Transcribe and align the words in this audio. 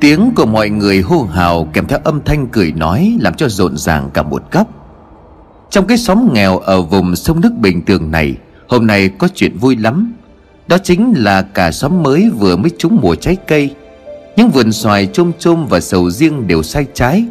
Tiếng 0.00 0.30
của 0.36 0.46
mọi 0.46 0.70
người 0.70 1.00
hô 1.00 1.22
hào 1.22 1.68
kèm 1.72 1.86
theo 1.86 1.98
âm 2.04 2.20
thanh 2.24 2.46
cười 2.46 2.72
nói 2.72 3.16
Làm 3.20 3.34
cho 3.34 3.48
rộn 3.48 3.76
ràng 3.76 4.10
cả 4.14 4.22
một 4.22 4.42
góc. 4.52 4.68
Trong 5.70 5.86
cái 5.86 5.98
xóm 5.98 6.28
nghèo 6.32 6.58
ở 6.58 6.82
vùng 6.82 7.16
sông 7.16 7.40
nước 7.40 7.52
bình 7.60 7.84
thường 7.84 8.10
này, 8.10 8.36
Hôm 8.68 8.86
nay 8.86 9.10
có 9.18 9.28
chuyện 9.34 9.58
vui 9.58 9.76
lắm. 9.76 10.12
Đó 10.68 10.78
chính 10.78 11.14
là 11.16 11.42
cả 11.42 11.72
xóm 11.72 12.02
mới 12.02 12.30
vừa 12.38 12.56
mới 12.56 12.70
trúng 12.78 12.98
mùa 13.02 13.14
trái 13.14 13.36
cây. 13.46 13.74
Những 14.36 14.50
vườn 14.50 14.72
xoài 14.72 15.06
chôm 15.12 15.32
chôm 15.38 15.66
và 15.66 15.80
sầu 15.80 16.10
riêng 16.10 16.46
đều 16.46 16.62
sai 16.62 16.86
trái. 16.94 17.24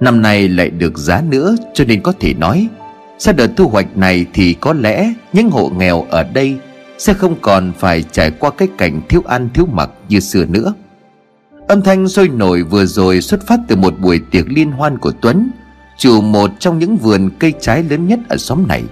Năm 0.00 0.22
nay 0.22 0.48
lại 0.48 0.70
được 0.70 0.98
giá 0.98 1.22
nữa, 1.28 1.56
cho 1.74 1.84
nên 1.84 2.00
có 2.02 2.12
thể 2.20 2.34
nói, 2.34 2.68
Sau 3.18 3.34
đợt 3.34 3.50
thu 3.56 3.68
hoạch 3.68 3.96
này 3.96 4.26
thì 4.34 4.54
có 4.54 4.72
lẽ 4.72 5.12
những 5.32 5.50
hộ 5.50 5.70
nghèo 5.78 6.06
ở 6.10 6.22
đây 6.22 6.56
Sẽ 6.98 7.14
không 7.14 7.36
còn 7.40 7.72
phải 7.78 8.02
trải 8.12 8.30
qua 8.30 8.50
cái 8.50 8.68
cảnh 8.78 9.00
thiếu 9.08 9.22
ăn 9.26 9.48
thiếu 9.54 9.66
mặc 9.72 9.90
như 10.08 10.20
xưa 10.20 10.44
nữa. 10.44 10.74
Âm 11.74 11.82
thanh 11.82 12.08
sôi 12.08 12.28
nổi 12.28 12.62
vừa 12.62 12.84
rồi 12.86 13.20
xuất 13.20 13.46
phát 13.46 13.60
từ 13.68 13.76
một 13.76 13.94
buổi 14.00 14.20
tiệc 14.30 14.48
liên 14.48 14.72
hoan 14.72 14.98
của 14.98 15.12
Tuấn 15.20 15.50
Chủ 15.98 16.20
một 16.20 16.50
trong 16.58 16.78
những 16.78 16.96
vườn 16.96 17.30
cây 17.38 17.54
trái 17.60 17.82
lớn 17.82 18.06
nhất 18.06 18.18
ở 18.28 18.36
xóm 18.36 18.68
này. 18.68 18.84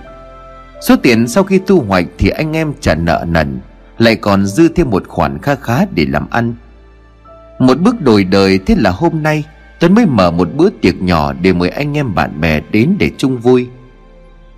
Số 0.81 0.97
tiền 0.97 1.29
sau 1.29 1.45
khi 1.45 1.61
thu 1.67 1.81
hoạch 1.81 2.05
thì 2.19 2.29
anh 2.29 2.53
em 2.53 2.73
trả 2.81 2.95
nợ 2.95 3.25
nần, 3.29 3.59
Lại 3.99 4.17
còn 4.17 4.47
dư 4.47 4.69
thêm 4.69 4.91
một 4.91 5.09
khoản 5.09 5.39
kha 5.39 5.55
khá 5.55 5.87
để 5.95 6.07
làm 6.09 6.31
ăn. 6.31 6.55
Một 7.59 7.81
bước 7.81 8.01
đổi 8.01 8.25
đời 8.25 8.59
thế 8.67 8.75
là 8.79 8.91
hôm 8.91 9.23
nay, 9.23 9.45
Tuấn 9.81 9.95
mới 9.95 10.07
mở 10.07 10.31
một 10.31 10.49
bữa 10.55 10.71
tiệc 10.81 11.03
nhỏ 11.03 11.33
để 11.33 11.53
mời 11.53 11.69
anh 11.69 11.97
em 11.97 12.15
bạn 12.15 12.41
bè 12.41 12.61
đến 12.71 12.95
để 12.99 13.11
chung 13.17 13.39
vui. 13.39 13.69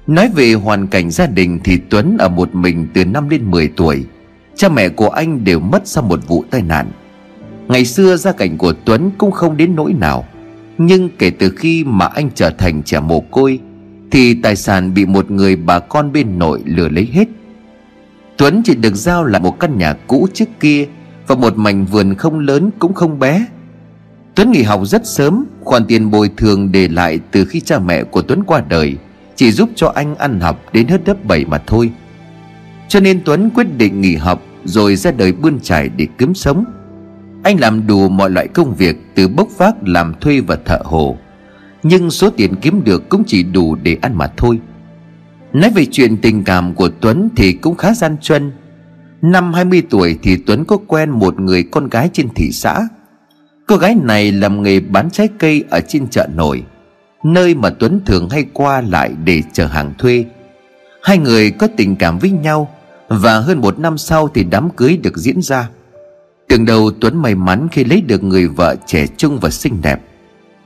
Nói 0.06 0.30
về 0.34 0.54
hoàn 0.54 0.86
cảnh 0.86 1.10
gia 1.10 1.26
đình 1.26 1.60
thì 1.64 1.78
Tuấn 1.90 2.16
ở 2.18 2.28
một 2.28 2.54
mình 2.54 2.88
từ 2.94 3.04
năm 3.04 3.28
lên 3.28 3.50
10 3.50 3.68
tuổi, 3.76 4.04
Cha 4.56 4.68
mẹ 4.68 4.88
của 4.88 5.08
anh 5.08 5.44
đều 5.44 5.60
mất 5.60 5.82
sau 5.84 6.02
một 6.02 6.20
vụ 6.26 6.44
tai 6.50 6.62
nạn. 6.62 6.90
Ngày 7.68 7.84
xưa 7.84 8.16
gia 8.16 8.32
cảnh 8.32 8.58
của 8.58 8.72
Tuấn 8.84 9.10
cũng 9.18 9.30
không 9.30 9.56
đến 9.56 9.74
nỗi 9.76 9.92
nào. 9.92 10.24
Nhưng 10.78 11.08
kể 11.18 11.30
từ 11.30 11.50
khi 11.50 11.84
mà 11.84 12.06
anh 12.06 12.30
trở 12.34 12.50
thành 12.50 12.82
trẻ 12.82 13.00
mồ 13.00 13.20
côi, 13.20 13.60
Thì 14.10 14.34
tài 14.34 14.56
sản 14.56 14.94
bị 14.94 15.06
một 15.06 15.30
người 15.30 15.56
bà 15.56 15.78
con 15.78 16.12
bên 16.12 16.38
nội 16.38 16.62
lừa 16.64 16.88
lấy 16.88 17.08
hết. 17.12 17.28
Tuấn 18.36 18.62
chỉ 18.64 18.74
được 18.74 18.94
giao 18.94 19.24
lại 19.24 19.40
một 19.42 19.60
căn 19.60 19.78
nhà 19.78 19.94
cũ 20.06 20.28
trước 20.34 20.48
kia 20.60 20.86
Và 21.26 21.34
một 21.34 21.58
mảnh 21.58 21.84
vườn 21.84 22.14
không 22.14 22.38
lớn 22.38 22.70
cũng 22.78 22.94
không 22.94 23.18
bé. 23.18 23.46
Tuấn 24.34 24.52
nghỉ 24.52 24.62
học 24.62 24.80
rất 24.84 25.06
sớm, 25.06 25.44
Khoản 25.60 25.84
tiền 25.86 26.10
bồi 26.10 26.30
thường 26.36 26.72
để 26.72 26.88
lại 26.88 27.20
từ 27.30 27.44
khi 27.44 27.60
cha 27.60 27.78
mẹ 27.78 28.04
của 28.04 28.22
Tuấn 28.22 28.44
qua 28.44 28.62
đời 28.68 28.96
Chỉ 29.36 29.50
giúp 29.50 29.70
cho 29.74 29.92
anh 29.94 30.14
ăn 30.16 30.40
học 30.40 30.62
đến 30.72 30.88
hết 30.88 31.08
lớp 31.08 31.24
7 31.24 31.44
mà 31.44 31.58
thôi. 31.66 31.92
Cho 32.88 33.00
nên 33.00 33.20
Tuấn 33.24 33.50
quyết 33.50 33.66
định 33.78 34.00
nghỉ 34.00 34.16
học 34.16 34.42
Rồi 34.64 34.96
ra 34.96 35.10
đời 35.10 35.32
bươn 35.32 35.58
trải 35.62 35.88
để 35.96 36.06
kiếm 36.18 36.34
sống. 36.34 36.64
Anh 37.44 37.60
làm 37.60 37.86
đủ 37.86 38.08
mọi 38.08 38.30
loại 38.30 38.48
công 38.48 38.74
việc, 38.74 38.96
Từ 39.14 39.28
bốc 39.28 39.48
vác, 39.58 39.74
làm 39.82 40.14
thuê 40.20 40.40
và 40.40 40.56
thợ 40.64 40.78
hồ. 40.84 41.16
Nhưng 41.82 42.10
số 42.10 42.30
tiền 42.30 42.54
kiếm 42.54 42.84
được 42.84 43.08
cũng 43.08 43.22
chỉ 43.26 43.42
đủ 43.42 43.74
để 43.74 43.96
ăn 44.02 44.18
mà 44.18 44.26
thôi. 44.36 44.60
Nói 45.52 45.70
về 45.70 45.86
chuyện 45.90 46.16
tình 46.16 46.44
cảm 46.44 46.74
của 46.74 46.88
Tuấn 47.00 47.28
thì 47.36 47.52
cũng 47.52 47.76
khá 47.76 47.94
gian 47.94 48.16
truân. 48.18 48.52
Năm 49.22 49.52
20 49.52 49.82
tuổi 49.90 50.18
thì 50.22 50.36
Tuấn 50.36 50.64
có 50.64 50.76
quen 50.86 51.10
một 51.10 51.40
người 51.40 51.62
con 51.62 51.88
gái 51.88 52.10
trên 52.12 52.28
thị 52.34 52.50
xã. 52.52 52.88
Cô 53.66 53.76
gái 53.76 53.94
này 54.02 54.32
làm 54.32 54.62
nghề 54.62 54.80
bán 54.80 55.10
trái 55.10 55.28
cây 55.38 55.64
ở 55.70 55.80
trên 55.80 56.08
chợ 56.08 56.28
nổi, 56.34 56.64
Nơi 57.24 57.54
mà 57.54 57.70
Tuấn 57.70 58.00
thường 58.06 58.28
hay 58.30 58.46
qua 58.52 58.80
lại 58.80 59.14
để 59.24 59.42
chờ 59.52 59.66
hàng 59.66 59.94
thuê. 59.98 60.24
Hai 61.02 61.18
người 61.18 61.50
có 61.50 61.68
tình 61.76 61.96
cảm 61.96 62.18
với 62.18 62.30
nhau 62.30 62.68
Và 63.08 63.38
hơn 63.38 63.60
một 63.60 63.78
năm 63.78 63.98
sau 63.98 64.28
thì 64.28 64.44
đám 64.44 64.70
cưới 64.70 64.96
được 65.02 65.16
diễn 65.16 65.42
ra. 65.42 65.68
Tưởng 66.48 66.64
đầu 66.64 66.90
Tuấn 67.00 67.22
may 67.22 67.34
mắn 67.34 67.68
khi 67.72 67.84
lấy 67.84 68.00
được 68.00 68.22
người 68.22 68.48
vợ 68.48 68.76
trẻ 68.86 69.06
trung 69.16 69.38
và 69.40 69.50
xinh 69.50 69.82
đẹp. 69.82 70.00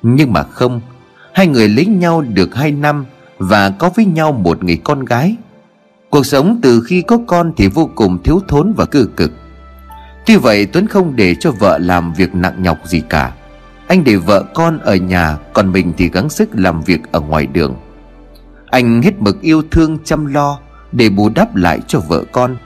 Nhưng 0.03 0.33
mà 0.33 0.43
không, 0.43 0.81
Hai 1.35 1.47
người 1.47 1.69
lấy 1.69 1.87
nhau 1.87 2.21
được 2.21 2.55
hai 2.55 2.73
năm 2.73 3.05
Và 3.39 3.71
có 3.71 3.91
với 3.97 4.05
nhau 4.05 4.33
một 4.33 4.65
người 4.65 4.77
con 4.85 5.05
gái. 5.05 5.37
Cuộc 6.11 6.27
sống 6.27 6.59
từ 6.63 6.83
khi 6.87 7.03
có 7.03 7.19
con 7.27 7.53
thì 7.57 7.69
vô 7.69 7.91
cùng 7.95 8.23
thiếu 8.23 8.41
thốn 8.49 8.73
và 8.77 8.85
cư 8.85 9.11
cực. 9.17 9.33
Tuy 10.27 10.37
vậy, 10.37 10.67
Tuấn 10.67 10.87
không 10.87 11.17
để 11.17 11.35
cho 11.35 11.51
vợ 11.51 11.79
làm 11.79 12.13
việc 12.13 12.35
nặng 12.35 12.63
nhọc 12.63 12.79
gì 12.85 13.03
cả. 13.09 13.33
Anh 13.87 14.05
để 14.05 14.17
vợ 14.17 14.45
con 14.55 14.79
ở 14.79 14.95
nhà, 14.97 15.37
Còn 15.53 15.73
mình 15.73 15.93
thì 15.97 16.11
gắng 16.11 16.29
sức 16.29 16.49
làm 16.53 16.83
việc 16.83 17.01
ở 17.13 17.21
ngoài 17.21 17.47
đường. 17.47 17.75
Anh 18.67 19.03
hết 19.03 19.23
mực 19.23 19.41
yêu 19.41 19.63
thương, 19.71 19.99
chăm 20.05 20.27
lo 20.27 20.59
Để 20.93 21.09
bù 21.09 21.29
đắp 21.29 21.57
lại 21.57 21.81
cho 21.87 22.01
vợ 22.01 22.25
con. 22.33 22.57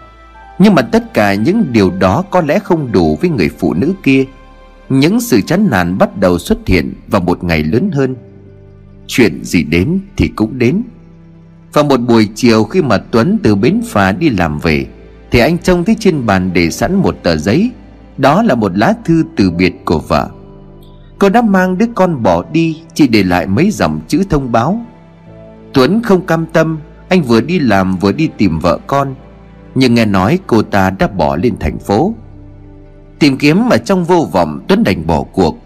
Nhưng 0.63 0.75
mà 0.75 0.83
tất 0.83 1.15
cả 1.15 1.35
những 1.35 1.73
điều 1.73 1.91
đó 1.91 2.25
có 2.31 2.41
lẽ 2.41 2.59
không 2.59 2.93
đủ 2.93 3.19
với 3.21 3.31
người 3.31 3.49
phụ 3.59 3.75
nữ 3.75 3.93
kia. 4.03 4.25
Những 4.89 5.21
sự 5.21 5.41
chán 5.41 5.69
nản 5.71 5.99
bắt 5.99 6.19
đầu 6.21 6.39
xuất 6.39 6.59
hiện 6.67 6.95
vào 7.09 7.21
một 7.21 7.45
ngày 7.45 7.65
lớn 7.65 7.91
hơn. 7.93 8.17
Chuyện 9.07 9.45
gì 9.45 9.63
đến 9.63 9.99
thì 10.17 10.29
cũng 10.29 10.59
đến. 10.59 10.83
Vào 11.73 11.85
một 11.85 12.01
buổi 12.01 12.29
chiều 12.35 12.65
khi 12.65 12.83
mà 12.83 12.99
Tuấn 12.99 13.39
từ 13.43 13.55
bến 13.55 13.83
phà 13.87 14.13
đi 14.13 14.29
làm 14.29 14.59
về, 14.59 14.87
thì 15.31 15.39
anh 15.39 15.59
trông 15.59 15.85
thấy 15.85 15.97
trên 15.99 16.27
bàn 16.27 16.51
để 16.53 16.71
sẵn 16.71 16.95
một 16.95 17.17
tờ 17.23 17.37
giấy. 17.37 17.71
Đó 18.19 18.43
là 18.43 18.55
một 18.55 18.79
lá 18.79 18.95
thư 19.05 19.25
từ 19.37 19.51
biệt 19.51 19.75
của 19.85 19.99
vợ. 19.99 20.31
Cô 21.19 21.29
đã 21.29 21.43
mang 21.43 21.79
đứa 21.79 21.87
con 21.95 22.23
bỏ 22.23 22.45
đi 22.53 22.83
Chỉ 22.95 23.09
để 23.09 23.23
lại 23.23 23.47
mấy 23.47 23.71
dòng 23.71 24.01
chữ 24.09 24.23
thông 24.31 24.53
báo. 24.53 24.87
Tuấn 25.75 26.03
không 26.03 26.27
cam 26.27 26.47
tâm, 26.47 26.79
Anh 27.09 27.23
vừa 27.23 27.41
đi 27.41 27.59
làm 27.59 27.97
vừa 27.97 28.13
đi 28.13 28.29
tìm 28.37 28.59
vợ 28.59 28.79
con. 28.87 29.15
Nhưng 29.75 29.95
nghe 29.95 30.07
nói 30.07 30.39
cô 30.47 30.63
ta 30.63 30.91
đã 30.91 31.09
bỏ 31.09 31.37
lên 31.37 31.55
thành 31.61 31.79
phố. 31.79 32.15
Tìm 33.19 33.39
kiếm 33.39 33.69
ở 33.71 33.79
trong 33.79 34.05
vô 34.05 34.29
vọng 34.33 34.61
Tuấn 34.69 34.85
đành 34.85 35.07
bỏ 35.07 35.23
cuộc. 35.23 35.59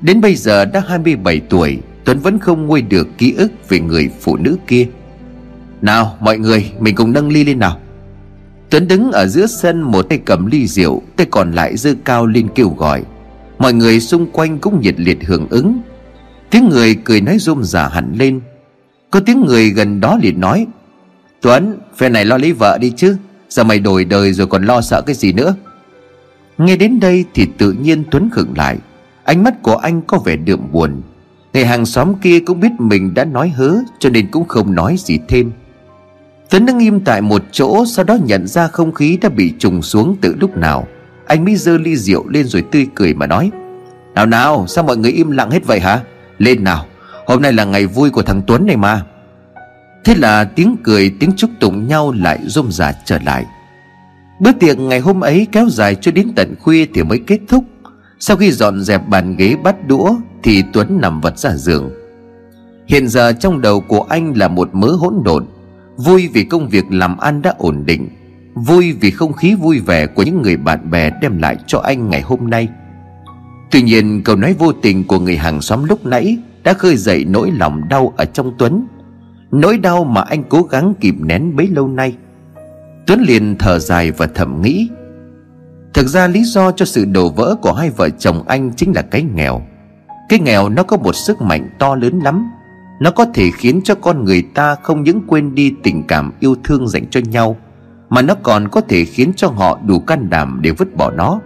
Đến 0.00 0.20
bây 0.20 0.34
giờ 0.34 0.64
đã 0.64 0.82
27 0.88 1.40
tuổi, 1.40 1.78
Tuấn 2.04 2.18
vẫn 2.18 2.38
không 2.38 2.66
nguôi 2.66 2.82
được 2.82 3.08
ký 3.18 3.34
ức 3.36 3.52
về 3.68 3.80
người 3.80 4.10
phụ 4.20 4.36
nữ 4.36 4.56
kia. 4.66 4.86
Nào, 5.82 6.16
mọi 6.20 6.38
người, 6.38 6.72
mình 6.80 6.94
cùng 6.94 7.12
nâng 7.12 7.28
ly 7.28 7.44
lên 7.44 7.58
nào. 7.58 7.78
Tuấn 8.70 8.88
đứng 8.88 9.12
ở 9.12 9.26
giữa 9.26 9.46
sân 9.46 9.80
một 9.80 10.02
tay 10.02 10.18
cầm 10.24 10.46
ly 10.46 10.66
rượu, 10.66 11.02
Tay 11.16 11.26
còn 11.30 11.52
lại 11.52 11.76
giơ 11.76 11.94
cao 12.04 12.26
lên 12.26 12.48
kêu 12.54 12.68
gọi. 12.68 13.04
Mọi 13.58 13.72
người 13.72 14.00
xung 14.00 14.26
quanh 14.32 14.58
cũng 14.58 14.80
nhiệt 14.80 14.94
liệt 15.00 15.18
hưởng 15.26 15.46
ứng. 15.50 15.80
Tiếng 16.50 16.68
người 16.68 16.94
cười 17.04 17.20
nói 17.20 17.38
rôm 17.38 17.62
rả 17.62 17.88
hẳn 17.88 18.12
lên. 18.18 18.40
Có 19.10 19.20
tiếng 19.20 19.44
người 19.46 19.70
gần 19.70 20.00
đó 20.00 20.18
liền 20.22 20.40
nói, 20.40 20.66
Tuấn, 21.42 21.78
phe 21.96 22.08
này 22.08 22.24
lo 22.24 22.36
lấy 22.38 22.52
vợ 22.52 22.78
đi 22.80 22.92
chứ? 22.96 23.16
Giờ 23.50 23.64
mày 23.64 23.78
đổi 23.78 24.04
đời 24.04 24.32
rồi 24.32 24.46
còn 24.46 24.64
lo 24.64 24.80
sợ 24.80 25.02
cái 25.06 25.14
gì 25.14 25.32
nữa? 25.32 25.54
Nghe 26.58 26.76
đến 26.76 27.00
đây 27.00 27.24
thì 27.34 27.46
tự 27.58 27.72
nhiên 27.72 28.04
Tuấn 28.10 28.30
khựng 28.32 28.54
lại. 28.56 28.78
Ánh 29.24 29.44
mắt 29.44 29.62
của 29.62 29.76
anh 29.76 30.02
có 30.02 30.18
vẻ 30.18 30.36
đượm 30.36 30.72
buồn. 30.72 31.02
Người 31.54 31.64
hàng 31.64 31.86
xóm 31.86 32.14
kia 32.14 32.40
cũng 32.40 32.60
biết 32.60 32.72
mình 32.78 33.14
đã 33.14 33.24
nói 33.24 33.48
hớ, 33.48 33.76
Cho 33.98 34.10
nên 34.10 34.26
cũng 34.30 34.48
không 34.48 34.74
nói 34.74 34.96
gì 34.98 35.18
thêm. 35.28 35.52
Tuấn 36.50 36.66
đứng 36.66 36.78
im 36.78 37.00
tại 37.00 37.20
một 37.20 37.42
chỗ, 37.52 37.84
Sau 37.86 38.04
đó 38.04 38.18
nhận 38.24 38.46
ra 38.46 38.68
không 38.68 38.92
khí 38.92 39.18
đã 39.20 39.28
bị 39.28 39.52
trùng 39.58 39.82
xuống 39.82 40.16
từ 40.20 40.34
lúc 40.40 40.56
nào. 40.56 40.86
Anh 41.26 41.44
mới 41.44 41.56
dơ 41.56 41.78
ly 41.78 41.96
rượu 41.96 42.28
lên 42.28 42.46
rồi 42.46 42.64
tươi 42.72 42.86
cười 42.94 43.14
mà 43.14 43.26
nói, 43.26 43.50
Nào 44.14 44.26
nào, 44.26 44.66
sao 44.66 44.84
mọi 44.84 44.96
người 44.96 45.12
im 45.12 45.30
lặng 45.30 45.50
hết 45.50 45.66
vậy 45.66 45.80
hả? 45.80 46.00
Lên 46.38 46.64
nào, 46.64 46.86
Hôm 47.26 47.42
nay 47.42 47.52
là 47.52 47.64
ngày 47.64 47.86
vui 47.86 48.10
của 48.10 48.22
thằng 48.22 48.42
Tuấn 48.46 48.66
này 48.66 48.76
mà. 48.76 49.02
Thế 50.04 50.14
là 50.14 50.44
tiếng 50.44 50.76
cười, 50.82 51.10
tiếng 51.20 51.30
chúc 51.36 51.50
tụng 51.60 51.88
nhau 51.88 52.12
lại 52.12 52.38
rôm 52.46 52.70
rả 52.70 52.92
trở 53.04 53.18
lại. 53.24 53.44
Bữa 54.40 54.52
tiệc 54.52 54.78
ngày 54.78 55.00
hôm 55.00 55.20
ấy 55.20 55.46
kéo 55.52 55.68
dài 55.68 55.94
cho 55.94 56.12
đến 56.12 56.32
tận 56.36 56.54
khuya 56.60 56.86
thì 56.94 57.02
mới 57.02 57.20
kết 57.26 57.40
thúc. 57.48 57.64
Sau 58.18 58.36
khi 58.36 58.52
dọn 58.52 58.80
dẹp 58.80 59.08
bàn 59.08 59.36
ghế 59.36 59.56
bắt 59.62 59.88
đũa 59.88 60.14
Thì 60.42 60.62
Tuấn 60.72 60.98
nằm 61.00 61.20
vật 61.20 61.38
ra 61.38 61.56
giường. 61.56 61.90
Hiện 62.86 63.08
giờ 63.08 63.32
trong 63.32 63.60
đầu 63.60 63.80
của 63.80 64.02
anh 64.02 64.36
là 64.36 64.48
một 64.48 64.68
mớ 64.72 64.88
hỗn 64.88 65.14
độn. 65.24 65.46
Vui 65.96 66.28
vì 66.32 66.44
công 66.44 66.68
việc 66.68 66.84
làm 66.90 67.18
ăn 67.18 67.42
đã 67.42 67.54
ổn 67.58 67.82
định. 67.86 68.08
Vui 68.54 68.92
vì 68.92 69.10
không 69.10 69.32
khí 69.32 69.54
vui 69.54 69.78
vẻ 69.78 70.06
của 70.06 70.22
những 70.22 70.42
người 70.42 70.56
bạn 70.56 70.90
bè 70.90 71.10
đem 71.22 71.38
lại 71.38 71.56
cho 71.66 71.78
anh 71.78 72.10
ngày 72.10 72.20
hôm 72.20 72.50
nay. 72.50 72.68
Tuy 73.70 73.82
nhiên, 73.82 74.22
câu 74.24 74.36
nói 74.36 74.54
vô 74.58 74.72
tình 74.72 75.04
của 75.04 75.18
người 75.18 75.36
hàng 75.36 75.60
xóm 75.60 75.84
lúc 75.84 76.06
nãy 76.06 76.38
Đã 76.62 76.72
khơi 76.72 76.96
dậy 76.96 77.24
nỗi 77.24 77.50
lòng 77.50 77.88
đau 77.88 78.12
ở 78.16 78.24
trong 78.24 78.52
Tuấn. 78.58 78.86
Nỗi 79.50 79.78
đau 79.78 80.04
mà 80.04 80.20
anh 80.20 80.44
cố 80.48 80.62
gắng 80.62 80.94
kìm 81.00 81.28
nén 81.28 81.56
bấy 81.56 81.66
lâu 81.66 81.88
nay. 81.88 82.16
Tuấn 83.06 83.20
liền 83.20 83.56
thở 83.58 83.78
dài 83.78 84.10
và 84.10 84.26
thầm 84.26 84.62
nghĩ, 84.62 84.88
Thực 85.94 86.06
ra 86.06 86.26
lý 86.26 86.44
do 86.44 86.72
cho 86.72 86.84
sự 86.84 87.04
đổ 87.04 87.30
vỡ 87.30 87.56
của 87.62 87.72
hai 87.72 87.90
vợ 87.90 88.08
chồng 88.10 88.42
anh 88.48 88.72
chính 88.76 88.92
là 88.94 89.02
cái 89.02 89.22
nghèo. 89.34 89.62
Cái 90.28 90.40
nghèo 90.40 90.68
nó 90.68 90.82
có 90.82 90.96
một 90.96 91.12
sức 91.12 91.40
mạnh 91.40 91.70
to 91.78 91.94
lớn 91.94 92.18
lắm. 92.18 92.50
Nó 93.00 93.10
có 93.10 93.26
thể 93.34 93.50
khiến 93.50 93.80
cho 93.84 93.94
con 93.94 94.24
người 94.24 94.42
ta 94.54 94.74
không 94.74 95.02
những 95.02 95.20
quên 95.26 95.54
đi 95.54 95.74
tình 95.82 96.02
cảm 96.08 96.32
yêu 96.40 96.56
thương 96.64 96.88
dành 96.88 97.06
cho 97.10 97.20
nhau, 97.20 97.56
Mà 98.08 98.22
nó 98.22 98.34
còn 98.42 98.68
có 98.68 98.80
thể 98.80 99.04
khiến 99.04 99.32
cho 99.36 99.48
họ 99.48 99.80
đủ 99.86 99.98
can 99.98 100.30
đảm 100.30 100.58
để 100.62 100.70
vứt 100.70 100.96
bỏ 100.96 101.10
nó. 101.10 101.40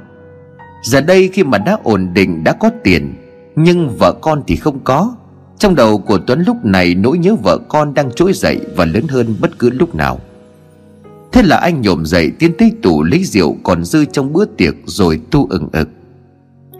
Giờ 0.83 1.00
đây 1.00 1.31
khi 1.33 1.45
mà 1.45 1.59
đã 1.59 1.79
ổn 1.83 2.15
định, 2.15 2.45
đã 2.45 2.53
có 2.53 2.71
tiền, 2.85 3.15
Nhưng 3.57 3.97
vợ 3.99 4.12
con 4.12 4.43
thì 4.47 4.57
không 4.57 4.81
có. 4.85 5.15
Trong 5.64 5.75
đầu 5.75 5.99
của 5.99 6.19
Tuấn 6.19 6.43
lúc 6.46 6.64
này 6.64 6.94
nỗi 6.94 7.19
nhớ 7.19 7.34
vợ 7.34 7.58
con 7.69 7.94
đang 7.94 8.11
trỗi 8.11 8.32
dậy 8.32 8.61
và 8.76 8.84
lớn 8.84 9.05
hơn 9.08 9.34
bất 9.40 9.58
cứ 9.58 9.70
lúc 9.70 9.94
nào. 9.94 10.20
Thế 11.32 11.43
là 11.43 11.56
anh 11.56 11.81
nhổm 11.81 12.06
dậy 12.06 12.32
tiến 12.38 12.52
tới 12.58 12.72
tủ 12.82 13.02
lấy 13.02 13.25
rượu 13.25 13.56
còn 13.62 13.84
dư 13.84 14.05
trong 14.05 14.32
bữa 14.32 14.44
tiệc 14.44 14.75
rồi 14.84 15.20
tu 15.31 15.46
ừng 15.50 15.69
ực. 15.72 15.88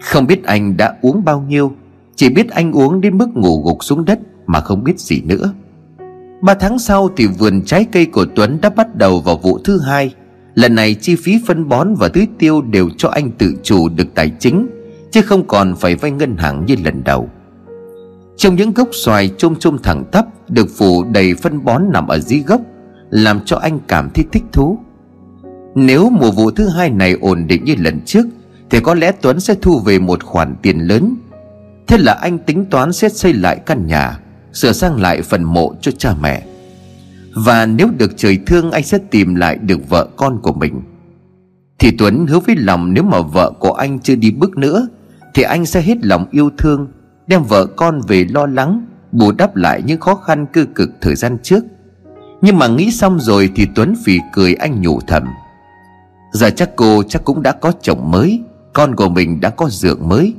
Không 0.01 0.27
biết 0.27 0.43
anh 0.43 0.77
đã 0.77 0.95
uống 1.01 1.25
bao 1.25 1.41
nhiêu, 1.41 1.71
Chỉ 2.15 2.29
biết 2.29 2.49
anh 2.49 2.71
uống 2.71 3.01
đến 3.01 3.17
mức 3.17 3.27
ngủ 3.33 3.63
gục 3.65 3.83
xuống 3.83 4.05
đất 4.05 4.19
Mà 4.45 4.59
không 4.59 4.83
biết 4.83 4.99
gì 4.99 5.21
nữa. 5.21 5.53
Ba 6.41 6.53
tháng 6.53 6.79
sau 6.79 7.09
thì 7.17 7.27
vườn 7.27 7.61
trái 7.65 7.85
cây 7.91 8.05
của 8.05 8.25
Tuấn 8.35 8.57
đã 8.61 8.69
bắt 8.69 8.95
đầu 8.95 9.21
vào 9.21 9.37
vụ 9.37 9.59
thứ 9.63 9.79
hai. 9.79 10.13
Lần 10.55 10.75
này 10.75 10.93
chi 10.93 11.15
phí 11.15 11.39
phân 11.47 11.69
bón 11.69 11.95
và 11.95 12.07
tưới 12.07 12.27
tiêu 12.37 12.61
đều 12.61 12.89
cho 12.97 13.09
anh 13.09 13.31
tự 13.31 13.53
chủ 13.63 13.89
được 13.89 14.07
tài 14.15 14.31
chính, 14.39 14.67
Chứ 15.11 15.21
không 15.21 15.47
còn 15.47 15.75
phải 15.75 15.95
vay 15.95 16.11
ngân 16.11 16.37
hàng 16.37 16.65
như 16.65 16.75
lần 16.83 17.03
đầu. 17.03 17.29
Trong 18.37 18.55
những 18.55 18.73
gốc 18.73 18.89
xoài 18.91 19.31
chôm 19.37 19.55
chôm 19.55 19.77
thẳng 19.83 20.03
tắp 20.11 20.25
Được 20.49 20.67
phủ 20.77 21.03
đầy 21.03 21.33
phân 21.33 21.65
bón 21.65 21.83
nằm 21.93 22.07
ở 22.07 22.19
dưới 22.19 22.39
gốc, 22.39 22.61
Làm 23.09 23.39
cho 23.45 23.57
anh 23.57 23.79
cảm 23.87 24.09
thấy 24.09 24.25
thích 24.31 24.43
thú. 24.51 24.79
Nếu 25.75 26.09
mùa 26.09 26.31
vụ 26.31 26.51
thứ 26.51 26.67
hai 26.67 26.89
này 26.89 27.15
ổn 27.21 27.47
định 27.47 27.63
như 27.63 27.75
lần 27.77 27.99
trước, 28.05 28.25
Thì 28.69 28.79
có 28.79 28.93
lẽ 28.93 29.11
Tuấn 29.21 29.39
sẽ 29.39 29.55
thu 29.61 29.79
về 29.79 29.99
một 29.99 30.23
khoản 30.23 30.55
tiền 30.61 30.79
lớn. 30.79 31.15
Thế 31.87 31.97
là 31.97 32.13
anh 32.13 32.37
tính 32.37 32.65
toán 32.65 32.93
sẽ 32.93 33.09
xây 33.09 33.33
lại 33.33 33.59
căn 33.65 33.87
nhà, 33.87 34.19
Sửa 34.53 34.71
sang 34.71 35.01
lại 35.01 35.21
phần 35.21 35.43
mộ 35.43 35.73
cho 35.81 35.91
cha 35.91 36.15
mẹ. 36.21 36.43
Và 37.35 37.65
nếu 37.65 37.87
được 37.97 38.11
trời 38.17 38.39
thương, 38.45 38.71
anh 38.71 38.83
sẽ 38.83 38.97
tìm 39.11 39.35
lại 39.35 39.57
được 39.57 39.89
vợ 39.89 40.07
con 40.15 40.39
của 40.41 40.53
mình. 40.53 40.81
Thì 41.79 41.91
Tuấn 41.97 42.27
hứa 42.27 42.39
với 42.39 42.55
lòng 42.55 42.93
nếu 42.93 43.03
mà 43.03 43.21
vợ 43.21 43.51
của 43.59 43.73
anh 43.73 43.99
chưa 43.99 44.15
đi 44.15 44.31
bước 44.31 44.57
nữa, 44.57 44.87
Thì 45.33 45.43
anh 45.43 45.65
sẽ 45.65 45.81
hết 45.81 46.05
lòng 46.05 46.25
yêu 46.31 46.49
thương 46.57 46.87
Đem 47.27 47.43
vợ 47.43 47.65
con 47.65 48.01
về 48.07 48.25
lo 48.29 48.45
lắng, 48.45 48.85
Bù 49.11 49.31
đắp 49.31 49.55
lại 49.55 49.81
những 49.85 49.99
khó 49.99 50.15
khăn 50.15 50.45
cư 50.45 50.65
cực 50.65 50.89
thời 51.01 51.15
gian 51.15 51.37
trước. 51.43 51.63
Nhưng 52.41 52.59
mà 52.59 52.67
nghĩ 52.67 52.91
xong 52.91 53.19
rồi 53.19 53.49
thì 53.55 53.67
Tuấn 53.75 53.95
phì 54.05 54.19
cười 54.33 54.53
anh 54.53 54.81
nhủ 54.81 54.99
thầm. 55.07 55.23
Giờ 56.31 56.49
chắc 56.49 56.75
cô 56.75 57.03
chắc 57.03 57.23
cũng 57.23 57.43
đã 57.43 57.51
có 57.51 57.71
chồng 57.81 58.11
mới, 58.11 58.41
Con 58.73 58.95
của 58.95 59.09
mình 59.09 59.39
đã 59.39 59.49
có 59.49 59.69
dượng 59.69 60.09
mới. 60.09 60.33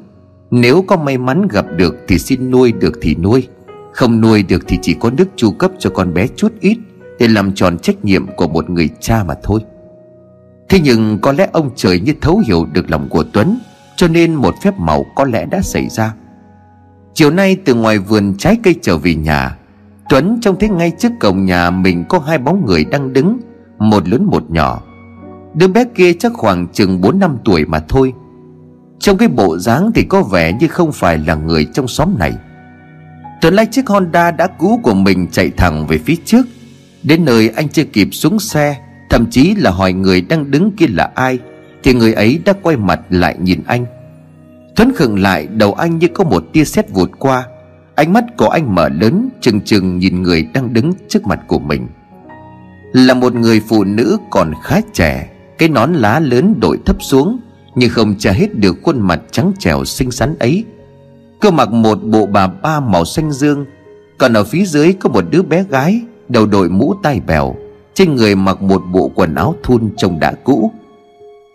Nếu 0.50 0.84
có 0.86 0.96
may 0.96 1.18
mắn 1.18 1.48
gặp 1.48 1.66
được 1.76 1.96
thì 2.08 2.18
xin 2.18 2.50
nuôi 2.50 2.72
được 2.72 2.98
thì 3.02 3.14
nuôi, 3.14 3.48
Không 3.92 4.20
nuôi 4.20 4.42
được 4.42 4.64
thì 4.68 4.78
chỉ 4.82 4.94
có 5.00 5.10
nước 5.10 5.28
chu 5.36 5.50
cấp 5.50 5.70
cho 5.78 5.90
con 5.90 6.14
bé 6.14 6.26
chút 6.36 6.52
ít 6.60 6.78
Để 7.18 7.28
làm 7.28 7.54
tròn 7.54 7.78
trách 7.78 8.04
nhiệm 8.04 8.26
của 8.36 8.48
một 8.48 8.70
người 8.70 8.90
cha 9.00 9.24
mà 9.24 9.34
thôi. 9.42 9.60
Thế 10.68 10.80
nhưng 10.80 11.18
có 11.18 11.32
lẽ 11.32 11.48
ông 11.52 11.70
trời 11.76 12.00
như 12.00 12.14
thấu 12.20 12.42
hiểu 12.46 12.66
được 12.72 12.90
lòng 12.90 13.08
của 13.08 13.24
Tuấn, 13.32 13.58
Cho 13.96 14.08
nên 14.08 14.34
một 14.34 14.54
phép 14.62 14.74
màu 14.78 15.06
có 15.14 15.24
lẽ 15.24 15.46
đã 15.46 15.60
xảy 15.62 15.88
ra. 15.88 16.14
Chiều 17.16 17.30
nay 17.30 17.56
từ 17.64 17.74
ngoài 17.74 17.98
vườn 17.98 18.34
trái 18.38 18.56
cây 18.62 18.74
trở 18.82 18.98
về 18.98 19.14
nhà, 19.14 19.56
Tuấn 20.08 20.38
trông 20.42 20.58
thấy 20.58 20.68
ngay 20.68 20.92
trước 20.98 21.12
cổng 21.20 21.44
nhà 21.44 21.70
mình 21.70 22.04
có 22.08 22.18
hai 22.18 22.38
bóng 22.38 22.66
người 22.66 22.84
đang 22.84 23.12
đứng, 23.12 23.38
Một 23.78 24.08
lớn 24.08 24.24
một 24.24 24.50
nhỏ. 24.50 24.82
Đứa 25.54 25.68
bé 25.68 25.84
kia 25.94 26.12
chắc 26.12 26.32
khoảng 26.34 26.66
chừng 26.72 27.00
4 27.00 27.18
năm 27.18 27.36
tuổi 27.44 27.64
mà 27.64 27.80
thôi. 27.88 28.12
Trong 28.98 29.18
cái 29.18 29.28
bộ 29.28 29.58
dáng 29.58 29.90
thì 29.94 30.02
có 30.02 30.22
vẻ 30.22 30.52
như 30.60 30.68
không 30.68 30.92
phải 30.92 31.18
là 31.18 31.34
người 31.34 31.64
trong 31.64 31.88
xóm 31.88 32.14
này. 32.18 32.32
Tuấn 33.40 33.54
lái 33.54 33.66
chiếc 33.66 33.88
Honda 33.88 34.30
đã 34.30 34.46
cũ 34.46 34.80
của 34.82 34.94
mình 34.94 35.26
chạy 35.30 35.50
thẳng 35.56 35.86
về 35.86 35.98
phía 35.98 36.16
trước. 36.24 36.46
Đến 37.02 37.24
nơi 37.24 37.50
anh 37.56 37.68
chưa 37.68 37.84
kịp 37.84 38.08
xuống 38.12 38.38
xe, 38.38 38.76
Thậm 39.10 39.26
chí 39.30 39.54
là 39.54 39.70
hỏi 39.70 39.92
người 39.92 40.20
đang 40.20 40.50
đứng 40.50 40.70
kia 40.76 40.86
là 40.88 41.10
ai, 41.14 41.38
Thì 41.82 41.94
người 41.94 42.12
ấy 42.12 42.40
đã 42.44 42.52
quay 42.62 42.76
mặt 42.76 43.00
lại 43.10 43.36
nhìn 43.40 43.60
anh. 43.66 43.86
Thuấn 44.76 44.92
khựng 44.94 45.18
lại, 45.18 45.46
đầu 45.46 45.72
anh 45.72 45.98
như 45.98 46.08
có 46.08 46.24
một 46.24 46.44
tia 46.52 46.64
sét 46.64 46.90
vụt 46.90 47.10
qua. 47.18 47.46
Ánh 47.94 48.12
mắt 48.12 48.24
của 48.36 48.48
anh 48.48 48.74
mở 48.74 48.88
lớn 48.88 49.28
Chừng 49.40 49.60
chừng 49.60 49.98
nhìn 49.98 50.22
người 50.22 50.42
đang 50.54 50.72
đứng 50.72 50.92
trước 51.08 51.26
mặt 51.26 51.40
của 51.46 51.58
mình. 51.58 51.88
Là 52.92 53.14
một 53.14 53.34
người 53.34 53.60
phụ 53.68 53.84
nữ 53.84 54.18
còn 54.30 54.52
khá 54.62 54.80
trẻ, 54.92 55.30
Cái 55.58 55.68
nón 55.68 55.92
lá 55.92 56.20
lớn 56.20 56.54
đội 56.60 56.78
thấp 56.86 57.02
xuống, 57.02 57.38
Nhưng 57.74 57.90
không 57.90 58.14
che 58.18 58.32
hết 58.32 58.58
được 58.58 58.76
khuôn 58.82 59.00
mặt 59.00 59.20
trắng 59.30 59.52
trẻo 59.58 59.84
xinh 59.84 60.10
xắn 60.10 60.38
ấy. 60.38 60.64
Cô 61.40 61.50
mặc 61.50 61.72
một 61.72 61.98
bộ 62.04 62.26
bà 62.26 62.46
ba 62.46 62.80
màu 62.80 63.04
xanh 63.04 63.32
dương, 63.32 63.66
Còn 64.18 64.32
ở 64.32 64.44
phía 64.44 64.64
dưới 64.64 64.92
có 64.92 65.08
một 65.08 65.24
đứa 65.30 65.42
bé 65.42 65.64
gái, 65.70 66.00
Đầu 66.28 66.46
đội 66.46 66.68
mũ 66.68 66.94
tai 67.02 67.20
bèo, 67.26 67.56
Trên 67.94 68.14
người 68.14 68.34
mặc 68.34 68.62
một 68.62 68.82
bộ 68.92 69.10
quần 69.14 69.34
áo 69.34 69.54
thun 69.62 69.90
trông 69.96 70.20
đã 70.20 70.32
cũ. 70.44 70.70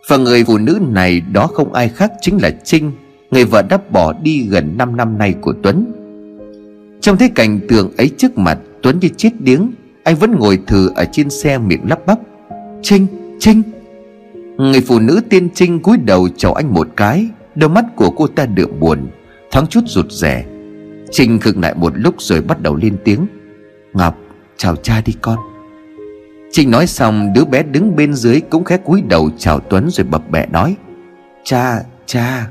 Và 0.07 0.17
người 0.17 0.44
phụ 0.44 0.57
nữ 0.57 0.79
này 0.89 1.21
đó 1.21 1.47
không 1.47 1.74
ai 1.74 1.89
khác 1.89 2.12
chính 2.21 2.41
là 2.41 2.51
Trinh. 2.63 2.91
Người 3.31 3.45
vợ 3.45 3.62
đã 3.62 3.78
bỏ 3.92 4.13
đi 4.13 4.48
gần 4.50 4.78
5 4.78 4.98
năm 4.98 5.18
nay 5.18 5.36
của 5.42 5.54
Tuấn. 5.63 5.94
Trong 7.01 7.18
thấy 7.18 7.30
cảnh 7.36 7.60
tượng 7.69 7.92
ấy 7.98 8.10
trước 8.18 8.38
mặt 8.38 8.60
Tuấn 8.81 9.00
như 9.00 9.07
chết 9.18 9.30
điếng 9.39 9.72
Anh 10.04 10.16
vẫn 10.16 10.36
ngồi 10.39 10.60
thử 10.68 10.89
ở 10.95 11.06
trên 11.12 11.30
xe 11.30 11.57
miệng 11.57 11.89
lắp 11.89 12.06
bắp. 12.06 12.19
Trinh, 12.81 13.07
Trinh. 13.39 13.62
Người 14.57 14.81
phụ 14.81 15.00
nữ 15.00 15.22
tiên 15.30 15.50
Trinh 15.54 15.80
cúi 15.80 15.98
đầu 15.98 16.30
chào 16.38 16.54
anh 16.54 16.74
một 16.74 16.88
cái 16.95 17.28
Đôi 17.56 17.69
mắt 17.69 17.86
của 17.95 18.10
cô 18.10 18.28
ta 18.28 18.45
đượm 18.45 18.80
buồn 18.80 19.07
Thoáng 19.51 19.68
chút 19.68 19.81
rụt 19.88 20.12
rè. 20.12 20.45
Trinh 21.12 21.39
khựng 21.39 21.62
lại 21.62 21.74
một 21.75 21.94
lúc 21.95 22.16
rồi 22.18 22.42
bắt 22.42 22.62
đầu 22.62 22.75
lên 22.75 22.98
tiếng. 23.04 23.25
Ngọc 23.94 24.18
chào 24.57 24.75
cha 24.75 25.01
đi 25.06 25.13
con. 25.22 25.38
Trinh 26.51 26.72
nói 26.72 26.88
xong 26.88 27.34
đứa 27.36 27.45
bé 27.45 27.63
đứng 27.63 27.95
bên 27.95 28.13
dưới 28.13 28.42
cũng 28.42 28.63
khẽ 28.63 28.77
cúi 28.77 29.01
đầu 29.10 29.30
chào 29.38 29.60
Tuấn 29.60 29.89
rồi 29.89 30.06
bập 30.06 30.31
bẹ 30.31 30.48
nói 30.48 30.75
Cha, 31.44 31.84
cha. 32.06 32.48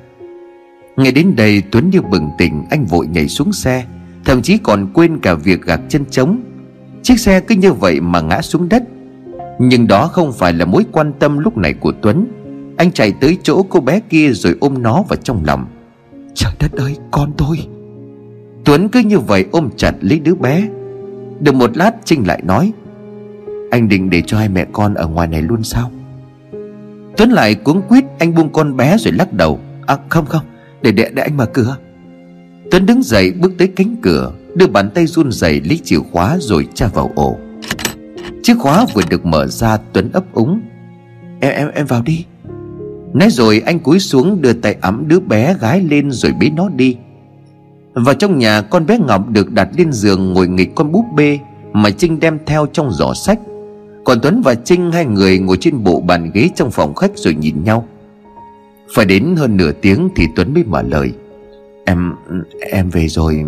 Nghe 1.00 1.11
đến 1.11 1.37
đây 1.37 1.62
Tuấn 1.71 1.90
như 1.90 2.02
bừng 2.02 2.30
tỉnh 2.38 2.64
Anh 2.71 2.85
vội 2.85 3.07
nhảy 3.07 3.28
xuống 3.28 3.52
xe 3.52 3.85
Thậm 4.25 4.42
chí 4.42 4.59
còn 4.59 4.87
quên 4.95 5.19
cả 5.19 5.35
việc 5.35 5.62
gạt 5.62 5.80
chân 5.88 6.04
trống. 6.11 6.40
Chiếc 7.02 7.21
xe 7.21 7.40
cứ 7.40 7.54
như 7.54 7.73
vậy 7.73 8.00
mà 8.00 8.21
ngã 8.21 8.42
xuống 8.42 8.69
đất. 8.69 8.83
Nhưng 9.59 9.87
đó 9.87 10.07
không 10.07 10.33
phải 10.33 10.52
là 10.52 10.64
mối 10.64 10.85
quan 10.92 11.12
tâm 11.19 11.38
lúc 11.38 11.57
này 11.57 11.75
của 11.75 11.92
Tuấn. 12.02 12.26
Anh 12.76 12.92
chạy 12.92 13.12
tới 13.21 13.38
chỗ 13.42 13.62
cô 13.62 13.80
bé 13.80 14.00
kia 14.00 14.30
rồi 14.33 14.57
ôm 14.61 14.83
nó 14.83 15.02
vào 15.09 15.16
trong 15.16 15.45
lòng. 15.45 15.66
Trời 16.35 16.52
đất 16.59 16.73
ơi 16.73 16.97
con 17.11 17.33
tôi. 17.37 17.59
Tuấn 18.64 18.88
cứ 18.88 19.00
như 19.00 19.19
vậy 19.19 19.45
ôm 19.52 19.69
chặt 19.76 19.92
lấy 20.00 20.19
đứa 20.19 20.35
bé. 20.35 20.69
Được 21.40 21.54
một 21.54 21.76
lát 21.76 21.92
Trinh 22.04 22.26
lại 22.26 22.42
nói 22.45 22.73
Anh 23.71 23.88
định 23.88 24.11
để 24.11 24.23
cho 24.26 24.38
hai 24.38 24.49
mẹ 24.49 24.66
con 24.73 24.95
ở 24.95 25.07
ngoài 25.07 25.28
này 25.28 25.42
luôn 25.42 25.62
sao? 25.62 25.90
Tuấn 27.16 27.30
lại 27.30 27.54
cuống 27.54 27.83
quýt 27.83 28.04
Anh 28.19 28.35
buông 28.35 28.52
con 28.52 28.76
bé 28.76 28.97
rồi 28.99 29.12
lắc 29.12 29.33
đầu 29.33 29.61
À 29.87 29.97
không 30.09 30.26
không 30.26 30.50
để 30.82 30.92
đẻ 30.92 31.10
để 31.14 31.22
anh 31.22 31.37
mở 31.37 31.46
cửa. 31.46 31.76
Tuấn 32.70 32.87
đứng 32.87 33.02
dậy, 33.02 33.32
bước 33.32 33.52
tới 33.58 33.68
cánh 33.76 33.96
cửa, 34.02 34.32
Đưa 34.54 34.66
bàn 34.66 34.90
tay 34.94 35.06
run 35.06 35.32
rẩy 35.32 35.60
lấy 35.60 35.80
chìa 35.84 35.99
khóa 36.12 36.37
rồi 36.40 36.68
tra 36.75 36.87
vào 36.94 37.10
ổ. 37.14 37.37
Chiếc 38.42 38.58
khóa 38.58 38.87
vừa 38.94 39.02
được 39.10 39.26
mở 39.26 39.46
ra, 39.46 39.78
Tuấn 39.92 40.10
ấp 40.12 40.25
úng. 40.34 40.60
Em 41.40 41.54
em 41.54 41.68
em 41.75 41.87
vào 41.87 42.02
đi. 42.02 42.25
Nói 43.12 43.30
rồi, 43.30 43.62
anh 43.66 43.78
cúi 43.78 43.99
xuống 43.99 44.42
đưa 44.42 44.52
tay 44.52 44.76
ấm 44.80 45.04
đứa 45.08 45.20
bé 45.20 45.56
gái 45.60 45.80
lên 45.80 46.10
rồi 46.10 46.32
bế 46.40 46.50
nó 46.50 46.68
đi. 46.68 46.96
Vào 47.94 48.14
trong 48.14 48.38
nhà, 48.38 48.60
con 48.60 48.87
bé 48.87 48.99
Ngọc 48.99 49.28
được 49.28 49.52
đặt 49.52 49.68
lên 49.76 49.92
giường 49.92 50.32
ngồi 50.32 50.49
nghịch 50.49 50.75
con 50.75 50.92
búp 50.92 51.04
bê 51.16 51.38
Mà 51.72 51.90
Trinh 51.90 52.20
đem 52.20 52.38
theo 52.46 52.66
trong 52.72 52.92
giỏ 52.92 53.14
sách. 53.14 53.38
Còn 54.04 54.20
Tuấn 54.20 54.42
và 54.42 54.54
Trinh, 54.54 54.92
hai 54.92 55.06
người 55.06 55.38
ngồi 55.38 55.56
trên 55.60 55.84
bộ 55.84 56.00
bàn 56.00 56.30
ghế 56.34 56.49
trong 56.54 56.70
phòng 56.70 56.94
khách 56.94 57.10
rồi 57.14 57.34
nhìn 57.34 57.64
nhau 57.64 57.87
phải 58.94 59.04
đến 59.04 59.35
hơn 59.37 59.56
nửa 59.56 59.73
tiếng 59.73 60.09
thì 60.16 60.26
Tuấn 60.37 60.54
mới 60.54 60.64
mở 60.64 60.82
lời. 60.82 61.12
Em... 61.85 62.14
em 62.70 62.90
về 62.90 63.09
rồi. 63.09 63.44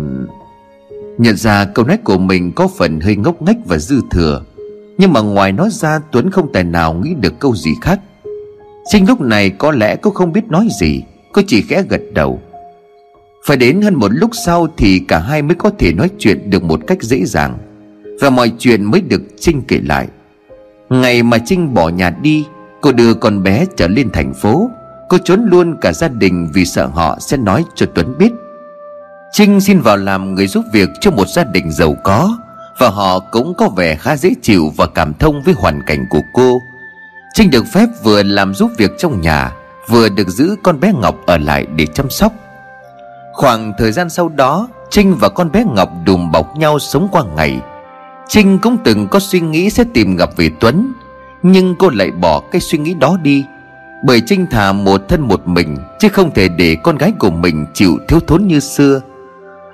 Nhận 1.17 1.37
ra 1.37 1.65
câu 1.65 1.85
nói 1.85 1.97
của 1.97 2.17
mình 2.17 2.51
có 2.51 2.67
phần 2.77 2.99
hơi 2.99 3.15
ngốc 3.15 3.41
nghếch 3.41 3.57
và 3.65 3.77
dư 3.77 4.01
thừa. 4.11 4.43
Nhưng 4.97 5.13
mà 5.13 5.21
ngoài 5.21 5.51
nói 5.51 5.69
ra, 5.71 5.99
Tuấn 6.11 6.31
không 6.31 6.53
tài 6.53 6.63
nào 6.63 6.93
nghĩ 6.93 7.13
được 7.19 7.39
câu 7.39 7.55
gì 7.55 7.71
khác. 7.81 7.99
Sinh 8.91 9.07
lúc 9.07 9.21
này 9.21 9.49
có 9.49 9.71
lẽ 9.71 9.95
cô 9.95 10.11
không 10.11 10.33
biết 10.33 10.47
nói 10.49 10.67
gì. 10.79 11.01
Cô 11.33 11.41
chỉ 11.47 11.61
khẽ 11.61 11.83
gật 11.89 12.01
đầu. 12.13 12.41
Phải 13.45 13.57
đến 13.57 13.81
hơn 13.81 13.95
một 13.95 14.11
lúc 14.11 14.31
sau 14.45 14.67
Thì 14.77 14.99
cả 15.07 15.19
hai 15.19 15.41
mới 15.41 15.55
có 15.55 15.69
thể 15.79 15.93
nói 15.93 16.09
chuyện 16.19 16.49
được 16.49 16.63
một 16.63 16.79
cách 16.87 17.03
dễ 17.03 17.25
dàng. 17.25 17.57
Và 18.21 18.29
mọi 18.29 18.51
chuyện 18.57 18.83
mới 18.83 19.01
được 19.01 19.21
Trinh 19.39 19.61
kể 19.67 19.79
lại. 19.83 20.07
Ngày 20.89 21.23
mà 21.23 21.37
Trinh 21.37 21.73
bỏ 21.73 21.89
nhà 21.89 22.09
đi, 22.21 22.45
Cô 22.81 22.91
đưa 22.91 23.13
con 23.13 23.43
bé 23.43 23.65
trở 23.75 23.87
lên 23.87 24.09
thành 24.13 24.33
phố. 24.33 24.69
Cô 25.09 25.17
trốn 25.17 25.45
luôn 25.45 25.77
cả 25.81 25.93
gia 25.93 26.07
đình 26.07 26.49
vì 26.53 26.65
sợ 26.65 26.85
họ 26.85 27.17
sẽ 27.19 27.37
nói 27.37 27.65
cho 27.75 27.85
Tuấn 27.95 28.17
biết. 28.17 28.31
Trinh 29.31 29.61
xin 29.61 29.81
vào 29.81 29.97
làm 29.97 30.35
người 30.35 30.47
giúp 30.47 30.65
việc 30.73 30.89
cho 31.01 31.11
một 31.11 31.27
gia 31.27 31.43
đình 31.43 31.71
giàu 31.71 31.95
có, 32.03 32.37
Và 32.77 32.89
họ 32.89 33.19
cũng 33.19 33.53
có 33.53 33.69
vẻ 33.69 33.95
khá 33.95 34.15
dễ 34.15 34.29
chịu 34.41 34.71
và 34.77 34.87
cảm 34.95 35.13
thông 35.13 35.41
với 35.41 35.53
hoàn 35.57 35.81
cảnh 35.85 36.05
của 36.09 36.21
cô. 36.33 36.61
Trinh 37.33 37.51
được 37.51 37.65
phép 37.73 37.85
vừa 38.03 38.23
làm 38.23 38.53
giúp 38.53 38.71
việc 38.77 38.91
trong 38.97 39.21
nhà, 39.21 39.51
Vừa 39.87 40.09
được 40.09 40.27
giữ 40.27 40.55
con 40.63 40.79
bé 40.79 40.93
Ngọc 40.93 41.15
ở 41.25 41.37
lại 41.37 41.67
để 41.75 41.85
chăm 41.85 42.09
sóc. 42.09 42.33
Khoảng 43.33 43.73
thời 43.77 43.91
gian 43.91 44.09
sau 44.09 44.29
đó, 44.29 44.67
Trinh 44.89 45.15
và 45.15 45.29
con 45.29 45.51
bé 45.51 45.63
Ngọc 45.75 45.89
đùm 46.05 46.31
bọc 46.31 46.57
nhau 46.57 46.79
sống 46.79 47.07
qua 47.11 47.23
ngày. 47.35 47.61
Trinh 48.27 48.59
cũng 48.59 48.77
từng 48.83 49.07
có 49.07 49.19
suy 49.19 49.39
nghĩ 49.39 49.69
sẽ 49.69 49.83
tìm 49.93 50.15
gặp 50.15 50.29
về 50.37 50.49
Tuấn, 50.59 50.93
Nhưng 51.43 51.75
cô 51.79 51.89
lại 51.89 52.11
bỏ 52.11 52.41
cái 52.51 52.61
suy 52.61 52.77
nghĩ 52.77 52.93
đó 52.93 53.17
đi 53.23 53.45
bởi 54.03 54.21
Trinh 54.21 54.47
thà 54.51 54.71
một 54.71 55.01
thân 55.09 55.21
một 55.21 55.47
mình, 55.47 55.77
Chứ 55.99 56.09
không 56.09 56.33
thể 56.33 56.47
để 56.47 56.77
con 56.83 56.97
gái 56.97 57.13
của 57.19 57.29
mình 57.29 57.65
chịu 57.73 57.97
thiếu 58.07 58.19
thốn 58.19 58.47
như 58.47 58.59
xưa. 58.59 59.01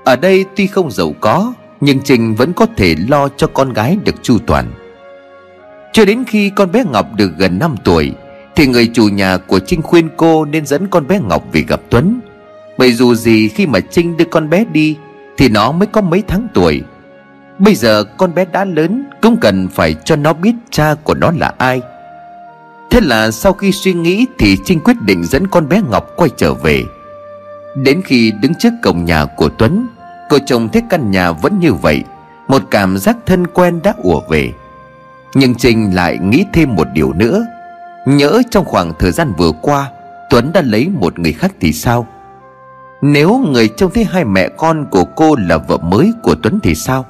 Ở 0.06 0.16
đây 0.16 0.46
tuy 0.56 0.68
không 0.68 0.92
giàu 0.92 1.14
có, 1.20 1.54
Nhưng 1.82 2.00
Trinh 2.04 2.36
vẫn 2.36 2.54
có 2.54 2.66
thể 2.78 2.96
lo 3.08 3.30
cho 3.38 3.48
con 3.48 3.74
gái 3.74 3.98
được 4.06 4.16
chu 4.22 4.38
toàn. 4.48 4.66
Cho 5.94 6.06
đến 6.06 6.24
khi 6.28 6.50
con 6.50 6.72
bé 6.72 6.84
Ngọc 6.92 7.16
được 7.16 7.32
gần 7.38 7.60
5 7.60 7.76
tuổi, 7.84 8.12
Thì 8.56 8.68
người 8.68 8.88
chủ 8.94 9.08
nhà 9.08 9.38
của 9.38 9.60
Trinh 9.60 9.82
khuyên 9.82 10.10
cô 10.18 10.46
nên 10.46 10.66
dẫn 10.66 10.88
con 10.88 11.08
bé 11.08 11.20
Ngọc 11.20 11.44
về 11.52 11.62
gặp 11.68 11.82
Tuấn. 11.90 12.20
Bởi 12.78 12.94
dù 12.94 13.16
gì 13.16 13.48
khi 13.48 13.68
mà 13.68 13.80
Trinh 13.80 14.18
đưa 14.18 14.26
con 14.26 14.50
bé 14.50 14.66
đi, 14.72 14.98
Thì 15.38 15.50
nó 15.50 15.72
mới 15.72 15.88
có 15.88 16.02
mấy 16.02 16.24
tháng 16.28 16.48
tuổi. 16.54 16.82
Bây 17.60 17.76
giờ 17.76 18.04
con 18.18 18.36
bé 18.36 18.46
đã 18.46 18.66
lớn, 18.66 19.04
Cũng 19.22 19.38
cần 19.38 19.68
phải 19.68 19.96
cho 20.06 20.16
nó 20.16 20.34
biết 20.34 20.54
cha 20.70 20.96
của 21.04 21.14
nó 21.14 21.32
là 21.40 21.54
ai. 21.58 21.82
Thế 22.90 23.02
là 23.02 23.32
sau 23.32 23.54
khi 23.54 23.72
suy 23.72 23.94
nghĩ 23.94 24.26
Thì 24.38 24.58
Trinh 24.66 24.80
quyết 24.80 25.02
định 25.02 25.24
dẫn 25.26 25.48
con 25.48 25.70
bé 25.70 25.82
Ngọc 25.90 26.08
quay 26.16 26.30
trở 26.38 26.54
về. 26.54 26.84
Đến 27.76 28.02
khi 28.06 28.32
đứng 28.42 28.56
trước 28.56 28.74
cổng 28.84 29.06
nhà 29.06 29.26
của 29.26 29.50
Tuấn 29.50 29.88
Cô 30.30 30.38
chồng 30.46 30.70
thấy 30.70 30.84
căn 30.90 31.12
nhà 31.12 31.32
vẫn 31.32 31.60
như 31.60 31.74
vậy, 31.74 32.04
Một 32.48 32.62
cảm 32.72 32.98
giác 32.98 33.18
thân 33.26 33.48
quen 33.48 33.80
đã 33.84 33.94
ùa 33.98 34.22
về. 34.30 34.54
Nhưng 35.34 35.56
Trinh 35.56 35.96
lại 35.96 36.18
nghĩ 36.18 36.46
thêm 36.54 36.76
một 36.76 36.88
điều 36.94 37.14
nữa. 37.14 37.46
Nhớ 38.06 38.42
trong 38.50 38.66
khoảng 38.66 38.94
thời 39.00 39.12
gian 39.12 39.34
vừa 39.38 39.52
qua, 39.62 39.92
Tuấn 40.30 40.54
đã 40.54 40.62
lấy 40.62 40.90
một 41.00 41.20
người 41.20 41.34
khác 41.34 41.52
thì 41.60 41.74
sao? 41.74 42.08
Nếu 43.02 43.38
người 43.38 43.68
trông 43.68 43.92
thấy 43.92 44.04
hai 44.04 44.26
mẹ 44.26 44.50
con 44.58 44.86
của 44.92 45.04
cô 45.04 45.36
là 45.36 45.58
vợ 45.58 45.78
mới 45.78 46.14
của 46.24 46.36
Tuấn 46.44 46.60
thì 46.64 46.76
sao? 46.76 47.06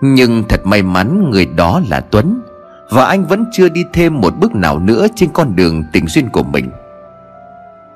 Nhưng 0.00 0.44
thật 0.48 0.60
may 0.64 0.82
mắn 0.82 1.30
người 1.30 1.46
đó 1.46 1.80
là 1.88 2.00
Tuấn. 2.00 2.40
Và 2.90 3.04
anh 3.04 3.24
vẫn 3.24 3.44
chưa 3.52 3.68
đi 3.68 3.84
thêm 3.92 4.20
một 4.20 4.34
bước 4.38 4.54
nào 4.54 4.78
nữa 4.78 5.06
trên 5.16 5.30
con 5.32 5.56
đường 5.56 5.84
tình 5.92 6.06
duyên 6.06 6.28
của 6.28 6.42
mình. 6.42 6.70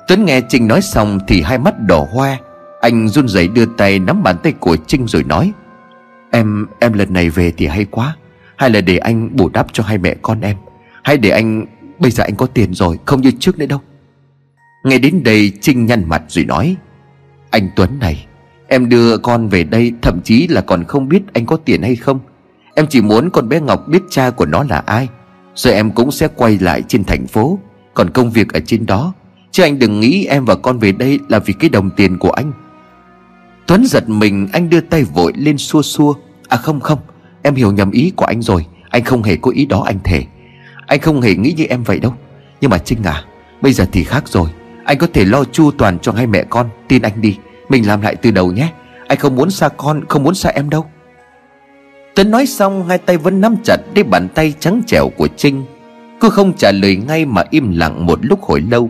Tuấn 0.07 0.25
nghe 0.25 0.41
Trinh 0.41 0.67
nói 0.67 0.81
xong 0.81 1.19
thì 1.27 1.41
hai 1.41 1.57
mắt 1.57 1.79
đỏ 1.79 2.07
hoe. 2.13 2.37
Anh 2.81 3.07
run 3.07 3.27
rẩy 3.27 3.47
đưa 3.47 3.65
tay 3.65 3.99
nắm 3.99 4.23
bàn 4.23 4.35
tay 4.43 4.53
của 4.59 4.77
Trinh 4.87 5.07
rồi 5.07 5.23
nói 5.23 5.53
Em, 6.31 6.67
em 6.79 6.93
lần 6.93 7.13
này 7.13 7.29
về 7.29 7.53
thì 7.57 7.67
hay 7.67 7.85
quá. 7.85 8.15
Hay 8.55 8.69
là 8.69 8.81
để 8.81 8.97
anh 8.97 9.35
bù 9.35 9.49
đắp 9.49 9.67
cho 9.73 9.83
hai 9.83 9.97
mẹ 9.97 10.15
con 10.21 10.41
em. 10.41 10.57
Hay 11.03 11.17
để 11.17 11.29
anh, 11.29 11.65
bây 11.99 12.11
giờ 12.11 12.23
anh 12.23 12.35
có 12.35 12.45
tiền 12.45 12.73
rồi 12.73 12.99
Không 13.05 13.21
như 13.21 13.31
trước 13.39 13.59
nữa 13.59 13.65
đâu. 13.65 13.81
Nghe 14.83 14.97
đến 14.97 15.23
đây 15.23 15.51
Trinh 15.61 15.85
nhăn 15.85 16.03
mặt 16.07 16.21
rồi 16.27 16.45
nói 16.45 16.75
Anh 17.49 17.69
Tuấn 17.75 17.99
này 17.99 18.25
Em 18.71 18.89
đưa 18.89 19.17
con 19.17 19.47
về 19.47 19.63
đây 19.63 19.93
thậm 20.01 20.21
chí 20.23 20.47
là 20.47 20.61
còn 20.61 20.83
không 20.83 21.09
biết 21.09 21.21
anh 21.33 21.45
có 21.45 21.57
tiền 21.57 21.81
hay 21.81 21.95
không. 21.95 22.19
Em 22.79 22.87
chỉ 22.87 23.01
muốn 23.01 23.29
con 23.29 23.49
bé 23.49 23.59
Ngọc 23.59 23.87
biết 23.87 24.03
cha 24.09 24.29
của 24.29 24.45
nó 24.45 24.63
là 24.69 24.83
ai, 24.85 25.07
Rồi 25.55 25.73
em 25.73 25.91
cũng 25.91 26.11
sẽ 26.11 26.27
quay 26.35 26.57
lại 26.59 26.83
trên 26.87 27.03
thành 27.03 27.27
phố. 27.27 27.59
Còn 27.93 28.09
công 28.09 28.31
việc 28.31 28.53
ở 28.53 28.59
trên 28.65 28.85
đó, 28.85 29.13
Chứ 29.51 29.63
anh 29.63 29.79
đừng 29.79 29.99
nghĩ 29.99 30.25
em 30.25 30.45
và 30.45 30.55
con 30.55 30.79
về 30.79 30.91
đây 30.91 31.19
là 31.29 31.39
vì 31.39 31.53
cái 31.53 31.69
đồng 31.69 31.89
tiền 31.89 32.17
của 32.17 32.31
anh. 32.31 32.51
Tuấn 33.67 33.85
giật 33.85 34.09
mình, 34.09 34.47
anh 34.53 34.69
đưa 34.69 34.81
tay 34.81 35.03
vội 35.03 35.33
lên 35.35 35.57
xua 35.57 35.81
xua. 35.81 36.13
À 36.47 36.57
không 36.57 36.79
không, 36.79 36.99
Em 37.41 37.55
hiểu 37.55 37.71
nhầm 37.71 37.91
ý 37.91 38.11
của 38.15 38.25
anh 38.25 38.41
rồi. 38.41 38.65
Anh 38.89 39.03
không 39.03 39.23
hề 39.23 39.35
có 39.35 39.51
ý 39.51 39.65
đó 39.65 39.83
anh 39.85 39.99
thề. 40.03 40.23
Anh 40.87 40.99
không 40.99 41.21
hề 41.21 41.35
nghĩ 41.35 41.53
như 41.57 41.65
em 41.65 41.83
vậy 41.83 41.99
đâu. 41.99 42.13
Nhưng 42.61 42.71
mà 42.71 42.77
Trinh 42.77 43.03
à 43.03 43.23
Bây 43.61 43.73
giờ 43.73 43.85
thì 43.91 44.03
khác 44.03 44.27
rồi. 44.27 44.49
Anh 44.85 44.97
có 44.97 45.07
thể 45.13 45.25
lo 45.25 45.43
chu 45.43 45.71
toàn 45.71 45.99
cho 45.99 46.11
hai 46.11 46.27
mẹ 46.27 46.43
con, 46.49 46.69
Tin 46.87 47.01
anh 47.01 47.21
đi. 47.21 47.37
Mình 47.69 47.87
làm 47.87 48.01
lại 48.01 48.15
từ 48.15 48.31
đầu 48.31 48.51
nhé. 48.51 48.73
Anh 49.07 49.17
không 49.17 49.35
muốn 49.35 49.51
xa 49.51 49.69
con, 49.69 50.05
Không 50.09 50.23
muốn 50.23 50.35
xa 50.35 50.49
em 50.49 50.69
đâu. 50.69 50.85
Tuấn 52.19 52.31
nói 52.31 52.45
xong, 52.45 52.87
Hai 52.87 52.97
tay 52.97 53.17
vẫn 53.17 53.41
nắm 53.41 53.55
chặt 53.63 53.77
Lấy 53.95 54.03
bàn 54.03 54.27
tay 54.35 54.53
trắng 54.59 54.81
trẻo 54.87 55.09
của 55.17 55.27
Trinh. 55.37 55.65
Cô 56.19 56.29
không 56.29 56.53
trả 56.57 56.71
lời 56.71 56.95
ngay 56.95 57.25
mà 57.25 57.43
im 57.49 57.71
lặng 57.77 58.05
một 58.05 58.19
lúc 58.21 58.41
hồi 58.41 58.61
lâu. 58.61 58.89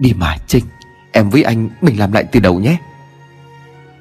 Đi 0.00 0.12
mà, 0.16 0.36
Trinh, 0.46 0.64
Em 1.12 1.30
với 1.30 1.42
anh, 1.42 1.68
mình 1.80 1.98
làm 1.98 2.12
lại 2.12 2.24
từ 2.32 2.40
đầu 2.40 2.60
nhé. 2.60 2.76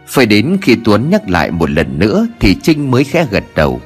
Phải 0.07 0.25
đến 0.25 0.57
khi 0.61 0.75
Tuấn 0.83 1.09
nhắc 1.09 1.29
lại 1.29 1.51
một 1.51 1.69
lần 1.69 1.99
nữa 1.99 2.27
Thì 2.39 2.55
Trinh 2.63 2.91
mới 2.91 3.03
khẽ 3.03 3.27
gật 3.31 3.43
đầu. 3.55 3.81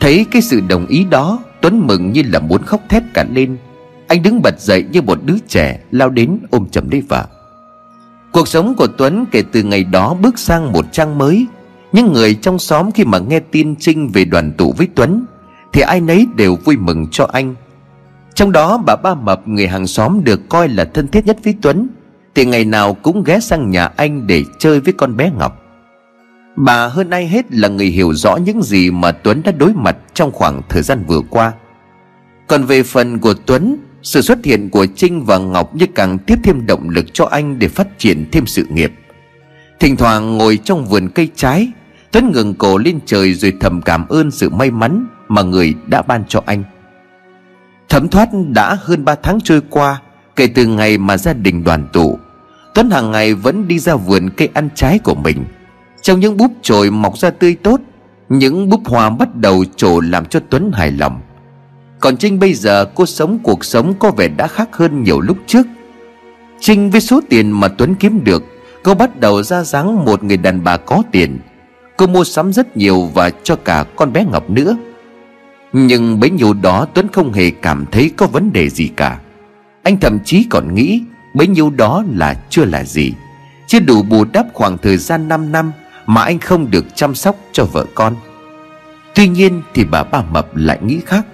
Thấy 0.00 0.26
cái 0.30 0.42
sự 0.42 0.60
đồng 0.68 0.86
ý 0.86 1.04
đó, 1.04 1.38
Tuấn 1.60 1.86
mừng 1.86 2.12
như 2.12 2.22
là 2.26 2.38
muốn 2.38 2.62
khóc 2.62 2.80
thét 2.88 3.02
cả 3.14 3.24
lên. 3.32 3.56
Anh 4.06 4.22
đứng 4.22 4.42
bật 4.42 4.60
dậy 4.60 4.84
như 4.92 5.02
một 5.02 5.18
đứa 5.24 5.36
trẻ, 5.48 5.80
Lao 5.90 6.10
đến 6.10 6.38
ôm 6.50 6.66
chầm 6.70 6.90
lấy 6.90 7.02
vợ. 7.08 7.26
Cuộc 8.32 8.48
sống 8.48 8.74
của 8.74 8.86
Tuấn 8.86 9.24
kể 9.30 9.42
từ 9.52 9.62
ngày 9.62 9.84
đó 9.84 10.14
bước 10.14 10.38
sang 10.38 10.72
một 10.72 10.92
trang 10.92 11.18
mới. 11.18 11.46
Những 11.92 12.12
người 12.12 12.34
trong 12.34 12.58
xóm 12.58 12.90
khi 12.92 13.04
mà 13.04 13.18
nghe 13.18 13.40
tin 13.40 13.76
Trinh 13.76 14.08
về 14.08 14.24
đoàn 14.24 14.52
tụ 14.58 14.72
với 14.72 14.88
Tuấn, 14.94 15.24
Thì 15.72 15.80
ai 15.80 16.00
nấy 16.00 16.26
đều 16.34 16.56
vui 16.64 16.76
mừng 16.76 17.06
cho 17.10 17.28
anh. 17.32 17.54
Trong 18.34 18.52
đó, 18.52 18.82
bà 18.86 18.96
Ba 18.96 19.14
Mập, 19.14 19.48
người 19.48 19.66
hàng 19.66 19.86
xóm 19.86 20.24
được 20.24 20.48
coi 20.48 20.68
là 20.68 20.84
thân 20.84 21.08
thiết 21.08 21.26
nhất 21.26 21.38
với 21.44 21.54
Tuấn, 21.62 21.88
Thì 22.34 22.44
ngày 22.44 22.64
nào 22.64 22.94
cũng 22.94 23.24
ghé 23.24 23.40
sang 23.40 23.70
nhà 23.70 23.86
anh 23.86 24.26
để 24.26 24.44
chơi 24.58 24.80
với 24.80 24.92
con 24.92 25.16
bé 25.16 25.30
Ngọc. 25.38 25.62
Bà 26.56 26.86
hơn 26.86 27.10
ai 27.10 27.28
hết 27.28 27.52
là 27.52 27.68
người 27.68 27.86
hiểu 27.86 28.14
rõ 28.14 28.36
những 28.36 28.62
gì 28.62 28.90
mà 28.90 29.12
Tuấn 29.12 29.42
đã 29.44 29.52
đối 29.52 29.72
mặt 29.72 29.96
trong 30.14 30.30
khoảng 30.32 30.62
thời 30.68 30.82
gian 30.82 31.04
vừa 31.06 31.20
qua. 31.30 31.52
Còn 32.46 32.64
về 32.64 32.82
phần 32.82 33.18
của 33.18 33.34
Tuấn, 33.46 33.76
Sự 34.02 34.20
xuất 34.20 34.44
hiện 34.44 34.70
của 34.70 34.86
Trinh 34.86 35.24
và 35.24 35.38
Ngọc 35.38 35.74
như 35.74 35.86
càng 35.94 36.18
tiếp 36.18 36.38
thêm 36.42 36.66
động 36.66 36.88
lực 36.88 37.06
cho 37.12 37.24
anh 37.24 37.58
để 37.58 37.68
phát 37.68 37.98
triển 37.98 38.24
thêm 38.32 38.46
sự 38.46 38.64
nghiệp. 38.70 38.92
Thỉnh 39.80 39.96
thoảng 39.96 40.38
ngồi 40.38 40.56
trong 40.64 40.86
vườn 40.86 41.08
cây 41.08 41.28
trái 41.36 41.68
Tuấn 42.12 42.32
ngừng 42.32 42.54
cổ 42.54 42.78
lên 42.78 42.98
trời 43.06 43.34
rồi 43.34 43.52
thầm 43.60 43.82
cảm 43.82 44.08
ơn 44.08 44.30
sự 44.30 44.50
may 44.50 44.70
mắn 44.70 45.06
mà 45.28 45.42
người 45.42 45.74
đã 45.86 46.02
ban 46.02 46.24
cho 46.28 46.42
anh. 46.46 46.64
Thấm 47.88 48.08
thoát 48.08 48.28
đã 48.48 48.76
hơn 48.80 49.04
3 49.04 49.14
tháng 49.14 49.40
trôi 49.40 49.60
qua, 49.70 50.00
Kể 50.36 50.46
từ 50.46 50.66
ngày 50.66 50.98
mà 50.98 51.16
gia 51.16 51.32
đình 51.32 51.64
đoàn 51.64 51.88
tụ, 51.92 52.18
Tuấn 52.74 52.90
hàng 52.90 53.10
ngày 53.10 53.34
vẫn 53.34 53.68
đi 53.68 53.78
ra 53.78 53.94
vườn 53.94 54.30
cây 54.36 54.48
ăn 54.54 54.68
trái 54.74 54.98
của 54.98 55.14
mình. 55.14 55.44
Trong 56.02 56.20
những 56.20 56.36
búp 56.36 56.52
chồi 56.62 56.90
mọc 56.90 57.18
ra 57.18 57.30
tươi 57.30 57.56
tốt, 57.62 57.80
Những 58.28 58.68
búp 58.68 58.80
hoa 58.84 59.10
bắt 59.10 59.36
đầu 59.36 59.64
trổ 59.76 60.00
làm 60.00 60.24
cho 60.24 60.40
Tuấn 60.50 60.70
hài 60.74 60.92
lòng. 60.92 61.20
Còn 62.00 62.16
Trinh 62.16 62.38
bây 62.38 62.54
giờ 62.54 62.84
cô 62.94 63.06
sống, 63.06 63.38
cuộc 63.42 63.64
sống 63.64 63.94
có 63.98 64.10
vẻ 64.10 64.28
đã 64.28 64.46
khác 64.46 64.68
hơn 64.72 65.02
nhiều 65.02 65.20
lúc 65.20 65.36
trước. 65.46 65.66
Trinh 66.60 66.90
với 66.90 67.00
số 67.00 67.20
tiền 67.28 67.50
mà 67.50 67.68
Tuấn 67.68 67.94
kiếm 67.94 68.24
được, 68.24 68.44
Cô 68.82 68.94
bắt 68.94 69.20
đầu 69.20 69.42
ra 69.42 69.62
dáng 69.62 70.04
một 70.04 70.24
người 70.24 70.36
đàn 70.36 70.64
bà 70.64 70.76
có 70.76 71.02
tiền. 71.12 71.38
Cô 72.00 72.06
mua 72.06 72.24
sắm 72.24 72.52
rất 72.52 72.76
nhiều 72.76 73.10
và 73.14 73.30
cho 73.42 73.56
cả 73.56 73.84
con 73.96 74.12
bé 74.12 74.24
Ngọc 74.24 74.50
nữa. 74.50 74.76
Nhưng 75.72 76.20
bấy 76.20 76.30
nhiêu 76.30 76.52
đó 76.52 76.86
Tuấn 76.94 77.08
không 77.12 77.32
hề 77.32 77.50
cảm 77.50 77.84
thấy 77.92 78.10
có 78.16 78.26
vấn 78.26 78.52
đề 78.52 78.68
gì 78.68 78.88
cả. 78.96 79.20
Anh 79.82 80.00
thậm 80.00 80.18
chí 80.24 80.46
còn 80.50 80.74
nghĩ 80.74 81.02
Bấy 81.34 81.46
nhiêu 81.46 81.70
đó 81.70 82.04
là 82.12 82.34
chưa 82.50 82.64
là 82.64 82.84
gì. 82.84 83.12
Chưa 83.66 83.80
đủ 83.80 84.02
bù 84.02 84.24
đắp 84.24 84.46
khoảng 84.52 84.78
thời 84.78 84.96
gian 84.96 85.28
5 85.28 85.52
năm 85.52 85.72
Mà 86.06 86.22
anh 86.22 86.38
không 86.38 86.70
được 86.70 86.84
chăm 86.94 87.14
sóc 87.14 87.36
cho 87.52 87.64
vợ 87.64 87.86
con. 87.94 88.16
Tuy 89.14 89.28
nhiên 89.28 89.62
thì 89.74 89.84
bà 89.84 90.04
ba 90.04 90.22
mập 90.22 90.56
lại 90.56 90.78
nghĩ 90.82 91.00
khác. 91.06 91.26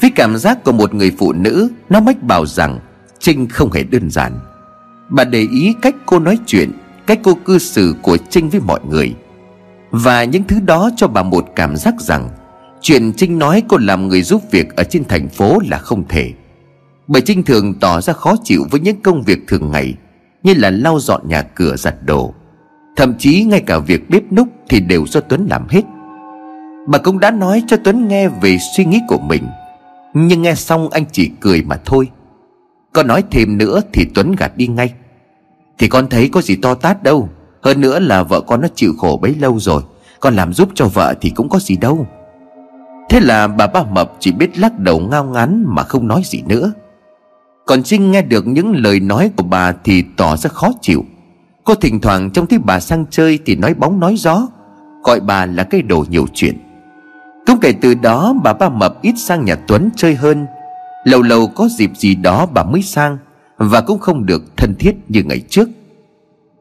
Với 0.00 0.10
cảm 0.10 0.36
giác 0.36 0.64
của 0.64 0.72
một 0.72 0.94
người 0.94 1.12
phụ 1.18 1.32
nữ, 1.32 1.68
Nó 1.88 2.00
mách 2.00 2.22
bảo 2.22 2.46
rằng 2.46 2.78
Trinh 3.18 3.48
không 3.48 3.72
hề 3.72 3.82
đơn 3.82 4.10
giản. 4.10 4.32
Bà 5.08 5.24
để 5.24 5.46
ý 5.52 5.74
cách 5.82 5.94
cô 6.06 6.18
nói 6.18 6.38
chuyện, 6.46 6.72
Cách 7.06 7.18
cô 7.22 7.34
cư 7.34 7.58
xử 7.58 7.94
của 8.02 8.16
Trinh 8.30 8.50
với 8.50 8.60
mọi 8.60 8.80
người. 8.90 9.14
Và 9.90 10.24
những 10.24 10.44
thứ 10.44 10.60
đó 10.60 10.90
cho 10.96 11.08
bà 11.08 11.22
một 11.22 11.46
cảm 11.56 11.76
giác 11.76 11.94
rằng 12.00 12.28
Chuyện 12.80 13.12
Trinh 13.16 13.38
nói 13.38 13.62
cô 13.68 13.76
làm 13.76 14.08
người 14.08 14.22
giúp 14.22 14.42
việc 14.50 14.76
ở 14.76 14.84
trên 14.84 15.04
thành 15.04 15.28
phố 15.28 15.58
là 15.70 15.78
không 15.78 16.08
thể. 16.08 16.32
Bởi 17.06 17.22
Trinh 17.22 17.42
thường 17.42 17.74
tỏ 17.80 18.00
ra 18.00 18.12
khó 18.12 18.34
chịu 18.44 18.66
với 18.70 18.80
những 18.80 19.00
công 19.02 19.22
việc 19.22 19.38
thường 19.48 19.70
ngày, 19.70 19.94
Như 20.42 20.54
là 20.54 20.70
lau 20.70 21.00
dọn 21.00 21.28
nhà 21.28 21.42
cửa, 21.42 21.76
giặt 21.76 21.94
đồ. 22.04 22.34
Thậm 22.96 23.14
chí 23.18 23.44
ngay 23.44 23.60
cả 23.60 23.78
việc 23.78 24.10
bếp 24.10 24.32
núc 24.32 24.48
thì 24.68 24.80
đều 24.80 25.06
do 25.06 25.20
Tuấn 25.20 25.46
làm 25.50 25.68
hết. 25.68 25.82
Bà 26.88 26.98
cũng 26.98 27.20
đã 27.20 27.30
nói 27.30 27.62
cho 27.66 27.76
Tuấn 27.84 28.08
nghe 28.08 28.28
về 28.28 28.58
suy 28.76 28.84
nghĩ 28.84 29.00
của 29.08 29.18
mình, 29.18 29.42
Nhưng 30.14 30.42
nghe 30.42 30.54
xong 30.54 30.88
anh 30.90 31.04
chỉ 31.12 31.30
cười 31.40 31.62
mà 31.62 31.76
thôi. 31.84 32.08
Có 32.92 33.02
nói 33.02 33.24
thêm 33.30 33.58
nữa 33.58 33.80
thì 33.92 34.06
Tuấn 34.14 34.34
gạt 34.36 34.56
đi 34.56 34.66
ngay. 34.66 34.92
Thì 35.78 35.88
con 35.88 36.08
thấy 36.08 36.28
có 36.32 36.42
gì 36.42 36.56
to 36.56 36.74
tát 36.74 37.02
đâu. 37.02 37.28
Hơn 37.62 37.80
nữa 37.80 37.98
là 37.98 38.22
vợ 38.22 38.40
con 38.40 38.60
nó 38.60 38.68
chịu 38.74 38.92
khổ 38.98 39.18
bấy 39.22 39.34
lâu 39.34 39.58
rồi 39.58 39.82
Con 40.20 40.36
làm 40.36 40.52
giúp 40.52 40.68
cho 40.74 40.86
vợ 40.86 41.14
thì 41.20 41.30
cũng 41.30 41.48
có 41.48 41.58
gì 41.58 41.76
đâu. 41.76 42.06
Thế 43.10 43.20
là 43.20 43.46
bà 43.46 43.66
ba 43.66 43.82
mập 43.82 44.12
chỉ 44.18 44.32
biết 44.32 44.58
lắc 44.58 44.78
đầu 44.78 45.00
ngao 45.00 45.24
ngán 45.24 45.64
mà 45.66 45.82
không 45.82 46.08
nói 46.08 46.22
gì 46.24 46.42
nữa. 46.46 46.72
Còn 47.66 47.82
Trinh 47.82 48.10
nghe 48.10 48.22
được 48.22 48.46
những 48.46 48.76
lời 48.76 49.00
nói 49.00 49.30
của 49.36 49.42
bà 49.42 49.72
thì 49.84 50.04
tỏ 50.16 50.36
ra 50.36 50.50
khó 50.50 50.68
chịu. 50.80 51.04
Cô 51.64 51.74
thỉnh 51.74 52.00
thoảng 52.00 52.30
trông 52.30 52.46
thấy 52.46 52.58
bà 52.58 52.80
sang 52.80 53.04
chơi 53.10 53.38
thì 53.46 53.56
nói 53.56 53.74
bóng 53.74 54.00
nói 54.00 54.14
gió, 54.16 54.48
Gọi 55.04 55.20
bà 55.20 55.46
là 55.46 55.64
cái 55.64 55.82
đồ 55.82 56.04
nhiều 56.08 56.26
chuyện. 56.34 56.58
Cũng 57.46 57.60
kể 57.60 57.72
từ 57.72 57.94
đó, 57.94 58.34
bà 58.44 58.52
ba 58.52 58.68
mập 58.68 59.02
ít 59.02 59.14
sang 59.16 59.44
nhà 59.44 59.56
Tuấn 59.56 59.90
chơi 59.96 60.14
hơn. 60.14 60.46
Lâu 61.04 61.22
lâu 61.22 61.46
có 61.46 61.68
dịp 61.68 61.90
gì 61.96 62.14
đó 62.14 62.46
bà 62.46 62.64
mới 62.64 62.82
sang 62.82 63.18
Và 63.56 63.80
cũng 63.80 63.98
không 63.98 64.26
được 64.26 64.56
thân 64.56 64.74
thiết 64.78 64.96
như 65.08 65.22
ngày 65.22 65.40
trước. 65.48 65.68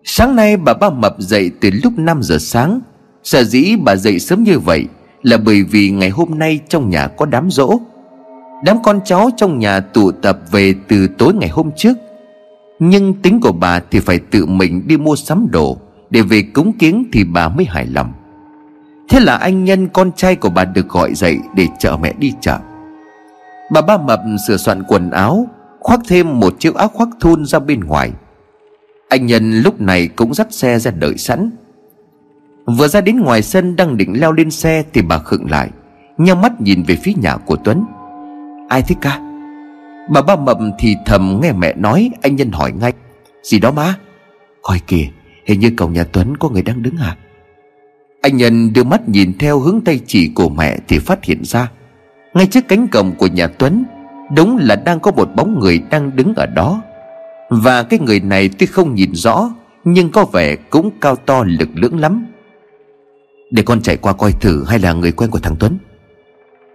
Sáng 0.03 0.35
nay 0.35 0.57
bà 0.57 0.73
ba 0.73 0.89
mập 0.89 1.15
dậy 1.19 1.51
từ 1.61 1.69
lúc 1.83 1.93
5 1.97 2.23
giờ 2.23 2.37
sáng. 2.39 2.79
Sở 3.23 3.43
dĩ 3.43 3.75
bà 3.75 3.95
dậy 3.95 4.19
sớm 4.19 4.43
như 4.43 4.59
vậy 4.59 4.85
là 5.23 5.37
bởi 5.37 5.63
vì 5.63 5.89
ngày 5.89 6.09
hôm 6.09 6.39
nay 6.39 6.59
trong 6.69 6.89
nhà 6.89 7.07
có 7.07 7.25
đám 7.25 7.51
rỗ. 7.51 7.79
Đám 8.63 8.77
con 8.83 8.99
cháu 9.05 9.29
trong 9.37 9.59
nhà 9.59 9.79
tụ 9.79 10.11
tập 10.11 10.39
về 10.51 10.73
từ 10.87 11.07
tối 11.17 11.33
ngày 11.33 11.49
hôm 11.49 11.71
trước. 11.75 11.93
Nhưng 12.79 13.13
tính 13.13 13.39
của 13.41 13.51
bà 13.51 13.79
thì 13.91 13.99
phải 13.99 14.19
tự 14.19 14.45
mình 14.45 14.87
đi 14.87 14.97
mua 14.97 15.15
sắm 15.15 15.47
đồ, 15.51 15.77
Để 16.09 16.21
về 16.21 16.41
cúng 16.41 16.73
kiến 16.79 17.09
thì 17.13 17.23
bà 17.23 17.49
mới 17.49 17.65
hài 17.65 17.85
lòng. 17.85 18.13
Thế 19.09 19.19
là 19.19 19.35
anh 19.35 19.63
Nhân 19.63 19.87
con 19.87 20.11
trai 20.11 20.35
của 20.35 20.49
bà 20.49 20.65
được 20.65 20.89
gọi 20.89 21.13
dậy 21.15 21.39
để 21.55 21.67
chở 21.79 21.97
mẹ 21.97 22.13
đi 22.17 22.33
chợ. 22.41 22.57
Bà 23.71 23.81
ba 23.81 23.97
mập 23.97 24.19
sửa 24.47 24.57
soạn 24.57 24.83
quần 24.83 25.09
áo, 25.09 25.47
Khoác 25.79 25.99
thêm 26.07 26.39
một 26.39 26.55
chiếc 26.59 26.75
áo 26.75 26.87
khoác 26.87 27.09
thun 27.19 27.45
ra 27.45 27.59
bên 27.59 27.79
ngoài. 27.79 28.11
Anh 29.09 29.25
Nhân 29.25 29.61
lúc 29.61 29.81
này 29.81 30.07
cũng 30.07 30.33
dắt 30.33 30.47
xe 30.49 30.79
ra 30.79 30.91
đợi 30.91 31.17
sẵn. 31.17 31.49
Vừa 32.77 32.87
ra 32.87 33.01
đến 33.01 33.19
ngoài 33.19 33.41
sân 33.41 33.75
đang 33.75 33.97
định 33.97 34.13
leo 34.21 34.31
lên 34.31 34.51
xe 34.51 34.83
Thì 34.93 35.01
bà 35.01 35.19
khựng 35.19 35.49
lại 35.49 35.69
nhau 36.19 36.35
mắt 36.35 36.61
nhìn 36.61 36.83
về 36.83 36.95
phía 36.95 37.13
nhà 37.21 37.37
của 37.37 37.55
Tuấn. 37.55 37.85
Ai 38.69 38.81
thế 38.87 38.95
ca? 39.01 39.19
Bà 40.09 40.21
ba 40.21 40.35
mập 40.35 40.57
thì 40.79 40.95
thầm 41.05 41.39
nghe 41.43 41.51
mẹ 41.51 41.73
nói, 41.73 42.11
Anh 42.21 42.35
Nhân 42.35 42.51
hỏi 42.51 42.71
ngay. 42.71 42.93
Gì 43.43 43.59
đó 43.59 43.71
má? 43.71 43.95
Coi 44.61 44.79
kìa, 44.87 45.07
hình 45.45 45.59
như 45.59 45.71
cổng 45.77 45.93
nhà 45.93 46.03
Tuấn 46.03 46.37
có 46.37 46.49
người 46.49 46.61
đang 46.61 46.83
đứng 46.83 46.97
à? 46.97 47.17
Anh 48.21 48.37
Nhân 48.37 48.73
đưa 48.73 48.83
mắt 48.83 49.09
nhìn 49.09 49.37
theo 49.37 49.59
hướng 49.59 49.81
tay 49.81 49.99
chỉ 50.07 50.31
của 50.35 50.49
mẹ 50.49 50.77
Thì 50.87 50.99
phát 50.99 51.23
hiện 51.23 51.43
ra, 51.43 51.71
Ngay 52.33 52.47
trước 52.47 52.67
cánh 52.67 52.87
cổng 52.87 53.15
của 53.17 53.27
nhà 53.27 53.47
Tuấn, 53.47 53.83
Đúng 54.35 54.57
là 54.57 54.75
đang 54.75 54.99
có 54.99 55.11
một 55.11 55.29
bóng 55.35 55.59
người 55.59 55.81
đang 55.89 56.15
đứng 56.15 56.33
ở 56.35 56.45
đó. 56.45 56.81
Và 57.49 57.83
cái 57.83 57.99
người 57.99 58.19
này 58.19 58.49
tuy 58.59 58.65
không 58.65 58.95
nhìn 58.95 59.15
rõ, 59.15 59.49
Nhưng 59.83 60.11
có 60.11 60.25
vẻ 60.25 60.55
cũng 60.55 60.91
cao 61.01 61.15
to 61.15 61.43
lực 61.47 61.69
lưỡng 61.73 61.99
lắm. 61.99 62.25
Để 63.51 63.63
con 63.63 63.81
chạy 63.81 63.97
qua 63.97 64.13
coi 64.13 64.31
thử 64.31 64.65
hay 64.67 64.79
là 64.79 64.93
người 64.93 65.11
quen 65.11 65.31
của 65.31 65.39
thằng 65.39 65.55
Tuấn. 65.59 65.77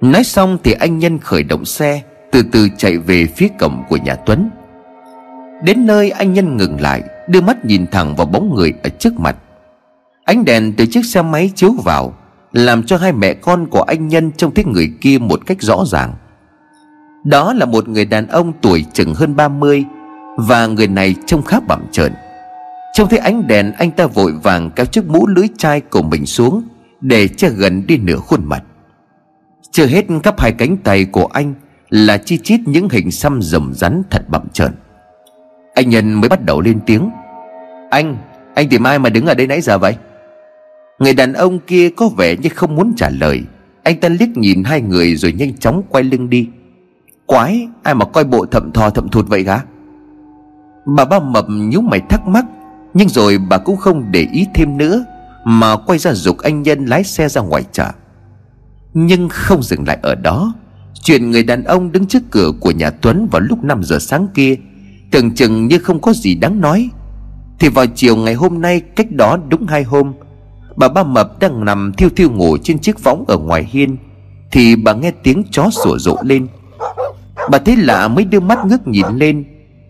Nói 0.00 0.24
xong 0.24 0.58
thì 0.64 0.72
anh 0.72 0.98
Nhân 0.98 1.18
khởi 1.18 1.42
động 1.42 1.64
xe, 1.64 2.02
Từ 2.32 2.42
từ 2.52 2.68
chạy 2.76 2.98
về 2.98 3.26
phía 3.26 3.48
cổng 3.58 3.82
của 3.88 3.96
nhà 3.96 4.14
Tuấn. 4.14 4.50
Đến 5.64 5.86
nơi 5.86 6.10
anh 6.10 6.32
Nhân 6.32 6.56
ngừng 6.56 6.80
lại, 6.80 7.02
Đưa 7.28 7.40
mắt 7.40 7.64
nhìn 7.64 7.86
thẳng 7.86 8.16
vào 8.16 8.26
bóng 8.26 8.54
người 8.54 8.72
ở 8.82 8.88
trước 8.88 9.20
mặt. 9.20 9.36
Ánh 10.24 10.44
đèn 10.44 10.72
từ 10.76 10.86
chiếc 10.86 11.04
xe 11.04 11.22
máy 11.22 11.50
chiếu 11.54 11.72
vào, 11.84 12.14
Làm 12.52 12.82
cho 12.82 12.96
hai 12.96 13.12
mẹ 13.12 13.34
con 13.34 13.66
của 13.66 13.82
anh 13.82 14.08
Nhân 14.08 14.32
Trông 14.36 14.54
thấy 14.54 14.64
người 14.64 14.92
kia 15.00 15.18
một 15.18 15.40
cách 15.46 15.62
rõ 15.62 15.84
ràng. 15.86 16.14
Đó 17.24 17.52
là 17.52 17.66
một 17.66 17.88
người 17.88 18.04
đàn 18.04 18.26
ông 18.26 18.52
tuổi 18.62 18.84
chừng 18.92 19.14
hơn 19.14 19.36
30 19.36 19.84
và 20.36 20.66
người 20.66 20.88
này 20.88 21.14
trông 21.26 21.42
khá 21.42 21.60
bẩm 21.60 21.86
trợn. 21.92 22.12
Trông 22.94 23.08
thấy 23.08 23.18
ánh 23.18 23.46
đèn 23.46 23.72
anh 23.72 23.90
ta 23.90 24.06
vội 24.06 24.32
vàng 24.42 24.70
kéo 24.70 24.86
chiếc 24.86 25.08
mũ 25.08 25.26
lưới 25.26 25.46
chai 25.58 25.80
của 25.80 26.02
mình 26.02 26.26
xuống 26.26 26.62
Để 27.00 27.28
che 27.28 27.48
gần 27.48 27.86
đi 27.86 27.96
nửa 27.96 28.16
khuôn 28.16 28.44
mặt. 28.44 28.62
Chưa 29.70 29.86
hết 29.86 30.04
khắp 30.22 30.40
hai 30.40 30.52
cánh 30.52 30.76
tay 30.76 31.04
của 31.04 31.26
anh 31.26 31.54
Là 31.90 32.18
chi 32.18 32.38
chít 32.38 32.60
những 32.66 32.88
hình 32.88 33.10
xăm 33.10 33.42
rồng 33.42 33.74
rắn 33.74 34.02
thật 34.10 34.24
bậm 34.28 34.48
trợn. 34.52 34.72
Anh 35.74 35.88
Nhân 35.88 36.14
mới 36.14 36.28
bắt 36.28 36.44
đầu 36.44 36.60
lên 36.60 36.80
tiếng. 36.86 37.10
Anh, 37.90 38.16
anh 38.54 38.68
tìm 38.68 38.82
ai 38.82 38.98
mà 38.98 39.10
đứng 39.10 39.26
ở 39.26 39.34
đây 39.34 39.46
nãy 39.46 39.60
giờ 39.60 39.78
vậy? 39.78 39.96
Người 40.98 41.14
đàn 41.14 41.32
ông 41.32 41.58
kia 41.58 41.90
có 41.90 42.08
vẻ 42.08 42.36
như 42.36 42.48
không 42.48 42.74
muốn 42.74 42.92
trả 42.96 43.10
lời. 43.10 43.42
Anh 43.82 44.00
ta 44.00 44.08
liếc 44.08 44.28
nhìn 44.36 44.64
hai 44.64 44.80
người 44.80 45.16
rồi 45.16 45.32
nhanh 45.32 45.56
chóng 45.56 45.82
quay 45.88 46.04
lưng 46.04 46.30
đi. 46.30 46.48
Quái, 47.26 47.68
ai 47.82 47.94
mà 47.94 48.04
coi 48.04 48.24
bộ 48.24 48.46
thậm 48.46 48.72
thò 48.72 48.90
thậm 48.90 49.08
thụt 49.08 49.28
vậy 49.28 49.42
gã? 49.42 49.60
Bà 50.86 51.04
ba 51.04 51.18
mập 51.18 51.46
nhíu 51.48 51.80
mày 51.80 52.00
thắc 52.00 52.26
mắc, 52.26 52.44
Nhưng 52.94 53.08
rồi 53.08 53.38
bà 53.38 53.58
cũng 53.58 53.76
không 53.76 54.12
để 54.12 54.26
ý 54.32 54.46
thêm 54.54 54.76
nữa, 54.76 55.04
Mà 55.44 55.76
quay 55.76 55.98
ra 55.98 56.14
dục 56.14 56.38
anh 56.38 56.62
Nhân 56.62 56.86
lái 56.86 57.04
xe 57.04 57.28
ra 57.28 57.40
ngoài 57.40 57.64
chợ. 57.72 57.90
Nhưng 58.94 59.28
không 59.28 59.62
dừng 59.62 59.84
lại 59.86 59.98
ở 60.02 60.14
đó, 60.14 60.54
Chuyện 61.02 61.30
người 61.30 61.42
đàn 61.42 61.64
ông 61.64 61.92
đứng 61.92 62.06
trước 62.06 62.22
cửa 62.30 62.50
của 62.60 62.70
nhà 62.70 62.90
Tuấn 62.90 63.28
vào 63.30 63.40
lúc 63.40 63.64
5 63.64 63.84
giờ 63.84 63.98
sáng 63.98 64.28
kia, 64.34 64.56
Tưởng 65.10 65.34
chừng 65.34 65.66
như 65.66 65.78
không 65.78 66.00
có 66.00 66.12
gì 66.12 66.34
đáng 66.34 66.60
nói. 66.60 66.90
Thì 67.58 67.68
vào 67.68 67.86
chiều 67.86 68.16
ngày 68.16 68.34
hôm 68.34 68.60
nay, 68.60 68.80
cách 68.80 69.12
đó 69.12 69.38
đúng 69.48 69.66
hai 69.66 69.82
hôm, 69.82 70.12
Bà 70.76 70.88
ba 70.88 71.02
mập 71.02 71.40
đang 71.40 71.64
nằm 71.64 71.92
thiêu 71.96 72.08
thiêu 72.16 72.30
ngủ 72.30 72.56
trên 72.62 72.78
chiếc 72.78 73.04
võng 73.04 73.24
ở 73.28 73.38
ngoài 73.38 73.68
hiên, 73.70 73.96
Thì 74.52 74.76
bà 74.76 74.92
nghe 74.92 75.10
tiếng 75.10 75.44
chó 75.50 75.70
sủa 75.70 75.98
rộ 75.98 76.16
lên. 76.22 76.46
Bà 77.50 77.58
thấy 77.58 77.76
lạ 77.76 78.08
mới 78.08 78.24
đưa 78.24 78.40
mắt 78.40 78.58
ngước 78.66 78.86
nhìn 78.86 79.06
lên 79.14 79.44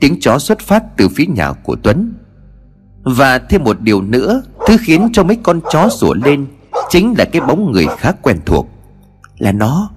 Tiếng 0.05 0.21
chó 0.21 0.39
xuất 0.39 0.61
phát 0.61 0.97
từ 0.97 1.09
phía 1.09 1.27
nhà 1.27 1.53
của 1.53 1.77
Tuấn. 1.83 2.15
Và 3.03 3.39
thêm 3.39 3.65
một 3.65 3.81
điều 3.81 4.03
nữa, 4.03 4.43
Thứ 4.67 4.77
khiến 4.81 5.09
cho 5.13 5.25
mấy 5.25 5.37
con 5.43 5.61
chó 5.73 5.89
sủa 5.89 6.15
lên 6.15 6.47
Chính 6.91 7.15
là 7.19 7.25
cái 7.25 7.43
bóng 7.49 7.73
người 7.73 7.87
khá 7.99 8.13
quen 8.13 8.39
thuộc, 8.47 8.69
là 9.39 9.53
nó. 9.53 9.91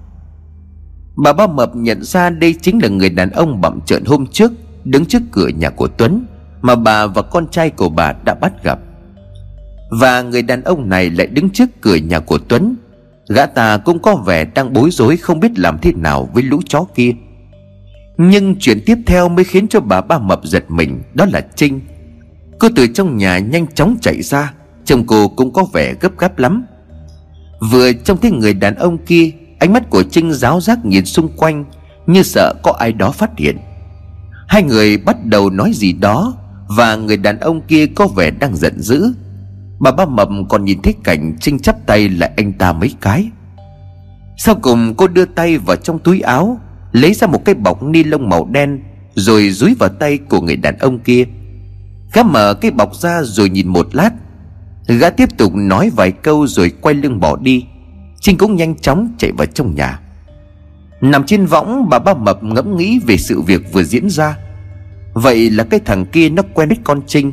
Bà 1.16 1.32
ba 1.32 1.46
mập 1.46 1.76
nhận 1.76 2.02
ra 2.02 2.30
đây 2.30 2.54
chính 2.62 2.78
là 2.82 2.88
người 2.88 3.10
đàn 3.10 3.30
ông 3.30 3.60
bậm 3.60 3.80
trợn 3.80 4.04
hôm 4.04 4.26
trước 4.26 4.52
Đứng 4.84 5.06
trước 5.06 5.22
cửa 5.32 5.48
nhà 5.48 5.70
của 5.70 5.88
Tuấn 5.88 6.26
Mà 6.62 6.74
bà 6.74 7.06
và 7.06 7.22
con 7.22 7.48
trai 7.50 7.70
của 7.70 7.88
bà 7.88 8.12
đã 8.24 8.34
bắt 8.34 8.64
gặp. 8.64 8.78
Và 9.90 10.22
người 10.22 10.42
đàn 10.42 10.62
ông 10.62 10.88
này 10.88 11.10
lại 11.10 11.26
đứng 11.26 11.50
trước 11.50 11.68
cửa 11.80 11.96
nhà 11.96 12.20
của 12.20 12.38
Tuấn. 12.48 12.76
Gã 13.28 13.46
ta 13.46 13.78
cũng 13.78 13.98
có 13.98 14.16
vẻ 14.16 14.44
đang 14.44 14.72
bối 14.72 14.90
rối 14.90 15.16
không 15.16 15.40
biết 15.40 15.58
làm 15.58 15.78
thế 15.78 15.92
nào 15.92 16.28
với 16.34 16.42
lũ 16.42 16.60
chó 16.68 16.84
kia. 16.94 17.12
Nhưng 18.18 18.56
chuyện 18.60 18.80
tiếp 18.86 18.98
theo 19.06 19.28
mới 19.28 19.44
khiến 19.44 19.68
cho 19.68 19.80
bà 19.80 20.00
ba 20.00 20.18
mập 20.18 20.40
giật 20.44 20.64
mình, 20.68 21.02
Đó 21.14 21.26
là 21.32 21.40
Trinh. 21.56 21.80
Cô 22.58 22.68
từ 22.76 22.86
trong 22.86 23.16
nhà 23.16 23.38
nhanh 23.38 23.66
chóng 23.74 23.96
chạy 24.00 24.22
ra, 24.22 24.52
Chồng 24.84 25.06
cô 25.06 25.28
cũng 25.28 25.52
có 25.52 25.64
vẻ 25.72 25.94
gấp 26.00 26.18
gáp 26.18 26.38
lắm. 26.38 26.64
Vừa 27.70 27.92
trông 27.92 28.18
thấy 28.18 28.30
người 28.30 28.54
đàn 28.54 28.74
ông 28.74 28.98
kia, 28.98 29.30
Ánh 29.58 29.72
mắt 29.72 29.90
của 29.90 30.02
Trinh 30.02 30.32
giáo 30.32 30.60
giác 30.60 30.84
nhìn 30.84 31.04
xung 31.04 31.28
quanh, 31.36 31.64
Như 32.06 32.22
sợ 32.22 32.54
có 32.62 32.72
ai 32.78 32.92
đó 32.92 33.10
phát 33.10 33.30
hiện. 33.36 33.58
Hai 34.48 34.62
người 34.62 34.96
bắt 34.96 35.16
đầu 35.24 35.50
nói 35.50 35.72
gì 35.74 35.92
đó, 35.92 36.34
Và 36.68 36.96
người 36.96 37.16
đàn 37.16 37.40
ông 37.40 37.60
kia 37.60 37.86
có 37.86 38.06
vẻ 38.06 38.30
đang 38.30 38.56
giận 38.56 38.80
dữ. 38.80 39.12
Bà 39.80 39.90
ba 39.90 40.06
mập 40.06 40.28
còn 40.48 40.64
nhìn 40.64 40.82
thấy 40.82 40.94
cảnh 41.04 41.36
Trinh 41.40 41.58
chắp 41.58 41.86
tay 41.86 42.08
lại 42.08 42.30
anh 42.36 42.52
ta 42.52 42.72
mấy 42.72 42.94
cái. 43.00 43.30
Sau 44.36 44.54
cùng 44.54 44.94
cô 44.94 45.08
đưa 45.08 45.24
tay 45.24 45.58
vào 45.58 45.76
trong 45.76 45.98
túi 45.98 46.20
áo 46.20 46.60
Lấy 46.92 47.14
ra 47.14 47.26
một 47.26 47.44
cái 47.44 47.54
bọc 47.54 47.82
ni 47.82 48.04
lông 48.04 48.28
màu 48.28 48.48
đen, 48.52 48.80
Rồi 49.14 49.50
dúi 49.50 49.74
vào 49.78 49.88
tay 49.88 50.18
của 50.18 50.40
người 50.40 50.56
đàn 50.56 50.78
ông 50.78 50.98
kia. 50.98 51.24
Gã 52.12 52.22
mở 52.22 52.54
cái 52.54 52.70
bọc 52.70 52.94
ra 52.94 53.22
rồi 53.22 53.50
nhìn 53.50 53.68
một 53.68 53.94
lát. 53.94 54.10
Gã 54.86 55.10
tiếp 55.10 55.28
tục 55.38 55.52
nói 55.54 55.90
vài 55.96 56.12
câu 56.12 56.46
rồi 56.46 56.72
quay 56.80 56.94
lưng 56.94 57.20
bỏ 57.20 57.36
đi. 57.36 57.66
Trinh 58.20 58.36
cũng 58.36 58.56
nhanh 58.56 58.76
chóng 58.76 59.14
chạy 59.18 59.32
vào 59.32 59.46
trong 59.46 59.74
nhà. 59.74 60.00
Nằm 61.00 61.24
trên 61.24 61.46
võng, 61.46 61.88
bà 61.88 61.98
ba 61.98 62.14
mập 62.14 62.42
ngẫm 62.44 62.76
nghĩ 62.76 63.00
về 63.06 63.16
sự 63.16 63.40
việc 63.40 63.72
vừa 63.72 63.82
diễn 63.82 64.10
ra. 64.10 64.38
Vậy 65.12 65.50
là 65.50 65.64
cái 65.64 65.80
thằng 65.80 66.06
kia 66.06 66.28
nó 66.28 66.42
quen 66.54 66.68
biết 66.68 66.76
con 66.84 67.00
Trinh, 67.06 67.32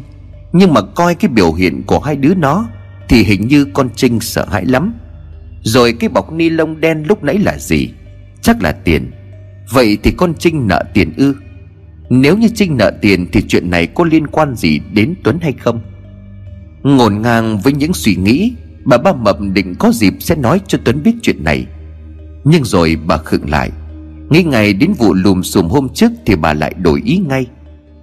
Nhưng 0.54 0.74
mà 0.74 0.82
coi 0.82 1.16
cái 1.16 1.30
biểu 1.30 1.54
hiện 1.54 1.84
của 1.84 2.00
hai 2.00 2.16
đứa 2.16 2.34
nó 2.34 2.68
Thì 3.10 3.24
hình 3.24 3.48
như 3.48 3.66
con 3.66 3.90
Trinh 3.96 4.20
sợ 4.20 4.46
hãi 4.52 4.66
lắm. 4.66 4.94
Rồi 5.64 5.94
cái 5.94 6.10
bọc 6.10 6.34
ni 6.34 6.50
lông 6.50 6.82
đen 6.82 7.04
lúc 7.08 7.24
nãy 7.24 7.38
là 7.38 7.58
gì? 7.58 7.90
Chắc 8.42 8.62
là 8.62 8.72
tiền. 8.72 9.12
Vậy 9.72 9.98
thì 10.04 10.12
con 10.12 10.34
Trinh 10.40 10.68
nợ 10.68 10.84
tiền 10.94 11.14
ư? 11.18 11.36
Nếu 12.10 12.38
như 12.38 12.48
Trinh 12.56 12.78
nợ 12.78 12.92
tiền 13.02 13.28
Thì 13.32 13.42
chuyện 13.48 13.70
này 13.70 13.88
có 13.88 14.04
liên 14.04 14.28
quan 14.28 14.56
gì 14.56 14.80
đến 14.94 15.16
Tuấn 15.24 15.40
hay 15.42 15.54
không? 15.54 15.82
Ngổn 16.84 17.22
ngang 17.22 17.60
với 17.60 17.74
những 17.74 17.94
suy 17.94 18.16
nghĩ, 18.16 18.54
Bà 18.86 18.98
ba 18.98 19.14
mập 19.14 19.38
định 19.54 19.76
có 19.80 19.92
dịp 19.92 20.14
sẽ 20.20 20.36
nói 20.36 20.62
cho 20.68 20.78
Tuấn 20.86 21.04
biết 21.04 21.12
chuyện 21.22 21.44
này. 21.44 21.66
Nhưng 22.44 22.64
rồi 22.64 22.98
bà 23.08 23.18
khựng 23.18 23.50
lại. 23.50 23.72
Nghĩ 24.30 24.44
ngày 24.44 24.74
đến 24.74 24.94
vụ 24.98 25.14
lùm 25.14 25.42
xùm 25.42 25.68
hôm 25.68 25.90
trước 25.90 26.12
Thì 26.26 26.36
bà 26.36 26.54
lại 26.54 26.74
đổi 26.82 27.02
ý 27.06 27.18
ngay. 27.18 27.46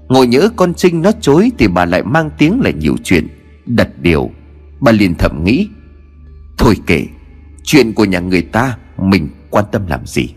Ngồi 0.09 0.27
nhớ 0.27 0.49
con 0.57 0.75
Trinh 0.75 1.03
nó 1.03 1.13
chối 1.21 1.51
Thì 1.59 1.69
bà 1.69 1.85
lại 1.85 2.03
mang 2.03 2.31
tiếng 2.39 2.61
là 2.61 2.71
nhiều 2.71 2.97
chuyện, 3.05 3.27
Đặt 3.67 3.89
điều. 4.01 4.31
Bà 4.81 4.93
liền 4.93 5.15
thầm 5.15 5.45
nghĩ, 5.45 5.69
Thôi 6.59 6.75
kệ, 6.87 7.07
Chuyện 7.65 7.93
của 7.93 8.05
nhà 8.05 8.21
người 8.21 8.43
ta 8.43 8.77
Mình 8.99 9.29
quan 9.51 9.65
tâm 9.73 9.87
làm 9.87 10.07
gì? 10.07 10.29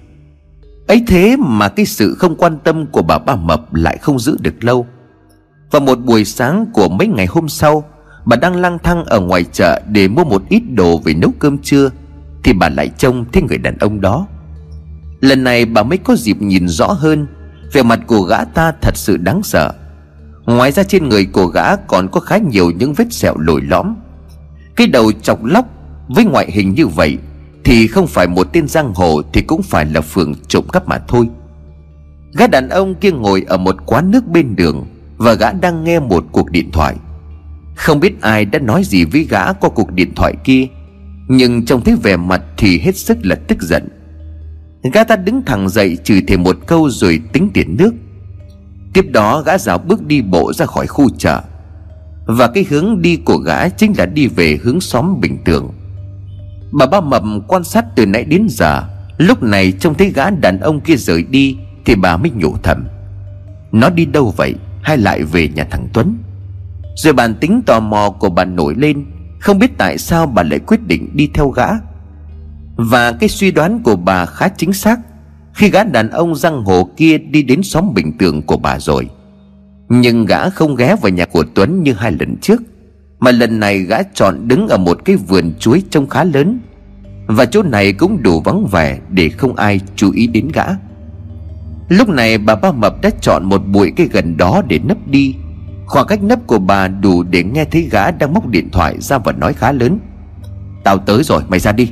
Ấy 0.87 1.03
thế 1.07 1.35
mà 1.39 1.69
cái 1.69 1.85
sự 1.85 2.15
không 2.15 2.35
quan 2.35 2.57
tâm 2.63 2.85
của 2.85 3.01
bà 3.01 3.17
ba 3.17 3.35
mập 3.35 3.73
Lại 3.73 3.97
không 3.97 4.19
giữ 4.19 4.37
được 4.39 4.63
lâu. 4.63 4.87
Vào 5.71 5.81
một 5.81 5.99
buổi 6.05 6.25
sáng 6.25 6.65
của 6.73 6.89
mấy 6.89 7.07
ngày 7.07 7.25
hôm 7.25 7.49
sau, 7.49 7.83
Bà 8.25 8.37
đang 8.37 8.55
lang 8.55 8.77
thang 8.83 9.05
ở 9.05 9.19
ngoài 9.19 9.43
chợ 9.43 9.81
Để 9.89 10.07
mua 10.07 10.23
một 10.23 10.43
ít 10.49 10.63
đồ 10.73 10.97
về 10.97 11.13
nấu 11.13 11.31
cơm 11.39 11.57
trưa, 11.57 11.89
Thì 12.43 12.53
bà 12.53 12.69
lại 12.69 12.89
trông 12.97 13.25
thấy 13.31 13.43
người 13.43 13.57
đàn 13.57 13.77
ông 13.77 14.01
đó. 14.01 14.27
Lần 15.19 15.43
này 15.43 15.65
bà 15.65 15.83
mới 15.83 15.97
có 15.97 16.15
dịp 16.15 16.41
nhìn 16.41 16.67
rõ 16.67 16.87
hơn, 16.87 17.27
Vẻ 17.73 17.83
mặt 17.83 17.99
của 18.07 18.21
gã 18.21 18.43
ta 18.43 18.73
thật 18.81 18.97
sự 18.97 19.17
đáng 19.17 19.43
sợ. 19.43 19.73
Ngoài 20.45 20.71
ra 20.71 20.83
trên 20.83 21.09
người 21.09 21.25
của 21.25 21.45
gã 21.45 21.75
còn 21.75 22.07
có 22.11 22.19
khá 22.19 22.37
nhiều 22.37 22.71
những 22.71 22.93
vết 22.93 23.13
sẹo 23.13 23.37
lồi 23.37 23.61
lõm. 23.61 23.95
Cái 24.75 24.87
đầu 24.87 25.11
chọc 25.11 25.43
lóc 25.43 25.65
với 26.07 26.25
ngoại 26.25 26.51
hình 26.51 26.73
như 26.73 26.87
vậy 26.87 27.17
thì 27.65 27.87
không 27.87 28.07
phải 28.07 28.27
một 28.27 28.47
tên 28.53 28.67
giang 28.67 28.93
hồ 28.93 29.21
Thì 29.33 29.41
cũng 29.41 29.61
phải 29.61 29.85
là 29.85 30.01
phường 30.01 30.33
trộm 30.47 30.65
cắp 30.73 30.87
mà 30.87 30.99
thôi. 31.07 31.27
Gã 32.37 32.47
đàn 32.47 32.69
ông 32.69 32.95
kia 32.95 33.11
ngồi 33.11 33.43
ở 33.47 33.57
một 33.57 33.75
quán 33.85 34.11
nước 34.11 34.27
bên 34.27 34.55
đường 34.55 34.85
Và 35.17 35.33
gã 35.33 35.51
đang 35.51 35.83
nghe 35.83 35.99
một 35.99 36.25
cuộc 36.31 36.51
điện 36.51 36.71
thoại. 36.71 36.95
Không 37.75 37.99
biết 37.99 38.21
ai 38.21 38.45
đã 38.45 38.59
nói 38.59 38.83
gì 38.83 39.05
với 39.05 39.27
gã 39.29 39.53
qua 39.53 39.69
cuộc 39.69 39.91
điện 39.91 40.15
thoại 40.15 40.33
kia, 40.43 40.67
Nhưng 41.27 41.65
trông 41.65 41.81
thấy 41.81 41.95
vẻ 42.03 42.17
mặt 42.17 42.41
thì 42.57 42.79
hết 42.79 42.97
sức 42.97 43.17
là 43.21 43.35
tức 43.35 43.61
giận. 43.61 43.87
Gã 44.93 45.03
ta 45.03 45.15
đứng 45.15 45.41
thẳng 45.45 45.69
dậy 45.69 45.97
chửi 46.03 46.23
thêm 46.27 46.43
một 46.43 46.57
câu 46.67 46.89
rồi 46.89 47.21
tính 47.33 47.49
tiền 47.53 47.75
nước. 47.79 47.93
Tiếp 48.93 49.05
đó 49.11 49.41
gã 49.41 49.57
rào 49.57 49.77
bước 49.77 50.05
đi 50.05 50.21
bộ 50.21 50.53
ra 50.53 50.65
khỏi 50.65 50.87
khu 50.87 51.09
chợ. 51.17 51.41
Và 52.25 52.47
cái 52.47 52.65
hướng 52.69 53.01
đi 53.01 53.15
của 53.15 53.37
gã 53.37 53.69
chính 53.69 53.93
là 53.97 54.05
đi 54.05 54.27
về 54.27 54.59
hướng 54.63 54.81
xóm 54.81 55.19
Bình 55.21 55.37
Tường. 55.45 55.71
Bà 56.77 56.85
ba 56.85 57.01
mập 57.01 57.23
quan 57.47 57.63
sát 57.63 57.85
từ 57.95 58.05
nãy 58.05 58.23
đến 58.23 58.47
giờ. 58.49 58.83
Lúc 59.17 59.43
này 59.43 59.71
trông 59.71 59.93
thấy 59.93 60.11
gã 60.15 60.29
đàn 60.29 60.59
ông 60.59 60.79
kia 60.79 60.95
rời 60.95 61.23
đi, 61.23 61.57
Thì 61.85 61.95
bà 61.95 62.17
mới 62.17 62.31
nhủ 62.35 62.55
thầm. 62.63 62.87
Nó 63.71 63.89
đi 63.89 64.05
đâu 64.05 64.33
vậy? 64.37 64.55
Hay 64.81 64.97
lại 64.97 65.23
về 65.23 65.47
nhà 65.47 65.67
thằng 65.71 65.87
Tuấn? 65.93 66.17
Rồi 66.95 67.13
bản 67.13 67.35
tính 67.35 67.61
tò 67.65 67.79
mò 67.79 68.09
của 68.09 68.29
bà 68.29 68.45
nổi 68.45 68.75
lên. 68.77 69.05
Không 69.39 69.59
biết 69.59 69.77
tại 69.77 69.97
sao 69.97 70.25
bà 70.25 70.43
lại 70.43 70.59
quyết 70.59 70.87
định 70.87 71.09
đi 71.13 71.29
theo 71.33 71.49
gã. 71.49 71.67
Và 72.75 73.11
cái 73.11 73.29
suy 73.29 73.51
đoán 73.51 73.83
của 73.83 73.95
bà 73.95 74.25
khá 74.25 74.47
chính 74.47 74.73
xác. 74.73 74.99
Khi 75.53 75.69
gã 75.69 75.83
đàn 75.83 76.09
ông 76.09 76.35
răng 76.35 76.63
hồ 76.65 76.89
kia 76.97 77.17
đi 77.17 77.43
đến 77.43 77.63
xóm 77.63 77.93
bình 77.93 78.17
tường 78.17 78.41
của 78.41 78.57
bà 78.57 78.79
rồi. 78.79 79.09
Nhưng 79.89 80.25
gã 80.25 80.49
không 80.49 80.75
ghé 80.75 80.95
vào 81.01 81.09
nhà 81.09 81.25
của 81.25 81.43
Tuấn 81.55 81.83
như 81.83 81.93
hai 81.93 82.11
lần 82.11 82.35
trước. 82.41 82.61
Mà 83.19 83.31
lần 83.31 83.59
này 83.59 83.79
gã 83.79 84.03
chọn 84.03 84.47
đứng 84.47 84.67
ở 84.67 84.77
một 84.77 85.05
cái 85.05 85.15
vườn 85.15 85.53
chuối 85.59 85.83
trông 85.89 86.09
khá 86.09 86.23
lớn. 86.23 86.59
Và 87.27 87.45
chỗ 87.45 87.63
này 87.63 87.93
cũng 87.93 88.23
đủ 88.23 88.39
vắng 88.39 88.67
vẻ 88.71 88.99
để 89.09 89.29
không 89.29 89.55
ai 89.55 89.79
chú 89.95 90.11
ý 90.11 90.27
đến 90.27 90.47
gã. 90.53 90.65
Lúc 91.89 92.09
này 92.09 92.37
bà 92.37 92.55
ba 92.55 92.71
mập 92.71 93.01
đã 93.01 93.09
chọn 93.21 93.45
một 93.45 93.61
bụi 93.67 93.93
cây 93.95 94.09
gần 94.11 94.37
đó 94.37 94.61
để 94.67 94.79
nấp 94.79 95.07
đi. 95.07 95.35
Khoảng 95.85 96.07
cách 96.07 96.23
nấp 96.23 96.47
của 96.47 96.59
bà 96.59 96.87
đủ 96.87 97.23
để 97.23 97.43
nghe 97.43 97.65
thấy 97.65 97.87
gã 97.91 98.11
đang 98.11 98.33
móc 98.33 98.47
điện 98.47 98.69
thoại 98.71 98.95
ra 98.99 99.17
và 99.17 99.31
nói 99.31 99.53
khá 99.53 99.71
lớn. 99.71 99.99
Tao 100.83 100.97
tới 100.97 101.23
rồi, 101.23 101.43
mày 101.47 101.59
ra 101.59 101.71
đi. 101.71 101.91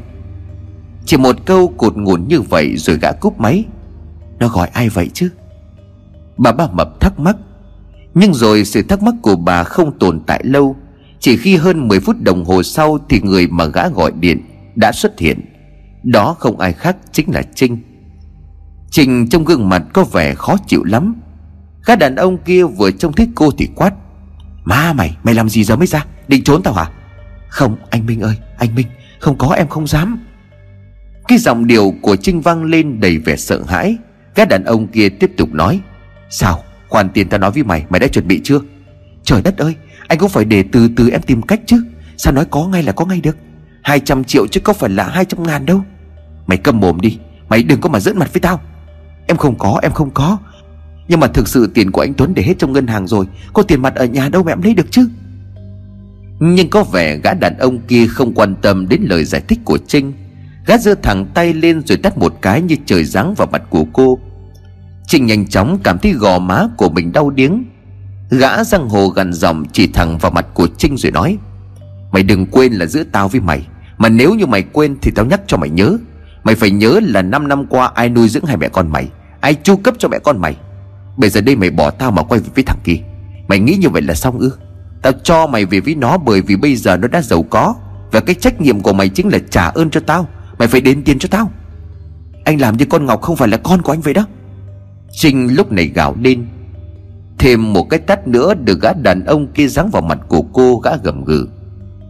Chỉ 1.05 1.17
một 1.17 1.35
câu 1.45 1.73
cột 1.77 1.97
ngủn 1.97 2.27
như 2.27 2.41
vậy 2.41 2.77
rồi 2.77 2.97
gã 3.01 3.11
cúp 3.11 3.39
máy. 3.39 3.65
Nó 4.39 4.47
gọi 4.47 4.67
ai 4.67 4.89
vậy 4.89 5.09
chứ? 5.13 5.29
Bà 6.37 6.51
ba 6.51 6.67
mập 6.67 6.99
thắc 6.99 7.19
mắc. 7.19 7.35
Nhưng 8.13 8.33
rồi 8.33 8.65
sự 8.65 8.83
thắc 8.83 9.03
mắc 9.03 9.15
của 9.21 9.35
bà 9.35 9.63
không 9.63 9.99
tồn 9.99 10.19
tại 10.19 10.41
lâu. 10.43 10.75
Chỉ 11.23 11.37
khi 11.37 11.55
hơn 11.55 11.87
10 11.87 11.99
phút 11.99 12.15
đồng 12.21 12.45
hồ 12.45 12.63
sau 12.63 12.97
Thì 13.09 13.19
người 13.23 13.47
mà 13.47 13.65
gã 13.65 13.87
gọi 13.87 14.11
điện 14.19 14.41
đã 14.75 14.91
xuất 14.91 15.19
hiện. 15.19 15.39
Đó 16.03 16.35
không 16.39 16.59
ai 16.59 16.73
khác 16.73 16.97
chính 17.11 17.33
là 17.33 17.41
Trinh. 17.55 17.77
Trinh 18.91 19.29
trong 19.29 19.45
gương 19.45 19.69
mặt 19.69 19.83
có 19.93 20.03
vẻ 20.03 20.35
khó 20.35 20.57
chịu 20.67 20.83
lắm. 20.83 21.15
Gã 21.85 21.95
đàn 21.95 22.15
ông 22.15 22.37
kia 22.37 22.63
vừa 22.63 22.91
trông 22.91 23.13
thấy 23.13 23.27
cô 23.35 23.51
thì 23.57 23.67
quát 23.75 23.93
ma 24.63 24.93
mày 24.93 25.17
mày 25.23 25.35
làm 25.35 25.49
gì 25.49 25.63
giờ 25.63 25.75
mới 25.75 25.87
ra? 25.87 26.05
Định 26.27 26.43
trốn 26.43 26.63
tao 26.63 26.73
hả? 26.73 26.85
Không, 27.47 27.75
anh 27.89 28.05
Minh 28.05 28.21
ơi, 28.21 28.35
anh 28.57 28.75
Minh, 28.75 28.87
Không 29.19 29.37
có, 29.37 29.47
em 29.47 29.67
không 29.67 29.87
dám. 29.87 30.19
Cái 31.27 31.37
giọng 31.37 31.67
điệu 31.67 31.93
của 32.01 32.15
Trinh 32.15 32.41
vang 32.41 32.63
lên 32.63 32.99
đầy 32.99 33.17
vẻ 33.17 33.35
sợ 33.35 33.63
hãi. 33.67 33.97
Gã 34.35 34.45
đàn 34.45 34.63
ông 34.63 34.87
kia 34.87 35.09
tiếp 35.09 35.31
tục 35.37 35.53
nói, 35.53 35.79
Sao? 36.29 36.63
Khoản 36.89 37.09
tiền 37.09 37.29
tao 37.29 37.39
nói 37.39 37.51
với 37.51 37.63
mày 37.63 37.85
Mày 37.89 37.99
đã 37.99 38.07
chuẩn 38.07 38.27
bị 38.27 38.41
chưa? 38.43 38.59
Trời 39.23 39.41
đất 39.41 39.57
ơi 39.57 39.75
anh 40.07 40.19
cũng 40.19 40.29
phải 40.29 40.45
để 40.45 40.63
từ 40.71 40.89
từ 40.95 41.09
em 41.09 41.21
tìm 41.21 41.41
cách 41.41 41.61
chứ. 41.65 41.83
Sao 42.17 42.33
nói 42.33 42.45
có 42.51 42.67
ngay 42.67 42.83
là 42.83 42.91
có 42.91 43.05
ngay 43.05 43.21
được? 43.21 43.37
200 43.81 44.23
triệu 44.23 44.47
chứ 44.47 44.59
có 44.59 44.73
phải 44.73 44.89
là 44.89 45.03
200 45.03 45.43
ngàn 45.43 45.65
đâu. 45.65 45.81
Mày 46.47 46.57
câm 46.57 46.79
mồm 46.79 47.01
đi, 47.01 47.17
Mày 47.49 47.63
đừng 47.63 47.81
có 47.81 47.89
mà 47.89 47.99
dẫn 47.99 48.19
mặt 48.19 48.33
với 48.33 48.41
tao. 48.41 48.61
Em 49.27 49.37
không 49.37 49.57
có, 49.57 49.79
em 49.81 49.91
không 49.91 50.11
có. 50.11 50.37
Nhưng 51.07 51.19
mà 51.19 51.27
thực 51.27 51.47
sự 51.47 51.71
tiền 51.73 51.91
của 51.91 52.01
anh 52.01 52.13
Tuấn 52.13 52.33
để 52.33 52.43
hết 52.43 52.53
trong 52.59 52.73
ngân 52.73 52.87
hàng 52.87 53.07
rồi, 53.07 53.25
Có 53.53 53.63
tiền 53.63 53.81
mặt 53.81 53.95
ở 53.95 54.05
nhà 54.05 54.29
đâu 54.29 54.43
mà 54.43 54.51
em 54.51 54.61
lấy 54.61 54.73
được 54.73 54.91
chứ? 54.91 55.09
Nhưng 56.39 56.69
có 56.69 56.83
vẻ 56.83 57.17
gã 57.17 57.33
đàn 57.33 57.57
ông 57.57 57.79
kia 57.87 58.07
không 58.07 58.33
quan 58.33 58.55
tâm 58.61 58.87
đến 58.89 59.01
lời 59.09 59.23
giải 59.25 59.41
thích 59.47 59.59
của 59.65 59.77
Trinh. 59.87 60.13
Gã 60.65 60.77
giơ 60.77 60.95
thẳng 60.95 61.25
tay 61.33 61.53
lên 61.53 61.81
rồi 61.85 61.97
tắt 61.97 62.17
một 62.17 62.33
cái 62.41 62.61
như 62.61 62.75
trời 62.85 63.03
giáng 63.03 63.33
vào 63.33 63.47
mặt 63.51 63.61
của 63.69 63.85
cô. 63.93 64.19
Trinh 65.07 65.25
nhanh 65.25 65.47
chóng 65.47 65.79
cảm 65.83 65.99
thấy 65.99 66.11
gò 66.11 66.39
má 66.39 66.67
của 66.77 66.89
mình 66.89 67.11
đau 67.11 67.29
điếng. 67.29 67.63
Gã 68.39 68.63
răng 68.63 68.89
hồ 68.89 69.07
gần 69.07 69.33
dòng 69.33 69.65
chỉ 69.71 69.87
thẳng 69.87 70.17
vào 70.17 70.31
mặt 70.31 70.45
của 70.53 70.67
Trinh 70.77 70.97
rồi 70.97 71.11
nói, 71.11 71.37
Mày 72.11 72.23
đừng 72.23 72.45
quên 72.45 72.73
là 72.73 72.85
giữa 72.85 73.03
tao 73.03 73.27
với 73.27 73.41
mày, 73.41 73.67
Mà 73.97 74.09
nếu 74.09 74.33
như 74.33 74.45
mày 74.45 74.61
quên 74.61 74.97
thì 75.01 75.11
tao 75.15 75.25
nhắc 75.25 75.41
cho 75.47 75.57
mày 75.57 75.69
nhớ. 75.69 75.97
Mày 76.43 76.55
phải 76.55 76.71
nhớ 76.71 76.99
là 77.03 77.21
5 77.21 77.47
năm 77.47 77.65
qua 77.65 77.91
ai 77.95 78.09
nuôi 78.09 78.29
dưỡng 78.29 78.45
hai 78.45 78.57
mẹ 78.57 78.69
con 78.69 78.91
mày, 78.91 79.09
Ai 79.39 79.53
chu 79.53 79.75
cấp 79.75 79.95
cho 79.97 80.07
mẹ 80.07 80.19
con 80.19 80.41
mày. 80.41 80.55
Bây 81.17 81.29
giờ 81.29 81.41
đây 81.41 81.55
mày 81.55 81.69
bỏ 81.69 81.91
tao 81.91 82.11
mà 82.11 82.23
quay 82.23 82.39
về 82.39 82.49
với 82.55 82.63
thằng 82.63 82.79
kia. 82.83 82.97
Mày 83.47 83.59
nghĩ 83.59 83.75
như 83.75 83.89
vậy 83.89 84.01
là 84.01 84.13
xong 84.13 84.39
ư? 84.39 84.51
Tao 85.01 85.13
cho 85.23 85.47
mày 85.47 85.65
về 85.65 85.79
với 85.79 85.95
nó 85.95 86.17
bởi 86.17 86.41
vì 86.41 86.55
bây 86.55 86.75
giờ 86.75 86.97
nó 86.97 87.07
đã 87.07 87.21
giàu 87.21 87.43
có, 87.43 87.75
Và 88.11 88.19
cái 88.19 88.35
trách 88.35 88.61
nhiệm 88.61 88.81
của 88.81 88.93
mày 88.93 89.09
chính 89.09 89.29
là 89.29 89.39
trả 89.49 89.67
ơn 89.67 89.89
cho 89.89 89.99
tao. 89.99 90.27
Mày 90.59 90.67
phải 90.67 90.81
đền 90.81 91.03
tiền 91.03 91.19
cho 91.19 91.27
tao. 91.31 91.51
Anh 92.45 92.61
làm 92.61 92.77
như 92.77 92.85
con 92.85 93.05
Ngọc 93.05 93.21
không 93.21 93.35
phải 93.35 93.47
là 93.47 93.57
con 93.57 93.81
của 93.81 93.93
anh 93.93 94.01
vậy 94.01 94.13
đó. 94.13 94.25
Trinh 95.11 95.55
lúc 95.55 95.71
này 95.71 95.85
gào 95.85 96.15
lên 96.21 96.45
Thêm 97.39 97.73
một 97.73 97.89
cái 97.89 97.99
tắt 97.99 98.27
nữa 98.27 98.53
được 98.53 98.81
gã 98.81 98.93
đàn 98.93 99.25
ông 99.25 99.47
kia 99.47 99.67
giáng 99.67 99.89
vào 99.89 100.01
mặt 100.01 100.19
của 100.27 100.41
cô, 100.41 100.77
gã 100.77 100.91
gầm 101.03 101.23
gừ. 101.23 101.47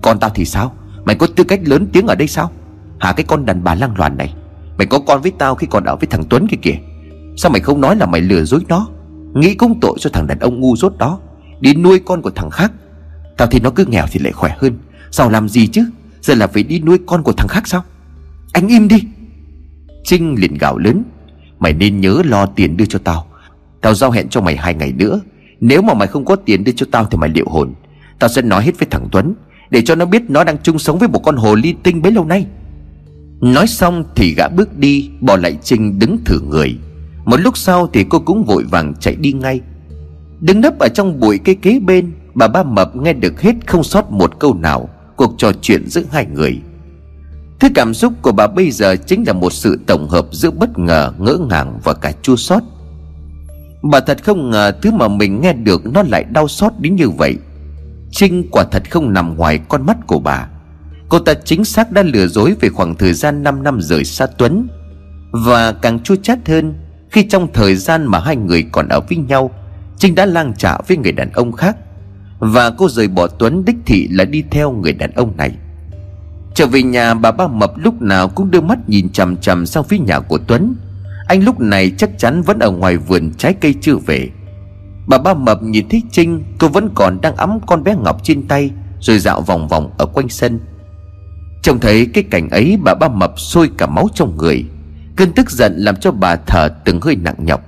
Con 0.02 0.20
tao 0.20 0.30
thì 0.30 0.46
sao? 0.46 0.74
Mày 1.06 1.16
có 1.16 1.28
tư 1.36 1.44
cách 1.44 1.60
lớn 1.64 1.88
tiếng 1.94 2.08
ở 2.08 2.16
đây 2.16 2.28
sao? 2.28 2.52
Hả, 3.00 3.14
cái 3.14 3.26
con 3.28 3.46
đàn 3.46 3.64
bà 3.64 3.76
lang 3.76 3.98
loàn 3.98 4.18
này? 4.18 4.34
Mày 4.78 4.88
có 4.88 5.00
con 5.00 5.22
với 5.22 5.32
tao 5.38 5.56
khi 5.56 5.68
còn 5.68 5.84
ở 5.84 5.96
với 5.96 6.08
thằng 6.08 6.24
Tuấn 6.30 6.48
kia 6.48 6.58
kìa. 6.62 6.76
Sao 7.38 7.52
mày 7.52 7.62
không 7.62 7.82
nói 7.82 7.96
là 7.96 8.06
mày 8.06 8.22
lừa 8.22 8.44
dối 8.44 8.62
nó? 8.68 8.88
Nghĩ 9.34 9.56
cũng 9.56 9.80
tội 9.80 9.98
cho 10.00 10.10
thằng 10.14 10.28
đàn 10.28 10.40
ông 10.40 10.60
ngu 10.60 10.76
dốt 10.76 10.98
đó. 10.98 11.20
Đi 11.60 11.74
nuôi 11.74 12.00
con 12.06 12.22
của 12.22 12.30
thằng 12.30 12.50
khác. 12.50 12.72
Tao 13.38 13.48
thì 13.48 13.60
nó 13.60 13.70
cứ 13.70 13.86
nghèo 13.86 14.06
thì 14.12 14.20
lại 14.20 14.34
khỏe 14.34 14.56
hơn. 14.58 14.78
Sao 15.12 15.30
làm 15.30 15.50
gì 15.50 15.68
chứ? 15.68 15.86
Giờ 16.22 16.36
là 16.36 16.48
phải 16.48 16.64
đi 16.64 16.80
nuôi 16.80 16.98
con 17.06 17.24
của 17.24 17.34
thằng 17.34 17.48
khác 17.48 17.68
sao? 17.68 17.84
Anh 18.52 18.68
im 18.68 18.88
đi. 18.88 19.04
Trinh 20.04 20.36
liền 20.40 20.58
gào 20.58 20.78
lớn. 20.78 21.04
Mày 21.60 21.74
nên 21.74 22.02
nhớ 22.02 22.22
lo 22.26 22.46
tiền 22.46 22.78
đưa 22.78 22.86
cho 22.86 23.00
tao. 23.04 23.28
Tao 23.84 23.94
giao 23.94 24.12
hẹn 24.12 24.30
cho 24.30 24.42
mày 24.42 24.58
hai 24.58 24.74
ngày 24.74 24.92
nữa. 24.92 25.22
Nếu 25.60 25.82
mà 25.82 25.94
mày 25.94 26.08
không 26.08 26.26
có 26.26 26.36
tiền 26.36 26.64
đưa 26.64 26.72
cho 26.72 26.86
tao 26.92 27.06
thì 27.06 27.18
mày 27.18 27.30
liệu 27.30 27.46
hồn. 27.48 27.74
Tao 28.20 28.30
sẽ 28.30 28.42
nói 28.42 28.64
hết 28.64 28.80
với 28.80 28.88
thằng 28.92 29.08
Tuấn 29.12 29.34
Để 29.70 29.82
cho 29.82 29.96
nó 29.96 30.06
biết 30.06 30.22
nó 30.30 30.44
đang 30.44 30.58
chung 30.64 30.80
sống 30.80 31.00
với 31.00 31.08
một 31.08 31.20
con 31.20 31.36
hồ 31.36 31.56
ly 31.56 31.76
tinh 31.84 32.02
bấy 32.02 32.12
lâu 32.12 32.26
nay. 32.26 32.46
Nói 33.42 33.68
xong 33.68 34.04
thì 34.16 34.34
gã 34.38 34.48
bước 34.48 34.78
đi 34.78 35.10
Bỏ 35.22 35.38
lại 35.38 35.58
Trinh 35.64 36.00
đứng 36.00 36.18
thử 36.26 36.40
người. 36.40 36.78
Một 37.26 37.40
lúc 37.40 37.58
sau 37.58 37.90
thì 37.94 38.06
cô 38.10 38.20
cũng 38.20 38.44
vội 38.44 38.64
vàng 38.64 38.94
chạy 39.00 39.16
đi 39.16 39.34
ngay. 39.34 39.62
Đứng 40.40 40.62
nấp 40.62 40.80
ở 40.80 40.88
trong 40.88 41.20
bụi 41.20 41.38
cây 41.38 41.56
kế 41.56 41.80
bên 41.80 42.12
Bà 42.34 42.48
ba 42.48 42.64
mập 42.64 42.96
nghe 42.96 43.14
được 43.14 43.42
hết 43.42 43.54
không 43.68 43.84
sót 43.84 44.12
một 44.12 44.40
câu 44.40 44.54
nào 44.54 44.90
Cuộc 45.16 45.34
trò 45.38 45.52
chuyện 45.62 45.90
giữa 45.90 46.04
hai 46.12 46.26
người. 46.26 46.62
Thứ 47.60 47.68
cảm 47.76 47.94
xúc 47.94 48.14
của 48.22 48.32
bà 48.32 48.48
bây 48.48 48.72
giờ 48.72 48.96
chính 48.96 49.24
là 49.28 49.34
một 49.34 49.54
sự 49.54 49.80
tổng 49.88 50.10
hợp 50.10 50.28
giữa 50.32 50.52
bất 50.52 50.80
ngờ, 50.80 51.14
ngỡ 51.20 51.38
ngàng 51.50 51.80
và 51.84 51.94
cả 51.94 52.12
chua 52.22 52.36
xót. 52.36 52.64
Bà 53.92 54.00
thật 54.00 54.24
không 54.24 54.50
ngờ 54.50 54.72
thứ 54.82 54.92
mà 54.92 55.08
mình 55.08 55.42
nghe 55.42 55.54
được 55.54 55.86
nó 55.86 56.04
lại 56.04 56.24
đau 56.24 56.48
xót 56.48 56.74
đến 56.80 56.96
như 56.96 57.10
vậy. 57.10 57.36
Trinh 58.12 58.48
quả 58.52 58.64
thật 58.72 58.92
không 58.92 59.14
nằm 59.14 59.38
ngoài 59.38 59.60
con 59.70 59.86
mắt 59.86 59.98
của 60.08 60.20
bà. 60.20 60.48
Cô 61.10 61.20
ta 61.20 61.34
chính 61.46 61.66
xác 61.66 61.92
đã 61.92 62.04
lừa 62.04 62.28
dối 62.28 62.56
về 62.62 62.70
khoảng 62.70 62.96
thời 62.96 63.14
gian 63.14 63.44
5 63.44 63.64
năm 63.64 63.82
rời 63.82 64.04
xa 64.04 64.28
Tuấn 64.38 64.68
Và 65.32 65.72
càng 65.72 66.00
chua 66.00 66.16
chát 66.16 66.48
hơn, 66.48 66.74
Khi 67.12 67.24
trong 67.24 67.48
thời 67.54 67.76
gian 67.76 68.06
mà 68.06 68.20
hai 68.20 68.36
người 68.36 68.66
còn 68.72 68.88
ở 68.88 69.00
với 69.00 69.18
nhau, 69.18 69.52
Trinh 69.98 70.16
đã 70.16 70.26
lang 70.26 70.54
trả 70.58 70.78
với 70.88 70.98
người 70.98 71.12
đàn 71.12 71.32
ông 71.32 71.52
khác 71.52 71.78
Và 72.40 72.70
cô 72.70 72.90
rời 72.90 73.08
bỏ 73.08 73.28
Tuấn 73.28 73.66
đích 73.66 73.76
thị 73.86 74.08
là 74.12 74.26
đi 74.26 74.44
theo 74.52 74.72
người 74.72 74.94
đàn 74.94 75.12
ông 75.12 75.38
này 75.38 75.52
Trở 76.56 76.68
về 76.68 76.84
nhà, 76.84 77.14
bà 77.14 77.32
ba 77.32 77.48
mập 77.48 77.78
lúc 77.78 78.02
nào 78.02 78.30
cũng 78.30 78.52
đưa 78.52 78.62
mắt 78.62 78.90
nhìn 78.90 79.10
chằm 79.10 79.38
chằm 79.38 79.66
sang 79.66 79.84
phía 79.84 79.98
nhà 79.98 80.20
của 80.20 80.38
Tuấn 80.38 80.76
anh 81.28 81.44
lúc 81.44 81.60
này 81.60 81.92
chắc 81.98 82.10
chắn 82.18 82.42
vẫn 82.42 82.60
ở 82.60 82.72
ngoài 82.72 82.98
vườn 82.98 83.32
trái 83.38 83.54
cây 83.54 83.76
chưa 83.82 83.96
về. 83.96 84.30
Bà 85.08 85.18
ba 85.18 85.34
mập 85.34 85.64
nhìn 85.64 85.90
thấy 85.90 86.02
Trinh, 86.12 86.44
Cô 86.60 86.68
vẫn 86.68 86.90
còn 86.96 87.22
đang 87.22 87.36
ấm 87.36 87.60
con 87.68 87.84
bé 87.84 87.96
Ngọc 87.96 88.24
trên 88.24 88.48
tay, 88.48 88.72
Rồi 89.00 89.20
dạo 89.20 89.42
vòng 89.42 89.68
vòng 89.68 89.92
ở 89.98 90.06
quanh 90.06 90.30
sân. 90.30 90.60
Trông 91.62 91.80
thấy 91.80 92.08
cái 92.14 92.24
cảnh 92.24 92.50
ấy, 92.50 92.78
bà 92.84 92.94
ba 92.94 93.08
mập 93.08 93.40
sôi 93.40 93.70
cả 93.78 93.88
máu 93.88 94.08
trong 94.14 94.38
người. 94.38 94.66
Cơn 95.16 95.32
tức 95.32 95.52
giận 95.52 95.74
làm 95.78 95.96
cho 95.96 96.12
bà 96.12 96.36
thở 96.36 96.70
từng 96.86 97.02
hơi 97.02 97.16
nặng 97.16 97.36
nhọc. 97.38 97.62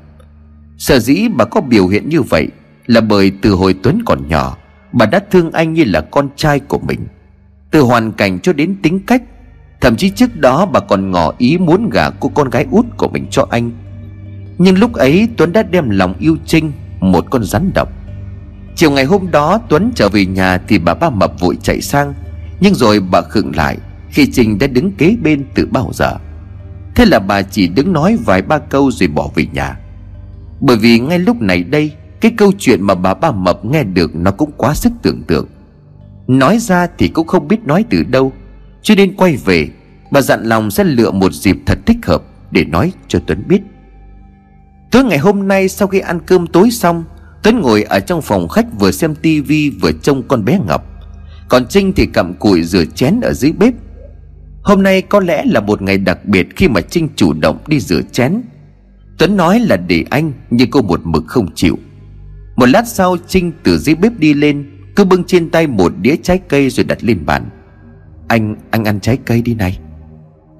Sở 0.78 1.00
dĩ 1.00 1.28
bà 1.36 1.46
có 1.46 1.62
biểu 1.62 1.88
hiện 1.88 2.10
như 2.10 2.22
vậy 2.22 2.48
Là 2.88 3.02
bởi 3.02 3.32
từ 3.42 3.52
hồi 3.52 3.76
Tuấn 3.84 4.02
còn 4.06 4.28
nhỏ, 4.28 4.58
Bà 4.92 5.06
đã 5.06 5.20
thương 5.32 5.52
anh 5.52 5.74
như 5.74 5.84
là 5.84 6.02
con 6.02 6.30
trai 6.36 6.60
của 6.60 6.80
mình. 6.80 7.08
Từ 7.72 7.82
hoàn 7.82 8.12
cảnh 8.12 8.40
cho 8.40 8.54
đến 8.54 8.76
tính 8.82 9.00
cách 9.08 9.24
Thậm 9.86 9.96
chí 9.96 10.10
trước 10.10 10.36
đó 10.36 10.66
bà 10.66 10.80
còn 10.80 11.12
ngỏ 11.12 11.34
ý 11.38 11.58
muốn 11.58 11.90
gả 11.90 12.10
cô 12.10 12.30
con 12.30 12.50
gái 12.50 12.66
út 12.72 12.86
của 12.98 13.08
mình 13.08 13.28
cho 13.32 13.48
anh. 13.50 13.72
Nhưng 14.58 14.80
lúc 14.80 14.94
ấy 14.94 15.28
Tuấn 15.38 15.54
đã 15.54 15.64
đem 15.64 15.90
lòng 15.90 16.14
yêu 16.20 16.38
Trinh, 16.46 16.72
Một 17.00 17.26
con 17.30 17.44
rắn 17.44 17.72
độc. 17.74 17.90
Chiều 18.76 18.92
ngày 18.92 19.06
hôm 19.06 19.32
đó 19.32 19.60
Tuấn 19.70 19.92
trở 19.96 20.10
về 20.10 20.26
nhà 20.26 20.58
Thì 20.58 20.80
bà 20.80 20.94
ba 20.94 21.10
mập 21.10 21.40
vội 21.40 21.58
chạy 21.62 21.82
sang. 21.82 22.14
Nhưng 22.60 22.76
rồi 22.76 23.00
bà 23.00 23.22
khựng 23.22 23.56
lại 23.56 23.78
Khi 24.10 24.32
Trinh 24.32 24.60
đã 24.60 24.68
đứng 24.68 24.92
kế 24.92 25.16
bên 25.24 25.46
từ 25.56 25.68
bao 25.72 25.92
giờ. 25.94 26.14
Thế 26.96 27.06
là 27.06 27.20
bà 27.20 27.42
chỉ 27.42 27.68
đứng 27.68 27.94
nói 27.94 28.18
vài 28.26 28.42
ba 28.42 28.58
câu 28.58 28.92
rồi 28.92 29.10
bỏ 29.10 29.30
về 29.36 29.46
nhà. 29.54 29.80
Bởi 30.62 30.78
vì 30.78 31.00
ngay 31.00 31.20
lúc 31.20 31.42
này 31.42 31.64
đây, 31.64 31.92
Cái 32.22 32.32
câu 32.38 32.52
chuyện 32.58 32.82
mà 32.82 32.96
bà 32.96 33.14
ba 33.14 33.32
mập 33.32 33.66
nghe 33.66 33.84
được 33.84 34.16
Nó 34.16 34.32
cũng 34.32 34.52
quá 34.58 34.74
sức 34.74 34.92
tưởng 35.02 35.24
tượng. 35.24 35.48
Nói 36.28 36.60
ra 36.60 36.88
thì 36.98 37.08
cũng 37.08 37.28
không 37.28 37.48
biết 37.48 37.66
nói 37.66 37.86
từ 37.90 38.04
đâu, 38.04 38.34
Cho 38.82 38.96
nên 38.96 39.16
quay 39.16 39.36
về 39.36 39.70
Bà 40.12 40.22
dặn 40.22 40.44
lòng 40.44 40.72
sẽ 40.72 40.84
lựa 40.84 41.12
một 41.12 41.34
dịp 41.34 41.58
thật 41.66 41.80
thích 41.86 41.98
hợp 42.06 42.24
Để 42.52 42.66
nói 42.66 42.94
cho 43.08 43.20
Tuấn 43.28 43.44
biết. 43.48 43.62
Tối 44.92 45.04
ngày 45.04 45.18
hôm 45.18 45.48
nay 45.48 45.70
sau 45.70 45.88
khi 45.88 46.00
ăn 46.00 46.20
cơm 46.26 46.48
tối 46.48 46.72
xong 46.72 47.04
Tuấn 47.44 47.60
ngồi 47.60 47.84
ở 47.84 48.00
trong 48.00 48.22
phòng 48.22 48.48
khách 48.48 48.66
vừa 48.80 48.92
xem 48.92 49.16
tivi 49.16 49.70
vừa 49.70 49.92
trông 49.92 50.24
con 50.28 50.46
bé 50.46 50.60
Ngọc. 50.68 50.84
Còn 51.50 51.68
Trinh 51.68 51.94
thì 51.94 52.06
cặm 52.06 52.34
cụi 52.34 52.64
rửa 52.64 52.86
chén 52.86 53.20
ở 53.22 53.34
dưới 53.34 53.52
bếp. 53.52 53.74
Hôm 54.64 54.84
nay 54.84 55.02
có 55.02 55.20
lẽ 55.20 55.44
là 55.46 55.60
một 55.60 55.82
ngày 55.82 55.98
đặc 55.98 56.26
biệt 56.26 56.48
khi 56.56 56.68
mà 56.68 56.82
Trinh 56.82 57.10
chủ 57.16 57.34
động 57.34 57.58
đi 57.68 57.80
rửa 57.80 58.02
chén. 58.12 58.42
Tuấn 59.18 59.38
nói 59.38 59.60
là 59.60 59.78
để 59.78 60.06
anh 60.10 60.32
Nhưng 60.50 60.72
cô 60.72 60.82
một 60.82 61.02
mực 61.04 61.24
không 61.28 61.48
chịu. 61.56 61.78
Một 62.56 62.66
lát 62.66 62.88
sau 62.88 63.18
Trinh 63.28 63.52
từ 63.64 63.78
dưới 63.78 63.96
bếp 63.96 64.20
đi 64.20 64.34
lên 64.34 64.66
Cứ 64.96 65.06
bưng 65.06 65.24
trên 65.24 65.50
tay 65.50 65.68
một 65.68 65.94
đĩa 66.02 66.16
trái 66.24 66.40
cây 66.48 66.70
rồi 66.70 66.84
đặt 66.84 67.04
lên 67.04 67.26
bàn. 67.26 67.50
Anh, 68.28 68.56
anh 68.72 68.84
ăn 68.86 69.00
trái 69.00 69.18
cây 69.26 69.42
đi 69.42 69.54
này. 69.54 69.80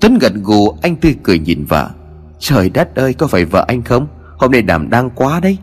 Tuấn 0.06 0.18
gật 0.20 0.34
gù, 0.44 0.70
anh 0.82 0.96
tươi 0.96 1.16
cười 1.24 1.40
nhìn 1.40 1.66
vợ. 1.66 1.90
Trời 2.40 2.70
đất 2.70 2.96
ơi, 2.96 3.14
có 3.14 3.28
phải 3.28 3.46
vợ 3.46 3.66
anh 3.68 3.82
không? 3.82 4.08
Hôm 4.38 4.52
nay 4.52 4.62
đảm 4.62 4.90
đang 4.90 5.10
quá 5.10 5.40
đấy. 5.40 5.58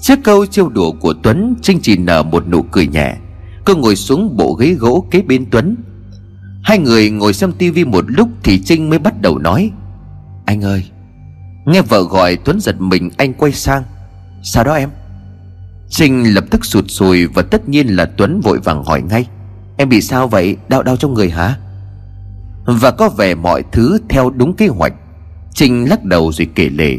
Trước 0.00 0.18
câu 0.24 0.46
trêu 0.46 0.68
đùa 0.68 0.92
của 0.92 1.14
Tuấn, 1.22 1.54
Trinh 1.62 1.78
chỉ 1.82 1.96
nở 1.96 2.22
một 2.22 2.48
nụ 2.48 2.62
cười 2.62 2.86
nhẹ. 2.86 3.16
Cô 3.64 3.74
ngồi 3.74 3.96
xuống 3.96 4.36
bộ 4.36 4.54
ghế 4.54 4.74
gỗ 4.74 5.06
kế 5.10 5.22
bên 5.22 5.46
Tuấn. 5.50 5.76
Hai 6.62 6.78
người 6.78 7.10
ngồi 7.10 7.32
xem 7.32 7.52
tivi 7.52 7.84
một 7.84 8.04
lúc 8.08 8.28
Thì 8.42 8.60
Trinh 8.64 8.90
mới 8.90 8.98
bắt 8.98 9.20
đầu 9.20 9.38
nói. 9.38 9.70
Anh 10.46 10.64
ơi, 10.64 10.84
Nghe 11.66 11.82
vợ 11.82 12.02
gọi 12.02 12.36
Tuấn 12.36 12.60
giật 12.60 12.80
mình, 12.80 13.10
anh 13.16 13.34
quay 13.34 13.52
sang. 13.52 13.82
Sao 14.42 14.64
đó 14.64 14.74
em? 14.74 14.88
Trinh 15.88 16.34
lập 16.34 16.44
tức 16.50 16.64
sụt 16.64 16.84
sùi 16.88 17.26
Và 17.26 17.42
tất 17.42 17.68
nhiên 17.68 17.86
là 17.86 18.04
Tuấn 18.16 18.40
vội 18.40 18.58
vàng 18.58 18.84
hỏi 18.84 19.02
ngay. 19.02 19.26
Em 19.76 19.88
bị 19.88 20.00
sao 20.00 20.28
vậy? 20.28 20.56
Đau 20.68 20.82
đau 20.82 20.96
trong 20.96 21.14
người 21.14 21.30
hả? 21.30 21.56
Và 22.64 22.90
có 22.90 23.08
vẻ 23.08 23.34
mọi 23.34 23.62
thứ 23.72 23.98
theo 24.08 24.30
đúng 24.30 24.56
kế 24.56 24.66
hoạch. 24.68 24.92
Trinh 25.54 25.88
lắc 25.88 26.04
đầu 26.04 26.32
rồi 26.32 26.48
kể 26.54 26.68
lể. 26.68 26.98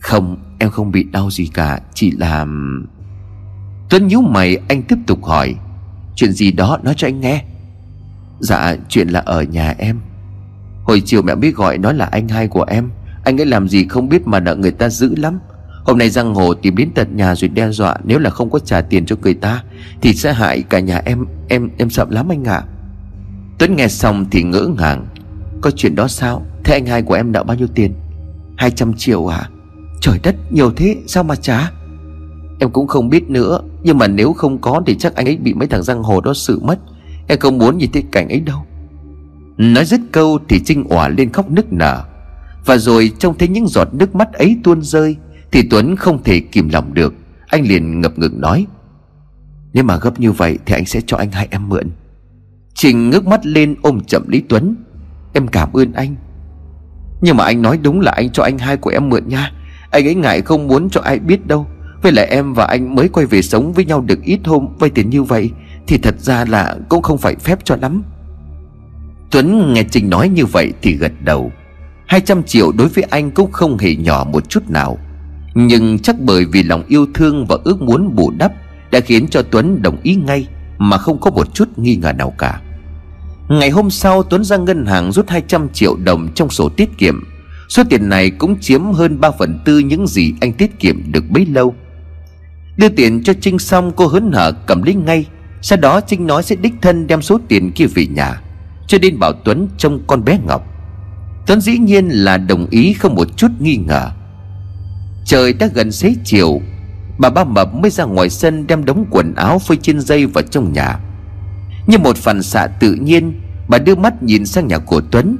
Không, 0.00 0.36
em 0.58 0.70
không 0.70 0.90
bị 0.90 1.02
đau 1.02 1.30
gì 1.30 1.50
cả, 1.54 1.80
Chỉ 1.94 2.10
là 2.10 2.46
Tuấn 3.90 4.06
nhíu 4.06 4.20
mày, 4.20 4.58
anh 4.68 4.82
tiếp 4.82 4.96
tục 5.06 5.24
hỏi. 5.24 5.54
Chuyện 6.14 6.32
gì 6.32 6.52
đó 6.52 6.78
nói 6.82 6.94
cho 6.96 7.08
anh 7.08 7.20
nghe. 7.20 7.44
Dạ 8.40 8.76
chuyện 8.88 9.08
là 9.08 9.20
ở 9.20 9.42
nhà 9.42 9.74
em. 9.78 10.00
Hồi 10.84 11.02
chiều 11.04 11.22
mẹ 11.22 11.34
biết 11.34 11.56
gọi 11.56 11.78
nói 11.78 11.94
là 11.94 12.04
anh 12.04 12.28
hai 12.28 12.48
của 12.48 12.62
em. 12.62 12.90
Anh 13.24 13.40
ấy 13.40 13.46
làm 13.46 13.68
gì 13.68 13.86
không 13.88 14.08
biết 14.08 14.26
mà 14.26 14.40
nợ 14.40 14.56
người 14.56 14.70
ta 14.70 14.88
dữ 14.88 15.14
lắm. 15.16 15.38
Hôm 15.84 15.98
nay 15.98 16.10
Giang 16.10 16.34
Hồ 16.34 16.54
tìm 16.54 16.76
đến 16.76 16.90
tận 16.94 17.16
nhà 17.16 17.34
rồi 17.34 17.48
đe 17.48 17.70
dọa, 17.70 17.96
Nếu 18.04 18.18
là 18.18 18.30
không 18.30 18.50
có 18.50 18.58
trả 18.58 18.80
tiền 18.80 19.06
cho 19.06 19.16
người 19.22 19.34
ta, 19.34 19.62
Thì 20.00 20.14
sẽ 20.14 20.32
hại 20.32 20.62
cả 20.62 20.80
nhà 20.80 21.02
em. 21.04 21.24
Em 21.48 21.70
em 21.78 21.90
sợ 21.90 22.06
lắm 22.10 22.28
anh 22.28 22.44
ạ. 22.44 22.54
à. 22.54 22.75
Tuấn 23.58 23.76
nghe 23.76 23.88
xong 23.88 24.24
thì 24.30 24.42
ngỡ 24.42 24.68
ngàng. 24.78 25.06
Có 25.60 25.70
chuyện 25.70 25.94
đó 25.94 26.08
sao? 26.08 26.46
Thế 26.64 26.74
anh 26.74 26.86
hai 26.86 27.02
của 27.02 27.14
em 27.14 27.32
nợ 27.32 27.44
bao 27.44 27.56
nhiêu 27.56 27.68
tiền? 27.74 27.94
200 28.56 28.94
triệu 28.94 29.26
à? 29.26 29.50
Trời 30.00 30.20
đất, 30.22 30.36
nhiều 30.50 30.72
thế, 30.76 30.96
sao 31.06 31.22
mà 31.22 31.34
trả? 31.36 31.70
Em 32.58 32.70
cũng 32.70 32.86
không 32.86 33.08
biết 33.08 33.30
nữa, 33.30 33.60
Nhưng 33.82 33.98
mà 33.98 34.06
nếu 34.06 34.32
không 34.32 34.58
có 34.58 34.82
thì 34.86 34.94
chắc 34.94 35.14
anh 35.14 35.26
ấy 35.26 35.36
bị 35.36 35.54
mấy 35.54 35.68
thằng 35.68 35.82
giang 35.82 36.02
hồ 36.02 36.20
đó 36.20 36.34
xử 36.34 36.60
mất. 36.60 36.78
Em 37.28 37.38
không 37.38 37.58
muốn 37.58 37.78
nhìn 37.78 37.92
thấy 37.92 38.04
cảnh 38.12 38.28
ấy 38.28 38.40
đâu. 38.40 38.66
Nói 39.56 39.84
dứt 39.84 40.00
câu 40.12 40.38
thì 40.48 40.60
Trinh 40.64 40.84
òa 40.88 41.08
lên 41.08 41.32
khóc 41.32 41.50
nức 41.50 41.72
nở. 41.72 42.04
Và 42.66 42.76
rồi 42.76 43.12
trông 43.18 43.38
thấy 43.38 43.48
những 43.48 43.68
giọt 43.68 43.88
nước 43.92 44.14
mắt 44.14 44.32
ấy 44.32 44.58
tuôn 44.64 44.82
rơi, 44.82 45.16
Thì 45.52 45.62
Tuấn 45.70 45.96
không 45.96 46.22
thể 46.22 46.40
kìm 46.40 46.68
lòng 46.68 46.94
được. 46.94 47.14
Anh 47.46 47.62
liền 47.66 48.00
ngập 48.00 48.18
ngừng 48.18 48.40
nói, 48.40 48.66
Nếu 49.72 49.84
mà 49.84 49.96
gấp 49.96 50.20
như 50.20 50.32
vậy 50.32 50.58
thì 50.66 50.74
anh 50.74 50.86
sẽ 50.86 51.00
cho 51.06 51.16
anh 51.16 51.30
hai 51.30 51.48
em 51.50 51.68
mượn. 51.68 51.90
Trình 52.76 53.10
ngước 53.10 53.26
mắt 53.26 53.46
lên 53.46 53.74
ôm 53.82 54.00
chậm 54.06 54.28
Lý 54.28 54.42
Tuấn. 54.48 54.76
Em 55.32 55.48
cảm 55.48 55.72
ơn 55.72 55.92
anh. 55.92 56.14
Nhưng 57.20 57.36
mà 57.36 57.44
anh 57.44 57.62
nói 57.62 57.78
đúng 57.82 58.00
là 58.00 58.12
anh 58.12 58.30
cho 58.30 58.42
anh 58.42 58.58
hai 58.58 58.76
của 58.76 58.90
em 58.90 59.08
mượn 59.08 59.28
nha. 59.28 59.52
Anh 59.90 60.06
ấy 60.06 60.14
ngại 60.14 60.40
không 60.40 60.68
muốn 60.68 60.90
cho 60.90 61.00
ai 61.00 61.18
biết 61.18 61.46
đâu. 61.46 61.66
Với 62.02 62.12
lại 62.12 62.26
em 62.26 62.54
và 62.54 62.64
anh 62.64 62.94
mới 62.94 63.08
quay 63.08 63.26
về 63.26 63.42
sống 63.42 63.72
với 63.72 63.84
nhau 63.84 64.00
được 64.00 64.22
ít 64.22 64.40
hôm, 64.44 64.66
Vay 64.78 64.90
tiền 64.90 65.10
như 65.10 65.22
vậy, 65.22 65.50
Thì 65.86 65.98
thật 65.98 66.20
ra 66.20 66.44
là 66.44 66.76
cũng 66.88 67.02
không 67.02 67.18
phải 67.18 67.34
phép 67.34 67.58
cho 67.64 67.76
lắm. 67.76 68.02
Tuấn 69.30 69.72
nghe 69.72 69.82
trình 69.90 70.10
nói 70.10 70.28
như 70.28 70.46
vậy 70.46 70.72
thì 70.82 70.96
gật 70.96 71.12
đầu. 71.24 71.52
200 72.06 72.42
triệu 72.42 72.72
đối 72.72 72.88
với 72.88 73.04
anh 73.04 73.30
cũng 73.30 73.52
không 73.52 73.78
hề 73.78 73.94
nhỏ 73.94 74.26
một 74.32 74.48
chút 74.48 74.70
nào. 74.70 74.98
Nhưng 75.54 75.98
chắc 75.98 76.16
bởi 76.20 76.44
vì 76.44 76.62
lòng 76.62 76.84
yêu 76.88 77.06
thương 77.14 77.46
và 77.48 77.56
ước 77.64 77.82
muốn 77.82 78.16
bù 78.16 78.32
đắp 78.38 78.52
Đã 78.90 79.00
khiến 79.00 79.28
cho 79.28 79.42
Tuấn 79.42 79.82
đồng 79.82 79.96
ý 80.02 80.14
ngay, 80.14 80.48
Mà 80.78 80.98
không 80.98 81.20
có 81.20 81.30
một 81.30 81.54
chút 81.54 81.68
nghi 81.78 81.96
ngờ 81.96 82.12
nào 82.12 82.34
cả. 82.38 82.60
Ngày 83.48 83.70
hôm 83.70 83.90
sau, 83.90 84.22
Tuấn 84.22 84.44
ra 84.44 84.56
ngân 84.56 84.86
hàng 84.86 85.12
rút 85.12 85.28
200 85.28 85.68
triệu 85.68 85.96
đồng 85.96 86.28
trong 86.34 86.50
sổ 86.50 86.68
tiết 86.68 86.98
kiệm. 86.98 87.24
Số 87.68 87.82
tiền 87.90 88.08
này 88.08 88.30
cũng 88.30 88.60
chiếm 88.60 88.92
hơn 88.92 89.20
3 89.20 89.30
phần 89.30 89.58
tư 89.64 89.78
những 89.78 90.06
gì 90.06 90.32
anh 90.40 90.52
tiết 90.52 90.78
kiệm 90.78 91.12
được 91.12 91.24
bấy 91.30 91.46
lâu. 91.46 91.74
Đưa 92.76 92.88
tiền 92.88 93.22
cho 93.22 93.32
Trinh 93.40 93.58
xong, 93.58 93.92
cô 93.96 94.06
hớn 94.06 94.32
hở 94.32 94.52
cầm 94.66 94.82
lấy 94.82 94.94
ngay. 94.94 95.26
Sau 95.62 95.78
đó 95.78 96.00
Trinh 96.00 96.26
nói 96.26 96.42
sẽ 96.42 96.56
đích 96.56 96.72
thân 96.82 97.06
đem 97.06 97.22
số 97.22 97.40
tiền 97.48 97.72
kia 97.72 97.86
về 97.86 98.06
nhà, 98.06 98.40
Cho 98.88 98.98
nên 99.02 99.18
bảo 99.18 99.32
Tuấn 99.32 99.68
trông 99.78 100.00
con 100.06 100.24
bé 100.24 100.38
Ngọc. 100.46 100.62
Tuấn 101.46 101.60
dĩ 101.60 101.78
nhiên 101.78 102.08
là 102.08 102.36
đồng 102.36 102.66
ý 102.70 102.92
không 102.92 103.14
một 103.14 103.36
chút 103.36 103.48
nghi 103.60 103.76
ngờ. 103.76 104.10
Trời 105.24 105.52
đã 105.52 105.68
gần 105.74 105.92
xế 105.92 106.14
chiều, 106.24 106.60
Bà 107.18 107.30
ba 107.30 107.44
mập 107.44 107.74
mới 107.74 107.90
ra 107.90 108.04
ngoài 108.04 108.30
sân 108.30 108.66
đem 108.66 108.84
đống 108.84 109.04
quần 109.10 109.34
áo 109.34 109.58
phơi 109.58 109.76
trên 109.76 110.00
dây 110.00 110.26
vào 110.26 110.42
trong 110.42 110.72
nhà. 110.72 110.98
Như 111.86 111.98
một 111.98 112.16
phản 112.16 112.42
xạ 112.42 112.66
tự 112.66 112.92
nhiên, 112.92 113.40
Bà 113.68 113.78
đưa 113.78 113.94
mắt 113.94 114.22
nhìn 114.22 114.46
sang 114.46 114.68
nhà 114.68 114.78
của 114.78 115.00
Tuấn. 115.10 115.36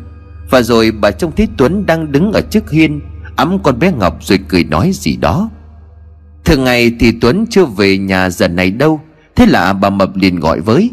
Và 0.51 0.63
rồi 0.63 0.91
bà 0.91 1.11
trông 1.11 1.33
thấy 1.37 1.49
Tuấn 1.59 1.87
đang 1.87 2.13
đứng 2.13 2.33
ở 2.33 2.41
trước 2.41 2.71
hiên, 2.71 3.01
Ấm 3.37 3.59
con 3.63 3.79
bé 3.79 3.93
Ngọc 3.93 4.19
rồi 4.21 4.39
cười 4.49 4.65
nói 4.65 4.91
gì 4.95 5.17
đó. 5.17 5.51
Thường 6.45 6.65
ngày 6.65 6.93
thì 7.01 7.13
Tuấn 7.21 7.47
chưa 7.51 7.65
về 7.65 7.99
nhà 7.99 8.31
giờ 8.31 8.49
này 8.49 8.71
đâu, 8.71 9.01
Thế 9.37 9.47
là 9.47 9.73
bà 9.73 9.91
Mập 9.91 10.17
liền 10.17 10.41
gọi 10.41 10.61
với. 10.61 10.91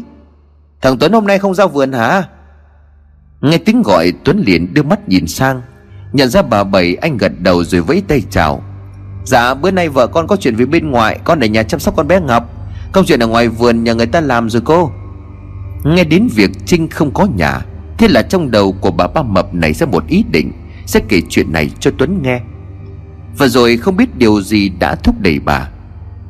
Thằng 0.82 0.98
Tuấn 0.98 1.12
hôm 1.12 1.26
nay 1.26 1.38
không 1.38 1.54
ra 1.54 1.66
vườn 1.66 1.92
hả? 1.92 2.22
Nghe 3.40 3.58
tiếng 3.58 3.82
gọi, 3.82 4.12
Tuấn 4.24 4.42
liền 4.46 4.74
đưa 4.74 4.82
mắt 4.82 5.08
nhìn 5.08 5.26
sang. 5.26 5.62
Nhận 6.12 6.28
ra 6.28 6.42
bà 6.42 6.64
Bảy, 6.64 6.96
anh 7.00 7.16
gật 7.16 7.32
đầu 7.40 7.64
rồi 7.64 7.80
vẫy 7.80 8.02
tay 8.08 8.22
chào. 8.30 8.62
Dạ 9.24 9.54
bữa 9.54 9.70
nay 9.70 9.88
vợ 9.88 10.06
con 10.06 10.26
có 10.26 10.36
chuyện 10.36 10.56
về 10.56 10.66
bên 10.66 10.90
ngoài 10.90 11.18
Con 11.24 11.40
ở 11.40 11.46
nhà 11.46 11.62
chăm 11.62 11.80
sóc 11.80 11.96
con 11.96 12.08
bé 12.08 12.20
Ngọc. 12.20 12.50
Công 12.92 13.04
chuyện 13.04 13.22
ở 13.22 13.26
ngoài 13.26 13.48
vườn 13.48 13.84
nhờ 13.84 13.94
người 13.94 14.06
ta 14.06 14.20
làm 14.20 14.50
rồi 14.50 14.62
cô. 14.64 14.90
Nghe 15.84 16.04
đến 16.04 16.28
việc 16.34 16.50
Trinh 16.66 16.88
không 16.88 17.10
có 17.14 17.26
nhà, 17.36 17.60
Thế 17.98 18.08
là 18.08 18.22
trong 18.22 18.50
đầu 18.50 18.72
của 18.72 18.90
bà 18.90 19.06
ba 19.06 19.22
mập 19.22 19.54
nảy 19.54 19.72
ra 19.72 19.86
một 19.86 20.06
ý 20.08 20.24
định, 20.30 20.52
Sẽ 20.86 21.00
kể 21.08 21.20
chuyện 21.28 21.52
này 21.52 21.70
cho 21.80 21.90
Tuấn 21.98 22.22
nghe. 22.22 22.40
Và 23.38 23.48
rồi 23.48 23.76
không 23.76 23.96
biết 23.96 24.18
điều 24.18 24.42
gì 24.42 24.68
đã 24.68 24.94
thúc 24.94 25.14
đẩy 25.20 25.38
bà. 25.38 25.68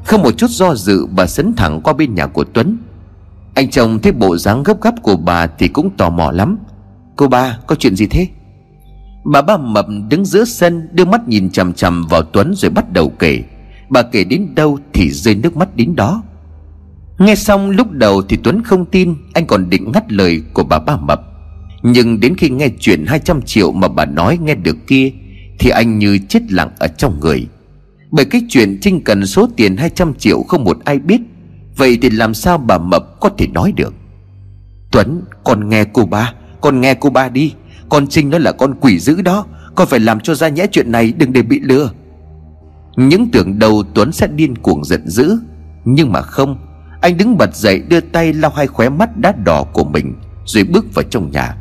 Không 0.05 0.23
một 0.23 0.39
chút 0.39 0.51
do 0.51 0.75
dự, 0.75 1.07
bà 1.07 1.27
sấn 1.27 1.55
thẳng 1.57 1.81
qua 1.81 1.93
bên 1.93 2.15
nhà 2.15 2.27
của 2.27 2.45
Tuấn. 2.45 2.79
Anh 3.55 3.71
chồng 3.71 3.99
thấy 3.99 4.13
bộ 4.13 4.37
dáng 4.37 4.63
gấp 4.63 4.83
gáp 4.83 4.95
của 5.03 5.17
bà 5.17 5.47
thì 5.47 5.69
cũng 5.69 5.91
tò 5.97 6.11
mò 6.11 6.31
lắm. 6.31 6.59
Cô 7.17 7.29
ba, 7.29 7.59
có 7.67 7.75
chuyện 7.75 7.97
gì 7.97 8.07
thế? 8.07 8.29
Bà 9.25 9.43
ba 9.43 9.57
mập 9.57 9.87
đứng 10.09 10.25
giữa 10.25 10.45
sân, 10.45 10.89
Đưa 10.93 11.05
mắt 11.05 11.29
nhìn 11.29 11.51
chằm 11.51 11.73
chằm 11.73 12.07
vào 12.07 12.23
Tuấn 12.23 12.55
rồi 12.57 12.71
bắt 12.71 12.93
đầu 12.93 13.13
kể. 13.19 13.43
Bà 13.89 14.03
kể 14.03 14.25
đến 14.25 14.55
đâu 14.55 14.79
thì 14.93 15.11
rơi 15.11 15.35
nước 15.35 15.57
mắt 15.57 15.77
đến 15.77 15.97
đó. 15.97 16.23
Nghe 17.19 17.35
xong 17.35 17.71
lúc 17.71 17.91
đầu 17.91 18.23
thì 18.23 18.39
Tuấn 18.43 18.63
không 18.63 18.85
tin, 18.85 19.15
Anh 19.35 19.47
còn 19.47 19.71
định 19.71 19.93
ngắt 19.93 20.13
lời 20.13 20.43
của 20.53 20.65
bà 20.65 20.79
ba 20.79 20.97
mập. 20.97 21.21
Nhưng 21.83 22.21
đến 22.21 22.35
khi 22.37 22.51
nghe 22.51 22.69
chuyện 22.81 23.07
200 23.07 23.43
triệu 23.43 23.73
mà 23.73 23.89
bà 23.89 24.05
nói 24.05 24.39
nghe 24.43 24.55
được 24.55 24.77
kia, 24.87 25.13
Thì 25.59 25.71
anh 25.71 25.99
như 25.99 26.19
chết 26.29 26.53
lặng 26.53 26.71
ở 26.79 26.89
trong 26.89 27.21
người. 27.21 27.47
Bởi 28.11 28.25
cái 28.25 28.43
chuyện 28.49 28.79
Trinh 28.81 29.01
cần 29.05 29.27
số 29.27 29.49
tiền 29.57 29.77
200 29.77 30.15
triệu 30.15 30.43
không 30.43 30.65
một 30.65 30.79
ai 30.85 30.99
biết, 30.99 31.21
Vậy 31.77 31.99
thì 32.03 32.11
làm 32.11 32.35
sao 32.35 32.59
bà 32.59 32.79
mập 32.79 33.21
có 33.21 33.29
thể 33.39 33.47
nói 33.47 33.73
được? 33.77 33.95
Tuấn, 34.91 35.23
con 35.45 35.69
nghe 35.69 35.85
cô 35.85 36.07
ba, 36.07 36.33
Con 36.61 36.81
nghe 36.81 36.95
cô 36.95 37.11
ba 37.11 37.29
đi. 37.29 37.53
Con 37.89 38.07
Trinh 38.07 38.31
nó 38.31 38.39
là 38.39 38.53
con 38.53 38.75
quỷ 38.81 38.99
dữ 38.99 39.23
đó, 39.23 39.47
Con 39.75 39.89
phải 39.89 40.01
làm 40.01 40.21
cho 40.21 40.35
ra 40.35 40.49
nhẽ 40.49 40.67
chuyện 40.73 40.93
này 40.93 41.13
đừng 41.19 41.33
để 41.33 41.43
bị 41.43 41.61
lừa. 41.61 41.91
Những 42.97 43.31
tưởng 43.31 43.59
đầu 43.59 43.83
Tuấn 43.95 44.13
sẽ 44.13 44.27
điên 44.27 44.59
cuồng 44.59 44.85
giận 44.85 45.09
dữ, 45.09 45.39
Nhưng 45.85 46.13
mà 46.13 46.23
không 46.23 46.57
anh 47.05 47.17
đứng 47.17 47.37
bật 47.39 47.57
dậy 47.57 47.83
đưa 47.89 48.01
tay 48.01 48.33
lau 48.33 48.51
hai 48.51 48.67
khóe 48.67 48.89
mắt 48.89 49.17
đá 49.17 49.33
đỏ 49.45 49.65
của 49.73 49.85
mình, 49.85 50.15
Rồi 50.45 50.65
bước 50.65 50.95
vào 50.95 51.03
trong 51.11 51.31
nhà. 51.31 51.57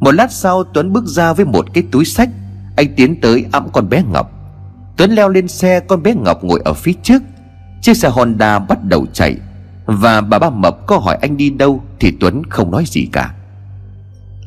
Một 0.00 0.10
lát 0.10 0.32
sau, 0.32 0.64
Tuấn 0.64 0.92
bước 0.92 1.04
ra 1.06 1.32
với 1.32 1.44
một 1.44 1.66
cái 1.74 1.84
túi 1.90 2.04
sách. 2.04 2.28
Anh 2.76 2.94
tiến 2.96 3.20
tới 3.20 3.44
ẵm 3.52 3.68
con 3.72 3.88
bé 3.88 4.02
Ngọc. 4.12 4.30
Tuấn 4.96 5.10
leo 5.10 5.28
lên 5.28 5.48
xe, 5.48 5.80
con 5.80 6.02
bé 6.02 6.14
Ngọc 6.14 6.44
ngồi 6.44 6.60
ở 6.64 6.74
phía 6.74 6.92
trước. 7.02 7.22
Chiếc 7.82 7.96
xe 7.96 8.08
Honda 8.08 8.58
bắt 8.58 8.84
đầu 8.84 9.06
chạy, 9.12 9.36
Và 9.86 10.20
bà 10.20 10.38
ba 10.38 10.50
Mập 10.50 10.86
có 10.86 10.98
hỏi 10.98 11.18
anh 11.22 11.36
đi 11.36 11.50
đâu 11.50 11.82
Thì 12.00 12.12
Tuấn 12.20 12.42
không 12.50 12.70
nói 12.70 12.84
gì 12.86 13.08
cả. 13.12 13.34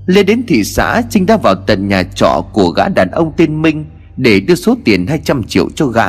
Lên 0.05 0.25
đến 0.25 0.43
thị 0.47 0.63
xã, 0.63 1.01
Trinh 1.09 1.25
đã 1.25 1.37
vào 1.37 1.55
tận 1.55 1.87
nhà 1.87 2.03
trọ 2.03 2.43
của 2.53 2.69
gã 2.69 2.89
đàn 2.89 3.11
ông 3.11 3.33
tên 3.37 3.61
Minh 3.61 3.85
Để 4.17 4.39
đưa 4.39 4.55
số 4.55 4.77
tiền 4.85 5.07
200 5.07 5.43
triệu 5.43 5.69
cho 5.75 5.85
gã. 5.85 6.07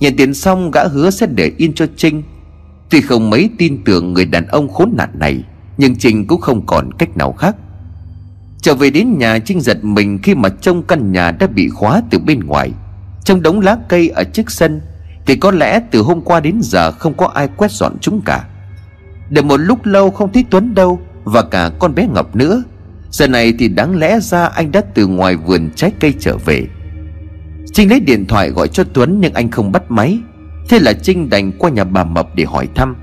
Nhận 0.00 0.16
tiền 0.16 0.34
xong, 0.34 0.70
gã 0.70 0.84
hứa 0.84 1.10
sẽ 1.10 1.26
để 1.26 1.52
yên 1.58 1.72
cho 1.72 1.86
Trinh. 1.96 2.22
Tuy 2.90 3.00
không 3.00 3.30
mấy 3.30 3.50
tin 3.58 3.84
tưởng 3.84 4.12
người 4.12 4.24
đàn 4.24 4.46
ông 4.46 4.68
khốn 4.68 4.92
nạn 4.96 5.10
này, 5.14 5.44
Nhưng 5.78 5.96
Trinh 5.96 6.26
cũng 6.26 6.40
không 6.40 6.66
còn 6.66 6.92
cách 6.92 7.16
nào 7.16 7.32
khác. 7.32 7.56
Trở 8.60 8.74
về 8.74 8.90
đến 8.90 9.18
nhà, 9.18 9.38
Trinh 9.38 9.60
giật 9.60 9.84
mình 9.84 10.18
khi 10.22 10.34
mà 10.34 10.48
trong 10.48 10.82
căn 10.82 11.12
nhà 11.12 11.30
đã 11.30 11.46
bị 11.46 11.68
khóa 11.68 12.02
từ 12.10 12.18
bên 12.18 12.40
ngoài. 12.40 12.70
Trong 13.24 13.42
đống 13.42 13.60
lá 13.60 13.76
cây 13.88 14.08
ở 14.08 14.24
trước 14.24 14.50
sân, 14.50 14.80
Thì 15.26 15.36
có 15.36 15.50
lẽ 15.50 15.80
từ 15.90 16.00
hôm 16.00 16.20
qua 16.20 16.40
đến 16.40 16.58
giờ 16.62 16.92
không 16.92 17.14
có 17.14 17.26
ai 17.26 17.48
quét 17.56 17.70
dọn 17.70 17.96
chúng 18.00 18.20
cả. 18.24 18.44
Để 19.30 19.42
một 19.42 19.56
lúc 19.56 19.86
lâu 19.86 20.10
không 20.10 20.32
thấy 20.32 20.44
Tuấn 20.50 20.74
đâu, 20.74 21.00
Và 21.24 21.42
cả 21.42 21.70
con 21.78 21.94
bé 21.94 22.06
Ngọc 22.14 22.36
nữa. 22.36 22.62
Giờ 23.10 23.26
này 23.26 23.54
thì 23.58 23.68
đáng 23.68 23.96
lẽ 23.96 24.20
ra 24.20 24.46
anh 24.46 24.72
đã 24.72 24.80
từ 24.94 25.06
ngoài 25.06 25.36
vườn 25.36 25.70
trái 25.76 25.92
cây 26.00 26.14
trở 26.18 26.36
về. 26.36 26.66
Trinh 27.72 27.90
lấy 27.90 28.00
điện 28.00 28.26
thoại 28.26 28.50
gọi 28.50 28.68
cho 28.68 28.84
Tuấn, 28.92 29.20
nhưng 29.20 29.34
anh 29.34 29.50
không 29.50 29.72
bắt 29.72 29.90
máy. 29.90 30.18
Thế 30.68 30.78
là 30.78 30.92
Trinh 30.92 31.30
đành 31.30 31.52
qua 31.58 31.70
nhà 31.70 31.84
bà 31.84 32.04
Mập 32.04 32.34
để 32.34 32.44
hỏi 32.44 32.68
thăm. 32.74 32.96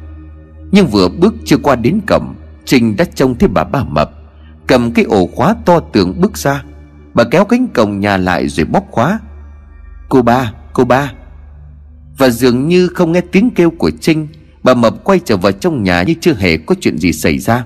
Nhưng 0.71 0.87
vừa 0.87 1.09
bước 1.09 1.33
chưa 1.45 1.57
qua 1.57 1.75
đến 1.75 1.99
cổng 2.07 2.35
Trinh 2.65 2.95
đã 2.95 3.05
trông 3.15 3.35
thấy 3.37 3.49
bà 3.49 3.63
bà 3.63 3.83
mập. 3.83 4.11
Cầm 4.67 4.91
cái 4.91 5.05
ổ 5.05 5.27
khóa 5.27 5.55
to 5.65 5.79
tường 5.79 6.21
bước 6.21 6.37
ra. 6.37 6.63
Bà 7.13 7.23
kéo 7.23 7.45
cánh 7.45 7.67
cổng 7.67 7.99
nhà 7.99 8.17
lại 8.17 8.47
rồi 8.47 8.65
bóp 8.65 8.83
khóa. 8.91 9.19
Cô 10.09 10.21
ba, 10.21 10.53
cô 10.73 10.83
ba. 10.83 11.11
Và 12.17 12.29
dường 12.29 12.67
như 12.67 12.87
không 12.87 13.11
nghe 13.11 13.21
tiếng 13.21 13.49
kêu 13.49 13.69
của 13.69 13.91
Trinh 14.01 14.27
Bà 14.63 14.73
mập 14.73 15.03
quay 15.03 15.19
trở 15.25 15.37
vào 15.37 15.51
trong 15.51 15.83
nhà 15.83 16.03
như 16.03 16.13
chưa 16.21 16.33
hề 16.33 16.57
có 16.57 16.75
chuyện 16.81 16.97
gì 16.97 17.13
xảy 17.13 17.39
ra. 17.39 17.65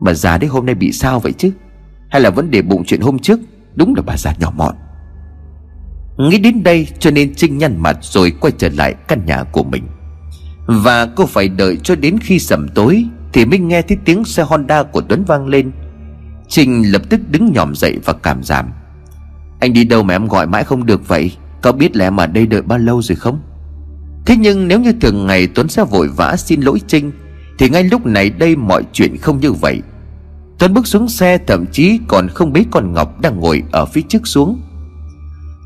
Bà 0.00 0.14
già 0.14 0.38
đấy 0.38 0.48
hôm 0.48 0.66
nay 0.66 0.74
bị 0.74 0.92
sao 0.92 1.20
vậy 1.20 1.32
chứ? 1.32 1.50
Hay 2.10 2.20
là 2.20 2.30
vấn 2.30 2.50
đề 2.50 2.62
bụng 2.62 2.84
chuyện 2.86 3.00
hôm 3.00 3.18
trước? 3.18 3.40
Đúng 3.74 3.94
là 3.94 4.02
bà 4.06 4.16
già 4.16 4.34
nhỏ 4.40 4.52
mọn. 4.56 4.74
Nghĩ 6.16 6.38
đến 6.38 6.62
đây 6.62 6.88
cho 6.98 7.10
nên 7.10 7.34
Trinh 7.34 7.58
nhăn 7.58 7.76
mặt 7.78 7.98
rồi 8.00 8.32
quay 8.40 8.52
trở 8.58 8.68
lại 8.68 8.94
căn 9.08 9.26
nhà 9.26 9.42
của 9.42 9.64
mình. 9.64 9.84
Và 10.66 11.06
cô 11.06 11.26
phải 11.26 11.48
đợi 11.48 11.76
cho 11.82 11.94
đến 11.96 12.18
khi 12.20 12.38
sầm 12.38 12.68
tối 12.68 13.04
Thì 13.32 13.44
mới 13.44 13.58
nghe 13.58 13.82
thấy 13.82 13.98
tiếng 14.04 14.24
xe 14.24 14.42
Honda 14.42 14.82
của 14.82 15.00
Tuấn 15.00 15.24
vang 15.24 15.46
lên. 15.46 15.72
Trinh 16.48 16.92
lập 16.92 17.02
tức 17.10 17.20
đứng 17.30 17.52
nhòm 17.52 17.74
dậy 17.74 17.98
và 18.04 18.12
cảm 18.12 18.42
giảm. 18.42 18.70
Anh 19.60 19.72
đi 19.72 19.84
đâu 19.84 20.02
mà 20.02 20.14
em 20.14 20.28
gọi 20.28 20.46
mãi 20.46 20.64
không 20.64 20.86
được 20.86 21.08
vậy? 21.08 21.32
Có 21.62 21.72
biết 21.72 21.96
là 21.96 22.06
em 22.06 22.16
ở 22.16 22.26
đây 22.26 22.46
đợi 22.46 22.62
bao 22.62 22.78
lâu 22.78 23.02
rồi 23.02 23.16
không? 23.16 23.40
Thế 24.26 24.36
nhưng 24.36 24.68
nếu 24.68 24.80
như 24.80 24.92
thường 25.00 25.26
ngày 25.26 25.46
Tuấn 25.46 25.68
sẽ 25.68 25.84
vội 25.84 26.08
vã 26.08 26.36
xin 26.36 26.60
lỗi 26.60 26.80
Trinh, 26.86 27.12
Thì 27.58 27.68
ngay 27.68 27.84
lúc 27.84 28.06
này 28.06 28.30
đây 28.30 28.56
mọi 28.56 28.82
chuyện 28.92 29.16
không 29.16 29.40
như 29.40 29.52
vậy. 29.52 29.82
Tuấn 30.58 30.74
bước 30.74 30.86
xuống 30.86 31.08
xe, 31.08 31.38
thậm 31.38 31.66
chí 31.72 31.98
còn 32.08 32.28
không 32.28 32.52
biết 32.52 32.64
con 32.70 32.92
Ngọc 32.92 33.20
đang 33.20 33.40
ngồi 33.40 33.62
ở 33.72 33.86
phía 33.86 34.02
trước 34.08 34.26
xuống. 34.26 34.60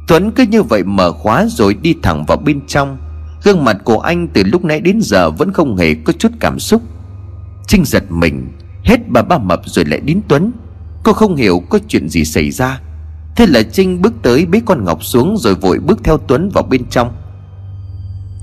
Tuấn 0.08 0.32
cứ 0.32 0.42
như 0.42 0.62
vậy 0.62 0.84
mở 0.84 1.12
khóa 1.12 1.46
rồi 1.48 1.74
đi 1.74 1.94
thẳng 2.02 2.24
vào 2.26 2.38
bên 2.38 2.60
trong. 2.66 2.98
Gương 3.44 3.64
mặt 3.64 3.76
của 3.84 4.00
anh 4.00 4.28
từ 4.28 4.42
lúc 4.44 4.64
nãy 4.64 4.80
đến 4.80 4.98
giờ 5.02 5.30
vẫn 5.30 5.52
không 5.52 5.76
hề 5.76 5.94
có 5.94 6.12
chút 6.12 6.32
cảm 6.40 6.58
xúc. 6.58 6.82
Trinh 7.66 7.84
giật 7.84 8.04
mình 8.08 8.48
Hết 8.84 9.08
bà 9.08 9.22
ba 9.22 9.38
mập 9.38 9.60
rồi 9.64 9.84
lại 9.84 10.00
đến 10.00 10.20
Tuấn. 10.28 10.52
Cô 11.04 11.12
không 11.12 11.36
hiểu 11.36 11.62
có 11.70 11.78
chuyện 11.88 12.08
gì 12.08 12.24
xảy 12.24 12.50
ra. 12.50 12.80
Thế 13.36 13.46
là 13.46 13.62
Trinh 13.62 14.02
bước 14.02 14.14
tới 14.22 14.46
bế 14.46 14.60
con 14.66 14.84
Ngọc 14.84 15.04
xuống 15.04 15.36
Rồi 15.38 15.54
vội 15.54 15.78
bước 15.78 16.04
theo 16.04 16.18
Tuấn 16.18 16.50
vào 16.54 16.64
bên 16.70 16.84
trong. 16.90 17.12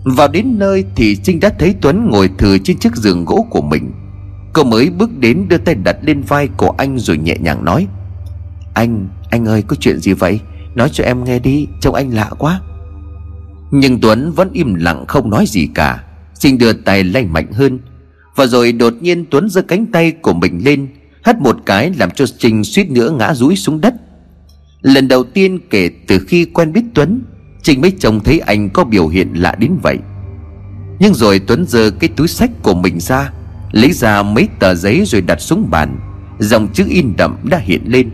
Vào 0.03 0.27
đến 0.27 0.59
nơi 0.59 0.85
thì 0.95 1.15
Trinh 1.15 1.39
đã 1.39 1.49
thấy 1.59 1.75
Tuấn 1.81 2.09
ngồi 2.09 2.29
thừa 2.37 2.57
trên 2.57 2.77
chiếc 2.77 2.95
giường 2.95 3.25
gỗ 3.25 3.47
của 3.49 3.61
mình. 3.61 3.91
Cô 4.53 4.63
mới 4.63 4.89
bước 4.89 5.17
đến 5.17 5.45
đưa 5.47 5.57
tay 5.57 5.75
đặt 5.75 5.97
lên 6.01 6.21
vai 6.21 6.47
của 6.57 6.73
anh 6.77 6.99
rồi 6.99 7.17
nhẹ 7.17 7.35
nhàng 7.39 7.65
nói 7.65 7.87
Anh, 8.73 9.07
anh 9.29 9.45
ơi 9.45 9.61
có 9.61 9.75
chuyện 9.79 9.99
gì 9.99 10.13
vậy? 10.13 10.39
Nói 10.75 10.89
cho 10.93 11.03
em 11.03 11.23
nghe 11.23 11.39
đi, 11.39 11.67
Trông 11.81 11.95
anh 11.95 12.13
lạ 12.13 12.29
quá. 12.37 12.61
Nhưng 13.71 14.01
Tuấn 14.01 14.31
vẫn 14.31 14.49
im 14.53 14.75
lặng 14.75 15.05
không 15.07 15.29
nói 15.29 15.45
gì 15.47 15.67
cả. 15.75 16.03
Sinh 16.33 16.57
đưa 16.57 16.73
tay 16.73 17.03
lay 17.03 17.25
mạnh 17.25 17.51
hơn. 17.51 17.79
Và 18.35 18.45
rồi 18.45 18.71
đột 18.71 18.93
nhiên 19.01 19.25
Tuấn 19.31 19.49
giơ 19.49 19.61
cánh 19.61 19.85
tay 19.85 20.11
của 20.11 20.33
mình 20.33 20.61
lên, 20.65 20.87
Hất 21.23 21.41
một 21.41 21.57
cái 21.65 21.91
làm 21.97 22.11
cho 22.11 22.25
Trinh 22.37 22.63
suýt 22.63 22.89
nữa 22.89 23.11
ngã 23.19 23.33
rúi 23.33 23.55
xuống 23.55 23.81
đất. 23.81 23.93
Lần 24.81 25.07
đầu 25.07 25.23
tiên 25.23 25.59
kể 25.69 25.89
từ 26.07 26.19
khi 26.19 26.45
quen 26.45 26.73
biết 26.73 26.83
Tuấn, 26.93 27.21
Trinh 27.61 27.81
mới 27.81 27.91
trông 27.91 28.19
thấy 28.19 28.39
anh 28.39 28.69
có 28.69 28.83
biểu 28.83 29.07
hiện 29.07 29.33
lạ 29.33 29.55
đến 29.59 29.71
vậy. 29.83 29.97
Nhưng 30.99 31.13
rồi 31.13 31.39
Tuấn 31.39 31.65
giơ 31.67 31.91
cái 31.91 32.09
túi 32.15 32.27
sách 32.27 32.51
của 32.63 32.73
mình 32.73 32.99
ra, 32.99 33.31
Lấy 33.71 33.91
ra 33.91 34.23
mấy 34.23 34.47
tờ 34.59 34.75
giấy 34.75 35.03
rồi 35.05 35.21
đặt 35.21 35.41
xuống 35.41 35.69
bàn. 35.71 35.99
Dòng 36.39 36.67
chữ 36.73 36.85
in 36.89 37.13
đậm 37.17 37.37
đã 37.43 37.57
hiện 37.57 37.81
lên. 37.85 38.09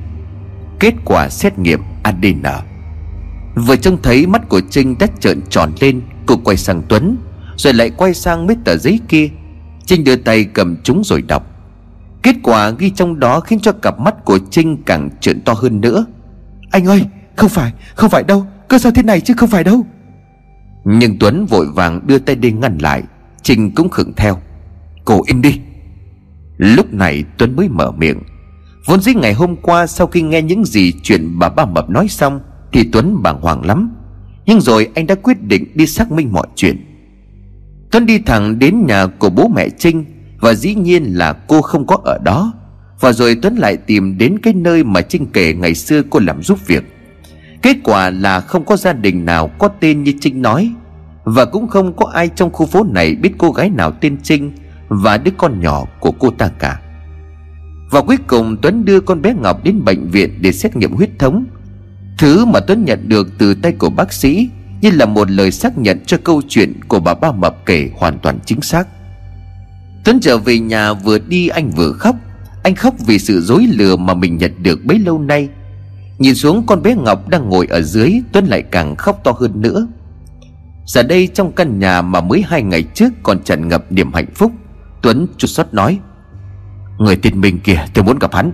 Kết 0.80 0.93
quả 1.06 1.30
xét 1.30 1.60
nghiệm. 1.60 1.80
ADN 2.04 2.44
Vừa 3.56 3.76
trông 3.76 4.02
thấy 4.02 4.28
mắt 4.28 4.50
của 4.50 4.62
Trinh 4.70 4.96
đã 5.00 5.08
trợn 5.20 5.42
tròn 5.50 5.72
lên, 5.80 6.02
Cô 6.26 6.36
quay 6.44 6.58
sang 6.58 6.82
Tuấn, 6.90 7.18
Rồi 7.58 7.74
lại 7.74 7.90
quay 7.90 8.14
sang 8.14 8.48
mấy 8.48 8.56
tờ 8.66 8.78
giấy 8.78 9.00
kia. 9.08 9.30
Trinh 9.86 10.04
đưa 10.04 10.16
tay 10.16 10.44
cầm 10.44 10.76
chúng 10.84 11.02
rồi 11.04 11.22
đọc. 11.22 11.44
Kết 12.24 12.36
quả 12.44 12.70
ghi 12.70 12.90
trong 12.90 13.20
đó 13.20 13.40
khiến 13.40 13.60
cho 13.60 13.72
cặp 13.72 14.00
mắt 14.00 14.26
của 14.26 14.40
Trinh 14.52 14.84
càng 14.86 15.10
trợn 15.22 15.42
to 15.42 15.54
hơn 15.54 15.82
nữa. 15.82 16.06
Anh 16.72 16.86
ơi, 16.86 17.06
không 17.36 17.50
phải 17.50 17.74
không 17.96 18.10
phải 18.10 18.24
đâu, 18.24 18.46
Cơ 18.68 18.80
sao 18.80 18.92
thế 18.92 19.04
này 19.04 19.22
chứ 19.22 19.34
không 19.38 19.50
phải 19.50 19.64
đâu. 19.64 19.86
Nhưng 20.84 21.20
Tuấn 21.20 21.46
vội 21.46 21.68
vàng 21.76 22.08
đưa 22.08 22.20
tay 22.20 22.36
đi 22.36 22.52
ngăn 22.52 22.78
lại, 22.78 23.04
Trinh 23.42 23.72
cũng 23.76 23.90
khựng 23.90 24.14
theo. 24.18 24.38
Cô 25.06 25.22
im 25.28 25.42
đi. 25.42 25.60
Lúc 26.58 26.94
này 26.94 27.24
Tuấn 27.38 27.56
mới 27.56 27.70
mở 27.70 27.92
miệng. 27.92 28.20
Vốn 28.86 29.02
dĩ 29.02 29.13
ngày 29.13 29.34
hôm 29.34 29.56
qua 29.56 29.88
sau 29.88 30.08
khi 30.08 30.22
nghe 30.22 30.41
những 30.41 30.65
gì 30.65 30.94
chuyện 31.04 31.39
bà 31.39 31.50
ba 31.50 31.65
mập 31.65 31.89
nói 31.89 32.08
xong, 32.08 32.39
Thì 32.74 32.89
Tuấn 32.91 33.24
bàng 33.24 33.41
hoàng 33.41 33.65
lắm. 33.65 33.91
Nhưng 34.46 34.62
rồi 34.62 34.88
anh 34.96 35.08
đã 35.08 35.15
quyết 35.15 35.41
định 35.41 35.65
đi 35.76 35.88
xác 35.88 36.12
minh 36.12 36.34
mọi 36.34 36.48
chuyện. 36.56 36.86
Tuấn 37.91 38.06
đi 38.06 38.20
thẳng 38.20 38.60
đến 38.60 38.86
nhà 38.88 39.08
của 39.08 39.30
bố 39.30 39.48
mẹ 39.48 39.70
Trinh 39.70 40.06
Và 40.39 40.54
dĩ 40.54 40.76
nhiên 40.76 41.04
là 41.04 41.34
cô 41.34 41.62
không 41.62 41.88
có 41.88 41.98
ở 42.04 42.17
đó. 42.17 42.54
Và 43.00 43.12
rồi 43.12 43.36
Tuấn 43.41 43.56
lại 43.56 43.78
tìm 43.78 44.17
đến 44.17 44.39
cái 44.44 44.54
nơi 44.54 44.84
mà 44.84 45.02
Trinh 45.02 45.26
kể 45.34 45.54
ngày 45.54 45.76
xưa 45.76 46.02
cô 46.10 46.20
làm 46.20 46.44
giúp 46.44 46.67
việc. 46.67 46.84
Kết 47.62 47.78
quả 47.84 48.10
là 48.10 48.39
không 48.39 48.65
có 48.65 48.78
gia 48.78 48.94
đình 48.94 49.26
nào 49.26 49.48
có 49.48 49.67
tên 49.67 50.04
như 50.04 50.13
Trinh 50.22 50.41
nói. 50.41 50.74
Và 51.24 51.46
cũng 51.46 51.67
không 51.67 51.96
có 51.96 52.06
ai 52.13 52.30
trong 52.36 52.52
khu 52.52 52.65
phố 52.65 52.84
này 52.84 53.15
biết 53.15 53.32
cô 53.38 53.52
gái 53.52 53.70
nào 53.70 53.91
tên 53.91 54.17
Trinh 54.24 54.52
Và 54.88 55.17
đứa 55.17 55.32
con 55.38 55.60
nhỏ 55.60 55.86
của 56.00 56.12
cô 56.12 56.30
ta 56.32 56.50
cả 56.60 56.80
và 57.92 58.02
cuối 58.02 58.18
cùng 58.28 58.58
Tuấn 58.62 58.86
đưa 58.86 59.00
con 59.00 59.22
bé 59.22 59.34
Ngọc 59.34 59.64
đến 59.64 59.84
bệnh 59.86 60.08
viện 60.08 60.38
để 60.42 60.52
xét 60.52 60.76
nghiệm 60.76 60.94
huyết 60.94 61.10
thống. 61.20 61.46
Thứ 62.18 62.46
mà 62.46 62.60
Tuấn 62.60 62.86
nhận 62.86 63.10
được 63.10 63.28
từ 63.38 63.54
tay 63.54 63.72
của 63.72 63.90
bác 63.90 64.14
sĩ 64.14 64.50
Như 64.82 64.92
là 64.92 65.06
một 65.06 65.32
lời 65.32 65.52
xác 65.52 65.78
nhận 65.78 66.00
cho 66.06 66.18
câu 66.24 66.42
chuyện 66.48 66.74
của 66.88 67.00
bà 67.00 67.14
ba 67.14 67.32
mập 67.32 67.66
kể 67.66 67.90
hoàn 67.96 68.20
toàn 68.20 68.40
chính 68.46 68.62
xác. 68.62 68.88
Tuấn 70.06 70.20
trở 70.20 70.38
về 70.38 70.60
nhà 70.60 70.94
vừa 70.94 71.20
đi 71.20 71.48
anh 71.48 71.70
vừa 71.70 71.92
khóc. 71.92 72.16
Anh 72.64 72.76
khóc 72.76 72.96
vì 73.06 73.20
sự 73.20 73.42
dối 73.42 73.68
lừa 73.72 73.96
mà 73.96 74.14
mình 74.14 74.38
nhận 74.38 74.64
được 74.64 74.86
bấy 74.86 75.00
lâu 75.00 75.20
nay. 75.20 75.50
Nhìn 76.20 76.36
xuống 76.36 76.66
con 76.66 76.84
bé 76.84 76.96
Ngọc 76.96 77.30
đang 77.30 77.50
ngồi 77.50 77.68
ở 77.70 77.82
dưới, 77.82 78.22
Tuấn 78.32 78.46
lại 78.46 78.64
càng 78.72 78.96
khóc 78.96 79.22
to 79.24 79.32
hơn 79.32 79.62
nữa. 79.62 79.88
Giờ 80.86 81.04
đây 81.04 81.28
trong 81.28 81.52
căn 81.52 81.80
nhà 81.80 82.02
mà 82.02 82.22
mới 82.22 82.44
hai 82.48 82.64
ngày 82.64 82.84
trước 82.84 83.10
còn 83.24 83.44
tràn 83.44 83.68
ngập 83.68 83.92
niềm 83.92 84.14
hạnh 84.14 84.34
phúc, 84.36 84.52
Tuấn 85.02 85.28
chút 85.38 85.48
xót 85.48 85.74
nói 85.74 86.00
Người 87.02 87.16
tên 87.16 87.42
Minh 87.42 87.60
kia 87.60 87.86
tôi 87.94 88.04
muốn 88.04 88.20
gặp 88.20 88.34
hắn. 88.34 88.52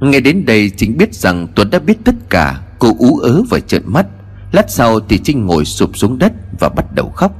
Nghe 0.00 0.20
đến 0.20 0.44
đây 0.46 0.70
Trinh 0.76 0.96
biết 0.96 1.14
rằng 1.14 1.46
Tuấn 1.54 1.70
đã 1.70 1.78
biết 1.78 1.98
tất 2.04 2.14
cả. 2.30 2.60
Cô 2.78 2.92
ú 2.98 3.18
ớ 3.18 3.42
và 3.50 3.60
trợn 3.60 3.82
mắt. 3.86 4.06
Lát 4.52 4.70
sau 4.70 5.00
thì 5.00 5.18
Trinh 5.18 5.46
ngồi 5.46 5.64
sụp 5.64 5.96
xuống 5.96 6.18
đất 6.18 6.32
Và 6.60 6.68
bắt 6.68 6.94
đầu 6.94 7.10
khóc. 7.10 7.32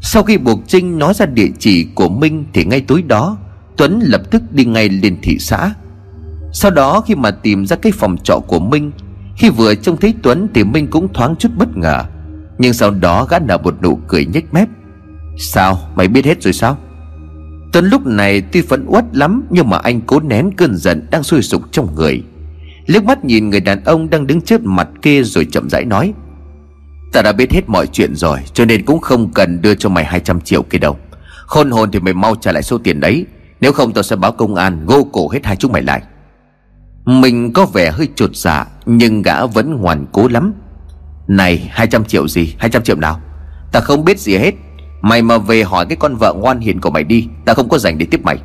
Sau 0.00 0.22
khi 0.22 0.38
buộc 0.38 0.60
Trinh 0.66 0.98
nói 0.98 1.14
ra 1.14 1.26
địa 1.26 1.48
chỉ 1.58 1.86
của 1.94 2.08
Minh 2.08 2.44
Thì 2.52 2.64
ngay 2.64 2.80
tối 2.80 3.02
đó, 3.02 3.38
Tuấn 3.76 4.00
lập 4.02 4.22
tức 4.30 4.42
đi 4.50 4.64
ngay 4.64 4.88
lên 4.88 5.16
thị 5.22 5.38
xã. 5.38 5.74
Sau 6.52 6.70
đó 6.70 7.00
khi 7.00 7.14
mà 7.14 7.30
tìm 7.30 7.66
ra 7.66 7.76
cái 7.76 7.92
phòng 7.92 8.16
trọ 8.24 8.38
của 8.46 8.60
Minh, 8.60 8.90
Khi 9.36 9.50
vừa 9.50 9.74
trông 9.74 9.96
thấy 9.96 10.14
Tuấn 10.22 10.48
Thì 10.54 10.64
Minh 10.64 10.86
cũng 10.86 11.12
thoáng 11.12 11.36
chút 11.38 11.48
bất 11.56 11.76
ngờ. 11.76 12.04
Nhưng 12.58 12.72
sau 12.72 12.90
đó 12.90 13.24
gã 13.24 13.38
nở 13.38 13.58
một 13.58 13.82
nụ 13.82 13.98
cười 14.08 14.26
nhếch 14.26 14.54
mép. 14.54 14.68
Sao? 15.38 15.78
Mày 15.96 16.08
biết 16.08 16.24
hết 16.24 16.42
rồi 16.42 16.52
sao? 16.52 16.76
Tuấn 17.72 17.88
lúc 17.88 18.06
này 18.06 18.40
tuy 18.40 18.62
phẫn 18.62 18.84
uất 18.86 19.04
lắm, 19.12 19.42
Nhưng 19.50 19.70
mà 19.70 19.78
anh 19.78 20.00
cố 20.00 20.20
nén 20.20 20.50
cơn 20.56 20.76
giận 20.76 21.06
đang 21.10 21.22
sôi 21.22 21.42
sục 21.42 21.62
trong 21.72 21.94
người. 21.94 22.22
Liếc 22.86 23.04
mắt 23.04 23.24
nhìn 23.24 23.50
người 23.50 23.60
đàn 23.60 23.84
ông 23.84 24.10
đang 24.10 24.26
đứng 24.26 24.40
trước 24.40 24.64
mặt 24.64 24.88
kia 25.02 25.22
rồi 25.22 25.46
chậm 25.52 25.70
rãi 25.70 25.84
nói, 25.84 26.12
Ta 27.12 27.22
đã 27.22 27.32
biết 27.32 27.52
hết 27.52 27.68
mọi 27.68 27.86
chuyện 27.86 28.16
rồi, 28.16 28.38
Cho 28.52 28.64
nên 28.64 28.84
cũng 28.84 29.00
không 29.00 29.32
cần 29.32 29.62
đưa 29.62 29.74
cho 29.74 29.88
mày 29.88 30.04
200 30.04 30.40
triệu 30.40 30.62
kia 30.62 30.78
đâu. 30.78 30.96
Khôn 31.46 31.70
hồn 31.70 31.90
thì 31.90 32.00
mày 32.00 32.14
mau 32.14 32.34
trả 32.34 32.52
lại 32.52 32.62
số 32.62 32.78
tiền 32.78 33.00
đấy, 33.00 33.26
Nếu 33.60 33.72
không 33.72 33.92
tao 33.92 34.02
sẽ 34.02 34.16
báo 34.16 34.32
công 34.32 34.54
an 34.54 34.86
Gô 34.86 35.04
cổ 35.12 35.28
hết 35.28 35.46
hai 35.46 35.56
chúng 35.56 35.72
mày 35.72 35.82
lại. 35.82 36.02
Mình 37.04 37.52
có 37.52 37.66
vẻ 37.66 37.90
hơi 37.90 38.08
trột 38.14 38.36
dạ 38.36 38.66
Nhưng 38.86 39.22
gã 39.22 39.46
vẫn 39.46 39.76
ngoan 39.76 40.06
cố 40.12 40.28
lắm. 40.28 40.52
Này 41.28 41.68
200 41.70 42.04
triệu 42.04 42.28
gì? 42.28 42.54
200 42.58 42.82
triệu 42.82 42.96
nào? 42.96 43.20
Ta 43.72 43.80
không 43.80 44.04
biết 44.04 44.20
gì 44.20 44.36
hết. 44.36 44.54
Mày 45.02 45.22
mà 45.22 45.38
về 45.38 45.62
hỏi 45.62 45.86
cái 45.86 45.96
con 45.96 46.16
vợ 46.16 46.34
ngoan 46.34 46.60
hiền 46.60 46.80
của 46.80 46.90
mày 46.90 47.04
đi 47.04 47.28
Ta 47.44 47.54
không 47.54 47.68
có 47.68 47.78
dành 47.78 47.98
để 47.98 48.06
tiếp 48.10 48.20
mày. 48.24 48.38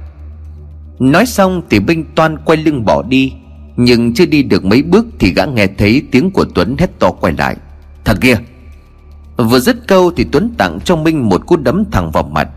Nói 1.00 1.26
xong 1.26 1.62
thì 1.70 1.80
binh 1.80 2.06
toan 2.16 2.38
quay 2.46 2.58
lưng 2.58 2.86
bỏ 2.86 3.04
đi, 3.04 3.34
Nhưng 3.76 4.14
chưa 4.14 4.26
đi 4.26 4.44
được 4.44 4.66
mấy 4.66 4.82
bước 4.82 5.06
Thì 5.20 5.34
gã 5.34 5.46
nghe 5.46 5.68
thấy 5.68 6.04
tiếng 6.12 6.32
của 6.32 6.46
Tuấn 6.56 6.76
hét 6.80 7.00
to 7.00 7.10
quay 7.10 7.34
lại. 7.34 7.56
Thằng 8.06 8.18
kia! 8.22 8.38
Vừa 9.38 9.60
dứt 9.60 9.88
câu 9.88 10.12
thì 10.12 10.26
Tuấn 10.32 10.54
tặng 10.58 10.80
cho 10.86 10.96
Minh 10.96 11.30
một 11.30 11.46
cú 11.46 11.58
đấm 11.58 11.84
thẳng 11.92 12.12
vào 12.12 12.24
mặt. 12.24 12.48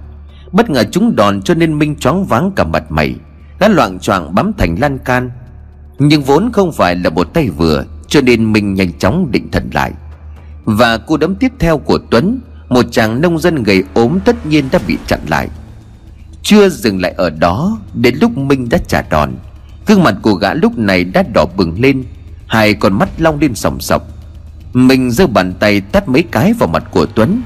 Bất 0.53 0.71
ngờ 0.71 0.85
trúng 0.85 1.17
đòn 1.17 1.43
cho 1.43 1.55
nên 1.55 1.79
Minh 1.79 1.97
choáng 1.97 2.25
váng 2.25 2.53
cả 2.57 2.65
mặt 2.65 2.85
mày. 2.89 3.15
Gã 3.61 3.69
loạn 3.69 3.99
choạng 3.99 4.35
bám 4.35 4.53
thành 4.59 4.77
lan 4.81 4.99
can. 4.99 5.31
Nhưng 5.99 6.23
vốn 6.23 6.51
không 6.53 6.73
phải 6.73 6.97
là 6.97 7.11
một 7.11 7.35
tay 7.35 7.51
vừa, 7.51 7.85
Cho 8.09 8.21
nên 8.21 8.53
Minh 8.53 8.75
nhanh 8.75 8.93
chóng 8.93 9.31
định 9.31 9.51
thần 9.51 9.71
lại. 9.73 9.93
Và 10.65 10.99
cú 10.99 11.17
đấm 11.17 11.35
tiếp 11.35 11.53
theo 11.59 11.79
của 11.79 11.99
Tuấn 12.11 12.41
một 12.69 12.87
chàng 12.91 13.21
nông 13.21 13.39
dân 13.39 13.63
gầy 13.63 13.85
ốm 13.95 14.19
tất 14.25 14.47
nhiên 14.47 14.69
đã 14.73 14.79
bị 14.87 14.99
chặn 15.07 15.21
lại. 15.29 15.49
Chưa 16.43 16.69
dừng 16.69 17.01
lại 17.01 17.15
ở 17.17 17.31
đó, 17.31 17.79
Đến 17.95 18.17
lúc 18.21 18.39
Minh 18.39 18.69
đã 18.69 18.79
trả 18.89 19.03
đòn, 19.11 19.33
Gương 19.87 20.03
mặt 20.03 20.15
của 20.23 20.35
gã 20.35 20.55
lúc 20.55 20.79
này 20.79 21.05
đã 21.05 21.25
đỏ 21.35 21.45
bừng 21.57 21.81
lên, 21.81 22.05
Hai 22.47 22.75
con 22.75 22.99
mắt 22.99 23.09
long 23.19 23.41
lên 23.41 23.55
sòng 23.55 23.81
sọc. 23.81 24.03
Mình 24.73 25.11
giơ 25.11 25.27
bàn 25.27 25.55
tay 25.61 25.81
tắt 25.81 26.09
mấy 26.09 26.23
cái 26.23 26.53
vào 26.53 26.69
mặt 26.69 26.85
của 26.91 27.07
Tuấn. 27.07 27.43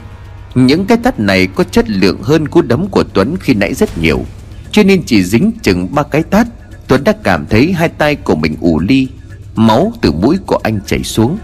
Những 0.54 0.86
cái 0.86 0.98
tát 1.02 1.20
này 1.20 1.46
có 1.46 1.64
chất 1.64 1.90
lượng 1.90 2.22
hơn 2.22 2.48
cú 2.48 2.62
đấm 2.62 2.86
của 2.86 3.04
Tuấn 3.04 3.36
khi 3.40 3.54
nãy 3.54 3.74
rất 3.74 3.98
nhiều, 3.98 4.24
Cho 4.72 4.82
nên 4.82 5.02
chỉ 5.06 5.24
dính 5.24 5.52
chừng 5.62 5.94
ba 5.94 6.02
cái 6.02 6.22
tát, 6.22 6.46
Tuấn 6.88 7.04
đã 7.04 7.12
cảm 7.22 7.46
thấy 7.46 7.72
hai 7.72 7.88
tay 7.88 8.16
của 8.16 8.34
mình 8.34 8.56
ù 8.60 8.80
ly, 8.80 9.08
Máu 9.54 9.92
từ 10.00 10.12
mũi 10.12 10.38
của 10.46 10.58
anh 10.62 10.80
chảy 10.86 11.02
xuống. 11.02 11.38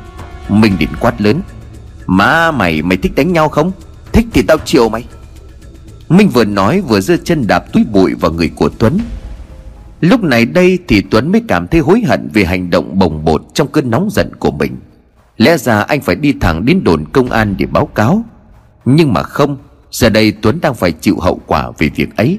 Minh 0.49 0.77
định 0.79 0.91
quát 1.01 1.21
lớn. 1.21 1.41
Má 2.07 2.51
mày 2.51 2.83
mày 2.83 2.97
thích 2.97 3.13
đánh 3.17 3.33
nhau 3.33 3.49
không? 3.49 3.73
Thích 4.13 4.27
thì 4.33 4.43
tao 4.43 4.57
chiều 4.65 4.89
mày. 4.89 5.05
Minh 6.09 6.29
vừa 6.29 6.45
nói 6.45 6.81
vừa 6.81 7.01
giơ 7.01 7.17
chân 7.17 7.47
đạp 7.47 7.73
túi 7.73 7.85
bụi 7.93 8.15
vào 8.15 8.33
người 8.33 8.51
của 8.57 8.69
Tuấn. 8.69 8.99
Lúc 10.01 10.23
này 10.23 10.47
đây 10.47 10.79
thì 10.89 11.03
Tuấn 11.11 11.33
mới 11.33 11.43
cảm 11.49 11.67
thấy 11.67 11.81
hối 11.81 12.01
hận 12.01 12.29
Vì 12.33 12.45
hành 12.45 12.71
động 12.71 12.99
bồng 12.99 13.25
bột 13.25 13.43
trong 13.55 13.69
cơn 13.69 13.91
nóng 13.91 14.09
giận 14.11 14.35
của 14.39 14.51
mình. 14.51 14.77
Lẽ 15.37 15.59
ra 15.59 15.81
anh 15.81 16.01
phải 16.01 16.17
đi 16.17 16.35
thẳng 16.41 16.67
đến 16.67 16.85
đồn 16.85 17.05
công 17.13 17.31
an 17.31 17.55
để 17.59 17.67
báo 17.67 17.87
cáo. 17.87 18.25
Nhưng 18.85 19.13
mà 19.13 19.23
không, 19.23 19.57
Giờ 19.91 20.09
đây 20.09 20.33
Tuấn 20.33 20.61
đang 20.61 20.75
phải 20.75 20.93
chịu 20.93 21.21
hậu 21.21 21.41
quả 21.47 21.71
về 21.79 21.91
việc 21.95 22.17
ấy. 22.17 22.39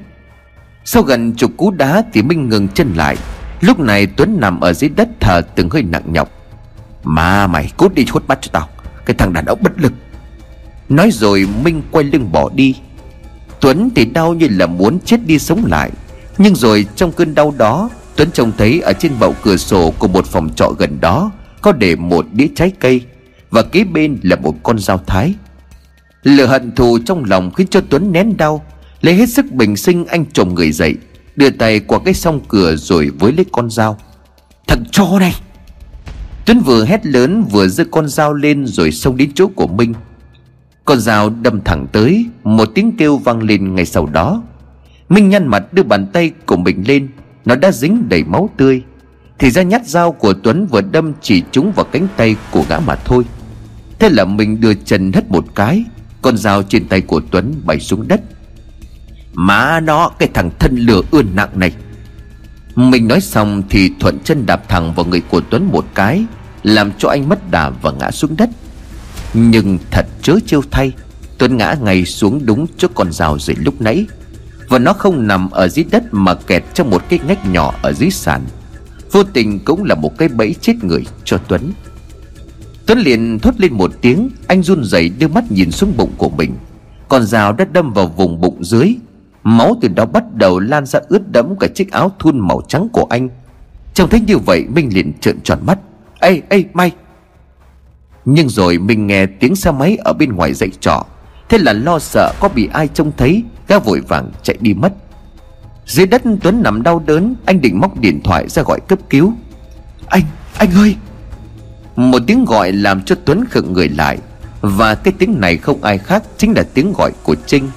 Sau 0.84 1.02
gần 1.02 1.32
chục 1.32 1.50
cú 1.56 1.70
đá 1.70 2.02
thì 2.12 2.22
Minh 2.22 2.48
ngừng 2.48 2.68
chân 2.68 2.92
lại. 2.94 3.16
Lúc 3.60 3.78
này 3.78 4.06
Tuấn 4.06 4.36
nằm 4.40 4.60
ở 4.60 4.72
dưới 4.72 4.90
đất 4.90 5.08
thở 5.20 5.40
từng 5.40 5.70
hơi 5.70 5.82
nặng 5.82 6.12
nhọc. 6.12 6.28
Mà 7.04 7.46
mày, 7.46 7.70
cút 7.76 7.94
đi 7.94 8.06
khuất 8.06 8.28
bắt 8.28 8.38
cho 8.42 8.48
tao. 8.52 8.68
Cái 9.08 9.14
thằng 9.14 9.32
đàn 9.32 9.44
ông 9.44 9.58
bất 9.62 9.72
lực. 9.80 9.92
Nói 10.88 11.10
rồi 11.12 11.48
Minh 11.64 11.82
quay 11.90 12.04
lưng 12.04 12.32
bỏ 12.32 12.50
đi. 12.54 12.74
Tuấn 13.60 13.90
thì 13.94 14.04
đau 14.04 14.34
như 14.34 14.48
là 14.50 14.66
muốn 14.66 15.00
chết 15.00 15.26
đi 15.26 15.38
sống 15.38 15.64
lại. 15.66 15.90
Nhưng 16.38 16.54
rồi 16.54 16.86
trong 16.96 17.12
cơn 17.12 17.34
đau 17.34 17.54
đó, 17.58 17.90
Tuấn 18.16 18.30
trông 18.32 18.52
thấy 18.58 18.80
ở 18.80 18.92
trên 18.92 19.12
bậu 19.20 19.34
cửa 19.42 19.56
sổ 19.56 19.90
của 19.98 20.08
một 20.08 20.26
phòng 20.26 20.50
trọ 20.54 20.68
gần 20.78 21.00
đó 21.00 21.30
Có 21.62 21.72
để 21.72 21.96
một 21.96 22.26
đĩa 22.32 22.46
trái 22.56 22.72
cây 22.80 23.00
Và 23.50 23.62
kế 23.62 23.84
bên 23.84 24.18
là 24.22 24.36
một 24.36 24.54
con 24.62 24.78
dao 24.78 25.00
thái. 25.06 25.34
Lửa 26.22 26.46
hận 26.46 26.74
thù 26.74 26.98
trong 27.06 27.24
lòng 27.24 27.50
khiến 27.50 27.66
cho 27.66 27.80
Tuấn 27.90 28.12
nén 28.12 28.36
đau, 28.36 28.64
Lấy 29.00 29.14
hết 29.14 29.28
sức 29.28 29.52
bình 29.52 29.76
sinh 29.76 30.06
anh 30.06 30.24
chồng 30.32 30.54
người 30.54 30.72
dậy, 30.72 30.94
Đưa 31.36 31.50
tay 31.50 31.80
qua 31.80 31.98
cái 32.04 32.14
song 32.14 32.40
cửa 32.48 32.76
rồi 32.76 33.10
với 33.18 33.32
lấy 33.32 33.46
con 33.52 33.70
dao. 33.70 33.98
Thằng 34.66 34.84
chó 34.92 35.18
này! 35.20 35.34
Tuấn 36.48 36.60
vừa 36.60 36.84
hét 36.84 37.06
lớn, 37.06 37.44
vừa 37.50 37.68
giơ 37.68 37.84
con 37.90 38.08
dao 38.08 38.34
lên 38.34 38.66
rồi 38.66 38.92
xông 38.92 39.16
đến 39.16 39.30
chỗ 39.34 39.46
của 39.46 39.66
Minh. 39.66 39.94
Con 40.84 41.00
dao 41.00 41.30
đâm 41.30 41.60
thẳng 41.64 41.86
tới, 41.92 42.26
Một 42.44 42.68
tiếng 42.74 42.96
kêu 42.98 43.16
vang 43.16 43.42
lên 43.42 43.74
ngay 43.74 43.86
sau 43.86 44.06
đó. 44.06 44.42
Minh 45.08 45.28
nhăn 45.28 45.46
mặt 45.46 45.72
đưa 45.72 45.82
bàn 45.82 46.06
tay 46.12 46.32
của 46.46 46.56
mình 46.56 46.84
lên, 46.86 47.08
Nó 47.44 47.54
đã 47.54 47.72
dính 47.72 48.08
đầy 48.08 48.24
máu 48.24 48.50
tươi. 48.56 48.82
Thì 49.38 49.50
ra 49.50 49.62
nhát 49.62 49.86
dao 49.86 50.12
của 50.12 50.32
Tuấn 50.32 50.66
vừa 50.66 50.80
đâm 50.80 51.12
chỉ 51.20 51.42
trúng 51.52 51.72
vào 51.72 51.86
cánh 51.92 52.08
tay 52.16 52.36
của 52.50 52.64
gã 52.68 52.80
mà 52.80 52.94
thôi. 52.94 53.24
Thế 53.98 54.08
là 54.08 54.24
mình 54.24 54.60
đưa 54.60 54.74
chân 54.74 55.12
hất 55.12 55.30
một 55.30 55.44
cái, 55.54 55.84
Con 56.22 56.36
dao 56.36 56.62
trên 56.62 56.88
tay 56.88 57.00
của 57.00 57.20
Tuấn 57.30 57.54
bay 57.64 57.80
xuống 57.80 58.08
đất. 58.08 58.20
Má 59.32 59.80
nó, 59.80 60.10
cái 60.18 60.28
thằng 60.34 60.50
thân 60.58 60.76
lửa 60.76 61.02
ươn 61.10 61.26
nặng 61.34 61.50
này. 61.54 61.72
Mình 62.74 63.08
nói 63.08 63.20
xong 63.20 63.62
thì 63.70 63.92
thuận 64.00 64.18
chân 64.24 64.46
đạp 64.46 64.68
thẳng 64.68 64.94
vào 64.94 65.06
người 65.06 65.20
của 65.20 65.40
Tuấn 65.40 65.68
một 65.72 65.86
cái. 65.94 66.24
Làm 66.62 66.92
cho 66.98 67.08
anh 67.08 67.28
mất 67.28 67.50
đà 67.50 67.70
và 67.70 67.90
ngã 67.90 68.10
xuống 68.10 68.36
đất. 68.36 68.50
Nhưng 69.34 69.78
thật 69.90 70.06
chớ 70.22 70.34
trêu 70.46 70.62
thay, 70.70 70.92
Tuấn 71.38 71.56
ngã 71.56 71.74
ngay 71.82 72.04
xuống 72.04 72.46
đúng 72.46 72.66
chỗ 72.76 72.88
con 72.94 73.12
rào 73.12 73.38
dậy 73.38 73.56
lúc 73.58 73.80
nãy. 73.80 74.06
Và 74.68 74.78
nó 74.78 74.92
không 74.92 75.26
nằm 75.26 75.50
ở 75.50 75.68
dưới 75.68 75.84
đất 75.90 76.02
mà 76.12 76.34
kẹt 76.34 76.64
trong 76.74 76.90
một 76.90 77.02
cái 77.08 77.18
ngách 77.26 77.46
nhỏ 77.46 77.74
ở 77.82 77.92
dưới 77.92 78.10
sàn. 78.10 78.44
Vô 79.12 79.22
tình 79.22 79.58
cũng 79.64 79.84
là 79.84 79.94
một 79.94 80.18
cái 80.18 80.28
bẫy 80.28 80.54
chết 80.60 80.84
người 80.84 81.06
cho 81.24 81.38
Tuấn. 81.48 81.72
Tuấn 82.86 82.98
liền 82.98 83.38
thốt 83.38 83.54
lên 83.58 83.72
một 83.74 83.90
tiếng, 84.00 84.28
Anh 84.46 84.62
run 84.62 84.84
rẩy 84.84 85.08
đưa 85.08 85.28
mắt 85.28 85.52
nhìn 85.52 85.70
xuống 85.70 85.96
bụng 85.96 86.12
của 86.18 86.28
mình. 86.28 86.54
Con 87.08 87.24
rào 87.24 87.52
đã 87.52 87.66
đâm 87.72 87.92
vào 87.92 88.06
vùng 88.06 88.40
bụng 88.40 88.64
dưới. 88.64 88.94
Máu 89.42 89.76
từ 89.80 89.88
đó 89.88 90.06
bắt 90.06 90.34
đầu 90.34 90.58
lan 90.58 90.86
ra 90.86 91.00
ướt 91.08 91.32
đẫm 91.32 91.54
cả 91.60 91.66
chiếc 91.74 91.90
áo 91.90 92.12
thun 92.18 92.38
màu 92.38 92.62
trắng 92.68 92.88
của 92.92 93.06
anh. 93.10 93.28
Trông 93.94 94.08
thấy 94.08 94.20
như 94.20 94.38
vậy, 94.38 94.64
Minh 94.74 94.90
liền 94.94 95.12
trợn 95.20 95.40
tròn 95.40 95.58
mắt. 95.66 95.78
Ê 96.20 96.42
ê 96.48 96.64
mày. 96.72 96.92
Nhưng 98.24 98.48
rồi 98.48 98.78
mình 98.78 99.06
nghe 99.06 99.26
tiếng 99.26 99.56
xe 99.56 99.70
máy 99.70 99.98
ở 100.04 100.12
bên 100.12 100.32
ngoài 100.32 100.54
dãy 100.54 100.70
trọ. 100.80 101.06
Thế 101.48 101.58
là 101.58 101.72
lo 101.72 101.98
sợ 101.98 102.32
có 102.40 102.48
bị 102.48 102.68
ai 102.72 102.88
trông 102.88 103.12
thấy 103.16 103.42
Gã 103.68 103.78
vội 103.78 104.00
vàng 104.00 104.30
chạy 104.42 104.56
đi 104.60 104.74
mất. 104.74 104.92
Dưới 105.86 106.06
đất 106.06 106.22
Tuấn 106.42 106.62
nằm 106.62 106.82
đau 106.82 107.02
đớn 107.06 107.34
Anh 107.44 107.60
định 107.60 107.80
móc 107.80 108.00
điện 108.00 108.20
thoại 108.24 108.48
ra 108.48 108.62
gọi 108.62 108.80
cấp 108.88 108.98
cứu. 109.10 109.32
Anh, 110.06 110.22
anh 110.58 110.70
ơi. 110.74 110.96
Một 111.96 112.22
tiếng 112.26 112.44
gọi 112.44 112.72
làm 112.72 113.02
cho 113.02 113.14
Tuấn 113.24 113.44
khựng 113.50 113.72
người 113.72 113.88
lại. 113.88 114.18
Và 114.60 114.94
cái 114.94 115.14
tiếng 115.18 115.40
này 115.40 115.56
không 115.56 115.82
ai 115.82 115.98
khác 115.98 116.22
Chính 116.36 116.52
là 116.52 116.62
tiếng 116.74 116.92
gọi 116.92 117.12
của 117.22 117.36
Trinh. 117.46 117.70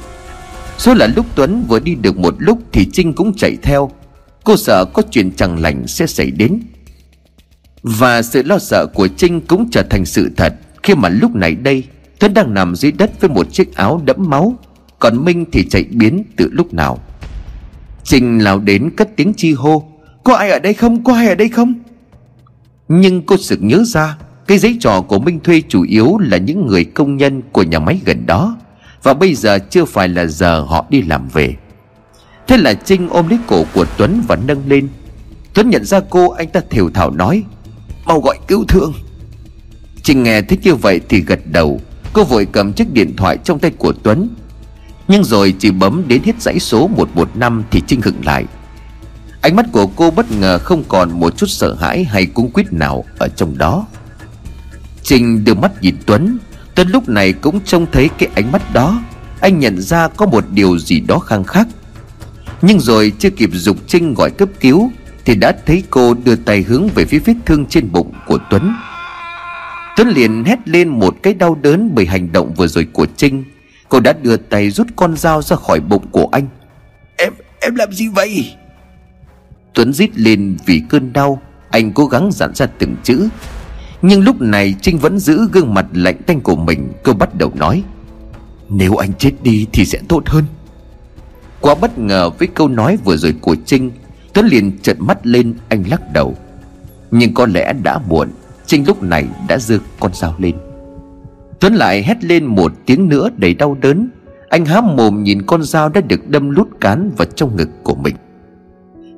Số 0.77 0.93
là 0.93 1.07
lúc 1.15 1.25
Tuấn 1.35 1.65
vừa 1.67 1.79
đi 1.79 1.95
được 1.95 2.17
một 2.17 2.35
lúc 2.37 2.59
Thì 2.71 2.87
Trinh 2.93 3.13
cũng 3.13 3.33
chạy 3.37 3.57
theo. 3.61 3.91
Cô 4.43 4.57
sợ 4.57 4.85
có 4.93 5.01
chuyện 5.11 5.31
chẳng 5.35 5.59
lành 5.59 5.87
sẽ 5.87 6.07
xảy 6.07 6.31
đến 6.31 6.59
và 7.83 8.21
sự 8.21 8.43
lo 8.43 8.59
sợ 8.59 8.87
của 8.93 9.07
Trinh 9.07 9.41
cũng 9.41 9.69
trở 9.71 9.83
thành 9.83 10.05
sự 10.05 10.31
thật 10.37 10.53
Khi 10.83 10.95
mà 10.95 11.09
lúc 11.09 11.35
này 11.35 11.55
đây, 11.55 11.83
Tuấn 12.19 12.33
đang 12.33 12.53
nằm 12.53 12.75
dưới 12.75 12.91
đất 12.91 13.21
với 13.21 13.29
một 13.29 13.53
chiếc 13.53 13.75
áo 13.75 14.01
đẫm 14.05 14.17
máu, 14.19 14.55
Còn 14.99 15.25
Minh 15.25 15.45
thì 15.51 15.69
chạy 15.69 15.85
biến 15.89 16.23
từ 16.35 16.49
lúc 16.51 16.73
nào 16.73 16.97
Trinh 18.03 18.43
lao 18.43 18.59
đến 18.59 18.89
cất 18.97 19.09
tiếng 19.15 19.33
chi 19.33 19.53
hô, 19.53 19.83
Có 20.23 20.35
ai 20.35 20.51
ở 20.51 20.59
đây 20.59 20.73
không? 20.73 21.03
Có 21.03 21.13
ai 21.13 21.27
ở 21.27 21.35
đây 21.35 21.49
không? 21.49 21.73
Nhưng 22.87 23.25
cô 23.25 23.37
sực 23.37 23.59
nhớ 23.61 23.83
ra, 23.85 24.17
Cái 24.47 24.57
giấy 24.57 24.77
trò 24.79 25.01
của 25.01 25.19
Minh 25.19 25.39
thuê 25.39 25.61
chủ 25.69 25.83
yếu 25.83 26.17
là 26.17 26.37
những 26.37 26.67
người 26.67 26.83
công 26.83 27.17
nhân 27.17 27.41
của 27.51 27.63
nhà 27.63 27.79
máy 27.79 28.01
gần 28.05 28.25
đó, 28.25 28.57
và 29.03 29.13
bây 29.13 29.35
giờ 29.35 29.59
chưa 29.69 29.85
phải 29.85 30.07
là 30.07 30.25
giờ 30.25 30.61
họ 30.61 30.85
đi 30.89 31.01
làm 31.01 31.27
về 31.27 31.55
Thế 32.47 32.57
là 32.57 32.73
Trinh 32.73 33.09
ôm 33.09 33.27
lấy 33.29 33.39
cổ 33.47 33.65
của 33.73 33.85
Tuấn 33.97 34.21
và 34.27 34.35
nâng 34.35 34.61
lên 34.67 34.87
Tuấn 35.53 35.69
nhận 35.69 35.85
ra 35.85 35.99
cô, 36.09 36.29
anh 36.29 36.47
ta 36.47 36.61
thều 36.69 36.89
thào 36.89 37.11
nói 37.11 37.43
Mau 38.05 38.21
gọi 38.21 38.37
cứu 38.47 38.65
thương. 38.67 38.93
Trinh 40.03 40.23
nghe 40.23 40.41
thấy 40.41 40.57
như 40.61 40.75
vậy 40.75 41.01
thì 41.09 41.21
gật 41.21 41.39
đầu. 41.51 41.81
Cô 42.13 42.23
vội 42.23 42.47
cầm 42.51 42.73
chiếc 42.73 42.93
điện 42.93 43.15
thoại 43.15 43.37
trong 43.43 43.59
tay 43.59 43.71
của 43.77 43.93
Tuấn. 44.03 44.29
Nhưng 45.07 45.23
rồi 45.23 45.53
chỉ 45.59 45.71
bấm 45.71 46.07
đến 46.07 46.21
hết 46.23 46.41
dãy 46.41 46.59
số 46.59 46.87
115 46.87 47.63
thì 47.71 47.81
Trinh 47.87 48.01
hựng 48.01 48.25
lại. 48.25 48.45
Ánh 49.41 49.55
mắt 49.55 49.65
của 49.71 49.87
cô 49.87 50.11
bất 50.11 50.31
ngờ 50.31 50.59
không 50.59 50.83
còn 50.87 51.19
một 51.19 51.37
chút 51.37 51.47
sợ 51.49 51.75
hãi 51.79 52.03
hay 52.03 52.25
cuống 52.25 52.51
quýt 52.51 52.73
nào 52.73 53.05
ở 53.17 53.27
trong 53.27 53.57
đó. 53.57 53.85
Trinh 55.03 55.43
đưa 55.45 55.53
mắt 55.53 55.71
nhìn 55.81 55.95
Tuấn. 56.05 56.37
Tuấn 56.75 56.87
lúc 56.87 57.09
này 57.09 57.33
cũng 57.33 57.59
trông 57.65 57.85
thấy 57.91 58.09
cái 58.17 58.29
ánh 58.35 58.51
mắt 58.51 58.73
đó. 58.73 59.01
Anh 59.41 59.59
nhận 59.59 59.81
ra 59.81 60.07
có 60.07 60.25
một 60.25 60.43
điều 60.51 60.79
gì 60.79 60.99
đó 60.99 61.19
khang 61.19 61.43
khác 61.43 61.67
Nhưng 62.61 62.79
rồi 62.79 63.11
chưa 63.19 63.29
kịp 63.29 63.49
dục 63.53 63.77
Trinh 63.87 64.13
gọi 64.13 64.31
cấp 64.31 64.49
cứu 64.59 64.91
thì 65.25 65.35
đã 65.35 65.53
thấy 65.65 65.83
cô 65.89 66.13
đưa 66.13 66.35
tay 66.35 66.61
hướng 66.61 66.87
về 66.95 67.05
phía 67.05 67.19
vết 67.19 67.33
thương 67.45 67.65
trên 67.65 67.91
bụng 67.91 68.13
của 68.27 68.37
Tuấn. 68.49 68.75
Tuấn 69.95 70.09
liền 70.09 70.43
hét 70.43 70.67
lên 70.67 70.89
một 70.89 71.15
cái 71.23 71.33
đau 71.33 71.57
đớn 71.61 71.91
bởi 71.93 72.05
hành 72.05 72.31
động 72.31 72.53
vừa 72.53 72.67
rồi 72.67 72.87
của 72.93 73.05
Trinh. 73.17 73.43
Cô 73.89 73.99
đã 73.99 74.13
đưa 74.13 74.37
tay 74.37 74.69
rút 74.69 74.87
con 74.95 75.17
dao 75.17 75.41
ra 75.41 75.55
khỏi 75.55 75.79
bụng 75.79 76.07
của 76.11 76.29
anh. 76.31 76.47
Em, 77.17 77.33
em 77.59 77.75
làm 77.75 77.91
gì 77.91 78.07
vậy? 78.07 78.53
Tuấn 79.73 79.93
rít 79.93 80.09
lên 80.15 80.57
vì 80.65 80.81
cơn 80.89 81.13
đau. 81.13 81.41
Anh 81.69 81.93
cố 81.93 82.05
gắng 82.05 82.29
dặn 82.31 82.55
ra 82.55 82.65
từng 82.65 82.95
chữ. 83.03 83.27
Nhưng 84.01 84.21
lúc 84.21 84.41
này 84.41 84.75
Trinh 84.81 84.97
vẫn 84.97 85.19
giữ 85.19 85.47
gương 85.51 85.73
mặt 85.73 85.85
lạnh 85.93 86.17
tanh 86.27 86.41
của 86.41 86.55
mình. 86.55 86.91
Cô 87.03 87.13
bắt 87.13 87.35
đầu 87.35 87.51
nói 87.55 87.83
Nếu 88.69 88.95
anh 88.95 89.13
chết 89.13 89.31
đi 89.43 89.67
thì 89.73 89.85
sẽ 89.85 89.99
tốt 90.07 90.23
hơn. 90.25 90.45
Quá 91.61 91.75
bất 91.75 91.99
ngờ 91.99 92.29
với 92.29 92.47
câu 92.47 92.67
nói 92.67 92.97
vừa 93.03 93.17
rồi 93.17 93.33
của 93.41 93.55
Trinh 93.65 93.91
Tuấn 94.33 94.45
liền 94.45 94.79
trợn 94.81 94.97
mắt 94.99 95.27
lên 95.27 95.53
anh 95.69 95.83
lắc 95.89 96.13
đầu. 96.13 96.35
Nhưng 97.11 97.33
có 97.33 97.45
lẽ 97.45 97.73
đã 97.83 97.99
muộn 98.09 98.27
Trinh 98.71 98.83
lúc 98.87 99.03
này 99.03 99.25
đã 99.47 99.57
giơ 99.57 99.77
con 99.99 100.13
dao 100.13 100.35
lên. 100.37 100.55
Tuấn 101.59 101.73
lại 101.73 102.03
hét 102.03 102.23
lên 102.23 102.45
một 102.45 102.73
tiếng 102.85 103.09
nữa 103.09 103.29
đầy 103.37 103.53
đau 103.53 103.77
đớn. 103.81 104.09
Anh 104.49 104.65
há 104.65 104.81
mồm 104.81 105.23
nhìn 105.23 105.41
con 105.41 105.63
dao 105.63 105.89
đã 105.89 106.01
được 106.01 106.29
đâm 106.29 106.49
lút 106.49 106.67
cán 106.81 107.11
vào 107.17 107.25
trong 107.35 107.55
ngực 107.55 107.69
của 107.83 107.95
mình. 107.95 108.15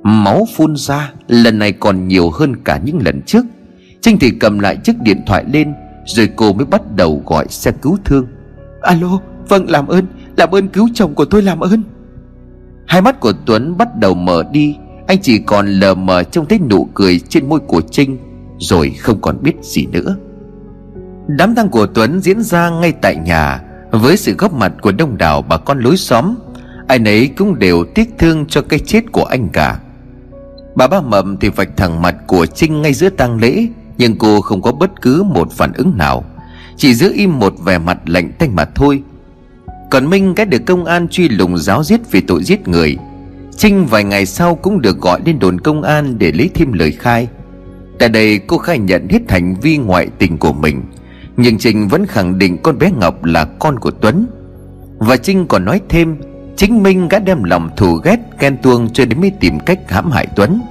Máu 0.04 0.48
phun 0.56 0.76
ra 0.76 1.12
Lần 1.28 1.60
này 1.60 1.72
còn 1.72 2.08
nhiều 2.08 2.30
hơn 2.30 2.56
cả 2.64 2.80
những 2.86 3.00
lần 3.06 3.22
trước. 3.22 3.46
Trinh 4.02 4.18
thì 4.20 4.32
cầm 4.32 4.60
lại 4.60 4.78
chiếc 4.78 5.02
điện 5.02 5.22
thoại 5.26 5.46
lên 5.54 5.74
Rồi 6.06 6.30
cô 6.36 6.54
mới 6.54 6.66
bắt 6.66 6.82
đầu 6.96 7.24
gọi 7.26 7.46
xe 7.50 7.72
cứu 7.72 7.98
thương. 8.06 8.28
Alo 8.82 9.20
Vâng 9.48 9.70
làm 9.70 9.88
ơn 9.88 10.06
Làm 10.38 10.52
ơn 10.52 10.68
cứu 10.68 10.90
chồng 10.94 11.16
của 11.16 11.26
tôi 11.26 11.42
làm 11.42 11.60
ơn. 11.60 11.84
Hai 12.88 13.02
mắt 13.02 13.20
của 13.20 13.34
Tuấn 13.46 13.78
bắt 13.78 13.98
đầu 14.00 14.14
mở 14.14 14.44
đi 14.52 14.76
anh 15.08 15.18
chỉ 15.22 15.40
còn 15.40 15.68
lờ 15.68 15.96
mờ 15.96 16.24
trông 16.24 16.46
thấy 16.46 16.60
nụ 16.70 16.88
cười 16.94 17.20
trên 17.20 17.50
môi 17.50 17.60
của 17.60 17.82
Trinh, 17.92 18.18
Rồi 18.60 18.90
không 18.90 19.22
còn 19.22 19.44
biết 19.44 19.54
gì 19.62 19.86
nữa. 19.86 20.16
Đám 21.28 21.56
tang 21.56 21.70
của 21.70 21.86
Tuấn 21.86 22.20
diễn 22.22 22.42
ra 22.42 22.70
ngay 22.70 22.92
tại 22.92 23.16
nhà, 23.16 23.62
Với 23.92 24.18
sự 24.18 24.34
góp 24.34 24.54
mặt 24.54 24.74
của 24.82 24.92
đông 24.92 25.18
đảo 25.18 25.42
bà 25.42 25.58
con 25.58 25.80
lối 25.80 25.98
xóm. 25.98 26.36
Ai 26.88 27.00
nấy 27.00 27.28
cũng 27.28 27.60
đều 27.60 27.84
tiếc 27.96 28.10
thương 28.18 28.46
cho 28.46 28.62
cái 28.62 28.80
chết 28.80 29.12
của 29.12 29.24
anh 29.24 29.50
cả. 29.50 29.80
Bà 30.76 30.88
ba 30.88 31.02
mầm 31.02 31.38
thì 31.38 31.50
vạch 31.50 31.78
thẳng 31.78 32.02
mặt 32.02 32.16
của 32.28 32.46
Trinh 32.46 32.82
ngay 32.82 32.94
giữa 32.94 33.10
tang 33.10 33.40
lễ, 33.40 33.68
nhưng 33.98 34.18
cô 34.18 34.42
không 34.42 34.62
có 34.62 34.72
bất 34.72 35.02
cứ 35.02 35.24
một 35.24 35.52
phản 35.52 35.74
ứng 35.74 35.98
nào. 35.98 36.24
Chỉ 36.78 36.94
giữ 36.94 37.12
im 37.16 37.40
một 37.40 37.54
vẻ 37.66 37.78
mặt 37.78 37.98
lạnh 38.06 38.32
tanh 38.40 38.56
mà 38.56 38.66
thôi. 38.66 39.04
Còn 39.92 40.10
Minh 40.10 40.36
cái 40.36 40.46
được 40.46 40.62
công 40.66 40.86
an 40.86 41.08
truy 41.08 41.30
lùng 41.30 41.58
giáo 41.58 41.84
giết 41.84 42.12
vì 42.12 42.22
tội 42.22 42.44
giết 42.44 42.68
người. 42.68 42.98
Trinh 43.58 43.86
vài 43.86 44.04
ngày 44.04 44.26
sau 44.26 44.56
cũng 44.56 44.82
được 44.82 44.98
gọi 45.02 45.20
lên 45.26 45.40
đồn 45.40 45.60
công 45.60 45.82
an 45.82 46.20
để 46.20 46.32
lấy 46.32 46.50
thêm 46.54 46.74
lời 46.74 46.92
khai. 46.92 47.28
Tại 48.00 48.10
đây 48.10 48.40
cô 48.48 48.58
khai 48.58 48.80
nhận 48.80 49.08
hết 49.10 49.32
hành 49.32 49.56
vi 49.62 49.78
ngoại 49.78 50.08
tình 50.20 50.38
của 50.38 50.54
mình, 50.54 50.82
Nhưng 51.38 51.58
Trinh 51.58 51.88
vẫn 51.88 52.06
khẳng 52.06 52.40
định 52.40 52.58
con 52.64 52.80
bé 52.80 52.92
Ngọc 53.00 53.24
là 53.24 53.46
con 53.46 53.80
của 53.80 53.92
Tuấn. 53.92 54.26
Và 54.98 55.18
Trinh 55.18 55.48
còn 55.48 55.66
nói 55.66 55.82
thêm, 55.90 56.16
Chính 56.56 56.84
Minh 56.84 57.10
đã 57.10 57.20
đem 57.20 57.44
lòng 57.44 57.70
thù 57.78 57.96
ghét, 57.96 58.18
ghen 58.40 58.58
tuông 58.58 58.90
cho 58.94 59.06
đến 59.06 59.22
mới 59.22 59.32
tìm 59.40 59.60
cách 59.60 59.80
hãm 59.88 60.12
hại 60.12 60.28
Tuấn. 60.36 60.62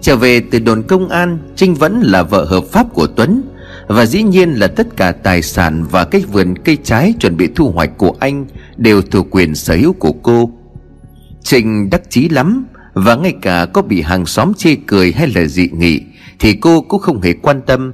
Trở 0.00 0.16
về 0.16 0.42
từ 0.50 0.58
đồn 0.58 0.82
công 0.82 1.08
an, 1.08 1.38
Trinh 1.56 1.74
vẫn 1.74 2.00
là 2.00 2.22
vợ 2.22 2.44
hợp 2.44 2.64
pháp 2.64 2.86
của 2.94 3.06
Tuấn, 3.06 3.42
Và 3.86 4.06
dĩ 4.06 4.22
nhiên 4.22 4.50
là 4.50 4.66
tất 4.66 4.96
cả 4.96 5.12
tài 5.12 5.42
sản 5.42 5.84
và 5.90 6.04
cái 6.04 6.20
vườn 6.32 6.58
cây 6.58 6.78
trái 6.84 7.14
chuẩn 7.20 7.36
bị 7.36 7.48
thu 7.54 7.70
hoạch 7.70 7.98
của 7.98 8.14
anh 8.20 8.46
Đều 8.76 9.02
thuộc 9.02 9.26
quyền 9.30 9.54
sở 9.54 9.74
hữu 9.74 9.92
của 9.92 10.12
cô 10.12 10.50
trình 11.48 11.90
đắc 11.90 12.10
chí 12.10 12.28
lắm 12.28 12.64
Và 12.94 13.14
ngay 13.16 13.34
cả 13.42 13.66
có 13.72 13.82
bị 13.82 14.02
hàng 14.02 14.26
xóm 14.26 14.54
chê 14.54 14.74
cười 14.86 15.12
hay 15.12 15.28
là 15.34 15.44
dị 15.44 15.68
nghị 15.72 16.00
Thì 16.38 16.54
cô 16.54 16.80
cũng 16.80 17.00
không 17.00 17.20
hề 17.20 17.32
quan 17.32 17.60
tâm. 17.66 17.92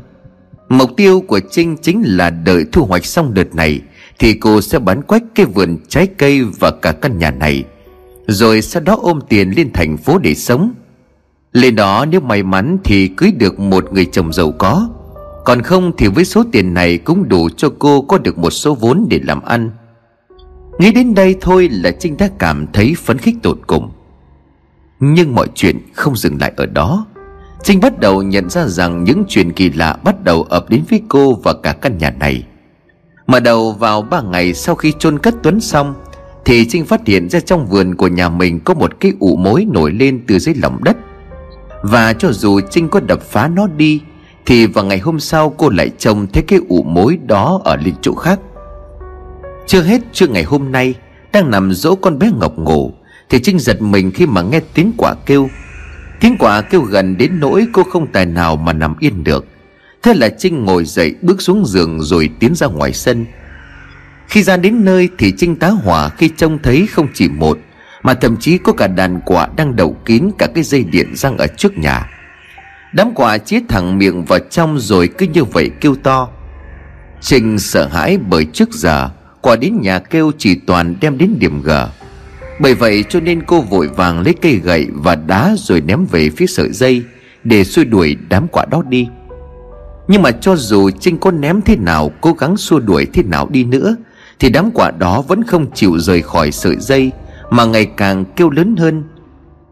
Mục 0.68 0.90
tiêu 0.96 1.20
của 1.20 1.40
Trinh 1.50 1.76
chính 1.82 2.02
là 2.07 2.30
đợi 2.30 2.64
thu 2.72 2.84
hoạch 2.84 3.05
xong 3.05 3.34
đợt 3.34 3.55
này 3.55 3.80
Thì 4.18 4.34
cô 4.34 4.61
sẽ 4.61 4.78
bán 4.78 5.02
quách 5.02 5.22
cái 5.34 5.46
vườn 5.46 5.78
trái 5.88 6.07
cây 6.07 6.42
và 6.59 6.70
cả 6.70 6.92
căn 6.92 7.18
nhà 7.18 7.30
này, 7.30 7.64
Rồi 8.26 8.62
sau 8.62 8.82
đó 8.82 8.98
ôm 9.02 9.20
tiền 9.28 9.52
lên 9.57 9.72
thành 9.72 9.96
phố 9.96 10.18
để 10.18 10.34
sống. 10.34 10.74
Lên 11.52 11.76
đó 11.76 12.05
nếu 12.05 12.20
may 12.20 12.42
mắn 12.42 12.78
thì 12.84 13.09
cưới 13.09 13.32
được 13.32 13.59
một 13.59 13.92
người 13.92 14.07
chồng 14.12 14.32
giàu 14.32 14.52
có, 14.59 14.88
Còn 15.44 15.62
không 15.62 15.92
thì 15.98 16.09
với 16.09 16.24
số 16.24 16.44
tiền 16.52 16.74
này 16.74 16.98
cũng 16.98 17.28
đủ 17.28 17.48
cho 17.57 17.68
cô 17.78 18.02
có 18.02 18.18
được 18.18 18.38
một 18.38 18.50
số 18.50 18.74
vốn 18.74 19.07
để 19.11 19.20
làm 19.22 19.42
ăn. 19.42 19.70
Nghĩ 20.79 20.93
đến 20.93 21.14
đây 21.14 21.37
thôi 21.41 21.68
là 21.72 21.91
Trinh 21.91 22.16
đã 22.16 22.29
cảm 22.39 22.66
thấy 22.72 22.95
phấn 22.99 23.18
khích 23.18 23.35
tột 23.43 23.59
cùng. 23.66 23.91
Nhưng 25.01 25.35
mọi 25.35 25.47
chuyện 25.55 25.79
không 25.93 26.16
dừng 26.16 26.39
lại 26.41 26.53
ở 26.57 26.66
đó. 26.66 27.07
Trinh 27.62 27.81
bắt 27.81 28.01
đầu 28.01 28.22
nhận 28.22 28.51
ra 28.51 28.66
rằng 28.66 29.05
những 29.05 29.25
chuyện 29.29 29.53
kỳ 29.53 29.70
lạ 29.70 29.97
bắt 30.05 30.25
đầu 30.25 30.43
ập 30.43 30.70
đến 30.70 30.83
với 30.91 31.03
cô 31.09 31.35
và 31.35 31.53
cả 31.62 31.72
căn 31.72 31.99
nhà 31.99 32.11
này. 32.11 32.45
Mở 33.27 33.41
đầu 33.41 33.72
vào 33.72 34.03
ba 34.03 34.20
ngày 34.22 34.55
sau 34.55 34.75
khi 34.75 34.93
chôn 34.99 35.18
cất 35.18 35.35
Tuấn 35.43 35.61
xong, 35.61 35.95
Thì 36.45 36.66
Trinh 36.68 36.85
phát 36.85 37.07
hiện 37.07 37.29
ra 37.29 37.41
trong 37.41 37.66
vườn 37.66 37.95
của 37.95 38.09
nhà 38.09 38.29
mình 38.29 38.61
có 38.61 38.75
một 38.75 39.01
cái 39.01 39.12
ụ 39.20 39.37
mối 39.37 39.66
nổi 39.72 39.93
lên 39.93 40.25
từ 40.27 40.39
dưới 40.39 40.55
lòng 40.55 40.85
đất. 40.85 40.97
Và 41.83 42.12
cho 42.12 42.33
dù 42.33 42.61
Trinh 42.70 42.89
có 42.89 43.01
đập 43.01 43.22
phá 43.22 43.49
nó 43.49 43.66
đi, 43.77 44.01
Thì 44.47 44.66
vào 44.66 44.85
ngày 44.85 44.99
hôm 44.99 45.20
sau 45.20 45.51
cô 45.51 45.68
lại 45.68 45.91
trông 45.99 46.27
thấy 46.33 46.43
cái 46.43 46.61
ụ 46.68 46.83
mối 46.83 47.18
đó 47.27 47.61
ở 47.64 47.77
lịch 47.77 47.95
chỗ 48.03 48.14
khác. 48.14 48.41
Chưa 49.67 49.83
hết 49.83 50.01
chưa 50.12 50.27
ngày 50.27 50.43
hôm 50.43 50.73
nay, 50.73 50.95
Đang 51.33 51.51
nằm 51.51 51.73
dỗ 51.73 51.95
con 51.95 52.19
bé 52.19 52.31
Ngọc 52.41 52.59
ngủ, 52.59 52.93
Thì 53.31 53.39
Trinh 53.43 53.59
giật 53.59 53.83
mình 53.83 54.11
khi 54.11 54.27
mà 54.27 54.43
nghe 54.43 54.61
tiếng 54.75 54.93
quả 54.97 55.15
kêu. 55.27 55.49
Tiếng 56.21 56.37
quả 56.39 56.61
kêu 56.61 56.81
gần 56.81 57.17
đến 57.17 57.41
nỗi 57.41 57.67
cô 57.73 57.83
không 57.83 58.12
tài 58.12 58.27
nào 58.27 58.57
mà 58.57 58.73
nằm 58.73 58.95
yên 59.01 59.25
được. 59.25 59.47
Thế 60.03 60.15
là 60.15 60.29
Trinh 60.29 60.65
ngồi 60.65 60.85
dậy, 60.85 61.15
bước 61.23 61.43
xuống 61.43 61.67
giường 61.67 62.03
rồi 62.03 62.31
tiến 62.39 62.55
ra 62.55 62.67
ngoài 62.67 62.93
sân. 62.93 63.27
Khi 64.29 64.43
ra 64.43 64.57
đến 64.57 64.85
nơi 64.85 65.09
thì 65.19 65.33
Trinh 65.37 65.57
tá 65.57 65.69
hỏa 65.69 66.09
khi 66.09 66.31
trông 66.37 66.59
thấy 66.62 66.87
không 66.87 67.09
chỉ 67.15 67.29
một, 67.29 67.59
mà 68.03 68.15
thậm 68.15 68.37
chí 68.37 68.59
có 68.59 68.73
cả 68.73 68.87
đàn 68.87 69.21
quả 69.25 69.49
đang 69.57 69.77
đậu 69.77 69.97
kín 70.05 70.31
cả 70.39 70.47
cái 70.55 70.65
dây 70.65 70.85
điện 70.85 71.17
răng 71.17 71.39
ở 71.39 71.47
trước 71.47 71.79
nhà. 71.79 72.11
Đám 72.93 73.12
quả 73.15 73.39
chít 73.39 73.62
thẳng 73.69 73.99
miệng 73.99 74.25
vào 74.25 74.39
trong 74.51 74.79
rồi 74.79 75.09
cứ 75.19 75.27
như 75.27 75.45
vậy 75.45 75.71
kêu 75.81 75.95
to. 76.03 76.29
Trinh 77.21 77.59
sợ 77.59 77.87
hãi 77.87 78.19
bởi 78.29 78.45
trước 78.53 78.73
giờ 78.73 79.11
Quả 79.45 79.57
đến 79.57 79.80
nhà 79.80 79.99
kêu 79.99 80.32
chỉ 80.38 80.55
toàn 80.55 80.95
đem 81.01 81.18
đến 81.18 81.36
điểm 81.38 81.62
gờ. 81.62 81.88
Bởi 82.61 82.74
vậy 82.74 83.05
cho 83.09 83.20
nên 83.20 83.42
cô 83.42 83.61
vội 83.61 83.88
vàng 83.88 84.20
lấy 84.20 84.34
cây 84.42 84.61
gậy 84.64 84.86
và 84.95 85.14
đá 85.14 85.55
rồi 85.59 85.80
ném 85.80 86.07
về 86.11 86.30
phía 86.30 86.47
sợi 86.47 86.72
dây 86.72 87.03
Để 87.45 87.64
xua 87.64 87.84
đuổi 87.84 88.16
đám 88.28 88.49
quả 88.49 88.64
đó 88.70 88.82
đi. 88.88 89.09
Nhưng 90.09 90.22
mà 90.22 90.30
cho 90.30 90.57
dù 90.57 90.90
Trinh 90.90 91.18
có 91.18 91.30
ném 91.30 91.62
thế 91.62 91.76
nào, 91.76 92.11
Cố 92.20 92.32
gắng 92.32 92.57
xua 92.57 92.78
đuổi 92.78 93.07
thế 93.12 93.22
nào 93.22 93.49
đi 93.51 93.64
nữa, 93.64 93.97
Thì 94.38 94.51
đám 94.51 94.70
quả 94.74 94.90
đó 94.90 95.22
vẫn 95.28 95.45
không 95.45 95.70
chịu 95.74 95.99
rời 95.99 96.22
khỏi 96.22 96.53
sợi 96.53 96.76
dây, 96.76 97.11
mà 97.51 97.64
ngày 97.64 97.86
càng 97.97 98.24
kêu 98.36 98.51
lớn 98.51 98.76
hơn. 98.76 99.05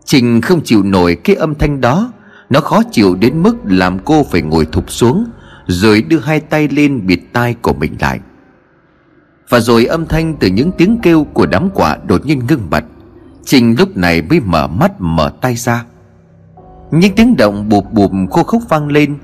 Trinh 0.05 0.41
không 0.41 0.61
chịu 0.65 0.83
nổi 0.83 1.17
cái 1.25 1.37
âm 1.37 1.55
thanh 1.55 1.81
đó, 1.81 2.13
Nó 2.51 2.61
khó 2.61 2.83
chịu 2.93 3.15
đến 3.15 3.43
mức 3.43 3.57
làm 3.65 3.99
cô 3.99 4.25
phải 4.31 4.43
ngồi 4.43 4.67
thụp 4.67 4.91
xuống, 4.91 5.27
Rồi 5.67 6.03
đưa 6.03 6.19
hai 6.19 6.41
tay 6.41 6.69
lên 6.69 7.07
bịt 7.07 7.21
tai 7.33 7.55
của 7.63 7.73
mình 7.73 7.97
lại. 8.01 8.21
Và 9.53 9.61
rồi 9.61 9.85
âm 9.85 10.07
thanh 10.07 10.37
từ 10.41 10.49
những 10.49 10.73
tiếng 10.73 10.99
kêu 11.03 11.25
của 11.25 11.47
đám 11.47 11.69
quả 11.75 11.97
đột 12.07 12.27
nhiên 12.27 12.43
ngưng 12.49 12.71
bật 12.71 12.85
Trình 13.45 13.75
lúc 13.79 13.97
này 13.97 14.23
mới 14.23 14.41
mở 14.41 14.67
mắt 14.67 14.93
mở 14.99 15.33
tay 15.41 15.57
ra. 15.57 15.85
Những 16.91 17.15
tiếng 17.15 17.37
động 17.37 17.69
bụp 17.69 17.93
bụp 17.93 18.11
khô 18.31 18.43
khốc 18.43 18.63
vang 18.69 18.89
lên. 18.89 19.19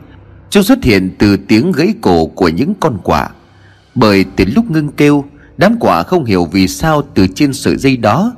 Chúng 0.51 0.63
xuất 0.63 0.85
hiện 0.85 1.15
từ 1.19 1.37
tiếng 1.37 1.73
gãy 1.73 1.95
cổ 2.01 2.27
của 2.27 2.49
những 2.49 2.75
con 2.81 2.99
quả 3.05 3.31
Bởi 3.95 4.25
từ 4.37 4.45
lúc 4.55 4.71
ngưng 4.71 4.89
kêu, 4.89 5.25
Đám 5.57 5.77
quả 5.81 6.03
không 6.03 6.25
hiểu 6.25 6.45
vì 6.45 6.69
sao 6.69 7.03
từ 7.15 7.27
trên 7.35 7.53
sợi 7.53 7.77
dây 7.77 7.97
đó, 7.97 8.33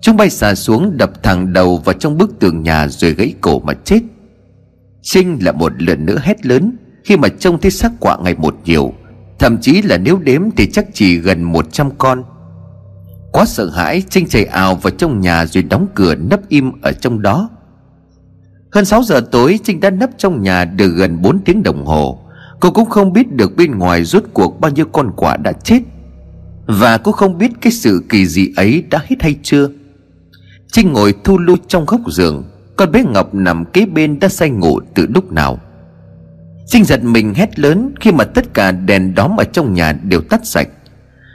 Chúng 0.00 0.16
bay 0.16 0.30
xà 0.30 0.54
xuống 0.54 0.96
đập 0.96 1.22
thẳng 1.22 1.52
đầu 1.52 1.76
vào 1.76 1.92
trong 1.92 2.18
bức 2.18 2.38
tường 2.38 2.62
nhà 2.62 2.88
rồi 2.88 3.12
gãy 3.12 3.34
cổ 3.40 3.60
mà 3.60 3.74
chết. 3.84 4.00
Trinh 5.02 5.38
là 5.42 5.52
một 5.52 5.82
lần 5.82 6.06
nữa 6.06 6.18
hét 6.22 6.46
lớn 6.46 6.76
Khi 7.04 7.16
mà 7.16 7.28
trông 7.28 7.60
thấy 7.60 7.70
xác 7.70 7.92
quạ 8.00 8.16
ngày 8.22 8.34
một 8.38 8.56
nhiều. 8.64 8.92
Thậm 9.38 9.58
chí 9.60 9.82
là 9.82 9.98
nếu 9.98 10.18
đếm 10.18 10.42
thì 10.56 10.70
chắc 10.72 10.86
chỉ 10.92 11.16
gần 11.16 11.42
100 11.42 11.90
con. 11.98 12.24
Quá 13.32 13.44
sợ 13.44 13.70
hãi 13.70 14.02
Trinh 14.10 14.28
chạy 14.28 14.44
ào 14.44 14.74
vào 14.74 14.90
trong 14.90 15.20
nhà 15.20 15.46
rồi 15.46 15.62
đóng 15.62 15.86
cửa 15.94 16.14
nấp 16.14 16.48
im 16.48 16.72
ở 16.82 16.92
trong 16.92 17.22
đó. 17.22 17.50
Hơn 18.72 18.84
6 18.84 19.02
giờ 19.02 19.20
tối 19.32 19.58
Trinh 19.64 19.80
đã 19.80 19.90
nấp 19.90 20.10
trong 20.18 20.42
nhà 20.42 20.64
được 20.64 20.88
gần 20.88 21.22
4 21.22 21.38
tiếng 21.44 21.62
đồng 21.62 21.86
hồ. 21.86 22.20
Cô 22.60 22.70
cũng 22.70 22.90
không 22.90 23.12
biết 23.12 23.32
được 23.32 23.56
bên 23.56 23.78
ngoài 23.78 24.04
rốt 24.04 24.24
cuộc 24.32 24.60
bao 24.60 24.70
nhiêu 24.70 24.86
con 24.92 25.12
quạ 25.16 25.36
đã 25.36 25.52
chết. 25.52 25.80
Và 26.66 26.98
cô 26.98 27.12
không 27.12 27.38
biết 27.38 27.50
cái 27.60 27.72
sự 27.72 28.04
kỳ 28.08 28.26
dị 28.26 28.52
ấy 28.56 28.84
đã 28.90 28.98
hết 29.04 29.16
hay 29.20 29.36
chưa. 29.42 29.68
Trinh 30.72 30.92
ngồi 30.92 31.14
thu 31.24 31.38
lưu 31.38 31.56
trong 31.68 31.86
góc 31.86 32.00
giường, 32.10 32.44
Con 32.76 32.92
bé 32.92 33.04
Ngọc 33.04 33.34
nằm 33.34 33.64
kế 33.64 33.86
bên 33.86 34.18
đã 34.18 34.28
say 34.28 34.50
ngủ 34.50 34.80
từ 34.94 35.06
lúc 35.14 35.32
nào. 35.32 35.58
Sinh 36.66 36.84
giật 36.84 37.04
mình 37.04 37.34
hét 37.34 37.58
lớn 37.58 37.94
Khi 38.00 38.12
mà 38.12 38.24
tất 38.24 38.54
cả 38.54 38.72
đèn 38.72 39.14
đóm 39.14 39.36
ở 39.36 39.44
trong 39.44 39.74
nhà 39.74 39.92
đều 39.92 40.20
tắt 40.20 40.46
sạch. 40.46 40.68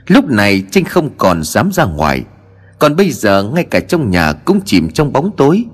Lúc 0.08 0.26
này 0.26 0.64
Trinh 0.72 0.86
không 0.86 1.10
còn 1.18 1.44
dám 1.44 1.72
ra 1.72 1.86
ngoài. 1.86 2.24
Còn 2.80 2.96
bây 2.96 3.12
giờ 3.12 3.44
ngay 3.44 3.64
cả 3.64 3.80
trong 3.80 4.10
nhà 4.10 4.34
cũng 4.34 4.60
chìm 4.66 4.90
trong 4.90 5.14
bóng 5.14 5.32
tối. 5.38 5.66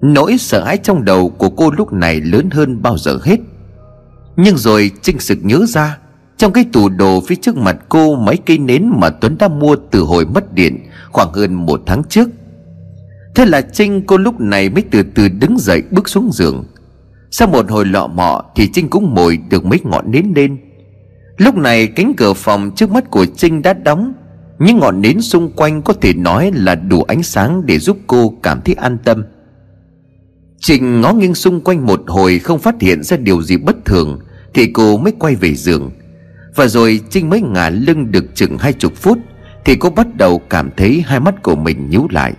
Nỗi 0.00 0.38
sợ 0.38 0.64
hãi 0.64 0.78
trong 0.78 1.04
đầu 1.04 1.28
của 1.28 1.50
cô 1.50 1.70
lúc 1.70 1.92
này 1.92 2.20
lớn 2.20 2.50
hơn 2.50 2.82
bao 2.82 2.98
giờ 2.98 3.18
hết. 3.22 3.40
Nhưng 4.36 4.56
rồi 4.56 4.90
Trinh 5.02 5.20
sực 5.20 5.38
nhớ 5.42 5.66
ra, 5.68 5.98
Trong 6.36 6.52
cái 6.52 6.64
tủ 6.72 6.88
đồ 6.88 7.20
phía 7.26 7.34
trước 7.34 7.56
mặt 7.56 7.76
cô 7.88 8.16
Mấy 8.16 8.36
cây 8.36 8.58
nến 8.58 8.90
mà 9.00 9.10
Tuấn 9.10 9.38
đã 9.38 9.48
mua 9.48 9.76
từ 9.90 10.00
hồi 10.00 10.26
mất 10.26 10.54
điện 10.54 10.86
Khoảng 11.12 11.32
hơn 11.32 11.54
một 11.54 11.82
tháng 11.86 12.02
trước. 12.08 12.28
Thế 13.34 13.44
là 13.44 13.60
Trinh 13.60 14.06
cô 14.06 14.16
lúc 14.16 14.40
này 14.40 14.68
mới 14.68 14.84
từ 14.90 15.02
từ 15.14 15.28
đứng 15.28 15.58
dậy 15.58 15.82
bước 15.90 16.08
xuống 16.08 16.30
giường. 16.32 16.64
Sau 17.34 17.48
một 17.48 17.70
hồi 17.70 17.84
lọ 17.86 18.06
mọ 18.06 18.42
Thì 18.54 18.68
Trinh 18.72 18.88
cũng 18.88 19.14
mồi 19.14 19.38
được 19.50 19.64
mấy 19.64 19.80
ngọn 19.84 20.10
nến 20.10 20.32
lên. 20.36 20.58
Lúc 21.36 21.56
này 21.56 21.86
cánh 21.86 22.12
cửa 22.16 22.32
phòng 22.32 22.70
trước 22.76 22.90
mắt 22.90 23.10
của 23.10 23.26
Trinh 23.26 23.62
đã 23.62 23.72
đóng. 23.72 24.12
Những 24.58 24.78
ngọn 24.78 25.00
nến 25.00 25.20
xung 25.20 25.52
quanh 25.52 25.82
có 25.82 25.92
thể 25.92 26.14
nói 26.14 26.50
là 26.54 26.74
đủ 26.74 27.02
ánh 27.02 27.22
sáng 27.22 27.66
để 27.66 27.78
giúp 27.78 27.98
cô 28.06 28.34
cảm 28.42 28.60
thấy 28.64 28.74
an 28.74 28.98
tâm. 29.04 29.24
Trinh 30.58 31.00
ngó 31.00 31.12
nghiêng 31.12 31.34
xung 31.34 31.60
quanh 31.60 31.86
một 31.86 32.02
hồi 32.06 32.38
không 32.38 32.58
phát 32.58 32.74
hiện 32.80 33.02
ra 33.02 33.16
điều 33.16 33.42
gì 33.42 33.56
bất 33.56 33.84
thường, 33.84 34.18
Thì 34.54 34.66
cô 34.66 34.96
mới 34.96 35.12
quay 35.18 35.34
về 35.34 35.54
giường. 35.54 35.90
Và 36.54 36.66
rồi 36.66 37.00
Trinh 37.10 37.30
mới 37.30 37.40
ngả 37.40 37.70
lưng 37.70 38.10
được 38.10 38.24
chừng 38.34 38.58
hai 38.58 38.72
chục 38.72 38.96
phút, 38.96 39.18
Thì 39.64 39.76
cô 39.76 39.90
bắt 39.90 40.06
đầu 40.16 40.38
cảm 40.38 40.70
thấy 40.76 41.04
hai 41.06 41.20
mắt 41.20 41.42
của 41.42 41.56
mình 41.56 41.90
nhíu 41.90 42.06
lại. 42.10 42.32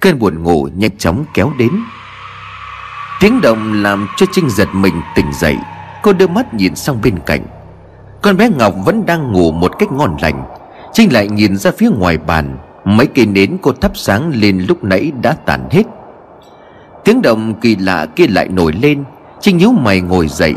Cơn 0.00 0.18
buồn 0.18 0.42
ngủ 0.42 0.68
nhanh 0.76 0.98
chóng 0.98 1.24
kéo 1.34 1.52
đến. 1.58 1.70
Tiếng 3.20 3.40
động 3.40 3.82
làm 3.82 4.08
cho 4.16 4.26
Trinh 4.32 4.50
giật 4.50 4.68
mình 4.72 4.94
tỉnh 5.14 5.32
dậy. 5.32 5.56
Cô 6.02 6.12
đưa 6.12 6.26
mắt 6.26 6.54
nhìn 6.54 6.74
sang 6.74 7.00
bên 7.02 7.18
cạnh. 7.26 7.40
Con 8.22 8.36
bé 8.36 8.48
Ngọc 8.48 8.74
vẫn 8.84 9.06
đang 9.06 9.32
ngủ 9.32 9.52
một 9.52 9.78
cách 9.78 9.92
ngon 9.92 10.16
lành. 10.22 10.44
Trinh 10.92 11.12
lại 11.12 11.28
nhìn 11.28 11.56
ra 11.56 11.70
phía 11.78 11.90
ngoài 11.90 12.18
bàn. 12.18 12.56
Mấy 12.84 13.06
cây 13.06 13.26
nến 13.26 13.56
cô 13.62 13.72
thắp 13.72 13.92
sáng 13.94 14.32
lên 14.34 14.66
lúc 14.68 14.84
nãy 14.84 15.12
đã 15.22 15.36
tàn 15.46 15.68
hết. 15.70 15.82
Tiếng 17.04 17.22
động 17.22 17.54
kỳ 17.60 17.76
lạ 17.76 18.06
kia 18.16 18.26
lại 18.26 18.48
nổi 18.48 18.72
lên. 18.72 19.04
Trinh 19.40 19.56
nhíu 19.56 19.72
mày 19.72 20.00
ngồi 20.00 20.28
dậy. 20.28 20.54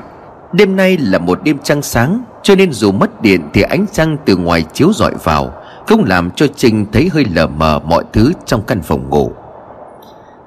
Đêm 0.54 0.76
nay 0.76 0.98
là 0.98 1.20
một 1.20 1.40
đêm 1.44 1.58
trăng 1.64 1.82
sáng, 1.82 2.24
Cho 2.44 2.56
nên 2.56 2.72
dù 2.72 2.92
mất 2.92 3.22
điện 3.22 3.50
thì 3.54 3.62
ánh 3.62 3.86
trăng 3.92 4.18
từ 4.26 4.38
ngoài 4.38 4.66
chiếu 4.74 4.94
rọi 4.94 5.14
vào 5.24 5.54
Không 5.88 6.04
làm 6.06 6.32
cho 6.32 6.46
Trinh 6.56 6.86
thấy 6.92 7.10
hơi 7.14 7.26
lờ 7.36 7.48
mờ 7.48 7.80
mọi 7.80 8.04
thứ 8.14 8.32
trong 8.46 8.62
căn 8.62 8.82
phòng 8.82 9.10
ngủ. 9.10 9.32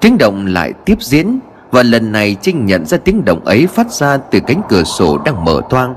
Tiếng 0.00 0.18
động 0.18 0.46
lại 0.46 0.72
tiếp 0.84 0.96
diễn. 1.00 1.38
Và 1.72 1.82
lần 1.82 2.12
này 2.12 2.36
Trinh 2.42 2.66
nhận 2.66 2.86
ra 2.86 2.98
tiếng 2.98 3.24
động 3.24 3.44
ấy 3.44 3.66
phát 3.66 3.92
ra 3.92 4.16
từ 4.16 4.40
cánh 4.46 4.62
cửa 4.68 4.82
sổ 4.82 5.18
đang 5.18 5.44
mở 5.44 5.60
toang. 5.70 5.94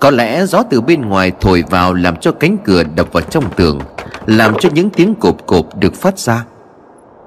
Có 0.00 0.10
lẽ 0.10 0.46
gió 0.46 0.62
từ 0.70 0.80
bên 0.80 1.08
ngoài 1.08 1.32
thổi 1.40 1.64
vào 1.70 1.94
Làm 1.94 2.16
cho 2.16 2.32
cánh 2.32 2.56
cửa 2.64 2.82
đập 2.94 3.12
vào 3.12 3.22
trong 3.22 3.44
tường, 3.56 3.80
Làm 4.26 4.54
cho 4.60 4.68
những 4.74 4.90
tiếng 4.90 5.14
cộp 5.14 5.46
cộp 5.46 5.78
được 5.78 5.94
phát 5.94 6.18
ra. 6.18 6.44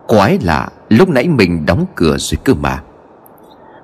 Quái 0.07 0.39
lạ, 0.41 0.69
Lúc 0.89 1.09
nãy 1.09 1.27
mình 1.27 1.65
đóng 1.65 1.85
cửa 1.95 2.17
rồi 2.17 2.37
cơ 2.43 2.53
mà. 2.53 2.81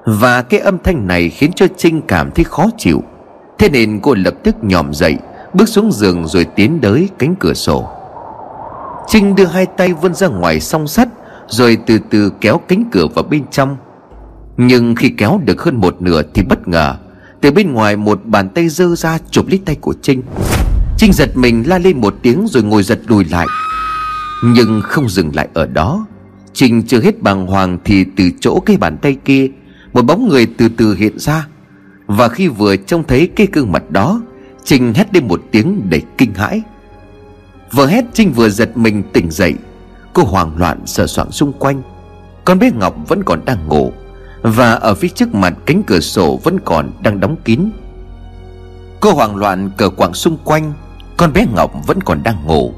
Và 0.06 0.42
cái 0.42 0.60
âm 0.60 0.78
thanh 0.84 1.08
này 1.08 1.30
khiến 1.30 1.52
cho 1.56 1.66
Trinh 1.78 2.02
cảm 2.02 2.32
thấy 2.32 2.44
khó 2.44 2.66
chịu. 2.78 3.04
Thế 3.58 3.70
nên 3.70 4.00
cô 4.04 4.14
lập 4.14 4.34
tức 4.44 4.56
nhòm 4.62 4.94
dậy, 4.94 5.18
Bước 5.54 5.70
xuống 5.70 5.92
giường 5.92 6.28
rồi 6.28 6.46
tiến 6.46 6.80
tới 6.82 7.10
cánh 7.20 7.36
cửa 7.36 7.54
sổ. 7.54 7.90
Trinh 9.08 9.36
đưa 9.36 9.46
hai 9.46 9.66
tay 9.66 9.94
vươn 9.94 10.14
ra 10.14 10.28
ngoài 10.28 10.60
song 10.60 10.88
sắt 10.88 11.08
rồi 11.52 11.78
từ 11.86 12.00
từ 12.10 12.32
kéo 12.42 12.58
cánh 12.68 12.84
cửa 12.92 13.08
vào 13.16 13.24
bên 13.24 13.44
trong. 13.52 13.78
Nhưng 14.58 14.96
khi 14.96 15.10
kéo 15.10 15.42
được 15.46 15.62
hơn 15.62 15.76
một 15.76 16.02
nửa 16.02 16.22
thì 16.34 16.44
bất 16.44 16.68
ngờ, 16.68 16.96
Từ 17.42 17.52
bên 17.52 17.74
ngoài 17.74 17.96
một 17.96 18.22
bàn 18.26 18.50
tay 18.50 18.70
dơ 18.70 18.96
ra 18.96 19.18
chụp 19.32 19.48
lấy 19.48 19.60
tay 19.66 19.76
của 19.76 19.94
Trinh. 20.02 20.22
Trinh 20.98 21.14
giật 21.14 21.38
mình 21.38 21.64
la 21.68 21.78
lên 21.78 22.02
một 22.02 22.16
tiếng 22.22 22.48
rồi 22.48 22.64
ngồi 22.64 22.84
giật 22.84 23.00
lùi 23.08 23.26
lại. 23.26 23.48
Nhưng 24.44 24.82
không 24.82 25.10
dừng 25.10 25.36
lại 25.36 25.48
ở 25.54 25.68
đó, 25.68 26.06
Trinh 26.54 26.84
chưa 26.88 27.02
hết 27.02 27.22
bàng 27.22 27.48
hoàng 27.48 27.78
thì 27.86 28.06
từ 28.16 28.30
chỗ 28.40 28.60
cái 28.60 28.78
bàn 28.78 28.98
tay 28.98 29.18
kia, 29.26 29.48
Một 29.94 30.02
bóng 30.02 30.28
người 30.28 30.46
từ 30.58 30.70
từ 30.78 30.96
hiện 30.96 31.20
ra. 31.20 31.48
Và 32.08 32.30
khi 32.30 32.48
vừa 32.48 32.76
trông 32.76 33.04
thấy 33.08 33.30
cái 33.36 33.48
gương 33.54 33.72
mặt 33.72 33.92
đó, 33.92 34.22
Trinh 34.64 34.94
hét 34.94 35.14
lên 35.14 35.28
một 35.28 35.42
tiếng 35.52 35.90
đầy 35.90 36.02
kinh 36.18 36.34
hãi. 36.34 36.62
Vừa 37.72 37.88
hét, 37.88 38.06
Trinh 38.14 38.32
vừa 38.32 38.50
giật 38.50 38.78
mình 38.78 39.04
tỉnh 39.14 39.32
dậy. 39.32 39.56
Cô 40.14 40.24
hoảng 40.24 40.58
loạn 40.58 40.80
sờ 40.86 41.08
soạng 41.08 41.32
xung 41.32 41.54
quanh. 41.54 41.82
Con 42.46 42.60
bé 42.60 42.72
Ngọc 42.72 42.96
vẫn 43.08 43.24
còn 43.24 43.46
đang 43.46 43.68
ngủ 43.68 43.92
Và 44.42 44.74
ở 44.74 44.96
phía 44.96 45.08
trước 45.08 45.36
mặt 45.36 45.54
cánh 45.66 45.84
cửa 45.84 46.00
sổ 46.00 46.40
vẫn 46.44 46.60
còn 46.66 46.92
đang 47.02 47.20
đóng 47.20 47.36
kín. 47.46 47.72
Cô 49.00 49.14
hoảng 49.14 49.36
loạn 49.36 49.72
cờ 49.78 49.90
quạng 49.90 50.14
xung 50.14 50.38
quanh 50.44 50.74
Con 51.18 51.34
bé 51.34 51.46
Ngọc 51.56 51.72
vẫn 51.88 52.04
còn 52.04 52.24
đang 52.24 52.46
ngủ 52.46 52.74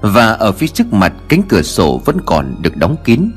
Và 0.00 0.32
ở 0.32 0.52
phía 0.52 0.66
trước 0.66 0.92
mặt 0.92 1.12
cánh 1.28 1.42
cửa 1.48 1.62
sổ 1.62 2.00
vẫn 2.04 2.16
còn 2.26 2.56
được 2.62 2.76
đóng 2.76 2.96
kín. 3.04 3.30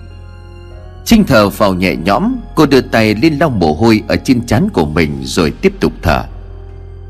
Trinh 1.05 1.23
thở 1.23 1.49
vào 1.49 1.73
nhẹ 1.73 1.95
nhõm 1.95 2.35
Cô 2.55 2.65
đưa 2.65 2.81
tay 2.81 3.15
lên 3.15 3.37
lau 3.39 3.49
mồ 3.49 3.73
hôi 3.73 4.03
ở 4.07 4.15
trên 4.15 4.45
trán 4.45 4.69
của 4.73 4.85
mình 4.85 5.21
Rồi 5.23 5.51
tiếp 5.51 5.73
tục 5.79 5.93
thở. 6.01 6.23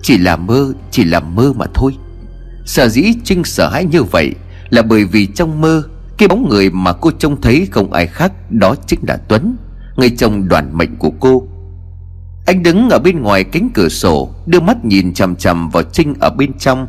Chỉ 0.02 0.18
là 0.18 0.36
mơ, 0.36 0.74
chỉ 0.92 1.04
là 1.04 1.20
mơ 1.20 1.54
mà 1.56 1.66
thôi. 1.74 1.98
Sở 2.66 2.88
dĩ 2.88 3.14
Trinh 3.24 3.44
sợ 3.44 3.70
hãi 3.70 3.86
như 3.86 4.04
vậy 4.04 4.36
Là 4.70 4.82
bởi 4.82 5.06
vì 5.06 5.28
trong 5.28 5.62
mơ 5.62 5.84
cái 6.22 6.28
bóng 6.28 6.50
người 6.50 6.70
mà 6.70 6.94
cô 6.94 7.12
trông 7.12 7.42
thấy 7.42 7.68
không 7.72 7.94
ai 7.94 8.08
khác 8.08 8.32
Đó 8.50 8.76
chính 8.88 9.00
là 9.08 9.18
Tuấn, 9.28 9.56
Người 9.96 10.10
chồng 10.10 10.48
đoàn 10.48 10.78
mệnh 10.78 10.96
của 10.96 11.12
cô. 11.20 11.48
Anh 12.46 12.64
đứng 12.64 12.90
ở 12.90 13.00
bên 13.00 13.22
ngoài 13.22 13.44
cánh 13.44 13.70
cửa 13.74 13.90
sổ, 13.90 14.30
Đưa 14.46 14.60
mắt 14.60 14.86
nhìn 14.86 15.14
chằm 15.14 15.36
chằm 15.36 15.70
vào 15.70 15.84
Trinh 15.84 16.14
ở 16.20 16.30
bên 16.30 16.54
trong. 16.60 16.88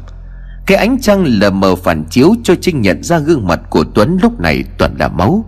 Cái 0.66 0.78
ánh 0.78 1.01
trăng 1.01 1.24
lờ 1.26 1.51
mờ 1.51 1.76
phản 1.76 2.05
chiếu 2.11 2.35
cho 2.43 2.55
Trinh 2.61 2.80
nhận 2.80 3.03
ra 3.03 3.18
gương 3.18 3.47
mặt 3.47 3.61
của 3.70 3.85
Tuấn 3.95 4.18
lúc 4.22 4.41
này 4.41 4.64
toàn 4.78 4.95
là 4.99 5.09
máu. 5.09 5.45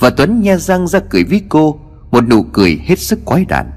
Và 0.00 0.10
Tuấn 0.10 0.40
nhe 0.40 0.56
răng 0.56 0.88
ra 0.88 1.00
cười 1.10 1.24
với 1.24 1.42
cô, 1.48 1.80
Một 2.10 2.28
nụ 2.28 2.42
cười 2.42 2.80
hết 2.84 2.98
sức 2.98 3.24
quái 3.24 3.44
đản. 3.44 3.70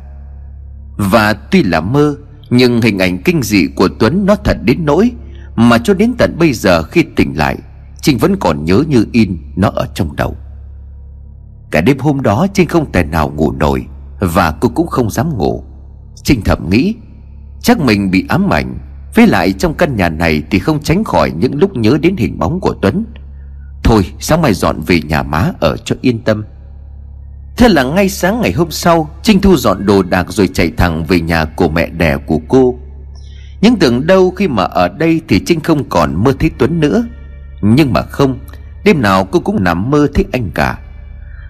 Và 0.98 1.34
tuy 1.34 1.64
là 1.64 1.82
mơ, 1.82 2.16
Nhưng 2.50 2.82
hình 2.82 3.00
ảnh 3.00 3.18
kinh 3.18 3.44
dị 3.44 3.68
của 3.76 3.88
Tuấn 4.00 4.26
nó 4.26 4.36
thật 4.36 4.58
đến 4.64 4.86
nỗi 4.86 5.12
mà 5.56 5.78
cho 5.78 5.94
đến 5.94 6.14
tận 6.18 6.36
bây 6.40 6.54
giờ 6.54 6.84
khi 6.84 7.04
tỉnh 7.16 7.38
lại 7.38 7.58
Trinh 8.06 8.18
vẫn 8.18 8.36
còn 8.36 8.66
nhớ 8.66 8.84
như 8.88 9.06
in, 9.12 9.38
Nó 9.56 9.70
ở 9.76 9.88
trong 9.94 10.16
đầu. 10.16 10.36
Cả 11.72 11.82
đêm 11.82 12.00
hôm 12.00 12.22
đó 12.22 12.48
Trinh 12.54 12.68
không 12.68 12.92
thể 12.92 13.04
nào 13.04 13.34
ngủ 13.36 13.52
nổi 13.52 13.86
Và 14.20 14.52
cô 14.52 14.70
cũng 14.70 14.88
không 14.88 15.10
dám 15.10 15.38
ngủ. 15.38 15.64
Trinh 16.24 16.42
thầm 16.46 16.70
nghĩ, 16.70 16.96
Chắc 17.62 17.80
mình 17.80 18.12
bị 18.12 18.26
ám 18.30 18.50
ảnh, 18.50 18.78
Với 19.16 19.28
lại 19.28 19.54
trong 19.54 19.74
căn 19.74 19.96
nhà 19.96 20.10
này 20.10 20.44
Thì 20.52 20.60
không 20.60 20.84
tránh 20.84 21.04
khỏi 21.04 21.32
những 21.32 21.56
lúc 21.56 21.78
nhớ 21.78 21.98
đến 22.02 22.16
hình 22.18 22.40
bóng 22.40 22.60
của 22.60 22.76
Tuấn. 22.82 23.06
Thôi, 23.84 24.06
sáng 24.20 24.42
mai 24.42 24.54
dọn 24.54 24.82
về 24.88 25.02
nhà 25.02 25.24
má 25.24 25.52
ở 25.60 25.78
cho 25.78 25.96
yên 26.02 26.20
tâm. 26.24 26.44
Thế 27.58 27.70
là 27.70 27.84
ngay 27.84 28.10
sáng 28.10 28.42
ngày 28.42 28.52
hôm 28.52 28.72
sau 28.72 29.10
Trinh 29.24 29.42
thu 29.42 29.58
dọn 29.58 29.86
đồ 29.86 30.04
đạc 30.04 30.26
rồi 30.30 30.50
chạy 30.54 30.72
thẳng 30.78 31.06
về 31.06 31.20
nhà 31.20 31.46
của 31.46 31.70
mẹ 31.70 31.90
đẻ 31.90 32.18
của 32.18 32.40
cô. 32.48 32.76
Nhưng 33.62 33.76
tưởng 33.76 34.08
đâu 34.08 34.32
khi 34.32 34.48
mà 34.48 34.64
ở 34.64 34.88
đây 34.88 35.22
Thì 35.28 35.42
Trinh 35.46 35.60
không 35.60 35.90
còn 35.90 36.24
mơ 36.24 36.34
thấy 36.40 36.52
Tuấn 36.58 36.80
nữa. 36.80 37.04
Nhưng 37.66 37.94
mà 37.94 38.02
không, 38.02 38.40
Đêm 38.84 39.02
nào 39.02 39.26
cô 39.26 39.40
cũng 39.40 39.64
nằm 39.64 39.92
mơ 39.92 40.08
thích 40.14 40.28
anh 40.32 40.52
cả. 40.54 40.80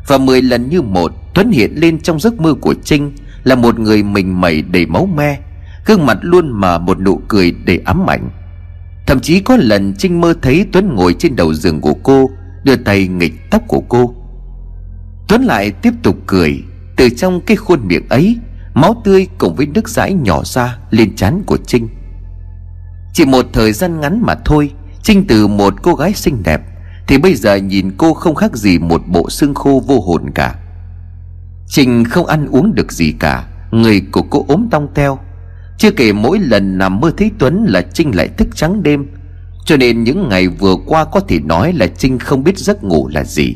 Và 0.07 0.17
mười 0.17 0.41
lần 0.41 0.69
như 0.69 0.81
một, 0.81 1.11
Tuấn 1.33 1.51
hiện 1.51 1.71
lên 1.75 2.01
trong 2.01 2.19
giấc 2.19 2.41
mơ 2.41 2.53
của 2.53 2.75
Trinh 2.83 3.11
Là 3.43 3.55
một 3.55 3.79
người 3.79 4.03
mình 4.03 4.41
mẩy 4.41 4.61
đầy 4.61 4.85
máu 4.85 5.05
me, 5.05 5.39
Gương 5.85 6.05
mặt 6.05 6.17
luôn 6.21 6.51
mà 6.51 6.77
một 6.77 6.99
nụ 6.99 7.21
cười 7.27 7.51
đầy 7.51 7.81
ám 7.85 8.09
ảnh. 8.09 8.29
Thậm 9.07 9.19
chí 9.19 9.39
có 9.39 9.57
lần 9.57 9.93
Trinh 9.97 10.21
mơ 10.21 10.33
thấy 10.41 10.65
Tuấn 10.71 10.95
ngồi 10.95 11.15
trên 11.19 11.35
đầu 11.35 11.53
giường 11.53 11.81
của 11.81 11.93
cô, 12.03 12.29
Đưa 12.63 12.75
tay 12.75 13.07
nghịch 13.07 13.33
tóc 13.51 13.61
của 13.67 13.81
cô. 13.89 14.15
Tuấn 15.27 15.43
lại 15.43 15.71
tiếp 15.71 15.93
tục 16.03 16.17
cười, 16.27 16.63
Từ 16.95 17.09
trong 17.09 17.41
cái 17.41 17.57
khuôn 17.57 17.87
miệng 17.87 18.09
ấy, 18.09 18.37
Máu 18.73 19.01
tươi 19.03 19.27
cùng 19.37 19.55
với 19.55 19.65
nước 19.65 19.89
dãi 19.89 20.13
nhỏ 20.13 20.43
ra 20.43 20.77
lên 20.89 21.15
trán 21.15 21.43
của 21.45 21.57
Trinh. 21.67 21.87
Chỉ 23.13 23.25
một 23.25 23.45
thời 23.53 23.73
gian 23.73 23.99
ngắn 23.99 24.21
mà 24.21 24.35
thôi 24.45 24.71
Trinh 25.05 25.25
từ 25.27 25.47
một 25.47 25.73
cô 25.81 25.95
gái 25.95 26.13
xinh 26.13 26.43
đẹp, 26.43 26.61
Thì 27.07 27.17
bây 27.17 27.35
giờ 27.35 27.55
nhìn 27.55 27.91
cô 27.97 28.13
không 28.13 28.35
khác 28.35 28.55
gì 28.55 28.79
một 28.79 29.01
bộ 29.07 29.29
xương 29.29 29.53
khô 29.53 29.83
vô 29.87 30.01
hồn 30.01 30.31
cả. 30.35 30.55
Trinh 31.67 32.03
không 32.03 32.25
ăn 32.25 32.47
uống 32.47 32.75
được 32.75 32.91
gì 32.91 33.13
cả, 33.19 33.47
Người 33.71 34.01
của 34.11 34.21
cô 34.21 34.45
ốm 34.47 34.67
tong 34.71 34.87
teo. 34.93 35.19
Chưa 35.77 35.91
kể 35.91 36.13
mỗi 36.13 36.39
lần 36.39 36.77
nằm 36.77 36.99
mơ 36.99 37.11
thấy 37.17 37.31
Tuấn 37.39 37.65
là 37.67 37.81
Trinh 37.93 38.15
lại 38.15 38.27
thức 38.27 38.47
trắng 38.55 38.83
đêm, 38.83 39.05
Cho 39.65 39.77
nên 39.77 40.03
những 40.03 40.29
ngày 40.29 40.47
vừa 40.47 40.75
qua 40.85 41.05
có 41.05 41.19
thể 41.19 41.39
nói 41.39 41.73
là 41.73 41.87
Trinh 41.87 42.19
không 42.19 42.43
biết 42.43 42.57
giấc 42.57 42.83
ngủ 42.83 43.07
là 43.07 43.23
gì. 43.23 43.55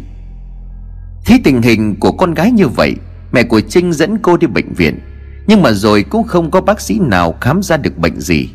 Thấy 1.25 1.39
tình 1.43 1.61
hình 1.61 1.95
của 1.99 2.11
con 2.11 2.33
gái 2.33 2.51
như 2.51 2.67
vậy, 2.67 2.95
Mẹ 3.31 3.43
của 3.43 3.61
Trinh 3.61 3.93
dẫn 3.93 4.17
cô 4.17 4.37
đi 4.37 4.47
bệnh 4.47 4.73
viện, 4.73 4.99
Nhưng 5.47 5.61
mà 5.61 5.71
rồi 5.71 6.03
cũng 6.03 6.27
không 6.27 6.51
có 6.51 6.61
bác 6.61 6.81
sĩ 6.81 6.99
nào 6.99 7.35
khám 7.41 7.63
ra 7.63 7.77
được 7.77 7.97
bệnh 7.97 8.19
gì. 8.19 8.49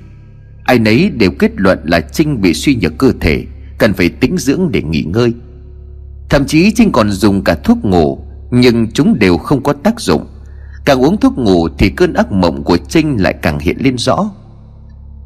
Ai 0.65 0.79
nấy 0.79 1.11
đều 1.11 1.31
kết 1.31 1.53
luận 1.57 1.79
là 1.85 2.01
Trinh 2.01 2.41
bị 2.41 2.55
suy 2.55 2.77
nhược 2.77 2.99
cơ 2.99 3.13
thể, 3.21 3.45
Cần 3.79 3.93
phải 3.93 4.09
tĩnh 4.09 4.39
dưỡng 4.39 4.69
để 4.73 4.83
nghỉ 4.83 5.03
ngơi. 5.03 5.33
Thậm 6.31 6.47
chí 6.47 6.73
Trinh 6.75 6.93
còn 6.93 7.11
dùng 7.11 7.45
cả 7.45 7.55
thuốc 7.55 7.85
ngủ, 7.85 8.19
Nhưng 8.51 8.91
chúng 8.91 9.19
đều 9.19 9.37
không 9.37 9.63
có 9.63 9.73
tác 9.73 10.01
dụng. 10.01 10.27
Càng 10.85 11.05
uống 11.05 11.21
thuốc 11.21 11.39
ngủ 11.39 11.69
thì 11.79 11.91
cơn 11.91 12.15
ác 12.15 12.33
mộng 12.33 12.63
của 12.65 12.77
Trinh 12.77 13.23
lại 13.23 13.35
càng 13.43 13.59
hiện 13.59 13.77
lên 13.81 13.99
rõ. 13.99 14.31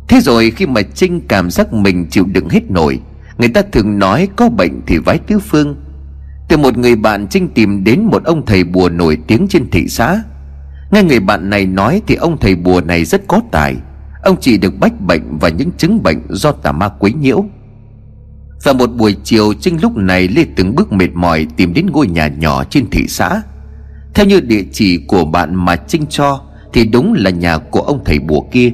Thế 0.08 0.20
rồi 0.20 0.50
khi 0.50 0.66
mà 0.66 0.82
Trinh 0.82 1.20
cảm 1.28 1.50
giác 1.50 1.72
mình 1.72 2.06
chịu 2.10 2.24
đựng 2.24 2.48
hết 2.48 2.70
nổi, 2.70 3.00
Người 3.38 3.48
ta 3.48 3.62
thường 3.72 3.98
nói 3.98 4.28
có 4.36 4.48
bệnh 4.48 4.80
thì 4.86 4.98
vái 4.98 5.18
tứ 5.18 5.38
phương. 5.38 5.76
Từ 6.48 6.56
một 6.56 6.78
người 6.78 6.96
bạn 6.96 7.26
Trinh 7.30 7.48
tìm 7.48 7.84
đến 7.84 8.04
một 8.04 8.24
ông 8.24 8.46
thầy 8.46 8.64
bùa 8.64 8.88
nổi 8.88 9.18
tiếng 9.26 9.46
trên 9.48 9.70
thị 9.70 9.88
xã. 9.88 10.22
Nghe 10.90 11.02
người 11.02 11.20
bạn 11.20 11.50
này 11.50 11.66
nói 11.66 12.02
thì 12.06 12.14
ông 12.14 12.38
thầy 12.40 12.54
bùa 12.54 12.80
này 12.80 13.04
rất 13.04 13.28
có 13.28 13.40
tài. 13.50 13.76
Ông 14.28 14.36
chỉ 14.40 14.58
được 14.58 14.80
bách 14.80 15.00
bệnh 15.00 15.38
và 15.40 15.48
những 15.48 15.70
chứng 15.78 16.02
bệnh 16.02 16.18
do 16.28 16.52
tà 16.52 16.72
ma 16.72 16.88
quấy 16.88 17.12
nhiễu. 17.12 17.44
Và 18.64 18.72
một 18.72 18.90
buổi 18.96 19.16
chiều, 19.24 19.54
Trinh 19.60 19.78
lúc 19.82 19.96
này 19.96 20.28
lê 20.28 20.44
từng 20.56 20.74
bước 20.74 20.92
mệt 20.92 21.08
mỏi 21.14 21.46
tìm 21.56 21.74
đến 21.74 21.86
ngôi 21.92 22.06
nhà 22.08 22.28
nhỏ 22.28 22.64
trên 22.64 22.90
thị 22.90 23.06
xã. 23.08 23.42
Theo 24.14 24.26
như 24.26 24.40
địa 24.40 24.62
chỉ 24.72 24.98
của 25.08 25.24
bạn 25.24 25.54
mà 25.54 25.76
Trinh 25.76 26.06
cho, 26.06 26.40
Thì 26.72 26.84
đúng 26.84 27.14
là 27.14 27.30
nhà 27.30 27.58
của 27.58 27.80
ông 27.80 28.04
thầy 28.04 28.18
bùa 28.18 28.40
kia. 28.40 28.70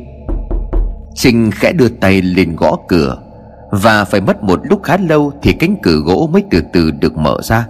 Trinh 1.15 1.51
khẽ 1.51 1.73
đưa 1.73 1.89
tay 1.89 2.23
lên 2.23 2.57
gõ 2.57 2.77
cửa, 2.89 3.23
và 3.71 4.05
phải 4.05 4.21
mất 4.21 4.43
một 4.43 4.61
lúc 4.71 4.83
khá 4.83 4.97
lâu 4.97 5.33
Thì 5.43 5.53
cánh 5.53 5.77
cửa 5.83 5.97
gỗ 5.97 6.31
mới 6.33 6.45
từ 6.51 6.63
từ 6.73 6.91
được 6.91 7.17
mở 7.17 7.39
ra. 7.43 7.67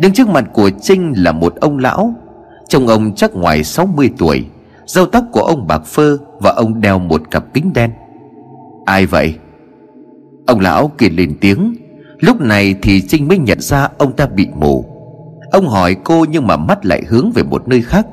Đứng 0.00 0.12
trước 0.12 0.28
mặt 0.28 0.44
của 0.52 0.70
Trinh 0.82 1.12
là 1.16 1.32
một 1.32 1.54
ông 1.60 1.78
lão. 1.78 2.14
Trông 2.68 2.86
ông 2.86 3.14
chắc 3.14 3.34
ngoài 3.34 3.64
60 3.64 4.10
tuổi. 4.18 4.44
Râu 4.86 5.06
tóc 5.06 5.24
của 5.32 5.40
ông 5.40 5.66
bạc 5.66 5.82
phơ 5.84 6.18
Và 6.40 6.50
ông 6.50 6.80
đeo 6.80 6.98
một 6.98 7.30
cặp 7.30 7.44
kính 7.54 7.72
đen. 7.72 7.90
Ai 8.84 9.06
vậy? 9.06 9.34
Ông 10.46 10.60
lão 10.60 10.90
kia 10.98 11.08
lên 11.08 11.36
tiếng. 11.40 11.74
Lúc 12.18 12.40
này 12.40 12.74
thì 12.82 13.02
Trinh 13.08 13.28
mới 13.28 13.38
nhận 13.38 13.60
ra 13.60 13.88
ông 13.98 14.12
ta 14.12 14.26
bị 14.26 14.48
mù. 14.56 14.84
Ông 15.52 15.68
hỏi 15.68 15.96
cô 16.04 16.24
nhưng 16.30 16.46
mà 16.46 16.56
mắt 16.56 16.86
lại 16.86 17.02
hướng 17.08 17.30
về 17.34 17.42
một 17.42 17.68
nơi 17.68 17.82
khác. 17.82 18.06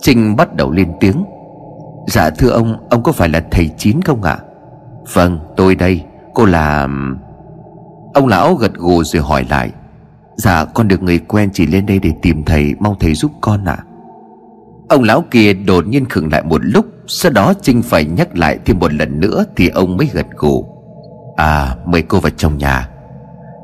Trinh 0.00 0.36
bắt 0.36 0.56
đầu 0.56 0.70
lên 0.70 0.92
tiếng. 1.00 1.24
Dạ 2.06 2.30
thưa 2.30 2.48
ông 2.48 2.76
Ông 2.90 3.02
có 3.02 3.12
phải 3.12 3.28
là 3.28 3.44
thầy 3.50 3.70
Chín 3.78 4.02
không 4.02 4.22
ạ? 4.22 4.32
À? 4.32 4.44
Vâng 5.12 5.38
tôi 5.56 5.74
đây. 5.74 6.02
Cô 6.34 6.44
là... 6.44 6.88
Ông 8.14 8.26
lão 8.26 8.54
gật 8.54 8.74
gù 8.74 9.04
rồi 9.04 9.22
hỏi 9.22 9.46
lại. 9.50 9.70
Dạ 10.36 10.64
con 10.64 10.88
được 10.88 11.02
người 11.02 11.18
quen 11.18 11.50
chỉ 11.52 11.66
lên 11.66 11.86
đây 11.86 11.98
để 11.98 12.12
tìm 12.22 12.44
thầy, 12.44 12.74
Mong 12.80 12.96
thầy 13.00 13.14
giúp 13.14 13.30
con 13.40 13.64
ạ. 13.64 13.76
à. 13.78 13.93
Ông 14.88 15.02
lão 15.02 15.24
kia 15.30 15.52
đột 15.52 15.86
nhiên 15.86 16.04
khựng 16.04 16.32
lại 16.32 16.42
một 16.42 16.60
lúc, 16.64 16.86
Sau 17.06 17.32
đó 17.32 17.54
Trinh 17.62 17.82
phải 17.82 18.04
nhắc 18.04 18.36
lại 18.36 18.58
thêm 18.64 18.78
một 18.78 18.92
lần 18.92 19.20
nữa 19.20 19.44
Thì 19.56 19.68
ông 19.68 19.96
mới 19.96 20.10
gật 20.12 20.26
gù. 20.36 20.66
À 21.36 21.76
mời 21.86 22.02
cô 22.02 22.20
vào 22.20 22.30
trong 22.30 22.58
nhà. 22.58 22.88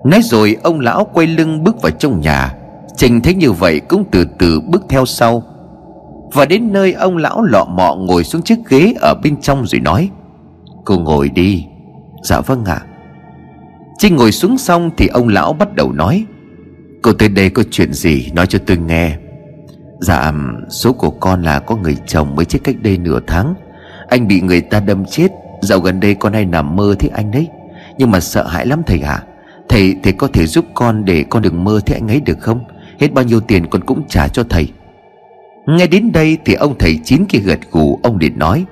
Nói 0.04 0.20
rồi, 0.22 0.56
ông 0.62 0.80
lão 0.80 1.04
quay 1.12 1.26
lưng 1.26 1.64
bước 1.64 1.82
vào 1.82 1.90
trong 1.90 2.20
nhà. 2.20 2.54
Trinh 2.96 3.20
thấy 3.20 3.34
như 3.34 3.52
vậy 3.52 3.80
cũng 3.80 4.04
từ 4.10 4.24
từ 4.38 4.60
bước 4.60 4.82
theo 4.88 5.06
sau. 5.06 5.42
Và 6.32 6.44
đến 6.44 6.72
nơi 6.72 6.92
ông 6.92 7.16
lão 7.16 7.42
lọ 7.42 7.64
mọ 7.64 7.94
ngồi 7.94 8.24
xuống 8.24 8.42
chiếc 8.42 8.58
ghế 8.68 8.94
ở 9.00 9.14
bên 9.22 9.40
trong 9.40 9.66
rồi 9.66 9.80
nói, 9.80 10.10
Cô 10.84 10.98
ngồi 10.98 11.28
đi. 11.28 11.66
Dạ 12.22 12.40
vâng 12.40 12.64
ạ. 12.64 12.82
Trinh 13.98 14.16
ngồi 14.16 14.32
xuống 14.32 14.58
xong 14.58 14.90
thì 14.96 15.06
ông 15.06 15.28
lão 15.28 15.52
bắt 15.52 15.74
đầu 15.74 15.92
nói, 15.92 16.24
Cô 17.02 17.12
tới 17.12 17.28
đây 17.28 17.50
có 17.50 17.62
chuyện 17.70 17.92
gì 17.92 18.30
nói 18.34 18.46
cho 18.46 18.58
tôi 18.66 18.76
nghe. 18.76 19.16
Dạ 20.00 20.32
số 20.68 20.92
của 20.92 21.10
con 21.10 21.42
là 21.42 21.60
có 21.60 21.76
người 21.76 21.96
chồng 22.06 22.36
mới 22.36 22.44
chết 22.44 22.58
cách 22.64 22.76
đây 22.82 22.98
nửa 22.98 23.20
tháng. 23.26 23.54
Anh 24.08 24.28
bị 24.28 24.40
người 24.40 24.60
ta 24.60 24.80
đâm 24.80 25.04
chết. 25.04 25.28
Dạo 25.62 25.80
gần 25.80 26.00
đây 26.00 26.14
con 26.14 26.32
hay 26.32 26.44
nằm 26.44 26.76
mơ 26.76 26.94
thấy 26.98 27.10
anh 27.14 27.30
đấy 27.30 27.48
Nhưng 27.98 28.10
mà 28.10 28.20
sợ 28.20 28.46
hãi 28.46 28.66
lắm 28.66 28.82
thầy 28.86 29.00
ạ. 29.00 29.12
À. 29.12 29.24
Thầy 29.68 29.96
thầy 30.02 30.12
có 30.12 30.28
thể 30.32 30.46
giúp 30.46 30.64
con 30.74 31.04
để 31.04 31.24
con 31.30 31.42
đừng 31.42 31.64
mơ 31.64 31.80
thấy 31.86 31.96
anh 31.96 32.08
ấy 32.08 32.20
được 32.20 32.40
không? 32.40 32.64
Hết 33.00 33.12
bao 33.12 33.24
nhiêu 33.24 33.40
tiền 33.40 33.66
con 33.66 33.84
cũng 33.84 34.02
trả 34.08 34.28
cho 34.28 34.44
thầy. 34.48 34.72
Nghe 35.66 35.86
đến 35.86 36.12
đây 36.12 36.38
thì 36.44 36.54
ông 36.54 36.78
thầy 36.78 37.00
chín 37.04 37.24
kia 37.24 37.38
gật 37.38 37.58
gù, 37.70 38.00
Ông 38.02 38.18
liền 38.18 38.38
nói, 38.38 38.64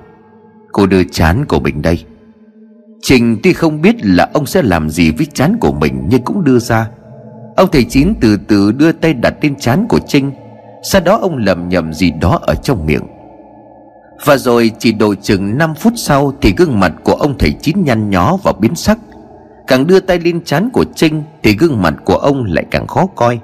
Cô 0.71 0.85
đưa 0.85 1.03
chán 1.03 1.45
của 1.45 1.59
mình 1.59 1.81
đây. 1.81 2.05
Trình 3.01 3.37
tuy 3.43 3.53
không 3.53 3.81
biết 3.81 3.95
là 4.05 4.29
ông 4.33 4.45
sẽ 4.45 4.61
làm 4.61 4.89
gì 4.89 5.11
với 5.11 5.25
chán 5.33 5.57
của 5.59 5.73
mình 5.73 6.03
Nhưng 6.09 6.21
cũng 6.21 6.43
đưa 6.43 6.59
ra. 6.59 6.89
Ông 7.55 7.69
thầy 7.71 7.83
chín 7.83 8.13
từ 8.21 8.37
từ 8.47 8.71
đưa 8.71 8.91
tay 8.91 9.13
đặt 9.13 9.33
lên 9.41 9.55
chán 9.55 9.85
của 9.89 9.99
Trinh. 10.07 10.31
Sau 10.81 11.01
đó 11.01 11.19
ông 11.21 11.37
lầm 11.37 11.69
nhầm 11.69 11.93
gì 11.93 12.11
đó 12.11 12.39
ở 12.41 12.55
trong 12.55 12.85
miệng. 12.85 13.03
Và 14.25 14.37
rồi 14.37 14.71
chỉ 14.79 14.91
độ 14.91 15.15
chừng 15.15 15.57
5 15.57 15.75
phút 15.75 15.93
sau 15.95 16.33
Thì 16.41 16.53
gương 16.57 16.79
mặt 16.79 16.93
của 17.03 17.13
ông 17.13 17.37
thầy 17.37 17.51
chín 17.61 17.83
nhăn 17.83 18.09
nhó 18.09 18.37
và 18.43 18.53
biến 18.59 18.75
sắc. 18.75 18.97
Càng 19.67 19.87
đưa 19.87 19.99
tay 19.99 20.19
lên 20.19 20.43
chán 20.43 20.69
của 20.73 20.85
Trinh 20.95 21.23
Thì 21.43 21.55
gương 21.55 21.81
mặt 21.81 21.93
của 22.05 22.15
ông 22.15 22.43
lại 22.43 22.65
càng 22.71 22.87
khó 22.87 23.05
coi. 23.15 23.39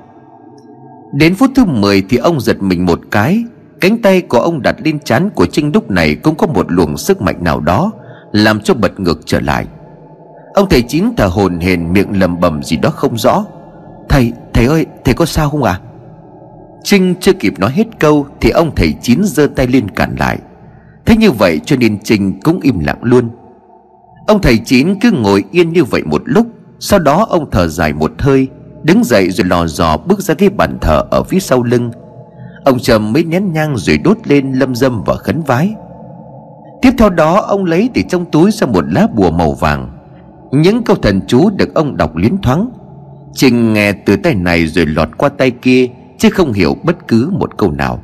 Đến 1.13 1.35
phút 1.35 1.51
thứ 1.55 1.65
10 1.65 2.03
thì 2.09 2.17
ông 2.17 2.41
giật 2.41 2.57
mình 2.59 2.85
một 2.85 2.99
cái. 3.11 3.43
Cánh 3.81 4.01
tay 4.01 4.21
của 4.21 4.39
ông 4.39 4.61
đặt 4.61 4.75
lên 4.83 4.99
chán 4.99 5.29
của 5.29 5.45
Trinh 5.45 5.71
lúc 5.73 5.91
này 5.91 6.15
Cũng 6.15 6.35
có 6.35 6.47
một 6.47 6.65
luồng 6.71 6.97
sức 6.97 7.21
mạnh 7.21 7.43
nào 7.43 7.59
đó 7.59 7.91
Làm 8.31 8.59
cho 8.59 8.73
bật 8.73 8.99
ngược 8.99 9.19
trở 9.25 9.39
lại. 9.39 9.65
Ông 10.53 10.69
thầy 10.69 10.81
chín 10.81 11.05
thở 11.17 11.27
hồn 11.27 11.59
hển 11.59 11.93
miệng 11.93 12.19
lầm 12.19 12.39
bầm 12.39 12.63
gì 12.63 12.77
đó 12.77 12.89
không 12.89 13.17
rõ. 13.17 13.45
Thầy, 14.09 14.33
thầy 14.53 14.65
ơi, 14.65 14.85
thầy 15.05 15.13
có 15.13 15.25
sao 15.25 15.49
không 15.49 15.63
à 15.63 15.79
Trinh 16.85 17.15
chưa 17.19 17.33
kịp 17.33 17.59
nói 17.59 17.71
hết 17.71 17.99
câu 17.99 18.27
Thì 18.41 18.49
ông 18.49 18.75
thầy 18.75 18.93
chín 19.01 19.21
giơ 19.23 19.47
tay 19.47 19.67
lên 19.67 19.89
cản 19.89 20.15
lại. 20.19 20.39
Thế 21.05 21.15
như 21.17 21.31
vậy 21.31 21.59
cho 21.65 21.75
nên 21.75 21.99
Trinh 22.03 22.39
cũng 22.41 22.59
im 22.59 22.79
lặng 22.79 22.99
luôn. 23.01 23.29
Ông 24.27 24.41
thầy 24.41 24.57
chín 24.57 24.99
cứ 24.99 25.11
ngồi 25.11 25.43
yên 25.51 25.73
như 25.73 25.83
vậy 25.83 26.03
một 26.05 26.21
lúc, 26.25 26.47
Sau 26.79 26.99
đó 26.99 27.25
ông 27.29 27.51
thở 27.51 27.67
dài 27.67 27.93
một 27.93 28.11
hơi, 28.19 28.47
Đứng 28.83 29.03
dậy 29.03 29.31
rồi 29.31 29.47
lò 29.47 29.65
dò 29.65 29.97
bước 29.97 30.19
ra 30.19 30.33
cái 30.33 30.49
bàn 30.49 30.77
thờ 30.81 31.03
ở 31.11 31.23
phía 31.23 31.39
sau 31.39 31.63
lưng. 31.63 31.91
Ông 32.65 32.79
trầm 32.79 33.13
mấy 33.13 33.23
nén 33.23 33.53
nhang 33.53 33.77
rồi 33.77 33.97
đốt 33.97 34.17
lên 34.23 34.53
lâm 34.53 34.75
dâm 34.75 35.03
và 35.03 35.15
khấn 35.15 35.41
vái. 35.41 35.75
Tiếp 36.81 36.91
theo 36.97 37.09
đó 37.09 37.39
ông 37.39 37.65
lấy 37.65 37.89
từ 37.93 38.01
trong 38.09 38.25
túi 38.31 38.51
ra 38.51 38.67
một 38.67 38.85
lá 38.87 39.07
bùa 39.15 39.31
màu 39.31 39.51
vàng. 39.51 39.91
Những 40.51 40.83
câu 40.83 40.95
thần 40.95 41.21
chú 41.27 41.49
được 41.49 41.73
ông 41.75 41.97
đọc 41.97 42.15
liến 42.15 42.37
thoáng. 42.41 42.69
Trình 43.33 43.73
nghe 43.73 43.91
từ 43.91 44.15
tay 44.15 44.35
này 44.35 44.67
rồi 44.67 44.85
lọt 44.85 45.17
qua 45.17 45.29
tay 45.29 45.51
kia 45.51 45.89
Chứ 46.17 46.29
không 46.29 46.53
hiểu 46.53 46.75
bất 46.83 47.07
cứ 47.07 47.29
một 47.39 47.57
câu 47.57 47.71
nào. 47.71 48.03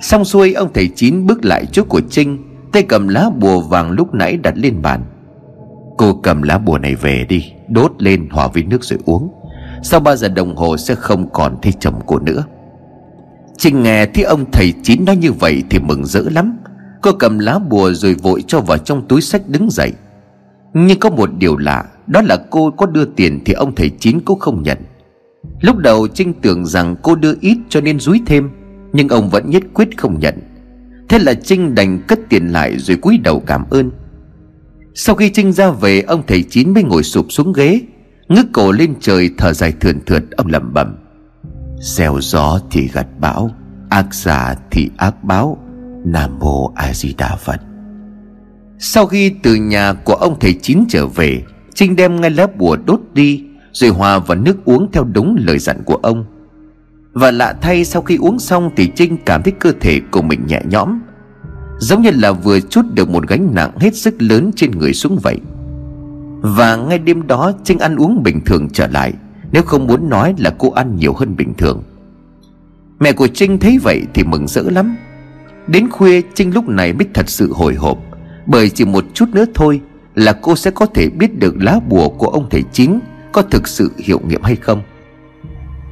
Xong 0.00 0.24
xuôi, 0.24 0.52
ông 0.52 0.72
thầy 0.74 0.88
chín 0.88 1.26
bước 1.26 1.44
lại 1.44 1.66
chỗ 1.72 1.84
của 1.84 2.00
Trinh, 2.10 2.38
Tay 2.72 2.82
cầm 2.82 3.08
lá 3.08 3.30
bùa 3.40 3.60
vàng 3.60 3.90
lúc 3.90 4.14
nãy 4.14 4.36
đặt 4.36 4.54
lên 4.56 4.82
bàn. 4.82 5.04
Cô 5.98 6.20
cầm 6.22 6.42
lá 6.42 6.58
bùa 6.58 6.78
này 6.78 6.94
về 6.94 7.26
đi, 7.28 7.52
Đốt 7.68 7.92
lên 7.98 8.28
hòa 8.30 8.48
với 8.48 8.62
nước 8.62 8.84
rồi 8.84 8.98
uống. 9.04 9.32
Sau 9.82 10.00
ba 10.00 10.16
giờ 10.16 10.28
đồng 10.28 10.56
hồ 10.56 10.76
sẽ 10.76 10.94
không 10.94 11.30
còn 11.32 11.56
thấy 11.62 11.72
chồng 11.80 12.00
cô 12.06 12.18
nữa. 12.18 12.44
Trinh 13.58 13.82
nghe 13.82 14.06
thấy 14.06 14.24
ông 14.24 14.44
thầy 14.52 14.72
chín 14.82 15.04
nói 15.04 15.16
như 15.16 15.32
vậy 15.32 15.62
Thì 15.70 15.78
mừng 15.78 16.04
rỡ 16.04 16.22
lắm. 16.30 16.58
Cô 17.02 17.12
cầm 17.12 17.38
lá 17.38 17.58
bùa 17.58 17.92
rồi 17.92 18.14
vội 18.14 18.44
cho 18.46 18.60
vào 18.60 18.78
trong 18.78 19.08
túi 19.08 19.20
sách 19.20 19.42
đứng 19.48 19.70
dậy. 19.70 19.92
Nhưng 20.74 20.98
có 20.98 21.10
một 21.10 21.30
điều 21.38 21.56
lạ, 21.56 21.84
Đó 22.06 22.22
là 22.22 22.36
cô 22.50 22.70
có 22.70 22.86
đưa 22.86 23.04
tiền 23.04 23.40
Thì 23.44 23.52
ông 23.52 23.74
thầy 23.74 23.90
chín 23.90 24.20
cũng 24.20 24.38
không 24.38 24.62
nhận. 24.62 24.78
Lúc 25.60 25.76
đầu 25.76 26.08
Trinh 26.08 26.34
tưởng 26.42 26.66
rằng 26.66 26.96
cô 27.02 27.14
đưa 27.14 27.34
ít 27.40 27.58
cho 27.68 27.80
nên 27.80 28.00
dúi 28.00 28.22
thêm, 28.26 28.50
Nhưng 28.92 29.08
ông 29.08 29.30
vẫn 29.30 29.50
nhất 29.50 29.62
quyết 29.74 29.98
không 29.98 30.18
nhận. 30.18 30.34
Thế 31.08 31.18
là 31.18 31.34
Trinh 31.34 31.74
đành 31.74 32.02
cất 32.08 32.20
tiền 32.28 32.48
lại 32.48 32.78
rồi 32.78 32.96
cúi 32.96 33.18
đầu 33.18 33.40
cảm 33.46 33.64
ơn. 33.70 33.90
Sau 34.94 35.14
khi 35.14 35.30
Trinh 35.30 35.52
ra 35.52 35.70
về, 35.70 36.00
Ông 36.00 36.22
thầy 36.26 36.42
chín 36.42 36.74
mới 36.74 36.82
ngồi 36.82 37.02
sụp 37.02 37.26
xuống 37.28 37.52
ghế, 37.52 37.80
Ngước 38.28 38.46
cổ 38.52 38.72
lên 38.72 38.94
trời 39.00 39.30
thở 39.38 39.52
dài 39.52 39.72
thườn 39.80 40.00
thượt 40.06 40.24
Ông 40.30 40.46
lẩm 40.46 40.74
bẩm. 40.74 40.96
Gieo 41.80 42.18
gió 42.20 42.60
thì 42.70 42.88
gặt 42.92 43.06
bão, 43.20 43.50
Ác 43.90 44.14
giả 44.14 44.54
thì 44.70 44.90
ác 44.96 45.24
báo, 45.24 45.58
Nam 46.04 46.38
Mô 46.38 46.72
A 46.74 46.92
Di 46.94 47.14
Đà 47.18 47.36
Phật. 47.36 47.60
Sau 48.78 49.06
khi 49.06 49.34
từ 49.42 49.54
nhà 49.54 49.92
của 49.92 50.14
ông 50.14 50.36
thầy 50.40 50.54
chín 50.62 50.84
trở 50.88 51.06
về, 51.06 51.42
Trinh 51.74 51.96
đem 51.96 52.20
ngay 52.20 52.30
lá 52.30 52.46
bùa 52.58 52.76
đốt 52.86 53.00
đi 53.12 53.44
rồi 53.72 53.90
hòa 53.90 54.18
vào 54.18 54.38
nước 54.38 54.64
uống 54.64 54.92
theo 54.92 55.04
đúng 55.04 55.36
lời 55.38 55.58
dặn 55.58 55.82
của 55.84 55.98
ông. 56.02 56.24
Và 57.12 57.30
lạ 57.30 57.54
thay 57.60 57.84
sau 57.84 58.02
khi 58.02 58.16
uống 58.16 58.38
xong 58.38 58.70
Thì 58.76 58.90
Trinh 58.96 59.16
cảm 59.26 59.42
thấy 59.42 59.52
cơ 59.60 59.72
thể 59.80 60.00
của 60.10 60.22
mình 60.22 60.46
nhẹ 60.46 60.62
nhõm, 60.70 61.00
Giống 61.78 62.02
như 62.02 62.10
là 62.10 62.32
vừa 62.32 62.60
chút 62.60 62.82
được 62.94 63.10
một 63.10 63.28
gánh 63.28 63.54
nặng 63.54 63.70
hết 63.78 63.96
sức 63.96 64.22
lớn 64.22 64.50
trên 64.56 64.70
người 64.70 64.92
xuống 64.92 65.18
vậy. 65.22 65.38
Và 66.40 66.76
ngay 66.76 66.98
đêm 66.98 67.26
đó, 67.26 67.52
Trinh 67.64 67.78
ăn 67.78 67.96
uống 67.96 68.22
bình 68.22 68.40
thường 68.46 68.68
trở 68.72 68.86
lại, 68.86 69.12
Nếu 69.52 69.62
không 69.62 69.86
muốn 69.86 70.08
nói 70.08 70.34
là 70.38 70.54
cô 70.58 70.70
ăn 70.70 70.96
nhiều 70.96 71.14
hơn 71.14 71.36
bình 71.36 71.54
thường. 71.58 71.82
Mẹ 73.00 73.12
của 73.12 73.26
Trinh 73.26 73.58
thấy 73.58 73.78
vậy 73.78 74.02
thì 74.14 74.24
mừng 74.24 74.48
rỡ 74.48 74.62
lắm. 74.62 74.96
Đến 75.66 75.90
khuya, 75.90 76.20
Trinh 76.34 76.54
lúc 76.54 76.68
này 76.68 76.92
mới 76.92 77.06
thật 77.14 77.28
sự 77.28 77.52
hồi 77.52 77.74
hộp, 77.74 77.98
Bởi 78.46 78.70
chỉ 78.70 78.84
một 78.84 79.04
chút 79.14 79.28
nữa 79.28 79.44
thôi 79.54 79.80
Là 80.14 80.32
cô 80.32 80.56
sẽ 80.56 80.70
có 80.70 80.86
thể 80.86 81.08
biết 81.08 81.38
được 81.38 81.54
lá 81.60 81.80
bùa 81.88 82.08
của 82.08 82.26
ông 82.26 82.46
thầy 82.50 82.62
chính 82.72 83.00
có 83.32 83.42
thực 83.42 83.68
sự 83.68 83.90
hiệu 83.98 84.20
nghiệm 84.28 84.42
hay 84.42 84.56
không? 84.56 84.82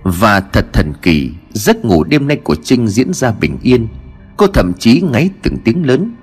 Và 0.02 0.40
thật 0.40 0.66
thần 0.72 0.92
kỳ, 1.02 1.30
Giấc 1.52 1.84
ngủ 1.84 2.04
đêm 2.04 2.28
nay 2.28 2.36
của 2.36 2.54
Trinh 2.54 2.88
diễn 2.88 3.12
ra 3.12 3.32
bình 3.40 3.58
yên 3.62 3.88
Cô 4.36 4.46
thậm 4.46 4.72
chí 4.78 5.00
ngáy 5.00 5.30
từng 5.42 5.56
tiếng 5.64 5.86
lớn. 5.86 6.14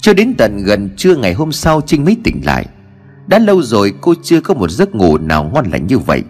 Cho 0.00 0.12
đến 0.14 0.34
tận 0.38 0.58
gần 0.64 0.90
trưa 0.96 1.16
ngày 1.16 1.34
hôm 1.34 1.52
sau, 1.52 1.80
Trinh 1.86 2.04
mới 2.04 2.16
tỉnh 2.24 2.40
lại. 2.44 2.66
Đã 3.26 3.38
lâu 3.38 3.62
rồi 3.62 3.94
cô 4.00 4.14
chưa 4.22 4.40
có 4.40 4.54
một 4.54 4.70
giấc 4.70 4.94
ngủ 4.94 5.18
nào 5.18 5.50
ngon 5.54 5.66
lành 5.72 5.86
như 5.86 5.98
vậy, 5.98 6.22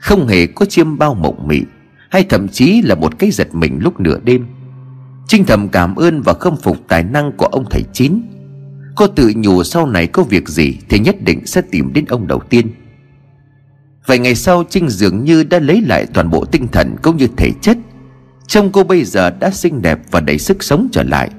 Không 0.00 0.28
hề 0.28 0.46
có 0.46 0.66
chiêm 0.66 0.98
bao 0.98 1.14
mộng 1.14 1.48
mị, 1.48 1.62
Hay 2.10 2.24
thậm 2.24 2.48
chí 2.48 2.82
là 2.82 2.94
một 2.94 3.18
cái 3.18 3.30
giật 3.30 3.54
mình 3.54 3.78
lúc 3.82 4.00
nửa 4.00 4.18
đêm. 4.24 4.46
Trinh 5.28 5.44
thầm 5.44 5.68
cảm 5.68 5.94
ơn 5.94 6.22
và 6.22 6.32
khâm 6.32 6.56
phục 6.56 6.76
tài 6.88 7.04
năng 7.04 7.32
của 7.32 7.46
ông 7.46 7.64
thầy 7.70 7.82
Chín. 7.92 8.22
Cô 8.96 9.06
tự 9.06 9.32
nhủ 9.36 9.64
sau 9.64 9.86
này 9.86 10.06
có 10.06 10.22
việc 10.22 10.48
gì 10.48 10.78
Thì 10.88 10.98
nhất 10.98 11.16
định 11.24 11.46
sẽ 11.46 11.62
tìm 11.70 11.92
đến 11.92 12.04
ông 12.08 12.26
đầu 12.26 12.40
tiên. 12.40 12.66
Vài 14.06 14.18
ngày 14.18 14.34
sau, 14.34 14.64
Trinh 14.70 14.88
dường 14.88 15.24
như 15.24 15.44
đã 15.44 15.58
lấy 15.58 15.80
lại 15.80 16.06
toàn 16.14 16.30
bộ 16.30 16.44
tinh 16.44 16.68
thần 16.68 16.96
cũng 17.02 17.16
như 17.16 17.28
thể 17.36 17.50
chất. 17.60 17.76
Trông 18.46 18.72
cô 18.72 18.84
bây 18.84 19.04
giờ 19.04 19.30
đã 19.30 19.50
xinh 19.50 19.82
đẹp 19.82 19.98
và 20.10 20.20
đầy 20.20 20.38
sức 20.38 20.62
sống 20.62 20.88
trở 20.92 21.02
lại. 21.02 21.30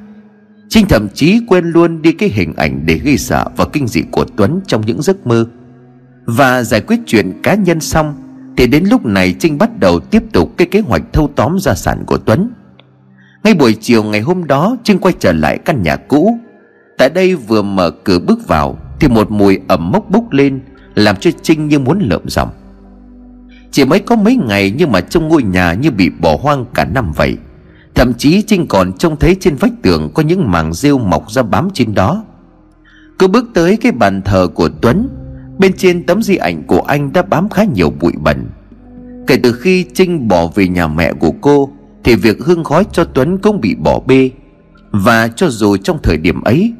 Trinh 0.69 0.85
thậm 0.89 1.07
chí 1.13 1.39
quên 1.47 1.65
luôn 1.65 2.01
đi 2.01 2.11
cái 2.11 2.29
hình 2.29 2.53
ảnh 2.57 2.81
để 2.85 2.97
gây 2.97 3.17
sợ 3.17 3.45
và 3.57 3.65
kinh 3.73 3.87
dị 3.87 4.01
của 4.11 4.25
Tuấn 4.37 4.61
trong 4.67 4.85
những 4.85 5.01
giấc 5.01 5.27
mơ. 5.27 5.45
Và 6.25 6.63
giải 6.63 6.81
quyết 6.81 6.99
chuyện 7.05 7.39
cá 7.43 7.55
nhân 7.55 7.79
xong, 7.79 8.13
Thì 8.57 8.67
đến 8.67 8.83
lúc 8.85 9.05
này 9.05 9.35
Trinh 9.39 9.57
bắt 9.57 9.79
đầu 9.79 9.99
tiếp 9.99 10.23
tục 10.33 10.57
cái 10.57 10.67
kế 10.67 10.79
hoạch 10.79 11.01
thâu 11.13 11.31
tóm 11.35 11.57
gia 11.59 11.75
sản 11.75 12.03
của 12.07 12.17
Tuấn. 12.17 12.51
Ngay 13.43 13.53
buổi 13.53 13.73
chiều 13.73 14.03
ngày 14.03 14.21
hôm 14.21 14.47
đó, 14.47 14.77
Trinh 14.83 14.99
quay 14.99 15.13
trở 15.19 15.33
lại 15.33 15.57
căn 15.65 15.83
nhà 15.83 15.95
cũ. 15.95 16.37
Tại 16.97 17.09
đây 17.09 17.35
vừa 17.35 17.61
mở 17.61 17.91
cửa 17.91 18.19
bước 18.19 18.47
vào, 18.47 18.77
Thì 18.99 19.07
một 19.07 19.31
mùi 19.31 19.59
ẩm 19.67 19.91
mốc 19.91 20.09
bốc 20.09 20.31
lên. 20.31 20.59
Làm 20.97 21.15
cho 21.15 21.31
Trinh 21.41 21.67
như 21.67 21.79
muốn 21.79 21.99
lợm 21.99 22.21
giọng. 22.29 22.49
Chỉ 23.71 23.85
mới 23.85 23.99
có 23.99 24.15
mấy 24.15 24.35
ngày 24.35 24.73
Nhưng 24.77 24.91
mà 24.91 25.01
trong 25.01 25.27
ngôi 25.27 25.43
nhà 25.43 25.73
như 25.73 25.91
bị 25.91 26.09
bỏ 26.09 26.37
hoang 26.41 26.65
cả 26.73 26.85
năm 26.85 27.11
vậy. 27.15 27.37
Thậm 27.95 28.13
chí 28.13 28.41
Trinh 28.41 28.67
còn 28.67 28.93
trông 28.93 29.17
thấy 29.19 29.35
trên 29.39 29.55
vách 29.55 29.71
tường 29.81 30.11
Có 30.13 30.23
những 30.23 30.51
mảng 30.51 30.73
rêu 30.73 30.97
mọc 30.97 31.31
ra 31.31 31.43
bám 31.43 31.69
trên 31.73 31.93
đó. 31.93 32.23
Cứ 33.19 33.27
bước 33.27 33.45
tới 33.53 33.77
cái 33.77 33.91
bàn 33.91 34.21
thờ 34.21 34.47
của 34.47 34.69
Tuấn, 34.81 35.09
Bên 35.59 35.73
trên 35.77 36.03
tấm 36.03 36.21
di 36.21 36.35
ảnh 36.35 36.63
của 36.63 36.81
anh 36.81 37.13
đã 37.13 37.21
bám 37.21 37.49
khá 37.49 37.63
nhiều 37.63 37.93
bụi 37.99 38.13
bẩn. 38.23 38.45
Kể 39.27 39.37
từ 39.43 39.51
khi 39.53 39.85
Trinh 39.93 40.27
bỏ 40.27 40.47
về 40.55 40.67
nhà 40.67 40.87
mẹ 40.87 41.13
của 41.13 41.31
cô, 41.41 41.69
thì 42.03 42.15
việc 42.15 42.37
hương 42.39 42.63
khói 42.63 42.83
cho 42.91 43.03
Tuấn 43.03 43.37
cũng 43.37 43.61
bị 43.61 43.75
bỏ 43.75 43.99
bê. 44.07 44.29
Và 44.91 45.27
cho 45.27 45.49
dù 45.49 45.77
trong 45.77 45.99
thời 46.03 46.17
điểm 46.17 46.41
ấy, 46.43 46.73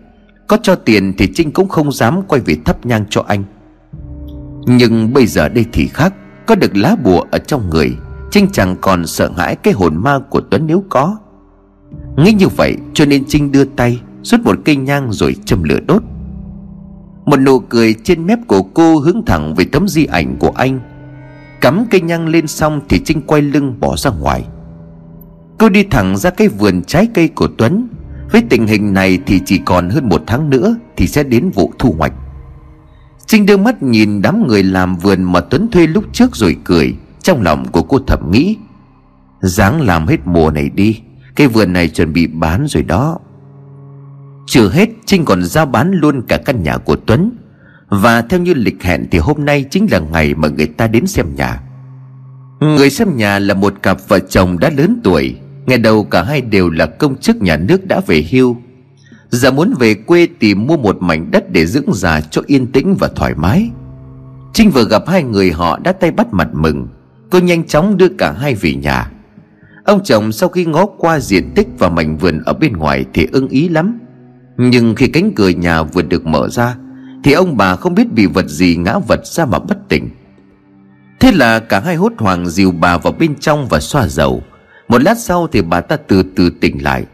Có 0.47 0.57
cho 0.63 0.76
tiền 0.76 1.13
thì 1.18 1.28
Trinh 1.34 1.51
cũng 1.51 1.70
không 1.70 1.91
dám 1.91 2.22
quay 2.28 2.41
về 2.41 2.55
thắp 2.65 2.86
nhang 2.86 3.05
cho 3.09 3.24
anh. 3.28 3.43
Nhưng 4.68 5.13
bây 5.13 5.28
giờ 5.28 5.49
đây 5.49 5.65
thì 5.72 5.88
khác, 5.88 6.13
Có 6.45 6.55
được 6.55 6.76
lá 6.76 6.95
bùa 7.03 7.24
ở 7.32 7.38
trong 7.38 7.70
người 7.70 7.95
Trinh 8.32 8.47
chẳng 8.51 8.76
còn 8.82 9.05
sợ 9.05 9.32
hãi 9.38 9.55
cái 9.55 9.74
hồn 9.74 9.97
ma 9.97 10.20
của 10.30 10.41
Tuấn 10.51 10.68
nếu 10.68 10.84
có. 10.89 11.18
Nghĩ 12.18 12.32
như 12.34 12.47
vậy, 12.47 12.76
cho 12.93 13.05
nên 13.05 13.24
Trinh 13.28 13.51
đưa 13.51 13.65
tay, 13.65 14.01
Rút 14.24 14.41
một 14.43 14.55
cây 14.65 14.76
nhang 14.76 15.11
rồi 15.11 15.36
châm 15.45 15.63
lửa 15.63 15.80
đốt. 15.88 16.03
Một 17.26 17.38
nụ 17.38 17.59
cười 17.59 17.95
trên 18.03 18.26
mép 18.26 18.39
của 18.47 18.63
cô 18.63 18.99
hướng 18.99 19.26
thẳng 19.26 19.55
về 19.55 19.65
tấm 19.72 19.88
di 19.88 20.05
ảnh 20.05 20.36
của 20.39 20.51
anh. 20.55 20.80
Cắm 21.61 21.86
cây 21.91 22.01
nhang 22.01 22.28
lên 22.28 22.47
xong 22.47 22.82
thì 22.89 22.99
Trinh 23.05 23.22
quay 23.22 23.41
lưng 23.41 23.80
bỏ 23.80 23.95
ra 23.97 24.11
ngoài. 24.11 24.43
Cô 25.57 25.70
đi 25.70 25.84
thẳng 25.84 26.18
ra 26.18 26.30
cái 26.30 26.47
vườn 26.47 26.82
trái 26.84 27.07
cây 27.13 27.28
của 27.28 27.47
Tuấn. 27.57 27.88
Với 28.32 28.43
tình 28.49 28.68
hình 28.68 28.93
này 28.93 29.20
thì 29.26 29.41
chỉ 29.45 29.57
còn 29.65 29.89
hơn 29.89 30.09
một 30.09 30.24
tháng 30.28 30.49
nữa 30.49 30.76
Thì 30.97 31.07
sẽ 31.07 31.24
đến 31.24 31.49
vụ 31.49 31.74
thu 31.80 31.95
hoạch. 31.97 32.13
Trinh 33.28 33.45
đưa 33.45 33.57
mắt 33.57 33.84
nhìn 33.84 34.21
đám 34.21 34.47
người 34.47 34.63
làm 34.63 34.95
vườn 34.97 35.23
mà 35.23 35.39
Tuấn 35.39 35.67
thuê 35.71 35.88
lúc 35.88 36.03
trước 36.13 36.36
rồi 36.36 36.57
cười. 36.63 36.95
Trong 37.21 37.41
lòng 37.41 37.65
của 37.71 37.84
cô 37.84 37.99
thầm 38.07 38.32
nghĩ, 38.32 38.57
Dáng 39.41 39.82
làm 39.82 40.07
hết 40.07 40.17
mùa 40.25 40.51
này 40.51 40.69
đi, 40.69 41.01
Cái 41.36 41.47
vườn 41.47 41.73
này 41.73 41.89
chuẩn 41.89 42.13
bị 42.13 42.28
bán 42.28 42.65
rồi 42.67 42.84
đó. 42.84 43.19
Chưa 44.47 44.69
hết, 44.69 44.89
Trinh 45.05 45.25
còn 45.25 45.43
giao 45.43 45.65
bán 45.65 45.91
luôn 45.91 46.21
cả 46.28 46.38
căn 46.38 46.63
nhà 46.63 46.78
của 46.78 46.95
Tuấn. 46.95 47.32
Và 47.89 48.21
theo 48.21 48.39
như 48.39 48.53
lịch 48.53 48.84
hẹn 48.84 49.07
thì 49.11 49.19
hôm 49.19 49.45
nay 49.45 49.65
chính 49.69 49.88
là 49.91 49.99
ngày 49.99 50.36
mà 50.36 50.47
người 50.47 50.67
ta 50.67 50.88
đến 50.88 51.07
xem 51.07 51.36
nhà. 51.36 51.61
Người 52.59 52.89
xem 52.89 53.17
nhà 53.17 53.39
là 53.39 53.53
một 53.53 53.73
cặp 53.84 53.97
vợ 54.07 54.19
chồng 54.19 54.59
đã 54.59 54.69
lớn 54.78 54.99
tuổi. 55.03 55.36
Ngày 55.65 55.78
đầu 55.78 56.03
cả 56.03 56.23
hai 56.23 56.41
đều 56.41 56.69
là 56.69 56.86
công 56.86 57.15
chức 57.15 57.41
nhà 57.41 57.57
nước 57.57 57.88
đã 57.88 58.01
về 58.07 58.25
hưu. 58.32 58.57
Già 59.30 59.51
muốn 59.51 59.73
về 59.80 59.93
quê 59.93 60.28
tìm 60.39 60.67
mua 60.67 60.78
một 60.78 60.97
mảnh 60.99 61.32
đất 61.32 61.51
để 61.51 61.65
dưỡng 61.65 61.93
già 61.93 62.21
cho 62.21 62.41
yên 62.47 62.71
tĩnh 62.71 62.95
và 62.99 63.07
thoải 63.15 63.36
mái. 63.36 63.69
Trinh 64.53 64.69
vừa 64.69 64.86
gặp 64.89 65.03
hai 65.07 65.23
người 65.23 65.51
họ 65.51 65.80
đã 65.80 65.91
tay 65.91 66.11
bắt 66.11 66.28
mặt 66.34 66.47
mừng. 66.53 66.88
Cô 67.32 67.39
nhanh 67.39 67.67
chóng 67.67 67.97
đưa 67.97 68.09
cả 68.09 68.32
hai 68.32 68.55
về 68.55 68.73
nhà. 68.73 69.11
Ông 69.86 70.03
chồng 70.03 70.32
sau 70.32 70.49
khi 70.49 70.65
ngó 70.65 70.86
qua 70.86 71.19
diện 71.19 71.51
tích 71.55 71.67
và 71.80 71.89
mảnh 71.89 72.17
vườn 72.17 72.43
ở 72.45 72.53
bên 72.53 72.73
ngoài 72.73 73.05
thì 73.13 73.28
ưng 73.32 73.47
ý 73.47 73.69
lắm. 73.69 73.99
Nhưng 74.57 74.95
khi 74.95 75.07
cánh 75.07 75.32
cửa 75.36 75.49
nhà 75.49 75.84
vừa 75.84 76.01
được 76.01 76.25
mở 76.25 76.49
ra, 76.49 76.75
Thì 77.23 77.32
ông 77.32 77.57
bà 77.57 77.75
không 77.75 77.95
biết 77.95 78.13
bị 78.13 78.25
vật 78.25 78.47
gì 78.47 78.75
ngã 78.75 78.99
vật 79.07 79.25
ra 79.25 79.45
mà 79.45 79.59
bất 79.59 79.78
tỉnh. 79.89 80.09
Thế 81.19 81.32
là 81.32 81.59
cả 81.59 81.80
hai 81.80 81.95
hốt 81.95 82.13
hoảng 82.17 82.49
dìu 82.49 82.71
bà 82.71 82.97
vào 82.97 83.13
bên 83.13 83.36
trong 83.36 83.67
và 83.67 83.80
xoa 83.80 84.07
dầu. 84.07 84.43
Một 84.88 85.03
lát 85.03 85.17
sau 85.17 85.47
thì 85.47 85.61
bà 85.61 85.82
ta 85.82 85.97
từ 85.97 86.23
từ 86.36 86.49
tỉnh 86.49 86.84
lại. 86.84 87.05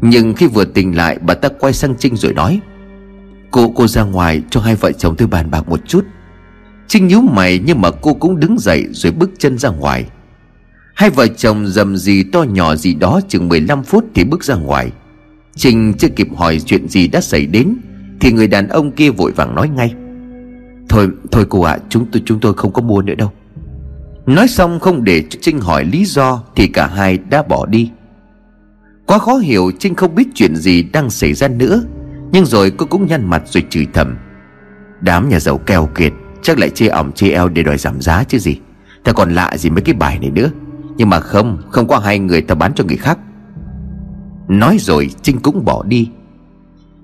Nhưng 0.00 0.34
khi 0.34 0.46
vừa 0.46 0.64
tỉnh 0.64 0.96
lại 0.96 1.18
bà 1.26 1.34
ta 1.34 1.48
quay 1.60 1.72
sang 1.72 1.94
Trinh 1.98 2.16
rồi 2.16 2.34
nói 2.34 2.60
Cô 3.50 3.72
cô 3.74 3.86
ra 3.86 4.02
ngoài 4.02 4.42
cho 4.50 4.60
hai 4.60 4.74
vợ 4.74 4.92
chồng 4.92 5.16
tôi 5.16 5.28
bàn 5.28 5.50
bạc 5.50 5.68
một 5.68 5.80
chút. 5.88 6.04
Trinh 6.88 7.06
nhíu 7.06 7.20
mày 7.20 7.60
nhưng 7.64 7.80
mà 7.80 7.90
cô 7.90 8.14
cũng 8.14 8.40
đứng 8.40 8.58
dậy 8.58 8.86
rồi 8.90 9.12
bước 9.12 9.30
chân 9.38 9.58
ra 9.58 9.68
ngoài. 9.68 10.04
Hai 10.94 11.10
vợ 11.10 11.26
chồng 11.26 11.66
dầm 11.66 11.96
gì 11.96 12.22
to 12.22 12.42
nhỏ 12.42 12.76
gì 12.76 12.94
đó 12.94 13.20
chừng 13.28 13.48
15 13.48 13.82
phút 13.82 14.04
thì 14.14 14.24
bước 14.24 14.44
ra 14.44 14.54
ngoài. 14.54 14.92
Trinh 15.56 15.94
chưa 15.98 16.08
kịp 16.08 16.28
hỏi 16.36 16.60
chuyện 16.60 16.88
gì 16.88 17.08
đã 17.08 17.20
xảy 17.20 17.46
đến 17.46 17.76
Thì 18.20 18.32
người 18.32 18.46
đàn 18.46 18.68
ông 18.68 18.92
kia 18.92 19.10
vội 19.10 19.32
vàng 19.32 19.54
nói 19.54 19.68
ngay 19.68 19.94
Thôi 20.88 21.08
thôi 21.30 21.46
cô 21.48 21.62
ạ 21.62 21.72
à, 21.72 21.78
chúng 21.88 22.06
tôi 22.12 22.22
chúng 22.26 22.40
tôi 22.40 22.54
không 22.54 22.72
có 22.72 22.82
mua 22.82 23.02
nữa 23.02 23.14
đâu. 23.14 23.30
Nói 24.26 24.48
xong 24.48 24.80
không 24.80 25.04
để 25.04 25.24
Trinh 25.40 25.60
hỏi 25.60 25.84
lý 25.84 26.04
do 26.04 26.42
Thì 26.56 26.66
cả 26.66 26.86
hai 26.86 27.18
đã 27.18 27.42
bỏ 27.42 27.66
đi. 27.66 27.90
Quá 29.10 29.18
khó 29.18 29.36
hiểu 29.36 29.70
Trinh 29.78 29.94
không 29.94 30.14
biết 30.14 30.28
chuyện 30.34 30.56
gì 30.56 30.82
đang 30.82 31.10
xảy 31.10 31.34
ra 31.34 31.48
nữa. 31.48 31.82
Nhưng 32.32 32.46
rồi 32.46 32.70
cô 32.70 32.86
cũng 32.86 33.06
nhăn 33.06 33.30
mặt 33.30 33.42
rồi 33.46 33.64
chửi 33.70 33.86
thầm. 33.92 34.16
Đám 35.00 35.28
nhà 35.28 35.40
giàu 35.40 35.58
keo 35.58 35.86
kiệt, 35.94 36.12
Chắc 36.42 36.58
lại 36.58 36.70
chê 36.70 36.86
ỏng 36.86 37.12
chê 37.12 37.28
eo 37.28 37.48
để 37.48 37.62
đòi 37.62 37.78
giảm 37.78 38.00
giá 38.00 38.24
chứ 38.24 38.38
gì. 38.38 38.56
Ta 39.04 39.12
còn 39.12 39.34
lạ 39.34 39.56
gì 39.56 39.70
mấy 39.70 39.82
cái 39.82 39.94
bài 39.94 40.18
này 40.18 40.30
nữa. 40.30 40.50
Nhưng 40.96 41.10
mà 41.10 41.20
không 41.20 41.62
Không 41.70 41.88
có 41.88 41.98
hai 41.98 42.18
người 42.18 42.40
ta 42.40 42.54
bán 42.54 42.74
cho 42.74 42.84
người 42.84 42.96
khác. 42.96 43.18
Nói 44.48 44.76
rồi, 44.80 45.10
Trinh 45.22 45.38
cũng 45.38 45.64
bỏ 45.64 45.82
đi. 45.82 46.08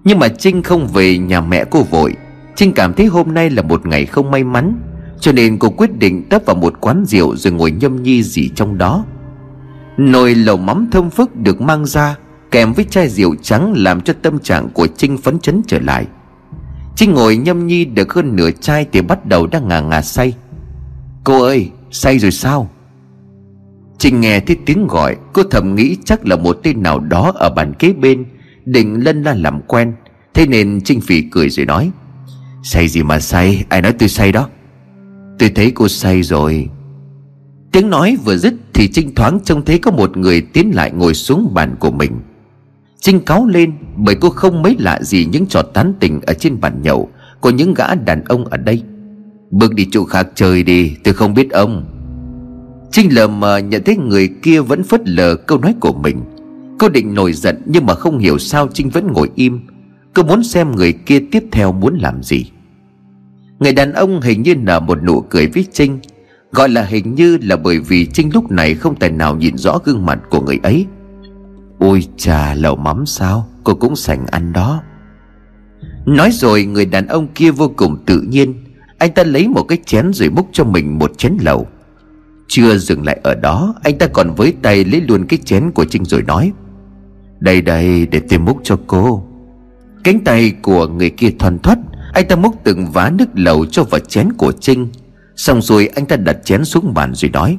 Nhưng 0.04 0.18
mà 0.18 0.28
Trinh 0.28 0.62
không 0.62 0.86
về 0.86 1.18
nhà 1.18 1.40
mẹ 1.40 1.64
cô 1.70 1.82
vội. 1.82 2.14
Trinh 2.56 2.72
cảm 2.72 2.92
thấy 2.94 3.06
hôm 3.06 3.34
nay 3.34 3.50
là 3.50 3.62
một 3.62 3.86
ngày 3.86 4.06
không 4.06 4.30
may 4.30 4.44
mắn, 4.44 4.78
cho 5.20 5.32
nên 5.32 5.58
cô 5.58 5.70
quyết 5.70 5.98
định 5.98 6.28
tấp 6.28 6.42
vào 6.46 6.56
một 6.56 6.80
quán 6.80 7.04
rượu 7.06 7.36
Rồi 7.36 7.52
ngồi 7.52 7.70
nhâm 7.70 8.02
nhi 8.02 8.22
gì 8.22 8.50
trong 8.54 8.78
đó. 8.78 9.04
Nồi 9.96 10.34
lẩu 10.34 10.56
mắm 10.56 10.88
thơm 10.92 11.10
phức 11.10 11.36
được 11.36 11.60
mang 11.60 11.86
ra, 11.86 12.16
Kèm 12.50 12.72
với 12.72 12.84
chai 12.84 13.08
rượu 13.08 13.34
trắng 13.42 13.74
Làm 13.76 14.00
cho 14.00 14.14
tâm 14.22 14.38
trạng 14.38 14.68
của 14.68 14.86
Trinh 14.96 15.18
phấn 15.18 15.38
chấn 15.38 15.62
trở 15.66 15.78
lại. 15.78 16.06
Trinh 16.96 17.14
ngồi 17.14 17.36
nhâm 17.36 17.66
nhi 17.66 17.84
được 17.84 18.12
hơn 18.12 18.36
nửa 18.36 18.50
chai 18.50 18.86
Thì 18.92 19.00
bắt 19.00 19.26
đầu 19.26 19.46
đang 19.46 19.68
ngà 19.68 19.80
ngà 19.80 20.02
say. 20.02 20.34
Cô 21.24 21.42
ơi, 21.42 21.70
say 21.90 22.18
rồi 22.18 22.30
sao? 22.30 22.70
Trinh 23.98 24.20
nghe 24.20 24.40
thấy 24.40 24.56
tiếng 24.66 24.86
gọi, 24.86 25.16
Cô 25.32 25.42
thầm 25.42 25.74
nghĩ 25.74 25.96
chắc 26.04 26.26
là 26.26 26.36
một 26.36 26.58
tên 26.62 26.82
nào 26.82 27.00
đó 27.00 27.32
Ở 27.34 27.50
bàn 27.50 27.74
kế 27.78 27.92
bên, 27.92 28.24
Định 28.64 29.04
lân 29.04 29.22
la 29.22 29.34
làm 29.34 29.60
quen. 29.60 29.92
Thế 30.34 30.46
nên 30.46 30.80
Trinh 30.84 31.00
phỉ 31.00 31.22
cười 31.30 31.50
rồi 31.50 31.66
nói, 31.66 31.90
Say 32.62 32.88
gì 32.88 33.02
mà 33.02 33.20
say, 33.20 33.64
Ai 33.68 33.82
nói 33.82 33.92
tôi 33.92 34.08
say 34.08 34.32
đó? 34.32 34.48
Tôi 35.38 35.48
thấy 35.54 35.70
cô 35.70 35.88
say 35.88 36.22
rồi. 36.22 36.68
Tiếng 37.72 37.90
nói 37.90 38.16
vừa 38.24 38.36
dứt 38.36 38.54
thì 38.76 38.88
Trinh 38.88 39.14
thoáng 39.14 39.40
trông 39.44 39.64
thấy 39.64 39.78
có 39.78 39.90
một 39.90 40.16
người 40.16 40.40
tiến 40.40 40.70
lại 40.74 40.90
ngồi 40.90 41.14
xuống 41.14 41.54
bàn 41.54 41.76
của 41.80 41.90
mình. 41.90 42.12
Trinh 43.00 43.20
cáu 43.20 43.46
lên 43.46 43.72
Bởi 43.96 44.14
cô 44.14 44.30
không 44.30 44.62
mấy 44.62 44.76
lạ 44.78 44.98
gì 45.02 45.26
những 45.32 45.46
trò 45.46 45.62
tán 45.62 45.92
tình 46.00 46.20
Ở 46.26 46.34
trên 46.34 46.60
bàn 46.60 46.82
nhậu 46.82 47.08
Của 47.40 47.50
những 47.50 47.74
gã 47.74 47.94
đàn 47.94 48.24
ông 48.24 48.44
ở 48.44 48.56
đây. 48.56 48.82
Bước 49.50 49.74
đi 49.74 49.88
chỗ 49.90 50.04
khác 50.04 50.28
chơi 50.34 50.62
đi, 50.62 50.96
Tôi 51.04 51.14
không 51.14 51.34
biết 51.34 51.50
ông. 51.50 51.84
Trinh 52.90 53.14
lờ 53.14 53.28
mờ 53.28 53.58
nhận 53.58 53.82
thấy 53.84 53.96
người 53.96 54.28
kia 54.42 54.60
vẫn 54.60 54.82
phớt 54.82 55.08
lờ 55.08 55.34
câu 55.34 55.58
nói 55.58 55.74
của 55.80 55.92
mình. 55.92 56.20
Cô 56.78 56.88
định 56.88 57.14
nổi 57.14 57.32
giận 57.32 57.62
Nhưng 57.66 57.86
mà 57.86 57.94
không 57.94 58.18
hiểu 58.18 58.38
sao 58.38 58.68
Trinh 58.72 58.90
vẫn 58.90 59.12
ngồi 59.12 59.30
im. 59.34 59.60
Cô 60.14 60.22
muốn 60.22 60.44
xem 60.44 60.72
người 60.72 60.92
kia 60.92 61.18
tiếp 61.32 61.44
theo 61.52 61.72
muốn 61.72 61.98
làm 61.98 62.22
gì. 62.22 62.50
Người 63.58 63.72
đàn 63.72 63.92
ông 63.92 64.20
hình 64.20 64.42
như 64.42 64.54
nở 64.54 64.80
một 64.80 65.02
nụ 65.02 65.20
cười 65.20 65.46
với 65.46 65.66
Trinh. 65.72 65.98
Gọi 66.52 66.68
là 66.68 66.82
hình 66.82 67.14
như 67.14 67.38
là 67.42 67.56
bởi 67.56 67.80
vì 67.80 68.06
Trinh 68.06 68.30
lúc 68.34 68.50
này 68.50 68.74
không 68.74 68.96
tài 68.96 69.10
nào 69.10 69.36
nhìn 69.36 69.56
rõ 69.56 69.78
gương 69.84 70.06
mặt 70.06 70.18
của 70.30 70.40
người 70.40 70.58
ấy. 70.62 70.86
Ôi 71.78 72.04
chà 72.16 72.54
lẩu 72.54 72.76
mắm 72.76 73.06
sao? 73.06 73.48
Cô 73.64 73.74
cũng 73.74 73.96
sành 73.96 74.26
ăn 74.26 74.52
đó. 74.52 74.82
Nói 76.06 76.30
rồi, 76.32 76.64
người 76.64 76.86
đàn 76.86 77.06
ông 77.06 77.28
kia 77.34 77.50
vô 77.50 77.72
cùng 77.76 77.96
tự 78.06 78.20
nhiên. 78.20 78.54
Anh 78.98 79.12
ta 79.12 79.24
lấy 79.24 79.48
một 79.48 79.62
cái 79.62 79.78
chén 79.86 80.12
rồi 80.12 80.30
múc 80.30 80.48
cho 80.52 80.64
mình 80.64 80.98
một 80.98 81.18
chén 81.18 81.36
lẩu. 81.40 81.66
Chưa 82.48 82.76
dừng 82.76 83.04
lại 83.04 83.20
ở 83.22 83.34
đó, 83.34 83.74
Anh 83.82 83.98
ta 83.98 84.06
còn 84.06 84.34
với 84.34 84.54
tay 84.62 84.84
lấy 84.84 85.00
luôn 85.00 85.26
cái 85.26 85.38
chén 85.44 85.70
của 85.70 85.84
Trinh 85.84 86.04
rồi 86.04 86.22
nói, 86.22 86.52
Đây 87.40 87.62
đây, 87.62 88.06
để 88.06 88.20
tôi 88.28 88.38
múc 88.38 88.58
cho 88.62 88.78
cô. 88.86 89.26
Cánh 90.04 90.24
tay 90.24 90.52
của 90.62 90.86
người 90.86 91.10
kia 91.10 91.30
thoăn 91.38 91.58
thoắt, 91.58 91.78
anh 92.12 92.28
ta 92.28 92.36
múc 92.36 92.64
từng 92.64 92.86
vá 92.92 93.10
nước 93.10 93.28
lẩu 93.34 93.66
cho 93.66 93.84
vào 93.84 93.98
chén 93.98 94.32
của 94.32 94.52
Trinh. 94.52 94.88
Xong 95.36 95.62
rồi 95.62 95.88
anh 95.94 96.06
ta 96.06 96.16
đặt 96.16 96.36
chén 96.44 96.64
xuống 96.64 96.94
bàn 96.94 97.14
rồi 97.14 97.30
nói, 97.30 97.58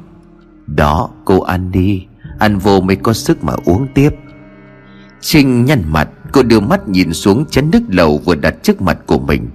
Đó, 0.66 1.10
cô 1.24 1.40
ăn 1.40 1.70
đi, 1.70 2.06
Ăn 2.38 2.58
vô 2.58 2.80
mới 2.80 2.96
có 2.96 3.12
sức 3.12 3.44
mà 3.44 3.52
uống 3.64 3.86
tiếp. 3.94 4.10
Trinh 5.20 5.64
nhăn 5.64 5.82
mặt, 5.86 6.08
Cô 6.32 6.42
đưa 6.42 6.60
mắt 6.60 6.88
nhìn 6.88 7.12
xuống 7.12 7.46
chén 7.46 7.70
nước 7.70 7.82
lẩu 7.88 8.18
vừa 8.18 8.34
đặt 8.34 8.54
trước 8.62 8.82
mặt 8.82 8.98
của 9.06 9.18
mình. 9.18 9.50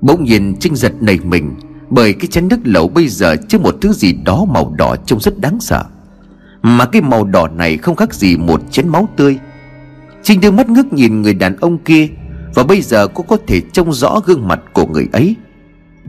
Bỗng 0.00 0.24
nhiên 0.24 0.56
Trinh 0.60 0.76
giật 0.76 0.92
nảy 1.00 1.18
mình, 1.24 1.54
Bởi 1.90 2.12
cái 2.12 2.26
chén 2.26 2.48
nước 2.48 2.60
lẩu 2.64 2.88
bây 2.88 3.08
giờ 3.08 3.36
chứa 3.48 3.58
một 3.58 3.76
thứ 3.80 3.92
gì 3.92 4.12
đó 4.12 4.44
màu 4.44 4.74
đỏ 4.78 4.96
trông 5.06 5.20
rất 5.20 5.38
đáng 5.38 5.60
sợ. 5.60 5.84
Mà 6.62 6.86
cái 6.86 7.02
màu 7.02 7.24
đỏ 7.24 7.48
này 7.48 7.76
không 7.76 7.96
khác 7.96 8.14
gì 8.14 8.36
một 8.36 8.62
chén 8.70 8.88
máu 8.88 9.08
tươi. 9.16 9.38
Trinh 10.22 10.40
đưa 10.40 10.50
mắt 10.50 10.68
ngước 10.68 10.92
nhìn 10.92 11.22
người 11.22 11.34
đàn 11.34 11.56
ông 11.56 11.78
kia, 11.78 12.08
và 12.54 12.64
bây 12.64 12.82
giờ 12.82 13.06
cô 13.08 13.22
có 13.22 13.36
thể 13.46 13.60
trông 13.72 13.92
rõ 13.92 14.20
gương 14.26 14.48
mặt 14.48 14.60
của 14.72 14.86
người 14.86 15.08
ấy. 15.12 15.36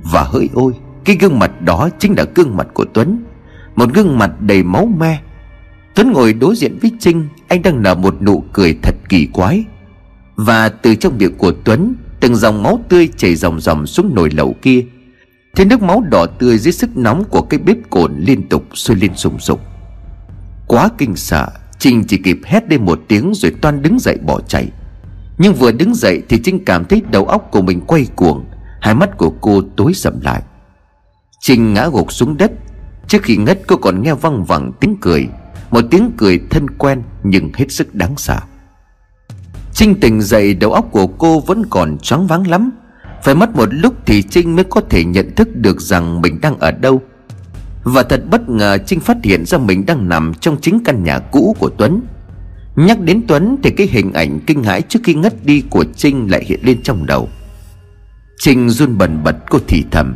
Và 0.03 0.23
hỡi 0.23 0.49
ôi 0.53 0.73
cái 1.05 1.15
gương 1.15 1.39
mặt 1.39 1.61
đó 1.61 1.89
chính 1.99 2.13
là 2.17 2.25
gương 2.35 2.57
mặt 2.57 2.67
của 2.73 2.85
Tuấn. 2.93 3.23
Một 3.75 3.93
gương 3.93 4.17
mặt 4.17 4.31
đầy 4.39 4.63
máu 4.63 4.85
me. 4.85 5.19
Tuấn 5.95 6.11
ngồi 6.11 6.33
đối 6.33 6.55
diện 6.55 6.77
với 6.81 6.91
Trinh, 6.99 7.27
Anh 7.47 7.61
đang 7.61 7.83
nở 7.83 7.95
một 7.95 8.21
nụ 8.21 8.43
cười 8.53 8.77
thật 8.81 8.95
kỳ 9.09 9.27
quái. 9.33 9.65
Và 10.35 10.69
từ 10.69 10.95
trong 10.95 11.17
miệng 11.17 11.37
của 11.37 11.51
Tuấn, 11.63 11.95
Từng 12.21 12.35
dòng 12.35 12.63
máu 12.63 12.79
tươi 12.89 13.09
chảy 13.17 13.35
dòng 13.35 13.59
dòng 13.61 13.87
xuống 13.87 14.15
nồi 14.15 14.29
lẩu 14.29 14.55
kia. 14.61 14.85
Thế 15.55 15.65
nước 15.65 15.81
máu 15.81 16.03
đỏ 16.11 16.25
tươi 16.25 16.57
dưới 16.57 16.71
sức 16.71 16.97
nóng 16.97 17.23
của 17.23 17.41
cái 17.41 17.59
bếp 17.59 17.77
cồn 17.89 18.15
liên 18.17 18.49
tục 18.49 18.63
sôi 18.73 18.97
lên 18.97 19.11
sùng 19.15 19.39
sục. 19.39 19.61
Quá 20.67 20.89
kinh 20.97 21.15
sợ, 21.15 21.47
Trinh 21.79 22.03
chỉ 22.07 22.17
kịp 22.17 22.39
hét 22.43 22.63
lên 22.69 22.85
một 22.85 22.99
tiếng 23.07 23.31
rồi 23.35 23.51
toan 23.61 23.81
đứng 23.81 23.99
dậy 23.99 24.17
bỏ 24.25 24.41
chạy. 24.47 24.67
Nhưng 25.37 25.53
vừa 25.53 25.71
đứng 25.71 25.95
dậy 25.95 26.21
thì 26.29 26.39
Trinh 26.43 26.65
cảm 26.65 26.85
thấy 26.85 27.01
đầu 27.11 27.25
óc 27.25 27.47
của 27.51 27.61
mình 27.61 27.81
quay 27.87 28.07
cuồng, 28.15 28.45
Hai 28.81 28.95
mắt 28.95 29.17
của 29.17 29.29
cô 29.29 29.61
tối 29.75 29.93
sầm 29.93 30.21
lại. 30.21 30.41
Trinh 31.43 31.73
ngã 31.73 31.89
gục 31.93 32.11
xuống 32.11 32.37
đất. 32.37 32.51
Trước 33.07 33.23
khi 33.23 33.37
ngất, 33.37 33.61
cô 33.67 33.75
còn 33.75 34.03
nghe 34.03 34.13
văng 34.13 34.43
vẳng 34.43 34.71
tiếng 34.79 34.95
cười. 35.01 35.27
Một 35.71 35.81
tiếng 35.91 36.11
cười 36.17 36.39
thân 36.49 36.69
quen, 36.69 37.01
nhưng 37.23 37.49
hết 37.53 37.71
sức 37.71 37.95
đáng 37.95 38.17
sợ. 38.17 38.39
Trinh 39.73 39.99
tỉnh 39.99 40.21
dậy, 40.21 40.53
đầu 40.53 40.73
óc 40.73 40.87
của 40.91 41.07
cô 41.07 41.39
vẫn 41.39 41.65
còn 41.69 41.97
choáng 41.97 42.27
váng 42.27 42.47
lắm. 42.47 42.71
Phải 43.23 43.35
mất 43.35 43.55
một 43.55 43.69
lúc 43.71 43.93
thì 44.05 44.21
Trinh 44.21 44.55
mới 44.55 44.63
có 44.63 44.81
thể 44.89 45.03
nhận 45.03 45.35
thức 45.35 45.55
được 45.55 45.81
rằng 45.81 46.21
mình 46.21 46.41
đang 46.41 46.59
ở 46.59 46.71
đâu. 46.71 47.01
Và 47.83 48.03
thật 48.03 48.21
bất 48.29 48.49
ngờ 48.49 48.77
Trinh 48.85 48.99
phát 48.99 49.17
hiện 49.23 49.45
ra 49.45 49.57
mình 49.57 49.85
đang 49.85 50.09
nằm 50.09 50.33
trong 50.33 50.57
chính 50.61 50.83
căn 50.85 51.03
nhà 51.03 51.19
cũ 51.19 51.55
của 51.59 51.69
Tuấn. 51.77 52.01
Nhắc 52.75 52.99
đến 52.99 53.21
Tuấn 53.27 53.57
thì 53.63 53.71
cái 53.71 53.87
hình 53.87 54.13
ảnh 54.13 54.39
kinh 54.47 54.63
hãi 54.63 54.81
trước 54.81 54.99
khi 55.03 55.13
ngất 55.13 55.45
đi 55.45 55.63
của 55.69 55.85
Trinh 55.95 56.31
lại 56.31 56.43
hiện 56.45 56.59
lên 56.63 56.81
trong 56.83 57.05
đầu. 57.05 57.29
Trinh 58.37 58.69
run 58.69 58.97
bần 58.97 59.23
bật, 59.23 59.35
cô 59.49 59.59
thì 59.67 59.85
thầm. 59.91 60.15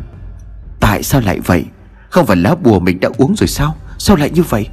Tại 0.80 1.04
sao 1.04 1.22
lại 1.22 1.40
vậy? 1.40 1.66
Không 2.10 2.26
phải 2.26 2.38
lá 2.38 2.56
bùa 2.56 2.80
mình 2.80 3.00
đã 3.00 3.10
uống 3.18 3.36
rồi 3.38 3.48
sao? 3.48 3.76
Sao 3.98 4.16
lại 4.16 4.30
như 4.30 4.44
vậy? 4.44 4.68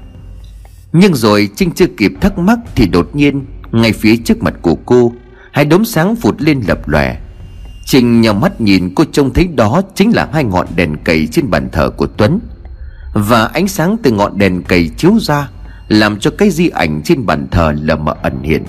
Nhưng 0.92 1.14
rồi 1.14 1.48
Trinh 1.56 1.70
chưa 1.70 1.86
kịp 1.86 2.12
thắc 2.20 2.38
mắc 2.38 2.58
Thì 2.74 2.86
đột 2.86 3.16
nhiên, 3.16 3.44
ngay 3.72 3.92
phía 3.92 4.16
trước 4.16 4.42
mặt 4.42 4.54
của 4.62 4.74
cô, 4.86 5.12
Hai 5.52 5.64
đốm 5.64 5.84
sáng 5.84 6.16
phụt 6.16 6.42
lên 6.42 6.62
lập 6.68 6.88
lòe. 6.88 7.16
Trinh 7.86 8.20
nhào 8.20 8.34
mắt 8.34 8.60
nhìn, 8.60 8.94
cô 8.94 9.04
trông 9.12 9.32
thấy 9.32 9.48
đó 9.54 9.82
Chính 9.94 10.10
là 10.14 10.28
hai 10.32 10.44
ngọn 10.44 10.66
đèn 10.76 10.96
cầy 11.04 11.26
trên 11.26 11.50
bàn 11.50 11.68
thờ 11.72 11.90
của 11.90 12.06
Tuấn. 12.06 12.40
Và 13.12 13.44
ánh 13.44 13.68
sáng 13.68 13.96
từ 14.02 14.10
ngọn 14.10 14.38
đèn 14.38 14.62
cầy 14.62 14.88
chiếu 14.96 15.18
ra, 15.20 15.48
Làm 15.88 16.18
cho 16.18 16.30
cái 16.38 16.50
di 16.50 16.68
ảnh 16.68 17.02
trên 17.04 17.26
bàn 17.26 17.46
thờ 17.50 17.72
lờ 17.80 17.96
mờ 17.96 18.14
ẩn 18.22 18.42
hiện. 18.42 18.64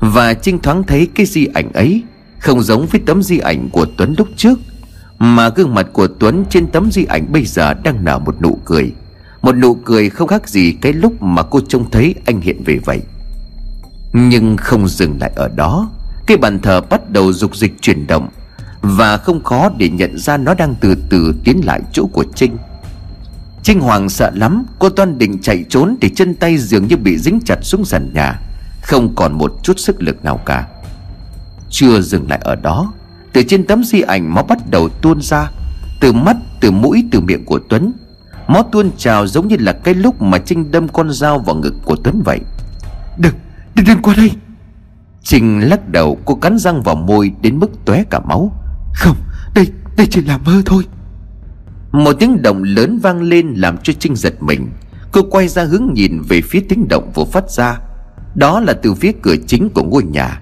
Và 0.00 0.34
Trinh 0.34 0.58
thoáng 0.58 0.82
thấy 0.82 1.08
cái 1.14 1.26
di 1.26 1.46
ảnh 1.46 1.72
ấy, 1.72 2.02
Không 2.38 2.62
giống 2.62 2.86
với 2.86 3.00
tấm 3.06 3.22
di 3.22 3.38
ảnh 3.38 3.68
của 3.72 3.86
Tuấn 3.96 4.14
lúc 4.18 4.28
trước. 4.36 4.58
Mà 5.22 5.48
gương 5.48 5.74
mặt 5.74 5.86
của 5.92 6.06
Tuấn 6.06 6.44
trên 6.50 6.66
tấm 6.66 6.90
di 6.92 7.04
ảnh 7.04 7.32
bây 7.32 7.44
giờ 7.44 7.74
đang 7.74 8.04
nở 8.04 8.18
một 8.18 8.42
nụ 8.42 8.58
cười. 8.64 8.92
Một 9.42 9.52
nụ 9.52 9.74
cười 9.74 10.10
không 10.10 10.28
khác 10.28 10.48
gì 10.48 10.72
cái 10.72 10.92
lúc 10.92 11.22
mà 11.22 11.42
cô 11.42 11.60
trông 11.68 11.90
thấy 11.90 12.14
anh 12.26 12.40
hiện 12.40 12.62
về 12.64 12.78
vậy. 12.84 13.00
Nhưng 14.12 14.56
không 14.56 14.88
dừng 14.88 15.18
lại 15.20 15.32
ở 15.36 15.48
đó. 15.48 15.90
Cái 16.26 16.36
bàn 16.36 16.58
thờ 16.60 16.80
bắt 16.80 17.10
đầu 17.10 17.32
dục 17.32 17.56
dịch 17.56 17.72
chuyển 17.80 18.06
động. 18.06 18.28
Và 18.82 19.16
không 19.16 19.44
khó 19.44 19.70
để 19.78 19.88
nhận 19.88 20.18
ra 20.18 20.36
nó 20.36 20.54
đang 20.54 20.74
từ 20.80 20.94
từ 21.10 21.34
tiến 21.44 21.60
lại 21.64 21.80
chỗ 21.92 22.06
của 22.12 22.24
Trinh. 22.34 22.56
Trinh 23.62 23.80
Hoàng 23.80 24.08
sợ 24.08 24.30
lắm, 24.34 24.64
Cô 24.78 24.88
Toan 24.88 25.18
định 25.18 25.38
chạy 25.42 25.64
trốn 25.68 25.96
Thì 26.00 26.08
chân 26.08 26.34
tay 26.34 26.58
dường 26.58 26.86
như 26.86 26.96
bị 26.96 27.18
dính 27.18 27.40
chặt 27.44 27.58
xuống 27.62 27.84
sàn 27.84 28.10
nhà. 28.14 28.40
Không 28.82 29.14
còn 29.14 29.32
một 29.38 29.52
chút 29.62 29.78
sức 29.78 30.02
lực 30.02 30.24
nào 30.24 30.36
cả. 30.46 30.66
Chưa 31.70 32.00
dừng 32.00 32.30
lại 32.30 32.40
ở 32.42 32.54
đó 32.54 32.92
từ 33.32 33.42
trên 33.42 33.66
tấm 33.66 33.84
di 33.84 34.00
ảnh 34.00 34.34
máu 34.34 34.44
bắt 34.44 34.58
đầu 34.70 34.88
tuôn 34.88 35.20
ra 35.22 35.50
Từ 36.00 36.12
mắt, 36.12 36.36
từ 36.60 36.70
mũi, 36.70 37.04
từ 37.10 37.20
miệng 37.20 37.44
của 37.44 37.60
Tuấn. 37.68 37.92
Máu 38.48 38.62
tuôn 38.72 38.90
trào 38.96 39.26
giống 39.26 39.48
như 39.48 39.56
là 39.58 39.72
cái 39.72 39.94
lúc 39.94 40.22
mà 40.22 40.38
Trinh 40.38 40.70
đâm 40.70 40.88
con 40.88 41.12
dao 41.12 41.38
vào 41.38 41.56
ngực 41.56 41.74
của 41.84 41.96
Tuấn 41.96 42.22
vậy. 42.24 42.40
Đừng, 43.18 43.34
đừng, 43.74 43.86
đừng 43.86 44.02
qua 44.02 44.14
đây. 44.16 44.30
Trinh 45.22 45.68
lắc 45.68 45.88
đầu 45.88 46.18
cô 46.24 46.34
cắn 46.34 46.58
răng 46.58 46.82
vào 46.82 46.94
môi 46.94 47.32
đến 47.42 47.58
mức 47.58 47.70
tóe 47.84 48.04
cả 48.10 48.20
máu. 48.20 48.52
Không 48.94 49.16
đây 49.54 49.66
đây 49.96 50.06
chỉ 50.10 50.22
là 50.22 50.38
mơ 50.38 50.62
thôi. 50.66 50.84
Một 51.92 52.12
tiếng 52.12 52.42
động 52.42 52.62
lớn 52.62 52.98
vang 53.02 53.22
lên 53.22 53.54
làm 53.56 53.78
cho 53.78 53.92
Trinh 53.98 54.16
giật 54.16 54.42
mình. 54.42 54.68
Cô 55.12 55.22
quay 55.30 55.48
ra 55.48 55.64
hướng 55.64 55.90
nhìn 55.94 56.22
về 56.28 56.40
phía 56.40 56.60
tiếng 56.68 56.88
động 56.88 57.10
vừa 57.14 57.24
phát 57.24 57.50
ra. 57.50 57.78
Đó 58.34 58.60
là 58.60 58.72
từ 58.72 58.94
phía 58.94 59.12
cửa 59.22 59.34
chính 59.46 59.68
của 59.70 59.82
ngôi 59.82 60.02
nhà 60.04 60.40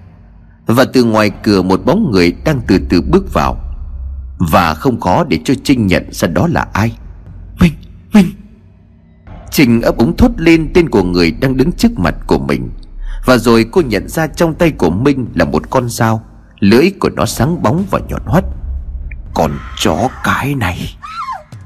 Và 0.69 0.85
từ 0.93 1.03
ngoài 1.03 1.31
cửa 1.43 1.61
một 1.61 1.85
bóng 1.85 2.11
người 2.11 2.35
đang 2.45 2.61
từ 2.67 2.79
từ 2.89 3.01
bước 3.01 3.33
vào. 3.33 3.57
Và 4.37 4.73
không 4.73 4.99
khó 4.99 5.23
để 5.23 5.39
cho 5.43 5.53
Trinh 5.63 5.87
nhận 5.87 6.03
ra 6.11 6.27
đó 6.27 6.47
là 6.47 6.67
ai. 6.73 6.97
Minh, 7.59 7.73
Minh 8.13 8.25
Trinh 9.51 9.81
ấp 9.81 9.97
úng 9.97 10.17
thốt 10.17 10.31
lên 10.37 10.71
tên 10.73 10.89
của 10.89 11.03
người 11.03 11.31
đang 11.31 11.57
đứng 11.57 11.71
trước 11.71 11.99
mặt 11.99 12.15
của 12.27 12.39
mình. 12.39 12.69
Và 13.25 13.37
rồi 13.37 13.65
cô 13.71 13.81
nhận 13.81 14.07
ra 14.07 14.27
trong 14.27 14.53
tay 14.53 14.71
của 14.71 14.89
Minh 14.89 15.27
là 15.35 15.45
một 15.45 15.69
con 15.69 15.89
dao. 15.89 16.23
Lưỡi 16.59 16.91
của 16.99 17.09
nó 17.09 17.25
sáng 17.25 17.63
bóng 17.63 17.85
và 17.91 17.99
nhọn 18.09 18.21
hoắt. 18.25 18.43
Con 19.33 19.51
chó 19.77 19.95
cái 20.23 20.55
này. 20.55 20.95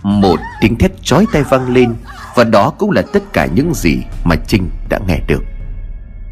Một 0.04 0.40
tiếng 0.62 0.76
thét 0.76 0.92
chói 1.04 1.26
tay 1.34 1.44
vang 1.44 1.74
lên. 1.74 1.94
Và 2.36 2.44
đó 2.44 2.70
cũng 2.70 2.92
là 2.92 3.02
tất 3.14 3.24
cả 3.34 3.46
những 3.46 3.74
gì 3.74 3.98
mà 4.24 4.36
Trinh 4.48 4.70
đã 4.90 5.00
nghe 5.08 5.20
được 5.28 5.44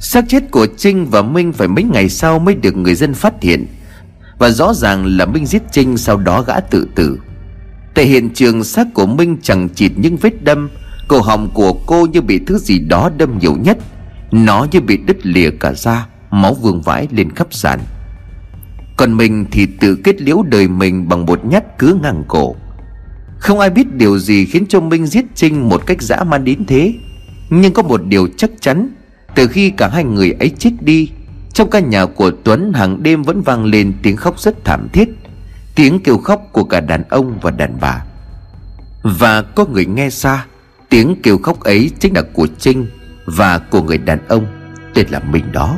xác 0.02 0.26
chết 0.28 0.52
của 0.52 0.68
Trinh 0.78 1.06
và 1.06 1.22
Minh 1.22 1.54
phải 1.54 1.68
mấy 1.68 1.84
ngày 1.84 2.10
sau 2.10 2.40
mới 2.40 2.56
được 2.56 2.78
người 2.78 2.96
dân 2.96 3.14
phát 3.14 3.34
hiện. 3.42 3.66
Và 4.38 4.50
rõ 4.50 4.74
ràng 4.74 5.06
là 5.06 5.26
Minh 5.26 5.46
giết 5.46 5.62
Trinh, 5.72 5.98
sau 5.98 6.18
đó 6.18 6.42
gã 6.42 6.60
tự 6.60 6.88
tử. 6.96 7.20
Tại 7.94 8.06
hiện 8.06 8.30
trường, 8.30 8.64
xác 8.64 8.88
của 8.94 9.06
Minh 9.06 9.38
chẳng 9.42 9.70
chịt 9.70 9.92
những 9.96 10.18
vết 10.18 10.44
đâm. 10.44 10.70
Cổ 11.08 11.22
họng 11.22 11.50
của 11.54 11.74
cô 11.74 12.06
như 12.06 12.22
bị 12.22 12.40
thứ 12.48 12.58
gì 12.58 12.80
đó 12.80 13.12
đâm 13.18 13.40
nhiều 13.40 13.56
nhất. 13.56 13.78
Nó 14.32 14.68
như 14.72 14.82
bị 14.82 14.98
đứt 14.98 15.26
lìa 15.26 15.50
cả 15.60 15.74
da, 15.74 16.08
Máu 16.32 16.54
vương 16.54 16.82
vãi 16.82 17.08
lên 17.12 17.32
khắp 17.32 17.48
sàn. 17.52 17.80
Còn 18.98 19.18
mình 19.18 19.46
thì 19.52 19.68
tự 19.80 19.96
kết 19.96 20.22
liễu 20.22 20.44
đời 20.44 20.68
mình 20.68 21.10
Bằng 21.10 21.26
một 21.26 21.46
nhát 21.46 21.78
cứa 21.78 21.94
ngang 22.02 22.24
cổ. 22.28 22.56
Không 23.40 23.60
ai 23.60 23.70
biết 23.70 23.96
điều 23.96 24.20
gì 24.20 24.46
khiến 24.46 24.66
cho 24.70 24.80
Minh 24.80 25.06
giết 25.08 25.26
Trinh 25.36 25.70
Một 25.70 25.86
cách 25.86 26.02
dã 26.02 26.24
man 26.24 26.46
đến 26.46 26.66
thế. 26.66 26.94
Nhưng 27.50 27.74
có 27.74 27.84
một 27.84 28.02
điều 28.06 28.28
chắc 28.38 28.52
chắn 28.60 28.90
từ 29.36 29.48
khi 29.48 29.70
cả 29.70 29.88
hai 29.88 30.04
người 30.04 30.32
ấy 30.40 30.50
chết 30.50 30.72
đi, 30.82 31.10
Trong 31.54 31.70
căn 31.70 31.90
nhà 31.90 32.06
của 32.06 32.32
Tuấn 32.44 32.74
hàng 32.74 33.04
đêm 33.04 33.24
vẫn 33.24 33.42
vang 33.42 33.66
lên 33.66 33.94
tiếng 34.04 34.18
khóc 34.18 34.40
rất 34.40 34.66
thảm 34.66 34.88
thiết, 34.94 35.10
Tiếng 35.76 36.00
kêu 36.00 36.18
khóc 36.18 36.42
của 36.52 36.64
cả 36.64 36.80
đàn 36.80 37.04
ông 37.10 37.40
và 37.42 37.52
đàn 37.52 37.78
bà. 37.82 38.06
Và 39.04 39.42
có 39.42 39.66
người 39.66 39.86
nghe 39.86 40.10
xa, 40.10 40.46
Tiếng 40.90 41.16
kêu 41.24 41.38
khóc 41.38 41.60
ấy 41.60 41.92
chính 42.00 42.16
là 42.16 42.22
của 42.34 42.48
Trinh 42.60 42.88
và 43.26 43.58
của 43.58 43.82
người 43.82 43.98
đàn 43.98 44.28
ông 44.28 44.46
tên 44.94 45.08
là 45.10 45.20
mình 45.20 45.52
đó. 45.52 45.78